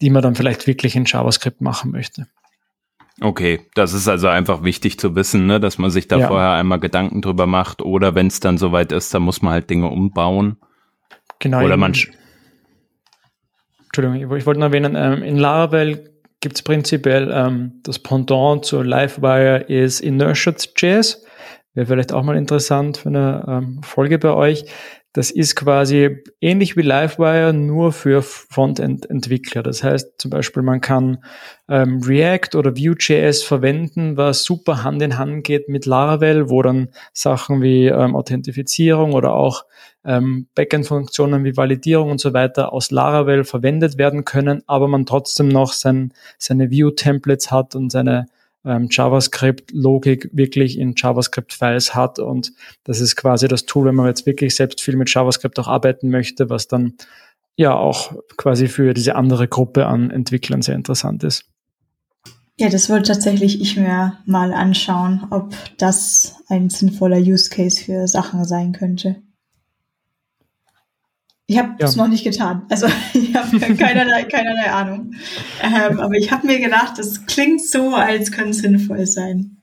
die 0.00 0.10
man 0.10 0.22
dann 0.22 0.36
vielleicht 0.36 0.68
wirklich 0.68 0.94
in 0.94 1.06
JavaScript 1.06 1.60
machen 1.60 1.90
möchte. 1.90 2.28
Okay, 3.22 3.60
das 3.74 3.92
ist 3.92 4.08
also 4.08 4.26
einfach 4.26 4.64
wichtig 4.64 4.98
zu 4.98 5.14
wissen, 5.14 5.46
ne, 5.46 5.60
dass 5.60 5.78
man 5.78 5.90
sich 5.90 6.08
da 6.08 6.18
ja. 6.18 6.26
vorher 6.26 6.50
einmal 6.50 6.80
Gedanken 6.80 7.22
drüber 7.22 7.46
macht 7.46 7.80
oder 7.80 8.16
wenn 8.16 8.26
es 8.26 8.40
dann 8.40 8.58
soweit 8.58 8.90
ist, 8.90 9.14
dann 9.14 9.22
muss 9.22 9.42
man 9.42 9.52
halt 9.52 9.70
Dinge 9.70 9.88
umbauen. 9.88 10.56
Genau. 11.38 11.62
Oder 11.62 11.76
man. 11.76 11.92
Entschuldigung, 13.84 14.36
ich 14.36 14.46
wollte 14.46 14.58
noch 14.58 14.66
erwähnen, 14.66 14.96
ähm, 14.96 15.22
in 15.22 15.36
Laravel 15.36 16.12
gibt 16.40 16.56
es 16.56 16.62
prinzipiell 16.62 17.30
ähm, 17.32 17.80
das 17.84 18.00
Pendant 18.00 18.64
zu 18.64 18.82
Livewire 18.82 19.58
ist 19.68 20.00
Inertia.js. 20.00 21.24
Wäre 21.74 21.86
vielleicht 21.86 22.12
auch 22.12 22.24
mal 22.24 22.36
interessant 22.36 22.98
für 22.98 23.08
eine 23.08 23.44
ähm, 23.46 23.82
Folge 23.82 24.18
bei 24.18 24.30
euch. 24.30 24.64
Das 25.14 25.30
ist 25.30 25.56
quasi 25.56 26.22
ähnlich 26.40 26.74
wie 26.76 26.82
Livewire, 26.82 27.52
nur 27.52 27.92
für 27.92 28.22
Frontend-Entwickler. 28.22 29.62
Das 29.62 29.84
heißt 29.84 30.14
zum 30.16 30.30
Beispiel, 30.30 30.62
man 30.62 30.80
kann 30.80 31.22
ähm, 31.68 32.00
React 32.02 32.56
oder 32.56 32.76
Vue.js 32.76 33.42
verwenden, 33.42 34.16
was 34.16 34.44
super 34.44 34.82
Hand 34.82 35.02
in 35.02 35.18
Hand 35.18 35.44
geht 35.44 35.68
mit 35.68 35.84
Laravel, 35.84 36.48
wo 36.48 36.62
dann 36.62 36.88
Sachen 37.12 37.60
wie 37.60 37.88
ähm, 37.88 38.16
Authentifizierung 38.16 39.12
oder 39.12 39.34
auch 39.34 39.66
ähm, 40.04 40.46
Backend-Funktionen 40.54 41.44
wie 41.44 41.58
Validierung 41.58 42.10
und 42.10 42.20
so 42.20 42.32
weiter 42.32 42.72
aus 42.72 42.90
Laravel 42.90 43.44
verwendet 43.44 43.98
werden 43.98 44.24
können, 44.24 44.62
aber 44.66 44.88
man 44.88 45.04
trotzdem 45.04 45.48
noch 45.48 45.74
sein, 45.74 46.14
seine 46.38 46.70
Vue-Templates 46.70 47.50
hat 47.50 47.74
und 47.74 47.92
seine 47.92 48.28
ähm, 48.64 48.88
JavaScript-Logik 48.90 50.30
wirklich 50.32 50.78
in 50.78 50.94
JavaScript-Files 50.96 51.94
hat. 51.94 52.18
Und 52.18 52.52
das 52.84 53.00
ist 53.00 53.16
quasi 53.16 53.48
das 53.48 53.66
Tool, 53.66 53.86
wenn 53.86 53.94
man 53.94 54.06
jetzt 54.06 54.26
wirklich 54.26 54.54
selbst 54.54 54.80
viel 54.80 54.96
mit 54.96 55.12
JavaScript 55.12 55.58
auch 55.58 55.68
arbeiten 55.68 56.10
möchte, 56.10 56.50
was 56.50 56.68
dann 56.68 56.94
ja 57.56 57.74
auch 57.74 58.12
quasi 58.36 58.68
für 58.68 58.94
diese 58.94 59.14
andere 59.14 59.48
Gruppe 59.48 59.86
an 59.86 60.10
Entwicklern 60.10 60.62
sehr 60.62 60.74
interessant 60.74 61.22
ist. 61.24 61.44
Ja, 62.58 62.68
das 62.68 62.90
wollte 62.90 63.12
tatsächlich 63.12 63.60
ich 63.60 63.76
mir 63.76 64.18
mal 64.26 64.52
anschauen, 64.52 65.26
ob 65.30 65.54
das 65.78 66.36
ein 66.48 66.70
sinnvoller 66.70 67.18
Use 67.18 67.50
Case 67.50 67.82
für 67.82 68.06
Sachen 68.06 68.44
sein 68.44 68.72
könnte. 68.72 69.16
Ich 71.52 71.58
habe 71.58 71.74
es 71.78 71.96
ja. 71.96 72.02
noch 72.02 72.08
nicht 72.08 72.24
getan. 72.24 72.62
Also 72.70 72.86
ich 73.12 73.34
habe 73.34 73.74
keinerlei, 73.76 74.24
keinerlei 74.24 74.70
Ahnung. 74.72 75.12
Ähm, 75.62 76.00
aber 76.00 76.14
ich 76.14 76.32
habe 76.32 76.46
mir 76.46 76.58
gedacht, 76.58 76.94
das 76.96 77.26
klingt 77.26 77.62
so, 77.62 77.94
als 77.94 78.32
könnte 78.32 78.50
es 78.50 78.58
sinnvoll 78.58 79.04
sein. 79.04 79.58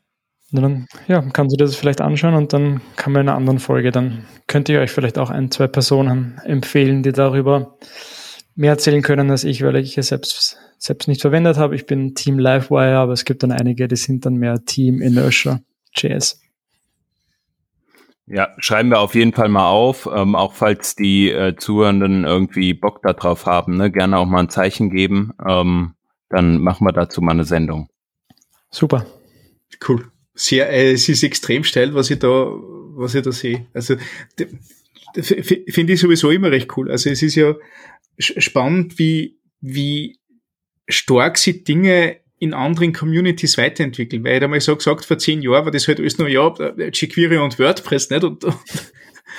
Na 0.52 0.62
dann, 0.62 0.86
ja, 1.08 1.22
kannst 1.34 1.54
du 1.54 1.58
dir 1.58 1.66
das 1.66 1.76
vielleicht 1.76 2.00
anschauen 2.00 2.36
und 2.36 2.54
dann 2.54 2.82
kann 2.96 3.12
man 3.12 3.24
in 3.24 3.30
einer 3.30 3.38
anderen 3.38 3.58
Folge, 3.58 3.92
dann 3.92 4.26
könnt 4.46 4.70
ihr 4.70 4.80
euch 4.80 4.92
vielleicht 4.92 5.18
auch 5.18 5.32
ein, 5.32 5.50
zwei 5.50 5.68
Personen 5.68 6.40
empfehlen, 6.44 7.02
die 7.02 7.12
darüber 7.12 7.78
mehr 8.54 8.72
erzählen 8.72 9.02
können 9.02 9.32
als 9.32 9.44
ich, 9.44 9.64
weil 9.64 9.76
ich 9.78 9.98
es 9.98 10.10
selbst, 10.10 10.58
selbst 10.78 11.08
nicht 11.08 11.22
verwendet 11.22 11.58
habe. 11.58 11.76
Ich 11.76 11.88
bin 11.88 12.14
Team 12.14 12.38
Livewire, 12.38 12.98
aber 12.98 13.14
es 13.14 13.26
gibt 13.26 13.42
dann 13.42 13.52
einige, 13.52 13.88
die 13.88 13.96
sind 13.96 14.28
dann 14.28 14.36
mehr 14.36 14.64
Team 14.64 15.02
Inertia 15.02 15.60
JS. 15.96 16.40
Ja, 18.32 18.50
schreiben 18.60 18.90
wir 18.90 19.00
auf 19.00 19.16
jeden 19.16 19.34
Fall 19.34 19.50
mal 19.50 19.68
auf, 19.68 20.08
ähm, 20.14 20.36
auch 20.36 20.54
falls 20.54 20.96
die 20.96 21.32
äh, 21.32 21.56
Zuhörenden 21.56 22.26
irgendwie 22.26 22.76
Bock 22.76 23.02
darauf 23.02 23.48
haben, 23.48 23.78
ne? 23.78 23.92
gerne 23.92 24.20
auch 24.20 24.28
mal 24.28 24.42
ein 24.42 24.50
Zeichen 24.50 24.92
geben. 24.92 25.34
Ähm, 25.46 25.96
dann 26.30 26.60
machen 26.62 26.86
wir 26.86 26.92
dazu 26.92 27.22
mal 27.22 27.32
eine 27.32 27.44
Sendung. 27.44 27.90
Super. 28.70 29.08
Cool. 29.88 30.12
Sehr, 30.36 30.72
äh, 30.72 30.92
es 30.92 31.10
ist 31.10 31.24
extrem 31.24 31.64
steil, 31.64 31.96
was 31.96 32.12
ich 32.12 32.20
da, 32.20 32.28
was 32.28 33.16
ich 33.16 33.24
da 33.24 33.32
sehe. 33.32 33.66
Also 33.74 33.96
finde 35.16 35.94
ich 35.94 36.00
sowieso 36.00 36.30
immer 36.30 36.52
recht 36.52 36.78
cool. 36.78 36.92
Also 36.92 37.10
es 37.10 37.24
ist 37.24 37.34
ja 37.34 37.56
spannend, 38.20 39.00
wie, 39.00 39.40
wie 39.60 40.20
stark 40.88 41.40
sie 41.40 41.64
Dinge 41.64 42.18
in 42.40 42.54
anderen 42.54 42.94
Communities 42.94 43.58
weiterentwickeln. 43.58 44.24
Weil 44.24 44.38
ich 44.38 44.44
einmal 44.44 44.62
so 44.62 44.76
gesagt, 44.76 45.06
vor 45.06 45.18
zehn 45.18 45.42
Jahren 45.42 45.66
war 45.66 45.72
das 45.72 45.88
halt 45.88 46.00
alles 46.00 46.18
nur, 46.18 46.30
ja, 46.30 46.54
jQuery 46.78 47.38
und 47.38 47.60
WordPress, 47.60 48.10
nicht? 48.10 48.24
Und, 48.24 48.44
äh, 48.44 48.52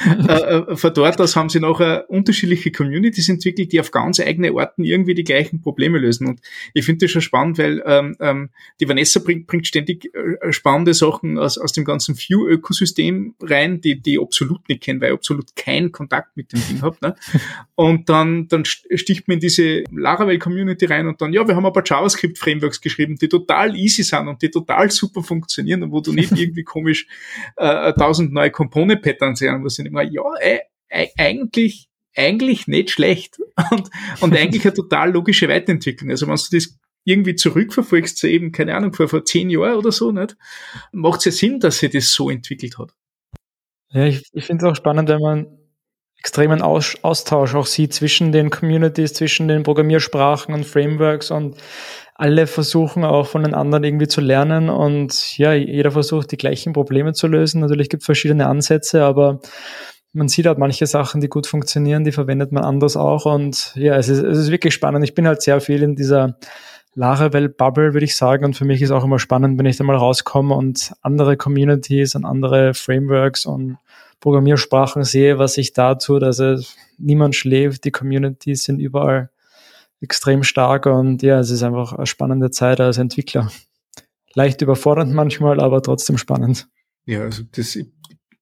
äh, 0.07 0.77
von 0.77 0.95
dort 0.95 1.21
aus 1.21 1.37
haben 1.37 1.49
sie 1.49 1.61
nachher 1.61 2.09
unterschiedliche 2.09 2.71
Communities 2.73 3.29
entwickelt, 3.29 3.73
die 3.73 3.81
auf 3.81 3.91
ganz 3.91 4.21
eigene 4.21 4.53
Orten 4.55 4.85
irgendwie 4.85 5.15
die 5.15 5.25
gleichen 5.25 5.61
Probleme 5.61 5.99
lösen. 5.99 6.27
Und 6.27 6.41
ich 6.75 6.85
finde 6.85 7.05
das 7.05 7.13
schon 7.13 7.23
spannend, 7.23 7.59
weil 7.59 7.83
ähm, 7.85 8.17
ähm, 8.21 8.51
die 8.81 8.89
Vanessa 8.89 9.21
bringt, 9.21 9.47
bringt 9.47 9.67
ständig 9.67 10.11
äh, 10.15 10.53
spannende 10.53 10.95
Sachen 10.95 11.39
aus, 11.39 11.59
aus 11.59 11.73
dem 11.73 11.85
ganzen 11.85 12.17
View-Ökosystem 12.17 13.35
rein, 13.41 13.81
die 13.81 14.01
die 14.01 14.15
ich 14.15 14.21
absolut 14.21 14.69
nicht 14.69 14.83
kenne, 14.83 15.01
weil 15.01 15.09
ich 15.09 15.15
absolut 15.15 15.55
keinen 15.57 15.93
Kontakt 15.93 16.37
mit 16.37 16.53
dem 16.53 16.61
Ding 16.69 16.83
habe. 16.83 16.97
Ne? 17.03 17.15
Und 17.75 18.09
dann, 18.09 18.49
dann 18.49 18.65
sticht 18.65 19.29
man 19.29 19.37
in 19.37 19.41
diese 19.41 19.85
Laravel-Community 19.91 20.87
rein 20.87 21.07
und 21.07 21.21
dann, 21.21 21.33
ja, 21.33 21.47
wir 21.47 21.57
haben 21.57 21.67
ein 21.67 21.73
paar 21.73 21.85
JavaScript-Frameworks 21.87 22.81
geschrieben, 22.81 23.17
die 23.17 23.29
total 23.29 23.77
easy 23.77 24.03
sind 24.03 24.29
und 24.29 24.41
die 24.43 24.51
total 24.51 24.91
super 24.91 25.23
funktionieren 25.23 25.83
und 25.83 25.93
wo 25.93 26.01
du 26.01 26.13
nicht 26.13 26.33
irgendwie 26.37 26.65
komisch 26.65 27.07
äh, 27.57 27.93
tausend 27.95 28.33
neue 28.33 28.51
Component-Patterns 28.51 29.43
haben 29.43 29.63
musst 29.63 29.90
immer, 29.91 30.03
ja, 30.03 30.23
ey, 30.41 30.61
eigentlich, 31.17 31.89
eigentlich 32.17 32.67
nicht 32.67 32.91
schlecht 32.91 33.39
und, 33.71 33.91
und 34.21 34.37
eigentlich 34.37 34.65
eine 34.65 34.75
total 34.75 35.13
logische 35.13 35.49
Weiterentwicklung. 35.49 36.11
Also 36.11 36.27
wenn 36.27 36.37
du 36.37 36.57
das 36.57 36.79
irgendwie 37.05 37.35
zurückverfolgst 37.35 38.19
zu 38.19 38.29
eben, 38.29 38.53
keine 38.53 38.75
Ahnung, 38.75 38.93
vor, 38.93 39.09
vor 39.09 39.25
zehn 39.25 39.51
Jahren 39.51 39.77
oder 39.77 39.93
so, 39.93 40.13
nicht, 40.13 40.37
macht 40.93 41.21
es 41.21 41.25
ja 41.27 41.33
Sinn, 41.33 41.61
dass 41.61 41.79
sich 41.79 41.91
das 41.91 42.13
so 42.13 42.31
entwickelt 42.31 42.79
hat. 42.79 42.95
Ja, 43.91 44.05
ich, 44.05 44.23
ich 44.33 44.45
finde 44.45 44.65
es 44.65 44.71
auch 44.71 44.77
spannend, 44.77 45.09
wenn 45.09 45.21
man 45.21 45.47
extremen 46.19 46.61
Aus 46.61 46.97
Austausch 47.03 47.55
auch 47.55 47.67
sieht 47.67 47.95
zwischen 47.95 48.31
den 48.31 48.51
Communities, 48.51 49.15
zwischen 49.15 49.49
den 49.49 49.63
Programmiersprachen 49.63 50.55
und 50.55 50.67
Frameworks 50.67 51.31
und 51.31 51.57
alle 52.21 52.47
versuchen 52.47 53.03
auch 53.03 53.27
von 53.27 53.43
den 53.43 53.55
anderen 53.55 53.83
irgendwie 53.83 54.09
zu 54.09 54.21
lernen 54.21 54.69
und 54.69 55.39
ja, 55.39 55.55
jeder 55.55 55.91
versucht 55.91 56.31
die 56.33 56.37
gleichen 56.37 56.75
Probleme 56.75 57.15
zu 57.15 57.27
lösen. 57.27 57.63
Natürlich 57.63 57.89
gibt 57.89 58.03
es 58.03 58.07
verschiedene 58.07 58.47
Ansätze, 58.47 59.05
aber 59.05 59.41
man 60.13 60.29
sieht 60.29 60.47
halt 60.47 60.59
manche 60.59 60.87
Sachen, 60.87 61.23
die 61.23 61.29
gut 61.29 61.47
funktionieren, 61.47 62.05
die 62.05 62.13
verwendet 62.13 62.53
man 62.53 62.65
anders 62.65 62.97
auch 62.97 63.25
und 63.25 63.73
ja, 63.75 63.97
es 63.97 64.09
ist, 64.09 64.23
es 64.23 64.37
ist 64.37 64.51
wirklich 64.51 64.75
spannend. 64.75 65.03
Ich 65.05 65.15
bin 65.15 65.27
halt 65.27 65.41
sehr 65.41 65.61
viel 65.61 65.83
in 65.83 65.97
dieser 65.97 66.37
Laravel-Bubble, 66.95 67.95
würde 67.95 68.05
ich 68.05 68.17
sagen. 68.17 68.45
Und 68.45 68.55
für 68.55 68.65
mich 68.65 68.83
ist 68.83 68.91
auch 68.91 69.05
immer 69.05 69.19
spannend, 69.19 69.59
wenn 69.59 69.67
ich 69.67 69.77
da 69.77 69.85
mal 69.85 69.97
rauskomme 69.97 70.55
und 70.55 70.93
andere 71.03 71.37
Communities 71.37 72.15
und 72.17 72.25
andere 72.25 72.75
Frameworks 72.75 73.47
und 73.47 73.79
Programmiersprachen 74.21 75.05
sehe, 75.05 75.39
was 75.39 75.55
sich 75.55 75.73
da 75.73 75.95
tut. 75.95 76.23
Also 76.23 76.57
niemand 76.99 77.35
schläft, 77.35 77.85
die 77.85 77.93
Communities 77.93 78.65
sind 78.65 78.81
überall 78.81 79.31
extrem 80.01 80.43
stark 80.43 80.87
und 80.87 81.23
ja, 81.23 81.39
es 81.39 81.51
ist 81.51 81.63
einfach 81.63 81.93
eine 81.93 82.07
spannende 82.07 82.51
Zeit 82.51 82.81
als 82.81 82.99
Entwickler. 82.99 83.51
Leicht 84.35 84.63
überfordernd 84.63 85.13
manchmal, 85.13 85.61
aber 85.61 85.83
trotzdem 85.83 86.17
spannend. 86.17 86.69
Ja, 87.05 87.23
also 87.23 87.43
das, 87.53 87.77
ich, 87.77 87.89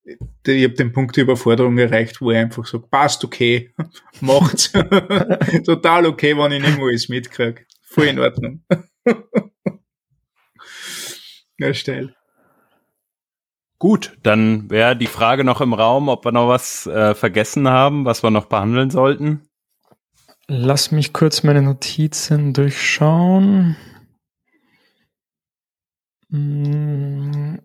ich 0.04 0.64
habe 0.64 0.74
den 0.74 0.92
Punkt 0.92 1.16
der 1.16 1.24
Überforderung 1.24 1.78
erreicht, 1.78 2.20
wo 2.20 2.30
ich 2.30 2.36
einfach 2.36 2.66
so, 2.66 2.80
passt 2.80 3.24
okay, 3.24 3.72
macht's. 4.20 4.72
Total 5.64 6.06
okay, 6.06 6.36
wenn 6.36 6.52
ich 6.52 6.62
nicht 6.62 6.78
alles 6.78 7.08
mitkriege. 7.08 7.64
Voll 7.82 8.06
in 8.06 8.18
Ordnung. 8.18 8.62
ja, 11.58 11.74
steil. 11.74 12.14
Gut, 13.78 14.16
dann 14.22 14.68
wäre 14.70 14.96
die 14.96 15.06
Frage 15.06 15.44
noch 15.44 15.60
im 15.60 15.72
Raum, 15.72 16.08
ob 16.08 16.24
wir 16.24 16.32
noch 16.32 16.48
was 16.48 16.86
äh, 16.86 17.14
vergessen 17.14 17.68
haben, 17.68 18.04
was 18.04 18.24
wir 18.24 18.30
noch 18.30 18.46
behandeln 18.46 18.90
sollten. 18.90 19.47
Lass 20.50 20.90
mich 20.92 21.12
kurz 21.12 21.42
meine 21.42 21.60
Notizen 21.60 22.54
durchschauen. 22.54 23.76
Hm, 26.30 27.60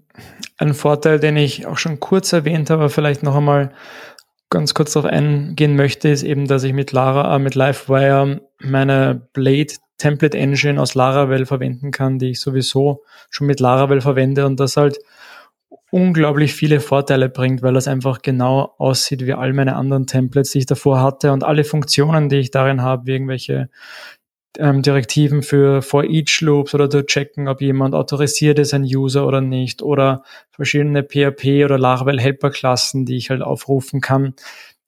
ein 0.58 0.74
Vorteil, 0.74 1.20
den 1.20 1.38
ich 1.38 1.66
auch 1.66 1.78
schon 1.78 2.02
kurz 2.02 2.34
erwähnt 2.34 2.70
habe, 2.70 2.90
vielleicht 2.90 3.24
noch 3.24 3.36
einmal 3.36 3.74
ganz 4.50 4.74
kurz 4.74 4.94
darauf 4.94 5.10
eingehen 5.10 5.78
möchte, 5.78 6.10
ist 6.10 6.24
eben, 6.24 6.46
dass 6.46 6.64
ich 6.64 6.74
mit 6.74 6.92
Lara, 6.92 7.34
äh, 7.34 7.40
mit 7.40 7.56
Livewire 7.56 8.42
meine 8.60 9.30
Blade 9.34 9.74
Template 9.98 10.38
Engine 10.38 10.82
aus 10.82 10.96
Laravel 10.96 11.46
verwenden 11.46 11.92
kann, 11.92 12.20
die 12.20 12.32
ich 12.32 12.42
sowieso 12.42 13.04
schon 13.30 13.48
mit 13.48 13.62
Laravel 13.62 14.02
verwende 14.02 14.46
und 14.46 14.60
das 14.60 14.76
halt 14.76 15.00
unglaublich 15.94 16.56
viele 16.56 16.80
Vorteile 16.80 17.30
bringt, 17.30 17.62
weil 17.62 17.76
das 17.76 17.88
einfach 17.88 18.24
genau 18.24 18.74
aussieht 18.80 19.28
wie 19.28 19.34
all 19.34 19.54
meine 19.54 19.76
anderen 19.76 20.08
Templates, 20.08 20.50
die 20.52 20.58
ich 20.60 20.66
davor 20.66 21.00
hatte 21.00 21.32
und 21.32 21.44
alle 21.44 21.64
Funktionen, 21.64 22.30
die 22.30 22.38
ich 22.38 22.50
darin 22.50 22.82
habe, 22.82 23.06
wie 23.06 23.12
irgendwelche 23.12 23.70
ähm, 24.58 24.82
Direktiven 24.82 25.44
für 25.44 25.84
for 25.84 26.04
each 26.04 26.42
Loops 26.42 26.74
oder 26.74 26.90
zu 26.90 27.06
checken, 27.06 27.48
ob 27.48 27.62
jemand 27.62 27.94
autorisiert 27.94 28.58
ist, 28.58 28.74
ein 28.74 28.84
User 28.84 29.28
oder 29.28 29.40
nicht, 29.40 29.84
oder 29.84 30.24
verschiedene 30.50 31.04
PHP 31.04 31.64
oder 31.64 31.78
Laravel 31.78 32.20
Helper 32.20 32.50
Klassen, 32.50 33.06
die 33.06 33.18
ich 33.18 33.30
halt 33.30 33.44
aufrufen 33.44 34.02
kann. 34.02 34.34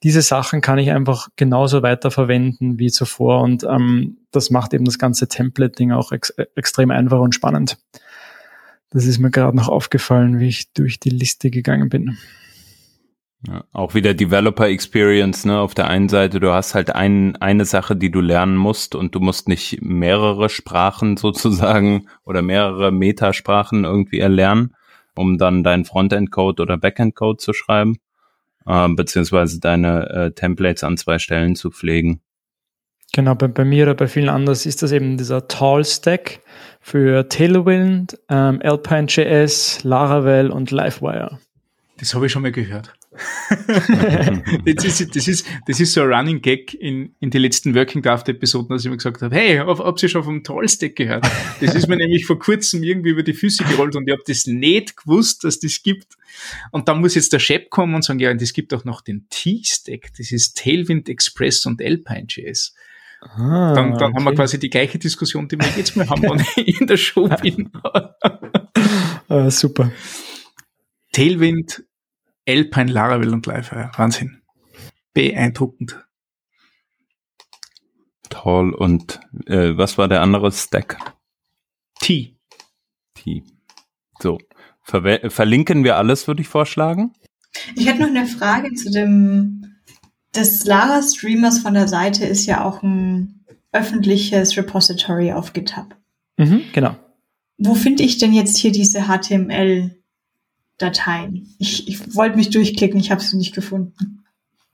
Diese 0.01 0.23
Sachen 0.23 0.61
kann 0.61 0.79
ich 0.79 0.89
einfach 0.89 1.27
genauso 1.35 1.83
weiter 1.83 2.09
verwenden 2.09 2.79
wie 2.79 2.89
zuvor 2.89 3.41
und 3.41 3.63
ähm, 3.63 4.17
das 4.31 4.49
macht 4.49 4.73
eben 4.73 4.85
das 4.85 4.97
ganze 4.97 5.27
Template-Ding 5.27 5.91
auch 5.91 6.11
ex 6.11 6.31
extrem 6.55 6.89
einfach 6.89 7.19
und 7.19 7.35
spannend. 7.35 7.77
Das 8.95 9.05
ist 9.05 9.19
mir 9.19 9.29
gerade 9.29 9.57
noch 9.57 9.67
aufgefallen, 9.67 10.39
wie 10.39 10.47
ich 10.47 10.71
durch 10.71 11.01
die 11.01 11.09
Liste 11.09 11.51
gegangen 11.51 11.89
bin. 11.89 12.17
Ja, 13.45 13.65
auch 13.73 13.93
wieder 13.93 14.13
Developer 14.13 14.69
Experience, 14.69 15.43
ne? 15.43 15.59
Auf 15.59 15.75
der 15.75 15.89
einen 15.89 16.07
Seite, 16.07 16.39
du 16.39 16.53
hast 16.53 16.75
halt 16.75 16.95
ein, 16.95 17.35
eine 17.35 17.65
Sache, 17.65 17.97
die 17.97 18.09
du 18.09 18.21
lernen 18.21 18.55
musst 18.55 18.95
und 18.95 19.13
du 19.13 19.19
musst 19.19 19.49
nicht 19.49 19.81
mehrere 19.81 20.47
Sprachen 20.47 21.17
sozusagen 21.17 22.07
oder 22.23 22.41
mehrere 22.41 22.93
Metasprachen 22.93 23.83
irgendwie 23.83 24.19
erlernen, 24.19 24.73
um 25.13 25.37
dann 25.37 25.65
deinen 25.65 25.83
Frontend-Code 25.83 26.63
oder 26.63 26.77
Backend-Code 26.77 27.37
zu 27.37 27.51
schreiben, 27.51 27.97
äh, 28.65 28.87
beziehungsweise 28.87 29.59
deine 29.59 30.09
äh, 30.09 30.31
Templates 30.31 30.85
an 30.85 30.95
zwei 30.95 31.19
Stellen 31.19 31.57
zu 31.57 31.69
pflegen. 31.69 32.21
Genau, 33.15 33.33
bei, 33.33 33.47
bei 33.47 33.63
mir 33.63 33.83
oder 33.83 33.93
bei 33.93 34.09
vielen 34.09 34.27
anderen 34.27 34.59
ist 34.59 34.83
das 34.83 34.91
eben 34.91 35.15
dieser 35.15 35.47
Tall 35.47 35.85
Stack 35.85 36.41
für 36.81 37.29
Tailwind, 37.29 38.19
ähm, 38.27 38.59
Alpine.js, 38.61 39.85
Laravel 39.85 40.51
und 40.51 40.69
Livewire. 40.71 41.39
Das 41.97 42.13
habe 42.13 42.25
ich 42.25 42.33
schon 42.33 42.41
mal 42.41 42.51
gehört. 42.51 42.93
das, 44.65 44.83
ist, 44.83 45.15
das, 45.15 45.29
ist, 45.29 45.47
das 45.65 45.79
ist 45.79 45.93
so 45.93 46.01
ein 46.01 46.11
Running 46.11 46.41
Gag 46.41 46.73
in, 46.73 47.15
in 47.21 47.29
die 47.29 47.37
letzten 47.37 47.73
Working 47.73 48.01
Draft 48.01 48.27
Episoden, 48.27 48.75
dass 48.75 48.83
ich 48.83 48.91
mir 48.91 48.97
gesagt 48.97 49.21
habe, 49.21 49.33
hey, 49.33 49.61
ob, 49.61 49.79
ob 49.79 49.97
Sie 49.97 50.09
schon 50.09 50.25
vom 50.25 50.43
Trollstack 50.43 50.97
gehört? 50.97 51.25
Das 51.61 51.73
ist 51.73 51.87
mir 51.87 51.95
nämlich 51.97 52.25
vor 52.25 52.37
kurzem 52.37 52.83
irgendwie 52.83 53.11
über 53.11 53.23
die 53.23 53.31
Füße 53.31 53.63
gerollt 53.63 53.95
und 53.95 54.09
ich 54.09 54.11
habe 54.11 54.23
das 54.27 54.45
nicht 54.45 54.97
gewusst, 54.97 55.45
dass 55.45 55.61
das 55.61 55.81
gibt. 55.83 56.17
Und 56.71 56.89
dann 56.89 56.99
muss 56.99 57.15
jetzt 57.15 57.31
der 57.31 57.39
Chef 57.39 57.69
kommen 57.69 57.95
und 57.95 58.03
sagen, 58.03 58.19
ja, 58.19 58.29
und 58.29 58.41
es 58.41 58.51
gibt 58.51 58.73
auch 58.73 58.83
noch 58.83 58.99
den 58.99 59.25
T-Stack, 59.29 60.11
das 60.17 60.33
ist 60.33 60.57
Tailwind 60.57 61.07
Express 61.07 61.65
und 61.65 61.81
Alpine.js. 61.81 62.75
Ah, 63.35 63.73
dann 63.73 63.91
dann 63.91 63.93
okay. 63.93 64.13
haben 64.15 64.23
wir 64.23 64.35
quasi 64.35 64.59
die 64.59 64.69
gleiche 64.69 64.99
Diskussion, 64.99 65.47
die 65.47 65.57
wir 65.57 65.67
jetzt 65.75 65.95
mal 65.95 66.07
haben, 66.09 66.21
wenn 66.23 66.45
ich 66.65 66.79
in 66.79 66.87
der 66.87 66.97
Show 66.97 67.27
bin. 67.27 67.71
ah, 69.27 69.49
super. 69.49 69.91
Tailwind 71.11 71.83
Alpine, 72.47 72.91
Laravel 72.91 73.33
und 73.33 73.45
Livewire. 73.45 73.91
Wahnsinn. 73.97 74.41
Beeindruckend. 75.13 76.05
Toll. 78.29 78.73
Und 78.73 79.19
äh, 79.47 79.77
was 79.77 79.97
war 79.97 80.07
der 80.07 80.21
andere 80.21 80.51
Stack? 80.51 80.97
T. 81.99 82.37
T. 83.15 83.43
So. 84.19 84.37
Ver 84.83 85.31
verlinken 85.31 85.83
wir 85.83 85.97
alles, 85.97 86.27
würde 86.27 86.41
ich 86.41 86.47
vorschlagen. 86.47 87.13
Ich 87.75 87.87
hätte 87.87 88.01
noch 88.01 88.09
eine 88.09 88.27
Frage 88.27 88.73
zu 88.73 88.91
dem, 88.91 89.74
des 90.35 90.65
Lara 90.65 91.01
Streamers 91.01 91.59
von 91.59 91.73
der 91.73 91.87
Seite 91.87 92.25
ist 92.25 92.45
ja 92.45 92.63
auch 92.63 92.83
ein 92.83 93.45
öffentliches 93.71 94.55
Repository 94.57 95.33
auf 95.33 95.53
GitHub. 95.53 95.95
Mhm, 96.37 96.63
genau. 96.73 96.95
Wo 97.57 97.75
finde 97.75 98.03
ich 98.03 98.17
denn 98.17 98.33
jetzt 98.33 98.57
hier 98.57 98.71
diese 98.71 99.03
HTML 99.03 99.95
Dateien. 100.77 101.55
Ich, 101.57 101.87
ich 101.87 102.15
wollte 102.15 102.35
mich 102.35 102.49
durchklicken, 102.49 102.99
ich 102.99 103.11
habe 103.11 103.21
sie 103.21 103.37
nicht 103.37 103.55
gefunden. 103.55 104.23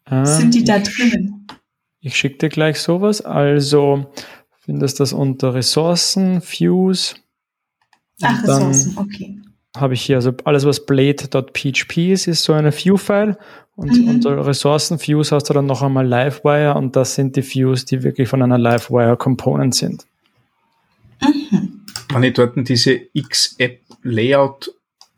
Ähm, 0.10 0.26
Sind 0.26 0.56
die 0.56 0.64
da 0.64 0.80
drinnen? 0.80 1.48
Ich 2.00 2.18
schicke 2.18 2.38
dir 2.40 2.50
gleich 2.50 2.80
sowas. 2.80 3.22
Also 3.22 4.12
findest 4.60 5.00
das 5.00 5.14
unter 5.14 5.54
Ressourcen, 5.54 6.42
Views. 6.42 7.16
Ach, 8.22 8.44
Ressourcen, 8.44 8.98
okay. 8.98 9.40
Habe 9.76 9.94
ich 9.94 10.02
hier, 10.02 10.18
also 10.18 10.34
alles, 10.44 10.66
was 10.66 10.86
blade.php 10.86 12.12
ist, 12.12 12.28
ist 12.28 12.44
so 12.44 12.54
eine 12.54 12.72
View-File. 12.74 13.38
Und 13.76 13.98
mhm. 13.98 14.10
unter 14.10 14.46
Ressourcen-Views 14.46 15.32
hast 15.32 15.50
du 15.50 15.54
dann 15.54 15.66
noch 15.66 15.82
einmal 15.82 16.06
Livewire 16.06 16.76
und 16.76 16.96
das 16.96 17.16
sind 17.16 17.36
die 17.36 17.44
Views, 17.44 17.86
die 17.86 18.04
wirklich 18.04 18.28
von 18.28 18.42
einer 18.42 18.58
Livewire-Component 18.58 19.74
sind. 19.74 20.06
Mhm. 21.22 21.82
Wenn 22.12 22.24
ich 22.24 22.34
dort 22.34 22.56
diese 22.68 23.00
X-App-Layout 23.14 24.72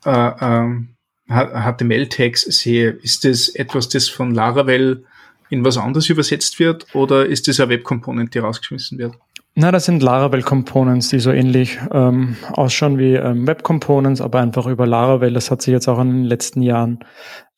äh, 0.04 0.30
ähm, 0.40 0.90
HTML-Tags 1.28 2.42
sehe, 2.42 2.90
ist 2.90 3.24
das 3.24 3.48
etwas, 3.48 3.88
das 3.88 4.08
von 4.08 4.34
Laravel 4.34 5.04
in 5.50 5.64
was 5.64 5.76
anderes 5.76 6.08
übersetzt 6.08 6.58
wird 6.58 6.86
oder 6.94 7.26
ist 7.26 7.48
das 7.48 7.60
eine 7.60 7.70
Web-Component, 7.70 8.34
die 8.34 8.38
rausgeschmissen 8.38 8.98
wird? 8.98 9.14
Na, 9.56 9.70
das 9.70 9.84
sind 9.84 10.02
Laravel 10.02 10.42
Components, 10.42 11.10
die 11.10 11.20
so 11.20 11.30
ähnlich 11.30 11.78
ähm, 11.92 12.36
ausschauen 12.52 12.98
wie 12.98 13.14
ähm, 13.14 13.46
Web 13.46 13.62
Components, 13.62 14.20
aber 14.20 14.40
einfach 14.40 14.66
über 14.66 14.84
Laravel. 14.84 15.32
Das 15.32 15.48
hat 15.52 15.62
sich 15.62 15.70
jetzt 15.70 15.86
auch 15.86 16.00
in 16.00 16.10
den 16.10 16.24
letzten 16.24 16.60
Jahren 16.60 16.98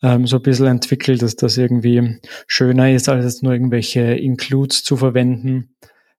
ähm, 0.02 0.26
so 0.26 0.36
ein 0.36 0.42
bisschen 0.42 0.66
entwickelt, 0.66 1.22
dass 1.22 1.36
das 1.36 1.56
irgendwie 1.56 2.20
schöner 2.46 2.92
ist, 2.92 3.08
als 3.08 3.24
jetzt 3.24 3.42
nur 3.42 3.54
irgendwelche 3.54 4.02
Includes 4.02 4.84
zu 4.84 4.98
verwenden, 4.98 5.74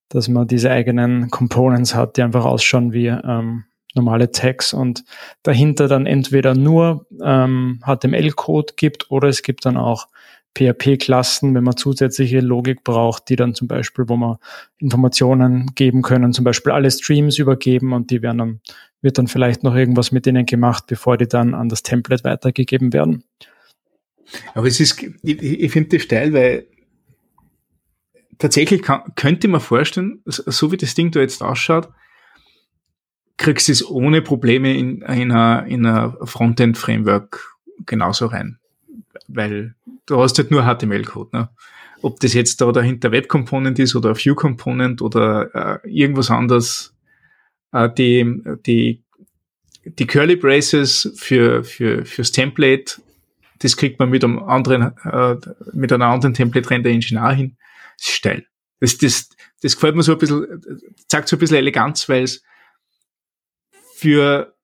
dass 0.09 0.27
man 0.27 0.47
diese 0.47 0.71
eigenen 0.71 1.29
Components 1.29 1.93
hat, 1.93 2.17
die 2.17 2.23
einfach 2.23 2.45
ausschauen 2.45 2.91
wie 2.91 3.07
ähm, 3.07 3.65
normale 3.93 4.31
Tags 4.31 4.73
und 4.73 5.03
dahinter 5.43 5.87
dann 5.87 6.07
entweder 6.07 6.55
nur 6.55 7.05
ähm, 7.23 7.81
HTML-Code 7.85 8.73
gibt 8.77 9.11
oder 9.11 9.27
es 9.27 9.43
gibt 9.43 9.65
dann 9.65 9.77
auch 9.77 10.07
PHP-Klassen, 10.57 11.53
wenn 11.53 11.63
man 11.63 11.77
zusätzliche 11.77 12.39
Logik 12.39 12.83
braucht, 12.83 13.29
die 13.29 13.35
dann 13.35 13.53
zum 13.53 13.67
Beispiel, 13.67 14.07
wo 14.07 14.15
man 14.15 14.37
Informationen 14.79 15.73
geben 15.75 16.01
können, 16.01 16.33
zum 16.33 16.43
Beispiel 16.43 16.71
alle 16.71 16.89
Streams 16.89 17.37
übergeben 17.37 17.93
und 17.93 18.11
die 18.11 18.21
werden 18.21 18.37
dann, 18.37 18.61
wird 19.01 19.17
dann 19.17 19.27
vielleicht 19.27 19.63
noch 19.63 19.75
irgendwas 19.75 20.11
mit 20.11 20.25
denen 20.25 20.45
gemacht, 20.45 20.85
bevor 20.87 21.17
die 21.17 21.27
dann 21.27 21.53
an 21.53 21.69
das 21.69 21.83
Template 21.83 22.23
weitergegeben 22.23 22.93
werden. 22.93 23.23
Aber 24.55 24.67
es 24.67 24.79
ist, 24.79 25.01
ich, 25.01 25.41
ich 25.41 25.71
finde 25.71 25.97
das 25.97 26.03
steil, 26.03 26.33
weil 26.33 26.67
tatsächlich 28.37 28.81
kann, 28.81 29.01
könnte 29.15 29.47
man 29.47 29.61
vorstellen, 29.61 30.21
so 30.25 30.71
wie 30.71 30.77
das 30.77 30.95
Ding 30.95 31.11
da 31.11 31.19
jetzt 31.19 31.41
ausschaut, 31.41 31.89
kriegst 33.37 33.67
du 33.67 33.71
es 33.71 33.87
ohne 33.87 34.21
Probleme 34.21 34.75
in 34.75 35.03
einer, 35.03 35.65
in 35.67 35.85
einer 35.85 36.17
Frontend-Framework 36.23 37.55
genauso 37.85 38.25
rein. 38.25 38.59
Weil 39.27 39.75
du 40.07 40.19
hast 40.19 40.37
halt 40.37 40.49
nur 40.49 40.63
HTML-Code. 40.63 41.37
Ne? 41.37 41.49
Ob 42.01 42.19
das 42.19 42.33
jetzt 42.33 42.61
da 42.61 42.71
dahinter 42.71 43.11
Web-Component 43.11 43.77
ist 43.79 43.95
oder 43.95 44.15
View-Component 44.15 45.01
oder 45.01 45.83
äh, 45.83 45.89
irgendwas 45.89 46.31
anderes, 46.31 46.95
äh, 47.71 47.89
die, 47.95 48.41
die, 48.65 49.03
die 49.85 50.07
Curly 50.07 50.35
Braces 50.35 51.13
für, 51.15 51.63
für, 51.63 52.05
fürs 52.05 52.31
Template, 52.31 53.01
das 53.59 53.77
kriegt 53.77 53.99
man 53.99 54.09
mit 54.09 54.23
einem 54.23 54.39
anderen, 54.39 54.97
äh, 55.03 55.35
mit 55.73 55.91
einer 55.91 56.07
anderen 56.07 56.33
Template-Render-Engine 56.33 57.23
auch 57.23 57.33
hin. 57.33 57.57
Das 57.97 58.07
ist 58.07 58.15
steil. 58.15 58.45
Das, 58.79 58.97
das, 58.97 59.29
das 59.61 59.75
gefällt 59.75 59.95
mir 59.95 60.03
so 60.03 60.13
ein 60.13 60.17
bisschen, 60.19 60.61
zeigt 61.07 61.27
so 61.27 61.35
ein 61.35 61.39
bisschen 61.39 61.57
Eleganz, 61.57 62.07
weil 62.09 62.23
es 62.23 62.43
für 63.95 64.55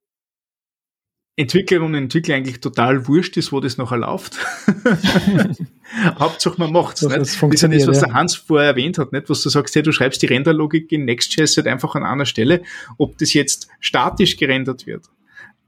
Entwicklerinnen 1.35 1.95
und 1.95 2.03
Entwickler 2.03 2.35
eigentlich 2.35 2.59
total 2.59 3.07
wurscht 3.07 3.37
ist, 3.37 3.51
wo 3.51 3.59
das 3.59 3.77
nachher 3.77 3.97
läuft. 3.97 4.37
Hauptsache 6.19 6.55
man 6.59 6.71
macht's. 6.71 7.01
Das, 7.01 7.17
nicht? 7.17 7.31
funktioniert, 7.31 7.81
das 7.81 7.87
ist 7.87 7.95
das, 7.95 8.01
was 8.03 8.09
der 8.09 8.13
Hans 8.13 8.35
vorher 8.35 8.69
erwähnt 8.69 8.99
hat, 8.99 9.13
nicht? 9.13 9.29
was 9.29 9.41
du 9.41 9.49
sagst, 9.49 9.75
hey, 9.75 9.81
du 9.81 9.91
schreibst 9.91 10.21
die 10.21 10.27
Renderlogik 10.27 10.91
in 10.91 11.05
Next.js 11.05 11.57
halt 11.57 11.67
einfach 11.67 11.95
an 11.95 12.03
einer 12.03 12.27
Stelle, 12.27 12.61
ob 12.99 13.17
das 13.17 13.33
jetzt 13.33 13.67
statisch 13.79 14.37
gerendert 14.37 14.85
wird, 14.85 15.05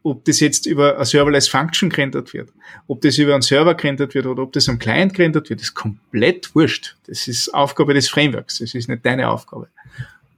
ob 0.03 0.23
das 0.25 0.39
jetzt 0.39 0.67
über 0.67 0.97
eine 0.97 1.05
Serverless 1.05 1.47
Function 1.47 1.89
gerendert 1.89 2.35
wird, 2.35 2.53
ob 2.85 3.01
das 3.01 3.17
über 3.17 3.33
einen 3.33 3.41
Server 3.41 3.73
gerendert 3.73 4.13
wird 4.13 4.27
oder 4.27 4.43
ob 4.43 4.53
das 4.53 4.69
am 4.69 4.77
Client 4.77 5.15
gerendert 5.15 5.49
wird, 5.49 5.61
ist 5.61 5.73
komplett 5.73 6.53
wurscht. 6.53 6.95
Das 7.07 7.27
ist 7.27 7.51
Aufgabe 7.55 7.95
des 7.95 8.07
Frameworks, 8.07 8.59
das 8.59 8.75
ist 8.75 8.87
nicht 8.87 9.03
deine 9.03 9.29
Aufgabe. 9.29 9.69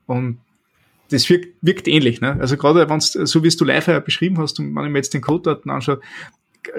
Und 0.06 0.40
das 1.10 1.30
wirkt, 1.30 1.56
wirkt 1.62 1.88
ähnlich. 1.88 2.22
Ne? 2.22 2.38
Also 2.40 2.58
gerade 2.58 2.90
wenn 2.90 3.00
so 3.00 3.44
wie 3.44 3.48
es 3.48 3.58
du 3.58 3.66
live 3.66 4.04
beschrieben 4.04 4.38
hast 4.38 4.60
und 4.60 4.72
mir 4.74 4.90
jetzt 4.96 5.14
den 5.14 5.22
Codedaten 5.22 5.72
anschaue, 5.72 6.02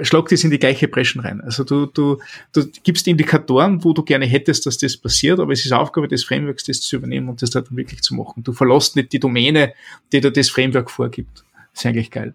schlag 0.02 0.28
das 0.28 0.44
in 0.44 0.50
die 0.50 0.58
gleiche 0.58 0.88
Breschen 0.88 1.20
rein. 1.20 1.40
Also 1.40 1.64
du, 1.64 1.86
du, 1.86 2.18
du 2.52 2.66
gibst 2.82 3.06
Indikatoren, 3.06 3.82
wo 3.84 3.92
du 3.92 4.02
gerne 4.02 4.26
hättest, 4.26 4.66
dass 4.66 4.78
das 4.78 4.96
passiert, 4.96 5.40
aber 5.40 5.52
es 5.52 5.64
ist 5.64 5.72
Aufgabe 5.72 6.08
des 6.08 6.24
Frameworks, 6.24 6.64
das 6.64 6.80
zu 6.80 6.96
übernehmen 6.96 7.28
und 7.28 7.42
das 7.42 7.50
dann 7.50 7.64
wirklich 7.70 8.02
zu 8.02 8.14
machen. 8.14 8.42
Du 8.42 8.52
verlässt 8.52 8.96
nicht 8.96 9.12
die 9.12 9.20
Domäne, 9.20 9.74
die 10.12 10.20
dir 10.20 10.30
das 10.30 10.50
Framework 10.50 10.90
vorgibt. 10.90 11.44
Das 11.72 11.82
ist 11.82 11.86
eigentlich 11.86 12.10
geil. 12.10 12.34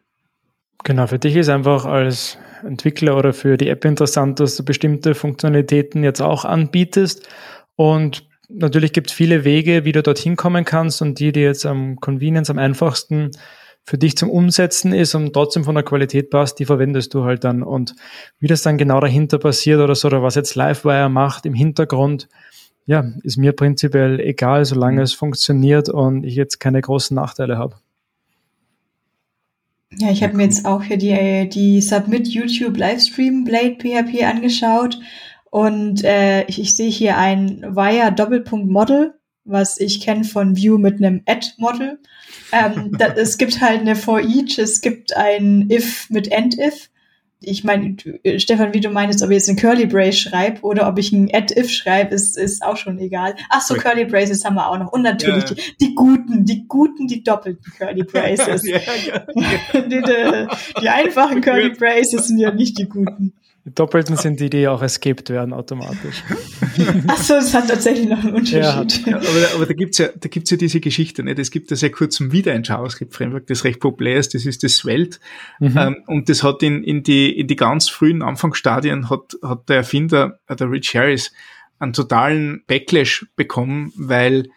Genau, 0.84 1.08
für 1.08 1.20
dich 1.20 1.36
ist 1.36 1.50
einfach 1.50 1.86
als 1.86 2.38
Entwickler 2.64 3.18
oder 3.18 3.34
für 3.34 3.58
die 3.58 3.70
App 3.70 3.86
interessant, 3.86 4.40
dass 4.40 4.56
du 4.58 4.66
bestimmte 4.66 5.16
Funktionalitäten 5.16 6.04
jetzt 6.04 6.22
auch 6.22 6.44
anbietest 6.46 7.28
und 7.76 8.28
natürlich 8.50 8.94
gibt 8.94 9.10
es 9.10 9.16
viele 9.16 9.44
Wege, 9.44 9.86
wie 9.86 9.92
du 9.92 10.04
dorthin 10.04 10.36
kommen 10.36 10.66
kannst 10.66 11.02
und 11.02 11.20
die, 11.20 11.32
die 11.32 11.42
jetzt 11.42 11.66
am 11.66 11.98
Convenience 12.00 12.50
am 12.50 12.60
einfachsten 12.60 13.32
für 13.86 13.98
dich 13.98 14.16
zum 14.16 14.30
Umsetzen 14.30 14.94
ist 14.94 15.14
und 15.14 15.34
trotzdem 15.34 15.66
von 15.66 15.76
der 15.76 15.84
Qualität 15.84 16.30
passt, 16.30 16.60
die 16.60 16.66
verwendest 16.66 17.14
du 17.14 17.26
halt 17.26 17.44
dann. 17.44 17.64
Und 17.64 17.96
wie 18.40 18.48
das 18.48 18.62
dann 18.62 18.78
genau 18.78 19.00
dahinter 19.02 19.40
passiert 19.40 19.82
oder 19.82 19.94
so, 19.96 20.08
oder 20.08 20.24
was 20.24 20.36
jetzt 20.36 20.56
Livewire 20.56 21.10
macht 21.10 21.46
im 21.46 21.54
Hintergrund, 21.54 22.30
ja, 22.86 23.06
ist 23.24 23.38
mir 23.38 23.54
prinzipiell 23.54 24.20
egal, 24.20 24.66
solange 24.66 24.98
mhm. 24.98 25.04
es 25.04 25.14
funktioniert 25.14 25.90
und 25.90 26.24
ich 26.24 26.36
jetzt 26.36 26.60
keine 26.60 26.82
großen 26.82 27.16
Nachteile 27.16 27.58
habe. 27.58 27.76
Ja, 29.98 30.10
ich 30.10 30.24
habe 30.24 30.36
mir 30.36 30.44
jetzt 30.44 30.66
auch 30.66 30.82
hier 30.82 30.98
die, 30.98 31.50
die 31.50 31.82
Submit 31.82 32.28
YouTube 32.28 32.78
Livestream 32.78 33.44
Blade 33.44 33.78
PHP 33.80 34.24
angeschaut 34.24 34.98
und 35.54 36.04
äh, 36.04 36.46
ich, 36.46 36.60
ich 36.60 36.76
sehe 36.76 36.90
hier 36.90 37.16
ein 37.16 37.62
Wire 37.76 38.12
Doppelpunkt 38.12 38.72
Model, 38.72 39.14
was 39.46 39.80
ich 39.80 40.02
kenne 40.02 40.24
von 40.24 40.56
View 40.56 40.80
mit 40.80 40.96
einem 40.98 41.22
Add 41.28 41.46
Model. 41.60 42.00
Ähm, 42.52 42.92
da, 42.98 43.14
es 43.14 43.38
gibt 43.38 43.62
halt 43.62 43.82
eine 43.82 43.96
For 43.96 44.20
Each, 44.20 44.58
es 44.58 44.82
gibt 44.82 45.16
ein 45.16 45.70
If 45.70 46.10
mit 46.10 46.32
End 46.32 46.58
If 46.58 46.90
ich 47.46 47.64
meine, 47.64 47.98
Stefan, 48.38 48.74
wie 48.74 48.80
du 48.80 48.90
meinst, 48.90 49.22
ob 49.22 49.30
ich 49.30 49.36
jetzt 49.36 49.50
ein 49.50 49.58
Curly 49.58 49.86
Brace 49.86 50.18
schreibe 50.18 50.62
oder 50.62 50.88
ob 50.88 50.98
ich 50.98 51.12
ein 51.12 51.30
Add-If 51.32 51.70
schreibe, 51.70 52.16
ist, 52.16 52.38
ist 52.38 52.64
auch 52.64 52.78
schon 52.78 52.98
egal. 53.00 53.36
Ach 53.50 53.62
so, 53.62 53.74
okay. 53.74 53.90
Curly 53.90 54.06
Braces 54.06 54.46
haben 54.46 54.56
wir 54.56 54.70
auch 54.70 54.80
noch. 54.80 54.94
Und 54.94 55.02
natürlich 55.02 55.50
ja. 55.50 55.56
die, 55.56 55.78
die, 55.82 55.94
guten, 55.94 56.46
die 56.46 56.66
guten, 56.68 57.06
die 57.06 57.22
doppelten 57.22 57.70
Curly 57.78 58.04
Braces. 58.12 58.66
ja, 58.66 58.78
ja, 58.78 59.20
die, 59.82 60.02
die, 60.02 60.82
die, 60.82 60.90
einfachen 60.90 61.42
Curly 61.42 61.72
Braces 61.72 62.28
sind 62.28 62.38
ja 62.38 62.52
nicht 62.52 62.78
die 62.80 62.88
guten. 62.88 63.34
Die 63.66 63.74
Doppelten 63.74 64.18
sind 64.18 64.42
die, 64.42 64.50
die 64.50 64.68
auch 64.68 64.82
escaped 64.82 65.30
werden 65.30 65.54
automatisch. 65.54 66.22
Achso, 67.08 67.36
das 67.36 67.54
hat 67.54 67.70
tatsächlich 67.70 68.10
noch 68.10 68.22
einen 68.22 68.34
Unterschied. 68.34 69.08
Ja, 69.08 69.16
aber, 69.16 69.56
aber, 69.56 69.66
da 69.66 69.74
gibt's 69.74 70.00
ja, 70.00 70.10
da 70.14 70.28
gibt's 70.28 70.50
ja 70.50 70.58
diese 70.58 70.82
Geschichte, 70.82 71.24
nicht? 71.24 71.40
Es 71.40 71.50
gibt 71.50 71.72
ja 71.72 71.78
sehr 71.78 71.92
kurz 71.92 72.16
zum 72.16 72.34
wieder 72.34 72.52
ein 72.52 72.64
JavaScript-Framework, 72.64 73.48
das 73.48 73.64
recht 73.64 73.80
populär 73.80 74.18
ist, 74.18 74.34
das 74.34 74.46
ist 74.46 74.64
das 74.64 74.76
Svelte. 74.76 75.20
Mhm. 75.62 75.78
Ähm, 75.78 76.04
und 76.08 76.28
das 76.28 76.44
hat 76.44 76.62
in, 76.62 76.84
in 76.84 77.04
die, 77.04 77.32
in 77.40 77.48
die 77.48 77.56
ganz 77.56 77.88
frühen 77.88 78.22
Anfangsstadien 78.22 79.10
hat, 79.10 79.38
hat 79.42 79.70
der 79.70 79.78
Erfinder, 79.78 80.40
äh, 80.48 80.58
der 80.58 80.70
Rich 80.70 80.94
Harris, 80.96 81.32
einen 81.80 81.94
totalen 81.94 82.64
Backlash 82.68 83.28
bekommen, 83.38 83.94
weil 83.96 84.50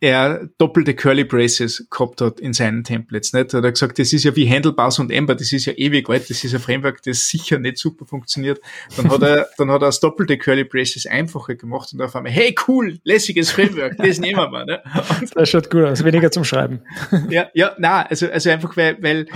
er 0.00 0.48
doppelte 0.58 0.94
Curly 0.94 1.24
Braces 1.24 1.86
gehabt 1.90 2.20
hat 2.20 2.38
in 2.38 2.52
seinen 2.52 2.84
Templates. 2.84 3.32
Nicht? 3.32 3.52
Hat 3.52 3.64
er 3.64 3.72
gesagt, 3.72 3.98
das 3.98 4.12
ist 4.12 4.24
ja 4.24 4.36
wie 4.36 4.48
Handlebars 4.48 4.98
und 4.98 5.10
Ember, 5.10 5.34
das 5.34 5.52
ist 5.52 5.66
ja 5.66 5.72
ewig 5.72 6.08
alt, 6.08 6.30
das 6.30 6.44
ist 6.44 6.54
ein 6.54 6.60
Framework, 6.60 7.02
das 7.02 7.28
sicher 7.28 7.58
nicht 7.58 7.78
super 7.78 8.06
funktioniert. 8.06 8.60
Dann 8.96 9.10
hat 9.10 9.22
er, 9.22 9.48
dann 9.58 9.70
hat 9.70 9.82
er 9.82 9.86
das 9.86 10.00
doppelte 10.00 10.38
Curly 10.38 10.64
Braces 10.64 11.06
einfacher 11.06 11.56
gemacht 11.56 11.92
und 11.92 12.00
auf 12.00 12.14
einmal, 12.14 12.32
hey 12.32 12.54
cool, 12.68 12.98
lässiges 13.02 13.50
Framework, 13.50 13.96
das 13.98 14.20
nehmen 14.20 14.52
wir. 14.52 14.64
Ne? 14.64 14.82
Und 15.20 15.30
das 15.34 15.48
schaut 15.50 15.70
gut 15.70 15.84
aus, 15.84 16.04
weniger 16.04 16.30
zum 16.30 16.44
Schreiben. 16.44 16.80
ja, 17.28 17.48
ja, 17.54 17.74
na, 17.78 18.02
also, 18.02 18.28
also 18.28 18.50
einfach 18.50 18.76
weil, 18.76 19.02
weil 19.02 19.26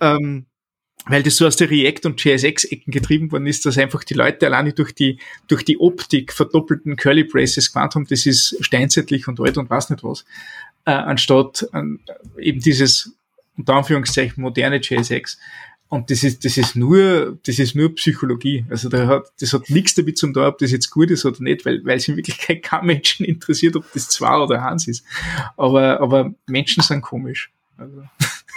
ähm, 0.00 0.46
weil 1.10 1.22
das 1.22 1.36
so 1.36 1.46
aus 1.46 1.56
der 1.56 1.70
React- 1.70 2.06
und 2.06 2.24
JSX-Ecken 2.24 2.92
getrieben 2.92 3.32
worden 3.32 3.46
ist, 3.46 3.66
dass 3.66 3.78
einfach 3.78 4.04
die 4.04 4.14
Leute 4.14 4.46
alleine 4.46 4.72
durch 4.72 4.92
die, 4.92 5.18
durch 5.48 5.64
die 5.64 5.78
Optik 5.78 6.32
verdoppelten 6.32 6.96
Curly 6.96 7.24
Braces 7.24 7.72
gewandt 7.72 7.94
haben, 7.94 8.06
das 8.06 8.26
ist 8.26 8.56
steinzeitlich 8.60 9.26
und 9.28 9.40
alt 9.40 9.58
und 9.58 9.70
was 9.70 9.90
nicht 9.90 10.04
was, 10.04 10.24
äh, 10.84 10.92
anstatt 10.92 11.66
äh, 11.72 11.82
eben 12.40 12.60
dieses, 12.60 13.12
unter 13.56 13.74
Anführungszeichen, 13.74 14.42
moderne 14.42 14.80
JSX. 14.80 15.38
Und 15.88 16.12
das 16.12 16.22
ist, 16.22 16.44
das 16.44 16.56
ist 16.56 16.76
nur, 16.76 17.36
das 17.44 17.58
ist 17.58 17.74
nur 17.74 17.92
Psychologie. 17.96 18.64
Also 18.70 18.88
da 18.88 19.08
hat, 19.08 19.32
das 19.40 19.52
hat 19.52 19.68
nichts 19.70 19.96
damit 19.96 20.16
zu 20.16 20.32
tun, 20.32 20.44
ob 20.44 20.58
das 20.58 20.70
jetzt 20.70 20.90
gut 20.90 21.10
ist 21.10 21.24
oder 21.24 21.42
nicht, 21.42 21.66
weil, 21.66 21.84
weil 21.84 21.96
es 21.96 22.06
in 22.06 22.16
Wirklichkeit 22.16 22.62
kein 22.62 22.86
Menschen 22.86 23.26
interessiert, 23.26 23.74
ob 23.74 23.92
das 23.92 24.08
zwei 24.08 24.36
oder 24.38 24.64
eins 24.64 24.86
ist. 24.86 25.04
Aber, 25.56 26.00
aber 26.00 26.32
Menschen 26.46 26.84
sind 26.84 27.02
komisch. 27.02 27.50
Also. 27.76 28.04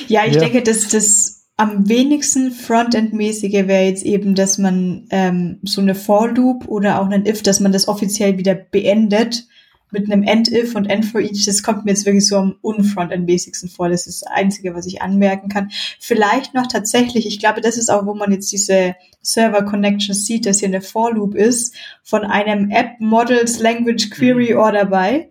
Ja, 0.07 0.25
ich 0.25 0.35
ja. 0.35 0.41
denke, 0.41 0.61
dass 0.61 0.87
das 0.89 1.47
am 1.57 1.89
wenigsten 1.89 2.51
Frontend-mäßige 2.51 3.67
wäre 3.67 3.85
jetzt 3.85 4.03
eben, 4.03 4.33
dass 4.33 4.57
man 4.57 5.07
ähm, 5.09 5.59
so 5.63 5.81
eine 5.81 5.95
For-Loop 5.95 6.67
oder 6.67 7.01
auch 7.01 7.05
einen 7.05 7.25
If, 7.25 7.43
dass 7.43 7.59
man 7.59 7.71
das 7.71 7.87
offiziell 7.87 8.37
wieder 8.37 8.55
beendet 8.55 9.45
mit 9.91 10.09
einem 10.09 10.23
End-If 10.23 10.75
und 10.75 10.85
End 10.85 11.05
for 11.05 11.19
each. 11.19 11.45
Das 11.45 11.63
kommt 11.63 11.83
mir 11.83 11.91
jetzt 11.91 12.05
wirklich 12.05 12.27
so 12.27 12.37
am 12.37 12.55
unfrontend-mäßigsten 12.61 13.69
vor. 13.69 13.89
Das 13.89 14.07
ist 14.07 14.21
das 14.21 14.31
Einzige, 14.31 14.75
was 14.75 14.85
ich 14.85 15.01
anmerken 15.01 15.49
kann. 15.49 15.71
Vielleicht 15.99 16.53
noch 16.53 16.67
tatsächlich, 16.67 17.25
ich 17.25 17.39
glaube, 17.39 17.59
das 17.59 17.75
ist 17.75 17.89
auch, 17.89 18.05
wo 18.05 18.13
man 18.13 18.31
jetzt 18.31 18.51
diese 18.51 18.95
Server-Connection 19.21 20.13
sieht, 20.15 20.45
dass 20.45 20.59
hier 20.59 20.67
eine 20.67 20.81
For-Loop 20.81 21.35
ist 21.35 21.75
von 22.03 22.23
einem 22.23 22.69
App-Models 22.69 23.59
Language 23.59 24.11
Query 24.11 24.53
mhm. 24.53 24.59
Order 24.59 24.85
by 24.85 25.29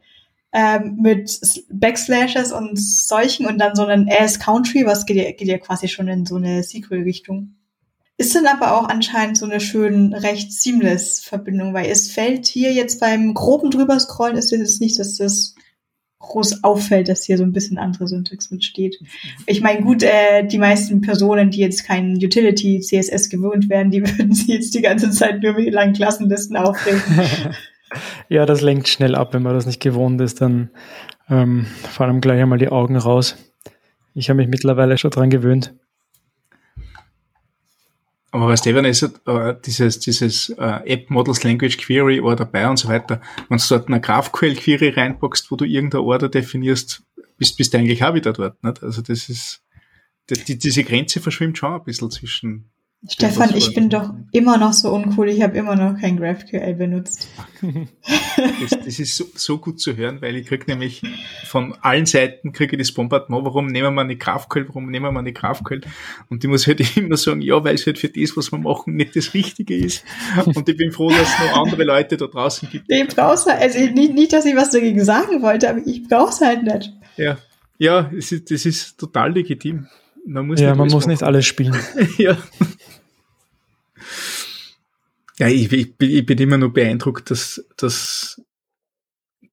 ähm, 0.52 0.98
mit 1.00 1.40
Backslashes 1.70 2.52
und 2.52 2.78
solchen 2.78 3.46
und 3.46 3.58
dann 3.58 3.76
so 3.76 3.84
einen 3.84 4.08
As 4.08 4.38
Country, 4.38 4.86
was 4.86 5.06
geht 5.06 5.16
ja, 5.16 5.30
geht 5.32 5.48
ja 5.48 5.58
quasi 5.58 5.88
schon 5.88 6.08
in 6.08 6.26
so 6.26 6.36
eine 6.36 6.62
Sequel-Richtung. 6.62 7.54
Ist 8.16 8.34
dann 8.34 8.46
aber 8.46 8.76
auch 8.76 8.88
anscheinend 8.88 9.38
so 9.38 9.44
eine 9.44 9.60
schön 9.60 10.12
recht 10.12 10.52
seamless 10.52 11.20
Verbindung, 11.20 11.72
weil 11.72 11.88
es 11.90 12.10
fällt 12.10 12.46
hier 12.46 12.72
jetzt 12.72 12.98
beim 12.98 13.32
groben 13.34 13.70
drüber 13.70 14.00
scrollen 14.00 14.36
ist 14.36 14.52
es 14.52 14.58
jetzt 14.58 14.80
nicht, 14.80 14.98
dass 14.98 15.16
das 15.16 15.54
groß 16.18 16.64
auffällt, 16.64 17.08
dass 17.08 17.24
hier 17.24 17.38
so 17.38 17.44
ein 17.44 17.52
bisschen 17.52 17.78
andere 17.78 18.08
Syntax 18.08 18.50
mitsteht. 18.50 18.98
Ich 19.46 19.60
meine, 19.60 19.82
gut, 19.82 20.02
äh, 20.02 20.44
die 20.44 20.58
meisten 20.58 21.00
Personen, 21.00 21.50
die 21.50 21.60
jetzt 21.60 21.84
kein 21.84 22.16
Utility 22.16 22.80
CSS 22.80 23.28
gewöhnt 23.28 23.68
werden, 23.68 23.92
die 23.92 24.02
würden 24.06 24.32
sich 24.32 24.48
jetzt 24.48 24.74
die 24.74 24.82
ganze 24.82 25.10
Zeit 25.10 25.42
nur 25.42 25.52
mit 25.52 25.72
langen 25.72 25.94
Klassenlisten 25.94 26.56
aufregen. 26.56 27.02
Ja, 28.28 28.46
das 28.46 28.60
lenkt 28.60 28.88
schnell 28.88 29.14
ab, 29.14 29.34
wenn 29.34 29.42
man 29.42 29.54
das 29.54 29.66
nicht 29.66 29.80
gewohnt 29.80 30.20
ist, 30.20 30.40
dann 30.40 30.70
ähm, 31.28 31.66
fallen 31.82 32.20
gleich 32.20 32.40
einmal 32.40 32.58
die 32.58 32.68
Augen 32.68 32.96
raus. 32.96 33.36
Ich 34.14 34.28
habe 34.28 34.38
mich 34.38 34.48
mittlerweile 34.48 34.98
schon 34.98 35.10
dran 35.10 35.30
gewöhnt. 35.30 35.74
Aber 38.30 38.48
was 38.48 38.60
Steven 38.60 38.84
ist, 38.84 39.02
äh, 39.02 39.54
dieses, 39.64 40.00
dieses 40.00 40.50
äh, 40.50 40.80
App 40.84 41.08
Models 41.08 41.44
Language 41.44 41.78
Query 41.78 42.22
war 42.22 42.36
dabei 42.36 42.68
und 42.68 42.76
so 42.76 42.88
weiter. 42.88 43.22
Wenn 43.48 43.58
du 43.58 43.64
dort 43.68 43.88
eine 43.88 44.00
GraphQL 44.00 44.54
Query 44.54 44.90
reinpackst, 44.90 45.50
wo 45.50 45.56
du 45.56 45.64
irgendeine 45.64 46.04
Order 46.04 46.28
definierst, 46.28 47.02
bist, 47.38 47.56
bist 47.56 47.72
du 47.72 47.78
eigentlich 47.78 48.04
auch 48.04 48.14
wieder 48.14 48.32
dort. 48.34 48.62
Nicht? 48.62 48.82
Also 48.82 49.00
das 49.00 49.30
ist, 49.30 49.62
die, 50.28 50.58
diese 50.58 50.84
Grenze 50.84 51.20
verschwimmt 51.20 51.56
schon 51.56 51.72
ein 51.72 51.84
bisschen 51.84 52.10
zwischen 52.10 52.70
Stefan, 53.06 53.54
ich 53.54 53.74
bin 53.74 53.90
doch 53.90 54.12
immer 54.32 54.58
noch 54.58 54.72
so 54.72 54.92
uncool. 54.92 55.28
Ich 55.28 55.40
habe 55.40 55.56
immer 55.56 55.76
noch 55.76 56.00
kein 56.00 56.16
GraphQL 56.16 56.74
benutzt. 56.74 57.28
das, 58.36 58.70
das 58.70 58.98
ist 58.98 59.16
so, 59.16 59.24
so, 59.34 59.58
gut 59.58 59.80
zu 59.80 59.96
hören, 59.96 60.20
weil 60.20 60.34
ich 60.34 60.48
krieg 60.48 60.66
nämlich 60.66 61.02
von 61.44 61.74
allen 61.80 62.06
Seiten 62.06 62.50
kriege 62.50 62.74
ich 62.74 62.82
das 62.82 62.92
Bombardement. 62.92 63.44
Warum 63.44 63.68
nehmen 63.68 63.94
wir 63.94 64.00
eine 64.00 64.16
GraphQL? 64.16 64.66
Warum 64.66 64.90
nehmen 64.90 65.14
wir 65.14 65.20
eine 65.20 65.32
GraphQL? 65.32 65.82
Und 66.28 66.42
ich 66.42 66.50
muss 66.50 66.66
halt 66.66 66.80
immer 66.96 67.16
sagen, 67.16 67.40
ja, 67.40 67.62
weil 67.62 67.76
es 67.76 67.86
halt 67.86 67.98
für 67.98 68.08
das, 68.08 68.36
was 68.36 68.50
wir 68.50 68.58
machen, 68.58 68.96
nicht 68.96 69.14
das 69.14 69.32
Richtige 69.32 69.76
ist. 69.76 70.04
Und 70.44 70.68
ich 70.68 70.76
bin 70.76 70.90
froh, 70.90 71.10
dass 71.10 71.20
es 71.20 71.38
noch 71.38 71.62
andere 71.62 71.84
Leute 71.84 72.16
da 72.16 72.26
draußen 72.26 72.68
gibt. 72.68 72.86
Ich 72.88 73.06
brauch's 73.06 73.46
halt, 73.46 73.62
also 73.62 73.78
nicht, 73.78 74.14
nicht, 74.14 74.32
dass 74.32 74.44
ich 74.44 74.56
was 74.56 74.70
dagegen 74.70 75.04
sagen 75.04 75.40
wollte, 75.40 75.70
aber 75.70 75.86
ich 75.86 76.02
brauch's 76.08 76.40
halt 76.40 76.64
nicht. 76.64 76.92
Ja, 77.16 77.38
ja, 77.78 78.10
es 78.16 78.32
ist, 78.32 78.50
das 78.50 78.66
ist 78.66 78.98
total 78.98 79.32
legitim. 79.34 79.86
Man 80.26 80.46
muss 80.46 80.60
ja, 80.60 80.74
man 80.74 80.88
muss 80.88 81.04
machen. 81.04 81.10
nicht 81.10 81.22
alles 81.22 81.46
spielen. 81.46 81.76
ja. 82.18 82.36
Ja, 85.38 85.46
ich, 85.46 85.72
ich, 85.72 85.94
ich, 86.00 86.26
bin 86.26 86.38
immer 86.38 86.58
nur 86.58 86.72
beeindruckt, 86.72 87.30
dass, 87.30 87.64
dass, 87.76 88.42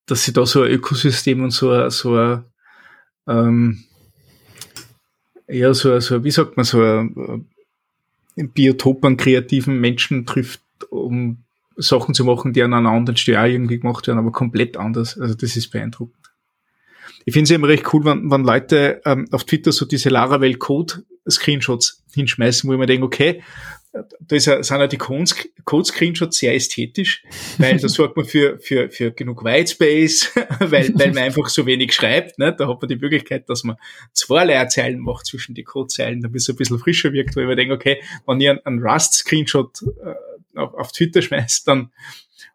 dass 0.08 0.26
sie 0.26 0.34
da 0.34 0.46
so 0.46 0.64
ein 0.64 0.72
Ökosystem 0.72 1.44
und 1.44 1.52
so 1.52 1.70
ein, 1.70 1.92
so 1.92 2.16
ein, 2.16 2.44
ähm, 3.28 3.84
ja, 5.48 5.74
so, 5.76 6.00
so, 6.00 6.24
wie 6.24 6.32
sagt 6.32 6.58
man, 6.58 6.66
so 6.66 6.82
ein, 6.82 7.48
ein 8.36 8.52
Biotop 8.52 9.06
an 9.06 9.16
kreativen 9.16 9.80
Menschen 9.80 10.26
trifft, 10.26 10.62
um 10.90 11.44
Sachen 11.78 12.16
zu 12.16 12.26
machen, 12.26 12.54
die 12.54 12.64
an 12.64 12.74
einer 12.74 12.90
anderen 12.90 13.18
Stelle 13.18 13.42
auch 13.42 13.46
irgendwie 13.46 13.80
gemacht 13.80 14.08
werden, 14.08 14.18
aber 14.18 14.32
komplett 14.32 14.78
anders. 14.78 15.20
Also 15.20 15.36
das 15.36 15.56
ist 15.56 15.70
beeindruckend. 15.70 16.32
Ich 17.26 17.34
finde 17.34 17.46
es 17.46 17.52
immer 17.52 17.68
recht 17.68 17.94
cool, 17.94 18.06
wenn, 18.06 18.30
wenn 18.32 18.44
Leute 18.44 19.02
ähm, 19.06 19.28
auf 19.32 19.44
Twitter 19.44 19.72
so 19.72 19.86
diese 19.86 20.10
Laravel 20.10 20.56
Code 20.56 21.04
Screenshots 21.30 22.04
hinschmeißen, 22.14 22.68
wo 22.68 22.74
ich 22.74 22.80
mir 22.80 22.86
denke, 22.86 23.06
okay, 23.06 23.44
da 24.20 24.36
ist, 24.36 24.46
sind 24.46 24.80
ja 24.80 24.88
die 24.88 24.98
Code-Screenshots 24.98 26.38
sehr 26.38 26.54
ästhetisch, 26.54 27.24
weil 27.58 27.78
da 27.78 27.88
sorgt 27.88 28.18
man 28.18 28.26
für, 28.26 28.60
für, 28.60 28.90
für 28.90 29.12
genug 29.12 29.44
Whitespace, 29.44 30.32
weil, 30.60 30.94
weil 30.96 31.14
man 31.14 31.24
einfach 31.24 31.48
so 31.48 31.66
wenig 31.66 31.94
schreibt. 31.94 32.38
Ne? 32.38 32.54
Da 32.58 32.68
hat 32.68 32.82
man 32.82 32.90
die 32.90 32.98
Möglichkeit, 32.98 33.50
dass 33.50 33.64
man 33.64 33.78
zwei 34.14 34.46
Leerzeilen 34.46 35.00
macht 35.00 35.26
zwischen 35.26 35.56
die 35.56 35.64
Codezeilen, 35.64 36.22
damit 36.22 36.42
es 36.42 36.50
ein 36.50 36.56
bisschen 36.56 36.80
frischer 36.80 37.14
wirkt, 37.14 37.36
weil 37.36 37.46
mir 37.46 37.56
denke, 37.56 37.74
okay, 37.74 38.02
wenn 38.28 38.42
ihr 38.42 38.60
einen 38.66 38.84
Rust-Screenshot 38.84 39.82
äh, 39.84 40.60
auf, 40.60 40.74
auf 40.74 40.92
Twitter 40.92 41.22
schmeißt, 41.22 41.68
dann 41.68 41.92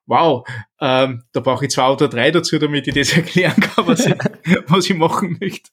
wow, 0.06 0.47
ähm, 0.81 1.23
da 1.32 1.40
brauche 1.40 1.65
ich 1.65 1.70
zwei 1.70 1.89
oder 1.89 2.09
drei 2.09 2.31
dazu, 2.31 2.59
damit 2.59 2.86
ich 2.89 2.94
das 2.94 3.12
erklären 3.16 3.60
kann, 3.60 3.86
was 3.86 4.06
ich, 4.06 4.15
was 4.66 4.90
ich 4.90 4.97
machen 4.97 5.39
möchte. 5.40 5.70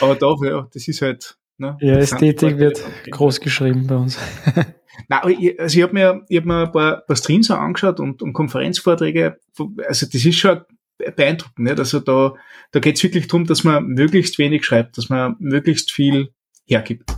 Aber 0.00 0.14
dafür, 0.14 0.50
ja, 0.50 0.68
das 0.72 0.88
ist 0.88 1.02
halt. 1.02 1.36
Ne, 1.58 1.76
ja, 1.80 1.94
Ästhetik 1.96 2.58
wird 2.58 2.82
groß 3.10 3.40
geschrieben 3.40 3.86
bei 3.86 3.96
uns. 3.96 4.18
Na, 5.08 5.20
also 5.22 5.78
ich 5.78 5.82
habe 5.82 5.92
mir, 5.92 6.24
ich 6.28 6.38
hab 6.38 6.44
mir 6.44 6.66
ein 6.66 6.72
paar, 6.72 7.00
paar 7.00 7.16
Streams 7.16 7.50
angeschaut 7.50 8.00
und, 8.00 8.22
und 8.22 8.32
Konferenzvorträge. 8.32 9.38
Also 9.86 10.06
das 10.06 10.24
ist 10.24 10.36
schon 10.36 10.62
beeindruckend. 10.98 11.58
Nicht? 11.58 11.78
Also 11.78 12.00
da, 12.00 12.34
da 12.72 12.80
geht 12.80 12.96
es 12.96 13.02
wirklich 13.02 13.28
darum, 13.28 13.46
dass 13.46 13.64
man 13.64 13.86
möglichst 13.86 14.38
wenig 14.38 14.64
schreibt, 14.64 14.98
dass 14.98 15.08
man 15.08 15.36
möglichst 15.38 15.92
viel 15.92 16.30
hergibt 16.66 17.16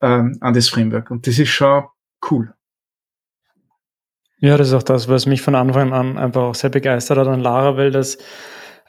ähm, 0.00 0.36
an 0.40 0.54
das 0.54 0.68
Framework. 0.68 1.10
Und 1.10 1.26
das 1.26 1.38
ist 1.38 1.50
schon 1.50 1.84
cool. 2.30 2.54
Ja, 4.40 4.56
das 4.56 4.68
ist 4.68 4.74
auch 4.74 4.82
das, 4.82 5.08
was 5.08 5.26
mich 5.26 5.42
von 5.42 5.54
Anfang 5.54 5.92
an 5.92 6.16
einfach 6.16 6.42
auch 6.42 6.54
sehr 6.54 6.70
begeistert 6.70 7.18
hat 7.18 7.26
an 7.26 7.40
Laravel, 7.40 7.90
dass 7.90 8.18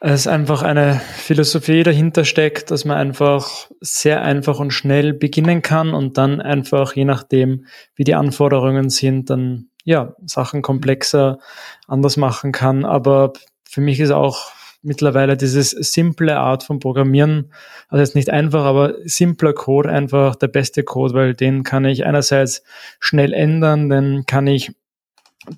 es 0.01 0.27
einfach 0.27 0.61
eine 0.61 1.01
Philosophie 1.17 1.83
dahinter 1.83 2.23
steckt, 2.23 2.71
dass 2.71 2.85
man 2.85 2.97
einfach 2.97 3.69
sehr 3.81 4.21
einfach 4.21 4.59
und 4.59 4.71
schnell 4.71 5.13
beginnen 5.13 5.61
kann 5.61 5.93
und 5.93 6.17
dann 6.17 6.41
einfach, 6.41 6.95
je 6.95 7.05
nachdem, 7.05 7.65
wie 7.95 8.05
die 8.05 8.15
Anforderungen 8.15 8.89
sind, 8.89 9.29
dann 9.29 9.69
ja, 9.83 10.15
Sachen 10.25 10.61
komplexer 10.61 11.39
anders 11.87 12.15
machen 12.15 12.51
kann. 12.51 12.85
Aber 12.85 13.33
für 13.63 13.81
mich 13.81 13.99
ist 13.99 14.11
auch 14.11 14.51
mittlerweile 14.81 15.35
dieses 15.35 15.71
simple 15.71 16.37
Art 16.37 16.63
von 16.63 16.79
Programmieren, 16.79 17.51
also 17.89 18.01
jetzt 18.01 18.15
nicht 18.15 18.29
einfach, 18.29 18.63
aber 18.63 18.93
simpler 19.03 19.53
Code 19.53 19.89
einfach 19.89 20.35
der 20.35 20.47
beste 20.47 20.83
Code, 20.83 21.13
weil 21.13 21.33
den 21.33 21.63
kann 21.63 21.83
ich 21.83 22.05
einerseits 22.05 22.63
schnell 22.99 23.33
ändern, 23.33 23.89
den 23.89 24.25
kann 24.25 24.47
ich, 24.47 24.71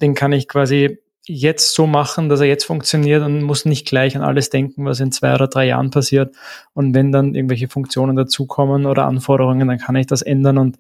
den 0.02 0.16
kann 0.16 0.32
ich 0.32 0.48
quasi 0.48 1.00
jetzt 1.28 1.74
so 1.74 1.86
machen, 1.86 2.30
dass 2.30 2.40
er 2.40 2.48
jetzt 2.48 2.64
funktioniert 2.66 3.24
und 3.24 3.44
muss 3.44 3.66
nicht 3.66 3.88
gleich 3.88 4.16
an 4.16 4.24
alles 4.24 4.50
denken, 4.50 4.86
was 4.86 5.00
in 5.00 5.12
zwei 5.12 5.34
oder 5.34 5.48
drei 5.48 5.68
Jahren 5.68 5.92
passiert. 5.92 6.36
Und 6.74 6.96
wenn 6.96 7.12
dann 7.12 7.36
irgendwelche 7.36 7.68
Funktionen 7.68 8.16
dazukommen 8.16 8.86
oder 8.86 9.06
Anforderungen, 9.06 9.68
dann 9.68 9.78
kann 9.78 9.96
ich 9.96 10.08
das 10.08 10.22
ändern. 10.22 10.58
Und 10.58 10.78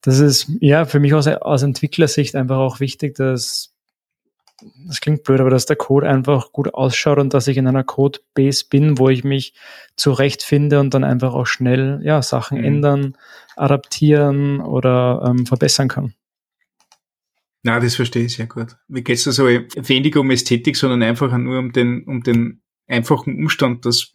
das 0.00 0.18
ist 0.18 0.50
ja 0.60 0.84
für 0.86 1.00
mich 1.00 1.14
aus, 1.14 1.26
aus 1.26 1.62
Entwicklersicht 1.62 2.34
einfach 2.34 2.58
auch 2.58 2.80
wichtig, 2.80 3.14
dass 3.16 3.74
das 4.86 5.00
klingt 5.00 5.24
blöd, 5.24 5.40
aber 5.40 5.50
dass 5.50 5.66
der 5.66 5.76
Code 5.76 6.08
einfach 6.08 6.52
gut 6.52 6.72
ausschaut 6.72 7.18
und 7.18 7.34
dass 7.34 7.48
ich 7.48 7.56
in 7.56 7.66
einer 7.66 7.84
Codebase 7.84 8.64
bin, 8.70 8.98
wo 8.98 9.08
ich 9.08 9.24
mich 9.24 9.52
zurechtfinde 9.96 10.80
und 10.80 10.94
dann 10.94 11.04
einfach 11.04 11.34
auch 11.34 11.46
schnell 11.46 12.00
ja, 12.02 12.22
Sachen 12.22 12.58
mhm. 12.58 12.64
ändern, 12.64 13.16
adaptieren 13.56 14.60
oder 14.60 15.24
ähm, 15.26 15.44
verbessern 15.44 15.88
kann. 15.88 16.14
Na, 17.64 17.80
das 17.80 17.96
verstehe 17.96 18.26
ich 18.26 18.36
sehr 18.36 18.46
gut. 18.46 18.76
Mir 18.88 19.00
geht 19.00 19.16
es 19.16 19.26
also 19.26 19.46
weniger 19.46 20.20
um 20.20 20.30
Ästhetik, 20.30 20.76
sondern 20.76 21.02
einfach 21.02 21.34
nur 21.36 21.58
um 21.58 21.72
den, 21.72 22.04
um 22.04 22.22
den 22.22 22.60
einfachen 22.86 23.38
Umstand, 23.38 23.86
dass, 23.86 24.12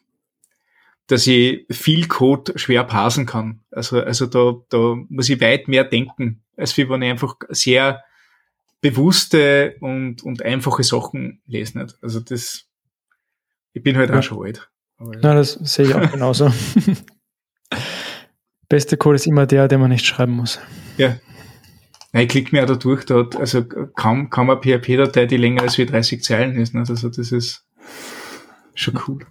dass 1.07 1.25
ich 1.25 1.65
viel 1.71 2.07
Code 2.07 2.57
schwer 2.59 2.83
parsen 2.83 3.25
kann. 3.25 3.61
Also, 3.71 4.01
also 4.01 4.27
da, 4.27 4.53
da 4.69 4.95
muss 5.09 5.29
ich 5.29 5.41
weit 5.41 5.67
mehr 5.67 5.83
denken, 5.83 6.43
als 6.57 6.77
wie 6.77 6.87
wenn 6.89 7.01
ich 7.01 7.09
einfach 7.09 7.37
sehr 7.49 8.03
bewusste 8.81 9.77
und, 9.79 10.21
und 10.21 10.43
einfache 10.43 10.83
Sachen 10.83 11.41
lese. 11.47 11.79
Nicht? 11.79 11.97
Also 12.03 12.19
das, 12.19 12.67
ich 13.73 13.81
bin 13.81 13.97
halt 13.97 14.11
ja. 14.11 14.19
auch 14.19 14.23
schon 14.23 14.45
alt. 14.45 14.69
Ja. 14.99 15.33
das 15.33 15.53
sehe 15.53 15.87
ich 15.87 15.95
auch 15.95 16.11
genauso. 16.11 16.53
Beste 18.69 18.95
Code 18.95 19.15
ist 19.15 19.25
immer 19.25 19.47
der, 19.47 19.67
den 19.67 19.79
man 19.79 19.89
nicht 19.89 20.05
schreiben 20.05 20.33
muss. 20.33 20.59
Ja, 20.97 21.17
Nein, 22.11 22.23
ich 22.23 22.29
klicke 22.29 22.55
mir 22.55 22.63
auch 22.63 22.67
da 22.67 22.75
durch, 22.75 23.05
da 23.05 23.19
hat, 23.19 23.35
also 23.35 23.63
kaum, 23.63 24.29
kaum 24.29 24.49
eine 24.49 24.59
PHP-Datei, 24.59 25.25
die 25.27 25.37
länger 25.37 25.61
als 25.61 25.77
wie 25.77 25.85
30 25.85 26.23
Zeilen 26.23 26.55
ist. 26.55 26.73
Ne? 26.73 26.83
Also 26.87 27.09
das 27.09 27.31
ist 27.31 27.65
schon 28.73 28.99
cool. 29.07 29.25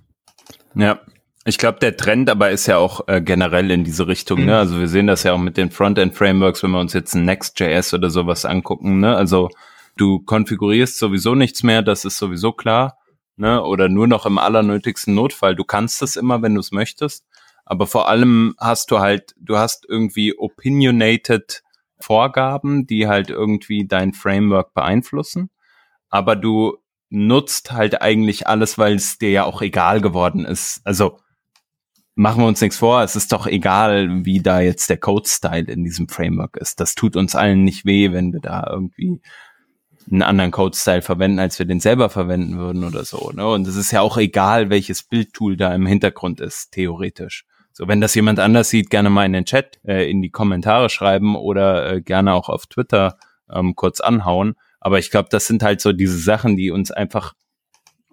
Ja. 0.75 1.01
Ich 1.45 1.57
glaube, 1.57 1.79
der 1.79 1.97
Trend 1.97 2.29
aber 2.29 2.51
ist 2.51 2.67
ja 2.67 2.77
auch 2.77 3.09
äh, 3.09 3.23
generell 3.23 3.71
in 3.71 3.83
diese 3.83 4.07
Richtung. 4.07 4.41
Ne? 4.41 4.47
Mhm. 4.47 4.51
Also 4.51 4.79
wir 4.79 4.89
sehen 4.89 5.07
das 5.07 5.23
ja 5.23 5.33
auch 5.33 5.39
mit 5.39 5.57
den 5.57 5.71
Frontend-Frameworks, 5.71 6.63
wenn 6.63 6.73
wir 6.73 6.81
uns 6.81 6.93
jetzt 6.93 7.15
ein 7.15 7.25
Next.js 7.25 7.95
oder 7.95 8.11
sowas 8.11 8.45
angucken. 8.45 9.01
Ne? 9.01 9.17
Also 9.17 9.49
du 9.97 10.21
konfigurierst 10.21 10.99
sowieso 10.99 11.35
nichts 11.35 11.63
mehr, 11.63 11.81
das 11.81 12.05
ist 12.05 12.19
sowieso 12.19 12.53
klar. 12.53 12.99
Ne? 13.37 13.63
Oder 13.63 13.89
nur 13.89 14.07
noch 14.07 14.27
im 14.27 14.37
allernötigsten 14.37 15.15
Notfall. 15.15 15.57
Du 15.57 15.65
kannst 15.65 16.03
es 16.03 16.17
immer, 16.17 16.43
wenn 16.43 16.55
du 16.55 16.61
es 16.61 16.71
möchtest. 16.71 17.25
Aber 17.65 17.87
vor 17.87 18.09
allem 18.09 18.55
hast 18.59 18.91
du 18.91 18.99
halt, 18.99 19.35
du 19.41 19.57
hast 19.57 19.87
irgendwie 19.89 20.37
opinionated 20.37 21.63
Vorgaben, 22.01 22.87
die 22.87 23.07
halt 23.09 23.31
irgendwie 23.31 23.87
dein 23.87 24.13
Framework 24.13 24.75
beeinflussen. 24.75 25.51
Aber 26.09 26.37
du 26.37 26.79
nutzt 27.11 27.73
halt 27.73 28.03
eigentlich 28.03 28.47
alles, 28.47 28.79
weil 28.79 28.95
es 28.95 29.19
dir 29.19 29.31
ja 29.31 29.45
auch 29.45 29.63
egal 29.63 30.01
geworden 30.01 30.45
ist. 30.45 30.81
Also 30.85 31.19
machen 32.15 32.43
wir 32.43 32.49
uns 32.49 32.61
nichts 32.61 32.79
vor, 32.79 33.03
es 33.03 33.17
ist 33.17 33.33
doch 33.33 33.47
egal, 33.47 34.25
wie 34.25 34.41
da 34.41 34.61
jetzt 34.61 34.91
der 34.91 34.99
Code-Style 34.99 35.71
in 35.71 35.85
diesem 35.85 36.09
Framework 36.09 36.57
ist. 36.57 36.81
Das 36.81 36.95
tut 36.95 37.17
uns 37.17 37.35
allen 37.35 37.65
nicht 37.65 37.87
weh, 37.87 38.13
wenn 38.13 38.33
wir 38.33 38.41
da 38.41 38.69
irgendwie 38.69 39.21
einen 40.11 40.23
anderen 40.23 40.51
Code-Style 40.51 41.03
verwenden, 41.03 41.39
als 41.39 41.59
wir 41.59 41.67
den 41.67 41.81
selber 41.81 42.11
verwenden 42.11 42.59
würden 42.59 42.85
oder 42.85 43.05
so. 43.05 43.31
Ne? 43.35 43.47
Und 43.47 43.67
es 43.69 43.77
ist 43.77 43.93
ja 43.93 44.01
auch 44.01 44.17
egal, 44.17 44.71
welches 44.71 45.03
Bildtool 45.03 45.57
da 45.57 45.75
im 45.75 45.87
Hintergrund 45.87 46.41
ist, 46.41 46.73
theoretisch. 46.73 47.45
So, 47.79 47.87
wenn 47.87 48.01
das 48.01 48.17
jemand 48.17 48.41
anders 48.41 48.71
sieht, 48.71 48.91
gerne 48.91 49.09
mal 49.09 49.25
in 49.25 49.33
den 49.33 49.45
Chat, 49.45 49.79
äh, 49.85 50.11
in 50.11 50.21
die 50.21 50.31
Kommentare 50.31 50.89
schreiben 50.89 51.37
oder 51.37 51.93
äh, 51.93 52.01
gerne 52.01 52.35
auch 52.35 52.49
auf 52.49 52.67
Twitter 52.67 53.19
ähm, 53.49 53.77
kurz 53.77 54.01
anhauen. 54.01 54.57
Aber 54.81 54.99
ich 54.99 55.13
glaube, 55.13 55.29
das 55.31 55.47
sind 55.47 55.63
halt 55.63 55.81
so 55.81 55.93
diese 55.93 56.19
Sachen, 56.19 56.57
die 56.57 56.73
uns 56.73 56.91
einfach 56.91 57.35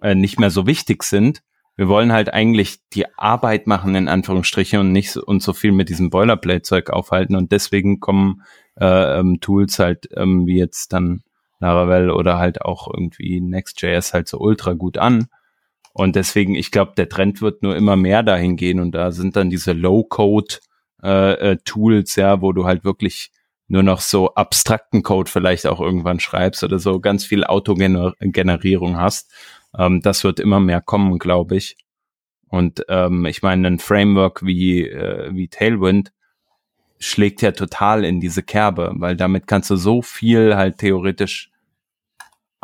äh, 0.00 0.14
nicht 0.14 0.38
mehr 0.38 0.50
so 0.50 0.68
wichtig 0.68 1.02
sind. 1.02 1.42
Wir 1.74 1.88
wollen 1.88 2.12
halt 2.12 2.32
eigentlich 2.32 2.78
die 2.92 3.12
Arbeit 3.18 3.66
machen, 3.66 3.96
in 3.96 4.06
Anführungsstrichen, 4.06 4.78
und 4.78 4.92
nicht 4.92 5.16
uns 5.16 5.44
so 5.44 5.52
viel 5.52 5.72
mit 5.72 5.88
diesem 5.88 6.10
Boilerplate-Zeug 6.10 6.90
aufhalten. 6.90 7.34
Und 7.34 7.50
deswegen 7.50 7.98
kommen 7.98 8.42
äh, 8.80 9.18
ähm, 9.18 9.40
Tools 9.40 9.80
halt 9.80 10.08
ähm, 10.14 10.46
wie 10.46 10.58
jetzt 10.58 10.92
dann 10.92 11.24
Laravel 11.58 12.12
oder 12.12 12.38
halt 12.38 12.62
auch 12.62 12.86
irgendwie 12.86 13.40
Next.js 13.40 14.14
halt 14.14 14.28
so 14.28 14.38
ultra 14.38 14.74
gut 14.74 14.96
an. 14.96 15.26
Und 15.98 16.14
deswegen, 16.14 16.54
ich 16.54 16.72
glaube, 16.72 16.92
der 16.94 17.08
Trend 17.08 17.40
wird 17.40 17.62
nur 17.62 17.74
immer 17.74 17.96
mehr 17.96 18.22
dahin 18.22 18.56
gehen 18.56 18.80
und 18.80 18.92
da 18.92 19.12
sind 19.12 19.34
dann 19.34 19.48
diese 19.48 19.72
Low-Code 19.72 20.58
äh, 21.02 21.52
äh, 21.52 21.58
ja, 22.16 22.42
wo 22.42 22.52
du 22.52 22.66
halt 22.66 22.84
wirklich 22.84 23.30
nur 23.66 23.82
noch 23.82 24.02
so 24.02 24.34
abstrakten 24.34 25.02
Code 25.02 25.30
vielleicht 25.30 25.66
auch 25.66 25.80
irgendwann 25.80 26.20
schreibst 26.20 26.62
oder 26.62 26.78
so 26.78 27.00
ganz 27.00 27.24
viel 27.24 27.44
Autogenerierung 27.44 28.98
hast. 28.98 29.32
Ähm, 29.74 30.02
das 30.02 30.22
wird 30.22 30.38
immer 30.38 30.60
mehr 30.60 30.82
kommen, 30.82 31.18
glaube 31.18 31.56
ich. 31.56 31.78
Und 32.50 32.84
ähm, 32.90 33.24
ich 33.24 33.40
meine, 33.40 33.66
ein 33.66 33.78
Framework 33.78 34.44
wie, 34.44 34.86
äh, 34.86 35.30
wie 35.32 35.48
Tailwind 35.48 36.12
schlägt 36.98 37.40
ja 37.40 37.52
total 37.52 38.04
in 38.04 38.20
diese 38.20 38.42
Kerbe, 38.42 38.92
weil 38.96 39.16
damit 39.16 39.46
kannst 39.46 39.70
du 39.70 39.76
so 39.76 40.02
viel 40.02 40.56
halt 40.56 40.76
theoretisch 40.76 41.50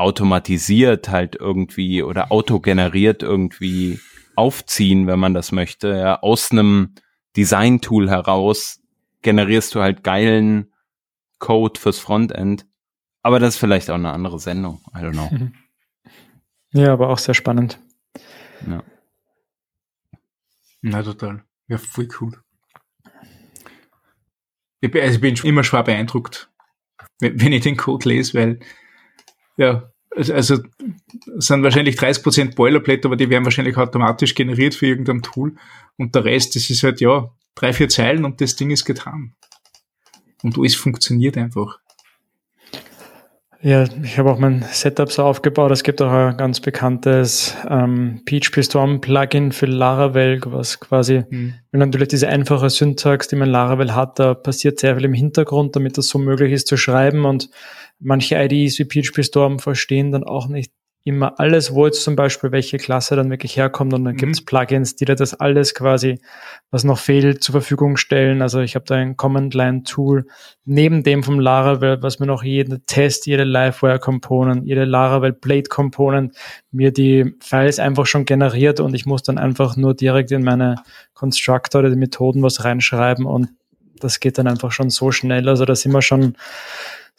automatisiert 0.02 1.08
halt 1.08 1.36
irgendwie 1.36 2.02
oder 2.02 2.32
autogeneriert 2.32 3.22
irgendwie 3.22 4.00
aufziehen, 4.34 5.06
wenn 5.06 5.20
man 5.20 5.32
das 5.32 5.52
möchte. 5.52 5.96
Ja, 5.96 6.20
aus 6.20 6.50
einem 6.50 6.94
Design-Tool 7.36 8.10
heraus 8.10 8.80
generierst 9.22 9.74
du 9.74 9.80
halt 9.80 10.02
geilen 10.02 10.72
Code 11.38 11.78
fürs 11.78 12.00
Frontend. 12.00 12.66
Aber 13.22 13.38
das 13.38 13.54
ist 13.54 13.60
vielleicht 13.60 13.90
auch 13.90 13.94
eine 13.94 14.10
andere 14.10 14.40
Sendung. 14.40 14.80
I 14.92 14.98
don't 14.98 15.12
know. 15.12 15.30
Ja, 16.72 16.92
aber 16.92 17.10
auch 17.10 17.18
sehr 17.18 17.34
spannend. 17.34 17.78
Ja. 18.68 18.82
Na, 20.80 21.02
total. 21.02 21.44
Ja, 21.68 21.78
voll 21.78 22.08
cool. 22.20 22.42
Ich 24.80 24.90
bin, 24.90 25.02
also 25.02 25.14
ich 25.14 25.20
bin 25.20 25.36
immer 25.44 25.62
schwer 25.62 25.84
beeindruckt, 25.84 26.50
wenn 27.20 27.52
ich 27.52 27.62
den 27.62 27.76
Code 27.76 28.08
lese, 28.08 28.34
weil 28.34 28.58
ja, 29.56 29.91
also, 30.16 30.34
also 30.34 30.58
sind 31.36 31.62
wahrscheinlich 31.62 31.96
30 31.96 32.22
Prozent 32.22 32.56
Boilerplate, 32.56 33.06
aber 33.06 33.16
die 33.16 33.30
werden 33.30 33.44
wahrscheinlich 33.44 33.76
automatisch 33.76 34.34
generiert 34.34 34.74
für 34.74 34.86
irgendein 34.86 35.22
Tool. 35.22 35.54
Und 35.96 36.14
der 36.14 36.24
Rest, 36.24 36.56
das 36.56 36.70
ist 36.70 36.82
halt 36.82 37.00
ja 37.00 37.30
drei, 37.54 37.72
vier 37.72 37.88
Zeilen 37.88 38.24
und 38.24 38.40
das 38.40 38.56
Ding 38.56 38.70
ist 38.70 38.84
getan. 38.84 39.34
Und 40.42 40.58
alles 40.58 40.74
funktioniert 40.74 41.36
einfach. 41.36 41.78
Ja, 43.64 43.84
ich 44.02 44.18
habe 44.18 44.32
auch 44.32 44.40
mein 44.40 44.64
Setup 44.72 45.10
so 45.12 45.22
aufgebaut. 45.22 45.70
Es 45.70 45.84
gibt 45.84 46.02
auch 46.02 46.10
ein 46.10 46.36
ganz 46.36 46.58
bekanntes 46.58 47.56
ähm, 47.70 48.20
PHP 48.26 48.64
Storm 48.64 49.00
Plugin 49.00 49.52
für 49.52 49.66
Laravel, 49.66 50.40
was 50.46 50.80
quasi, 50.80 51.22
mhm. 51.30 51.54
wenn 51.70 51.78
natürlich 51.78 52.08
diese 52.08 52.28
einfache 52.28 52.70
Syntax, 52.70 53.28
die 53.28 53.36
man 53.36 53.48
Laravel 53.48 53.94
hat, 53.94 54.18
da 54.18 54.34
passiert 54.34 54.80
sehr 54.80 54.96
viel 54.96 55.04
im 55.04 55.12
Hintergrund, 55.12 55.76
damit 55.76 55.96
das 55.96 56.08
so 56.08 56.18
möglich 56.18 56.52
ist 56.52 56.66
zu 56.66 56.76
schreiben 56.76 57.24
und 57.24 57.50
manche 58.00 58.34
IDEs 58.34 58.80
wie 58.80 58.84
PHP 58.84 59.24
Storm 59.24 59.60
verstehen 59.60 60.10
dann 60.10 60.24
auch 60.24 60.48
nicht 60.48 60.72
immer 61.04 61.40
alles, 61.40 61.74
wo 61.74 61.86
jetzt 61.86 62.04
zum 62.04 62.14
Beispiel 62.14 62.52
welche 62.52 62.78
Klasse 62.78 63.16
dann 63.16 63.30
wirklich 63.30 63.56
herkommt 63.56 63.92
und 63.92 64.04
dann 64.04 64.14
mhm. 64.14 64.18
gibt 64.18 64.32
es 64.34 64.44
Plugins, 64.44 64.94
die 64.94 65.04
dir 65.04 65.16
das 65.16 65.34
alles 65.34 65.74
quasi, 65.74 66.20
was 66.70 66.84
noch 66.84 66.98
fehlt, 66.98 67.42
zur 67.42 67.54
Verfügung 67.54 67.96
stellen. 67.96 68.40
Also 68.40 68.60
ich 68.60 68.76
habe 68.76 68.84
da 68.84 68.94
ein 68.94 69.16
Command-Line-Tool 69.16 70.26
neben 70.64 71.02
dem 71.02 71.24
vom 71.24 71.40
Laravel, 71.40 72.02
was 72.02 72.20
mir 72.20 72.26
noch 72.26 72.44
jeden 72.44 72.86
Test, 72.86 73.26
jede 73.26 73.44
Livewire-Component, 73.44 74.64
jede 74.64 74.84
Laravel 74.84 75.32
Blade-Component 75.32 76.36
mir 76.70 76.92
die 76.92 77.34
Files 77.40 77.80
einfach 77.80 78.06
schon 78.06 78.24
generiert 78.24 78.78
und 78.78 78.94
ich 78.94 79.04
muss 79.04 79.22
dann 79.22 79.38
einfach 79.38 79.76
nur 79.76 79.94
direkt 79.94 80.30
in 80.30 80.44
meine 80.44 80.76
Constructor 81.14 81.80
oder 81.80 81.90
die 81.90 81.96
Methoden 81.96 82.42
was 82.42 82.64
reinschreiben 82.64 83.26
und 83.26 83.48
das 83.98 84.20
geht 84.20 84.38
dann 84.38 84.46
einfach 84.46 84.72
schon 84.72 84.90
so 84.90 85.12
schnell. 85.12 85.48
Also 85.48 85.64
da 85.64 85.74
sind 85.74 85.92
wir 85.92 86.02
schon 86.02 86.34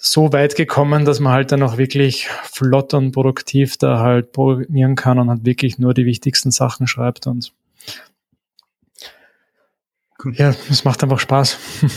so 0.06 0.34
weit 0.34 0.56
gekommen, 0.56 1.06
dass 1.06 1.22
man 1.22 1.32
halt 1.32 1.54
dann 1.54 1.64
auch 1.64 1.78
wirklich 1.78 2.28
flott 2.44 2.94
und 2.94 3.14
produktiv 3.14 3.78
da 3.78 4.00
halt 4.00 4.34
programmieren 4.34 4.96
kann 4.96 5.18
und 5.18 5.30
halt 5.30 5.46
wirklich 5.46 5.80
nur 5.80 5.94
die 5.94 6.06
wichtigsten 6.06 6.52
Sachen 6.52 6.88
schreibt 6.88 7.26
und 7.26 7.54
cool. 10.24 10.34
ja, 10.36 10.54
es 10.70 10.84
macht 10.84 11.02
einfach 11.04 11.20
Spaß. 11.20 11.58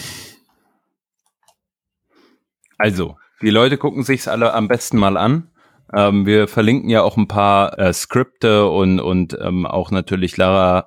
Also, 2.79 3.17
Die 3.41 3.49
Leute 3.49 3.79
gucken 3.79 4.03
sich's 4.03 4.29
alle 4.29 4.53
am 4.53 4.69
besten 4.69 4.99
mal 4.99 5.17
an. 5.17 5.49
Ähm, 5.95 6.27
wir 6.27 6.47
verlinken 6.47 6.91
ja 6.91 7.01
auch 7.01 7.17
ein 7.17 7.27
paar 7.27 7.79
äh, 7.79 7.91
Skripte 7.95 8.69
und, 8.69 9.01
und 9.01 9.35
ähm, 9.41 9.65
auch 9.65 9.91
natürlich 9.91 10.37
Lara 10.37 10.87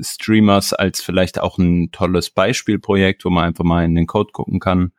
Streamers 0.00 0.74
als 0.74 1.02
vielleicht 1.02 1.40
auch 1.40 1.58
ein 1.58 1.90
tolles 1.90 2.30
Beispielprojekt, 2.30 3.24
wo 3.24 3.30
man 3.30 3.46
einfach 3.46 3.64
mal 3.64 3.84
in 3.84 3.96
den 3.96 4.06
Code 4.06 4.30
gucken 4.30 4.60
kann, 4.60 4.92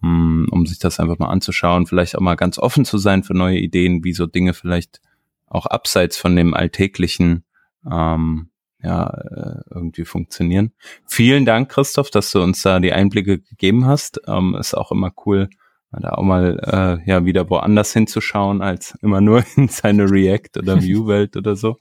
um 0.00 0.66
sich 0.66 0.78
das 0.78 1.00
einfach 1.00 1.18
mal 1.18 1.28
anzuschauen, 1.28 1.86
vielleicht 1.86 2.16
auch 2.16 2.20
mal 2.20 2.36
ganz 2.36 2.58
offen 2.58 2.84
zu 2.84 2.98
sein 2.98 3.22
für 3.22 3.34
neue 3.34 3.58
Ideen, 3.58 4.04
wie 4.04 4.12
so 4.12 4.26
Dinge 4.26 4.54
vielleicht 4.54 5.00
auch 5.46 5.66
abseits 5.66 6.16
von 6.16 6.34
dem 6.34 6.54
alltäglichen 6.54 7.44
ähm, 7.90 8.48
ja, 8.82 9.06
äh, 9.06 9.60
irgendwie 9.70 10.04
funktionieren. 10.04 10.72
Vielen 11.06 11.44
Dank, 11.44 11.70
Christoph, 11.70 12.10
dass 12.10 12.32
du 12.32 12.42
uns 12.42 12.62
da 12.62 12.80
die 12.80 12.92
Einblicke 12.92 13.38
gegeben 13.38 13.86
hast. 13.86 14.20
Ähm, 14.26 14.56
ist 14.58 14.74
auch 14.74 14.90
immer 14.90 15.12
cool, 15.26 15.48
da 15.92 16.10
auch 16.12 16.22
mal 16.22 16.58
äh, 17.04 17.08
ja 17.08 17.24
wieder 17.24 17.48
woanders 17.48 17.92
hinzuschauen, 17.92 18.62
als 18.62 18.96
immer 19.02 19.20
nur 19.20 19.44
in 19.56 19.68
seine 19.68 20.10
React- 20.10 20.58
oder 20.58 20.82
View-Welt 20.82 21.36
oder 21.36 21.54
so. 21.54 21.78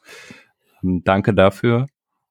Ähm, 0.83 1.01
danke 1.03 1.33
dafür. 1.33 1.87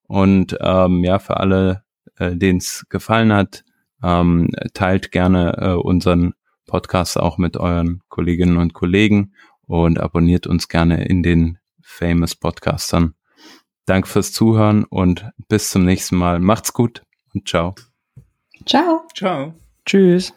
Und 0.07 0.57
ähm, 0.61 1.05
ja, 1.05 1.19
für 1.19 1.39
alle, 1.39 1.85
äh, 2.16 2.36
denen 2.36 2.59
es 2.59 2.85
gefallen 2.89 3.32
hat, 3.32 3.65
ähm, 4.02 4.51
teilt 4.74 5.12
gerne 5.12 5.56
äh, 5.59 5.74
unseren 5.74 6.35
Podcast 6.66 7.18
auch 7.18 7.39
mit 7.39 7.56
euren 7.56 8.02
Kolleginnen 8.09 8.56
und 8.56 8.74
Kollegen 8.74 9.35
und 9.66 9.98
abonniert 9.98 10.47
uns 10.47 10.68
gerne 10.68 11.05
in 11.05 11.22
den 11.22 11.59
Famous 11.82 12.36
Podcastern. 12.36 13.14
Danke 13.86 14.09
fürs 14.09 14.32
Zuhören 14.32 14.85
und 14.85 15.27
bis 15.48 15.70
zum 15.70 15.85
nächsten 15.85 16.16
Mal. 16.16 16.39
Macht's 16.39 16.72
gut 16.72 17.02
und 17.35 17.48
ciao. 17.48 17.74
Ciao. 18.66 19.02
Ciao. 19.14 19.55
Tschüss. 19.85 20.32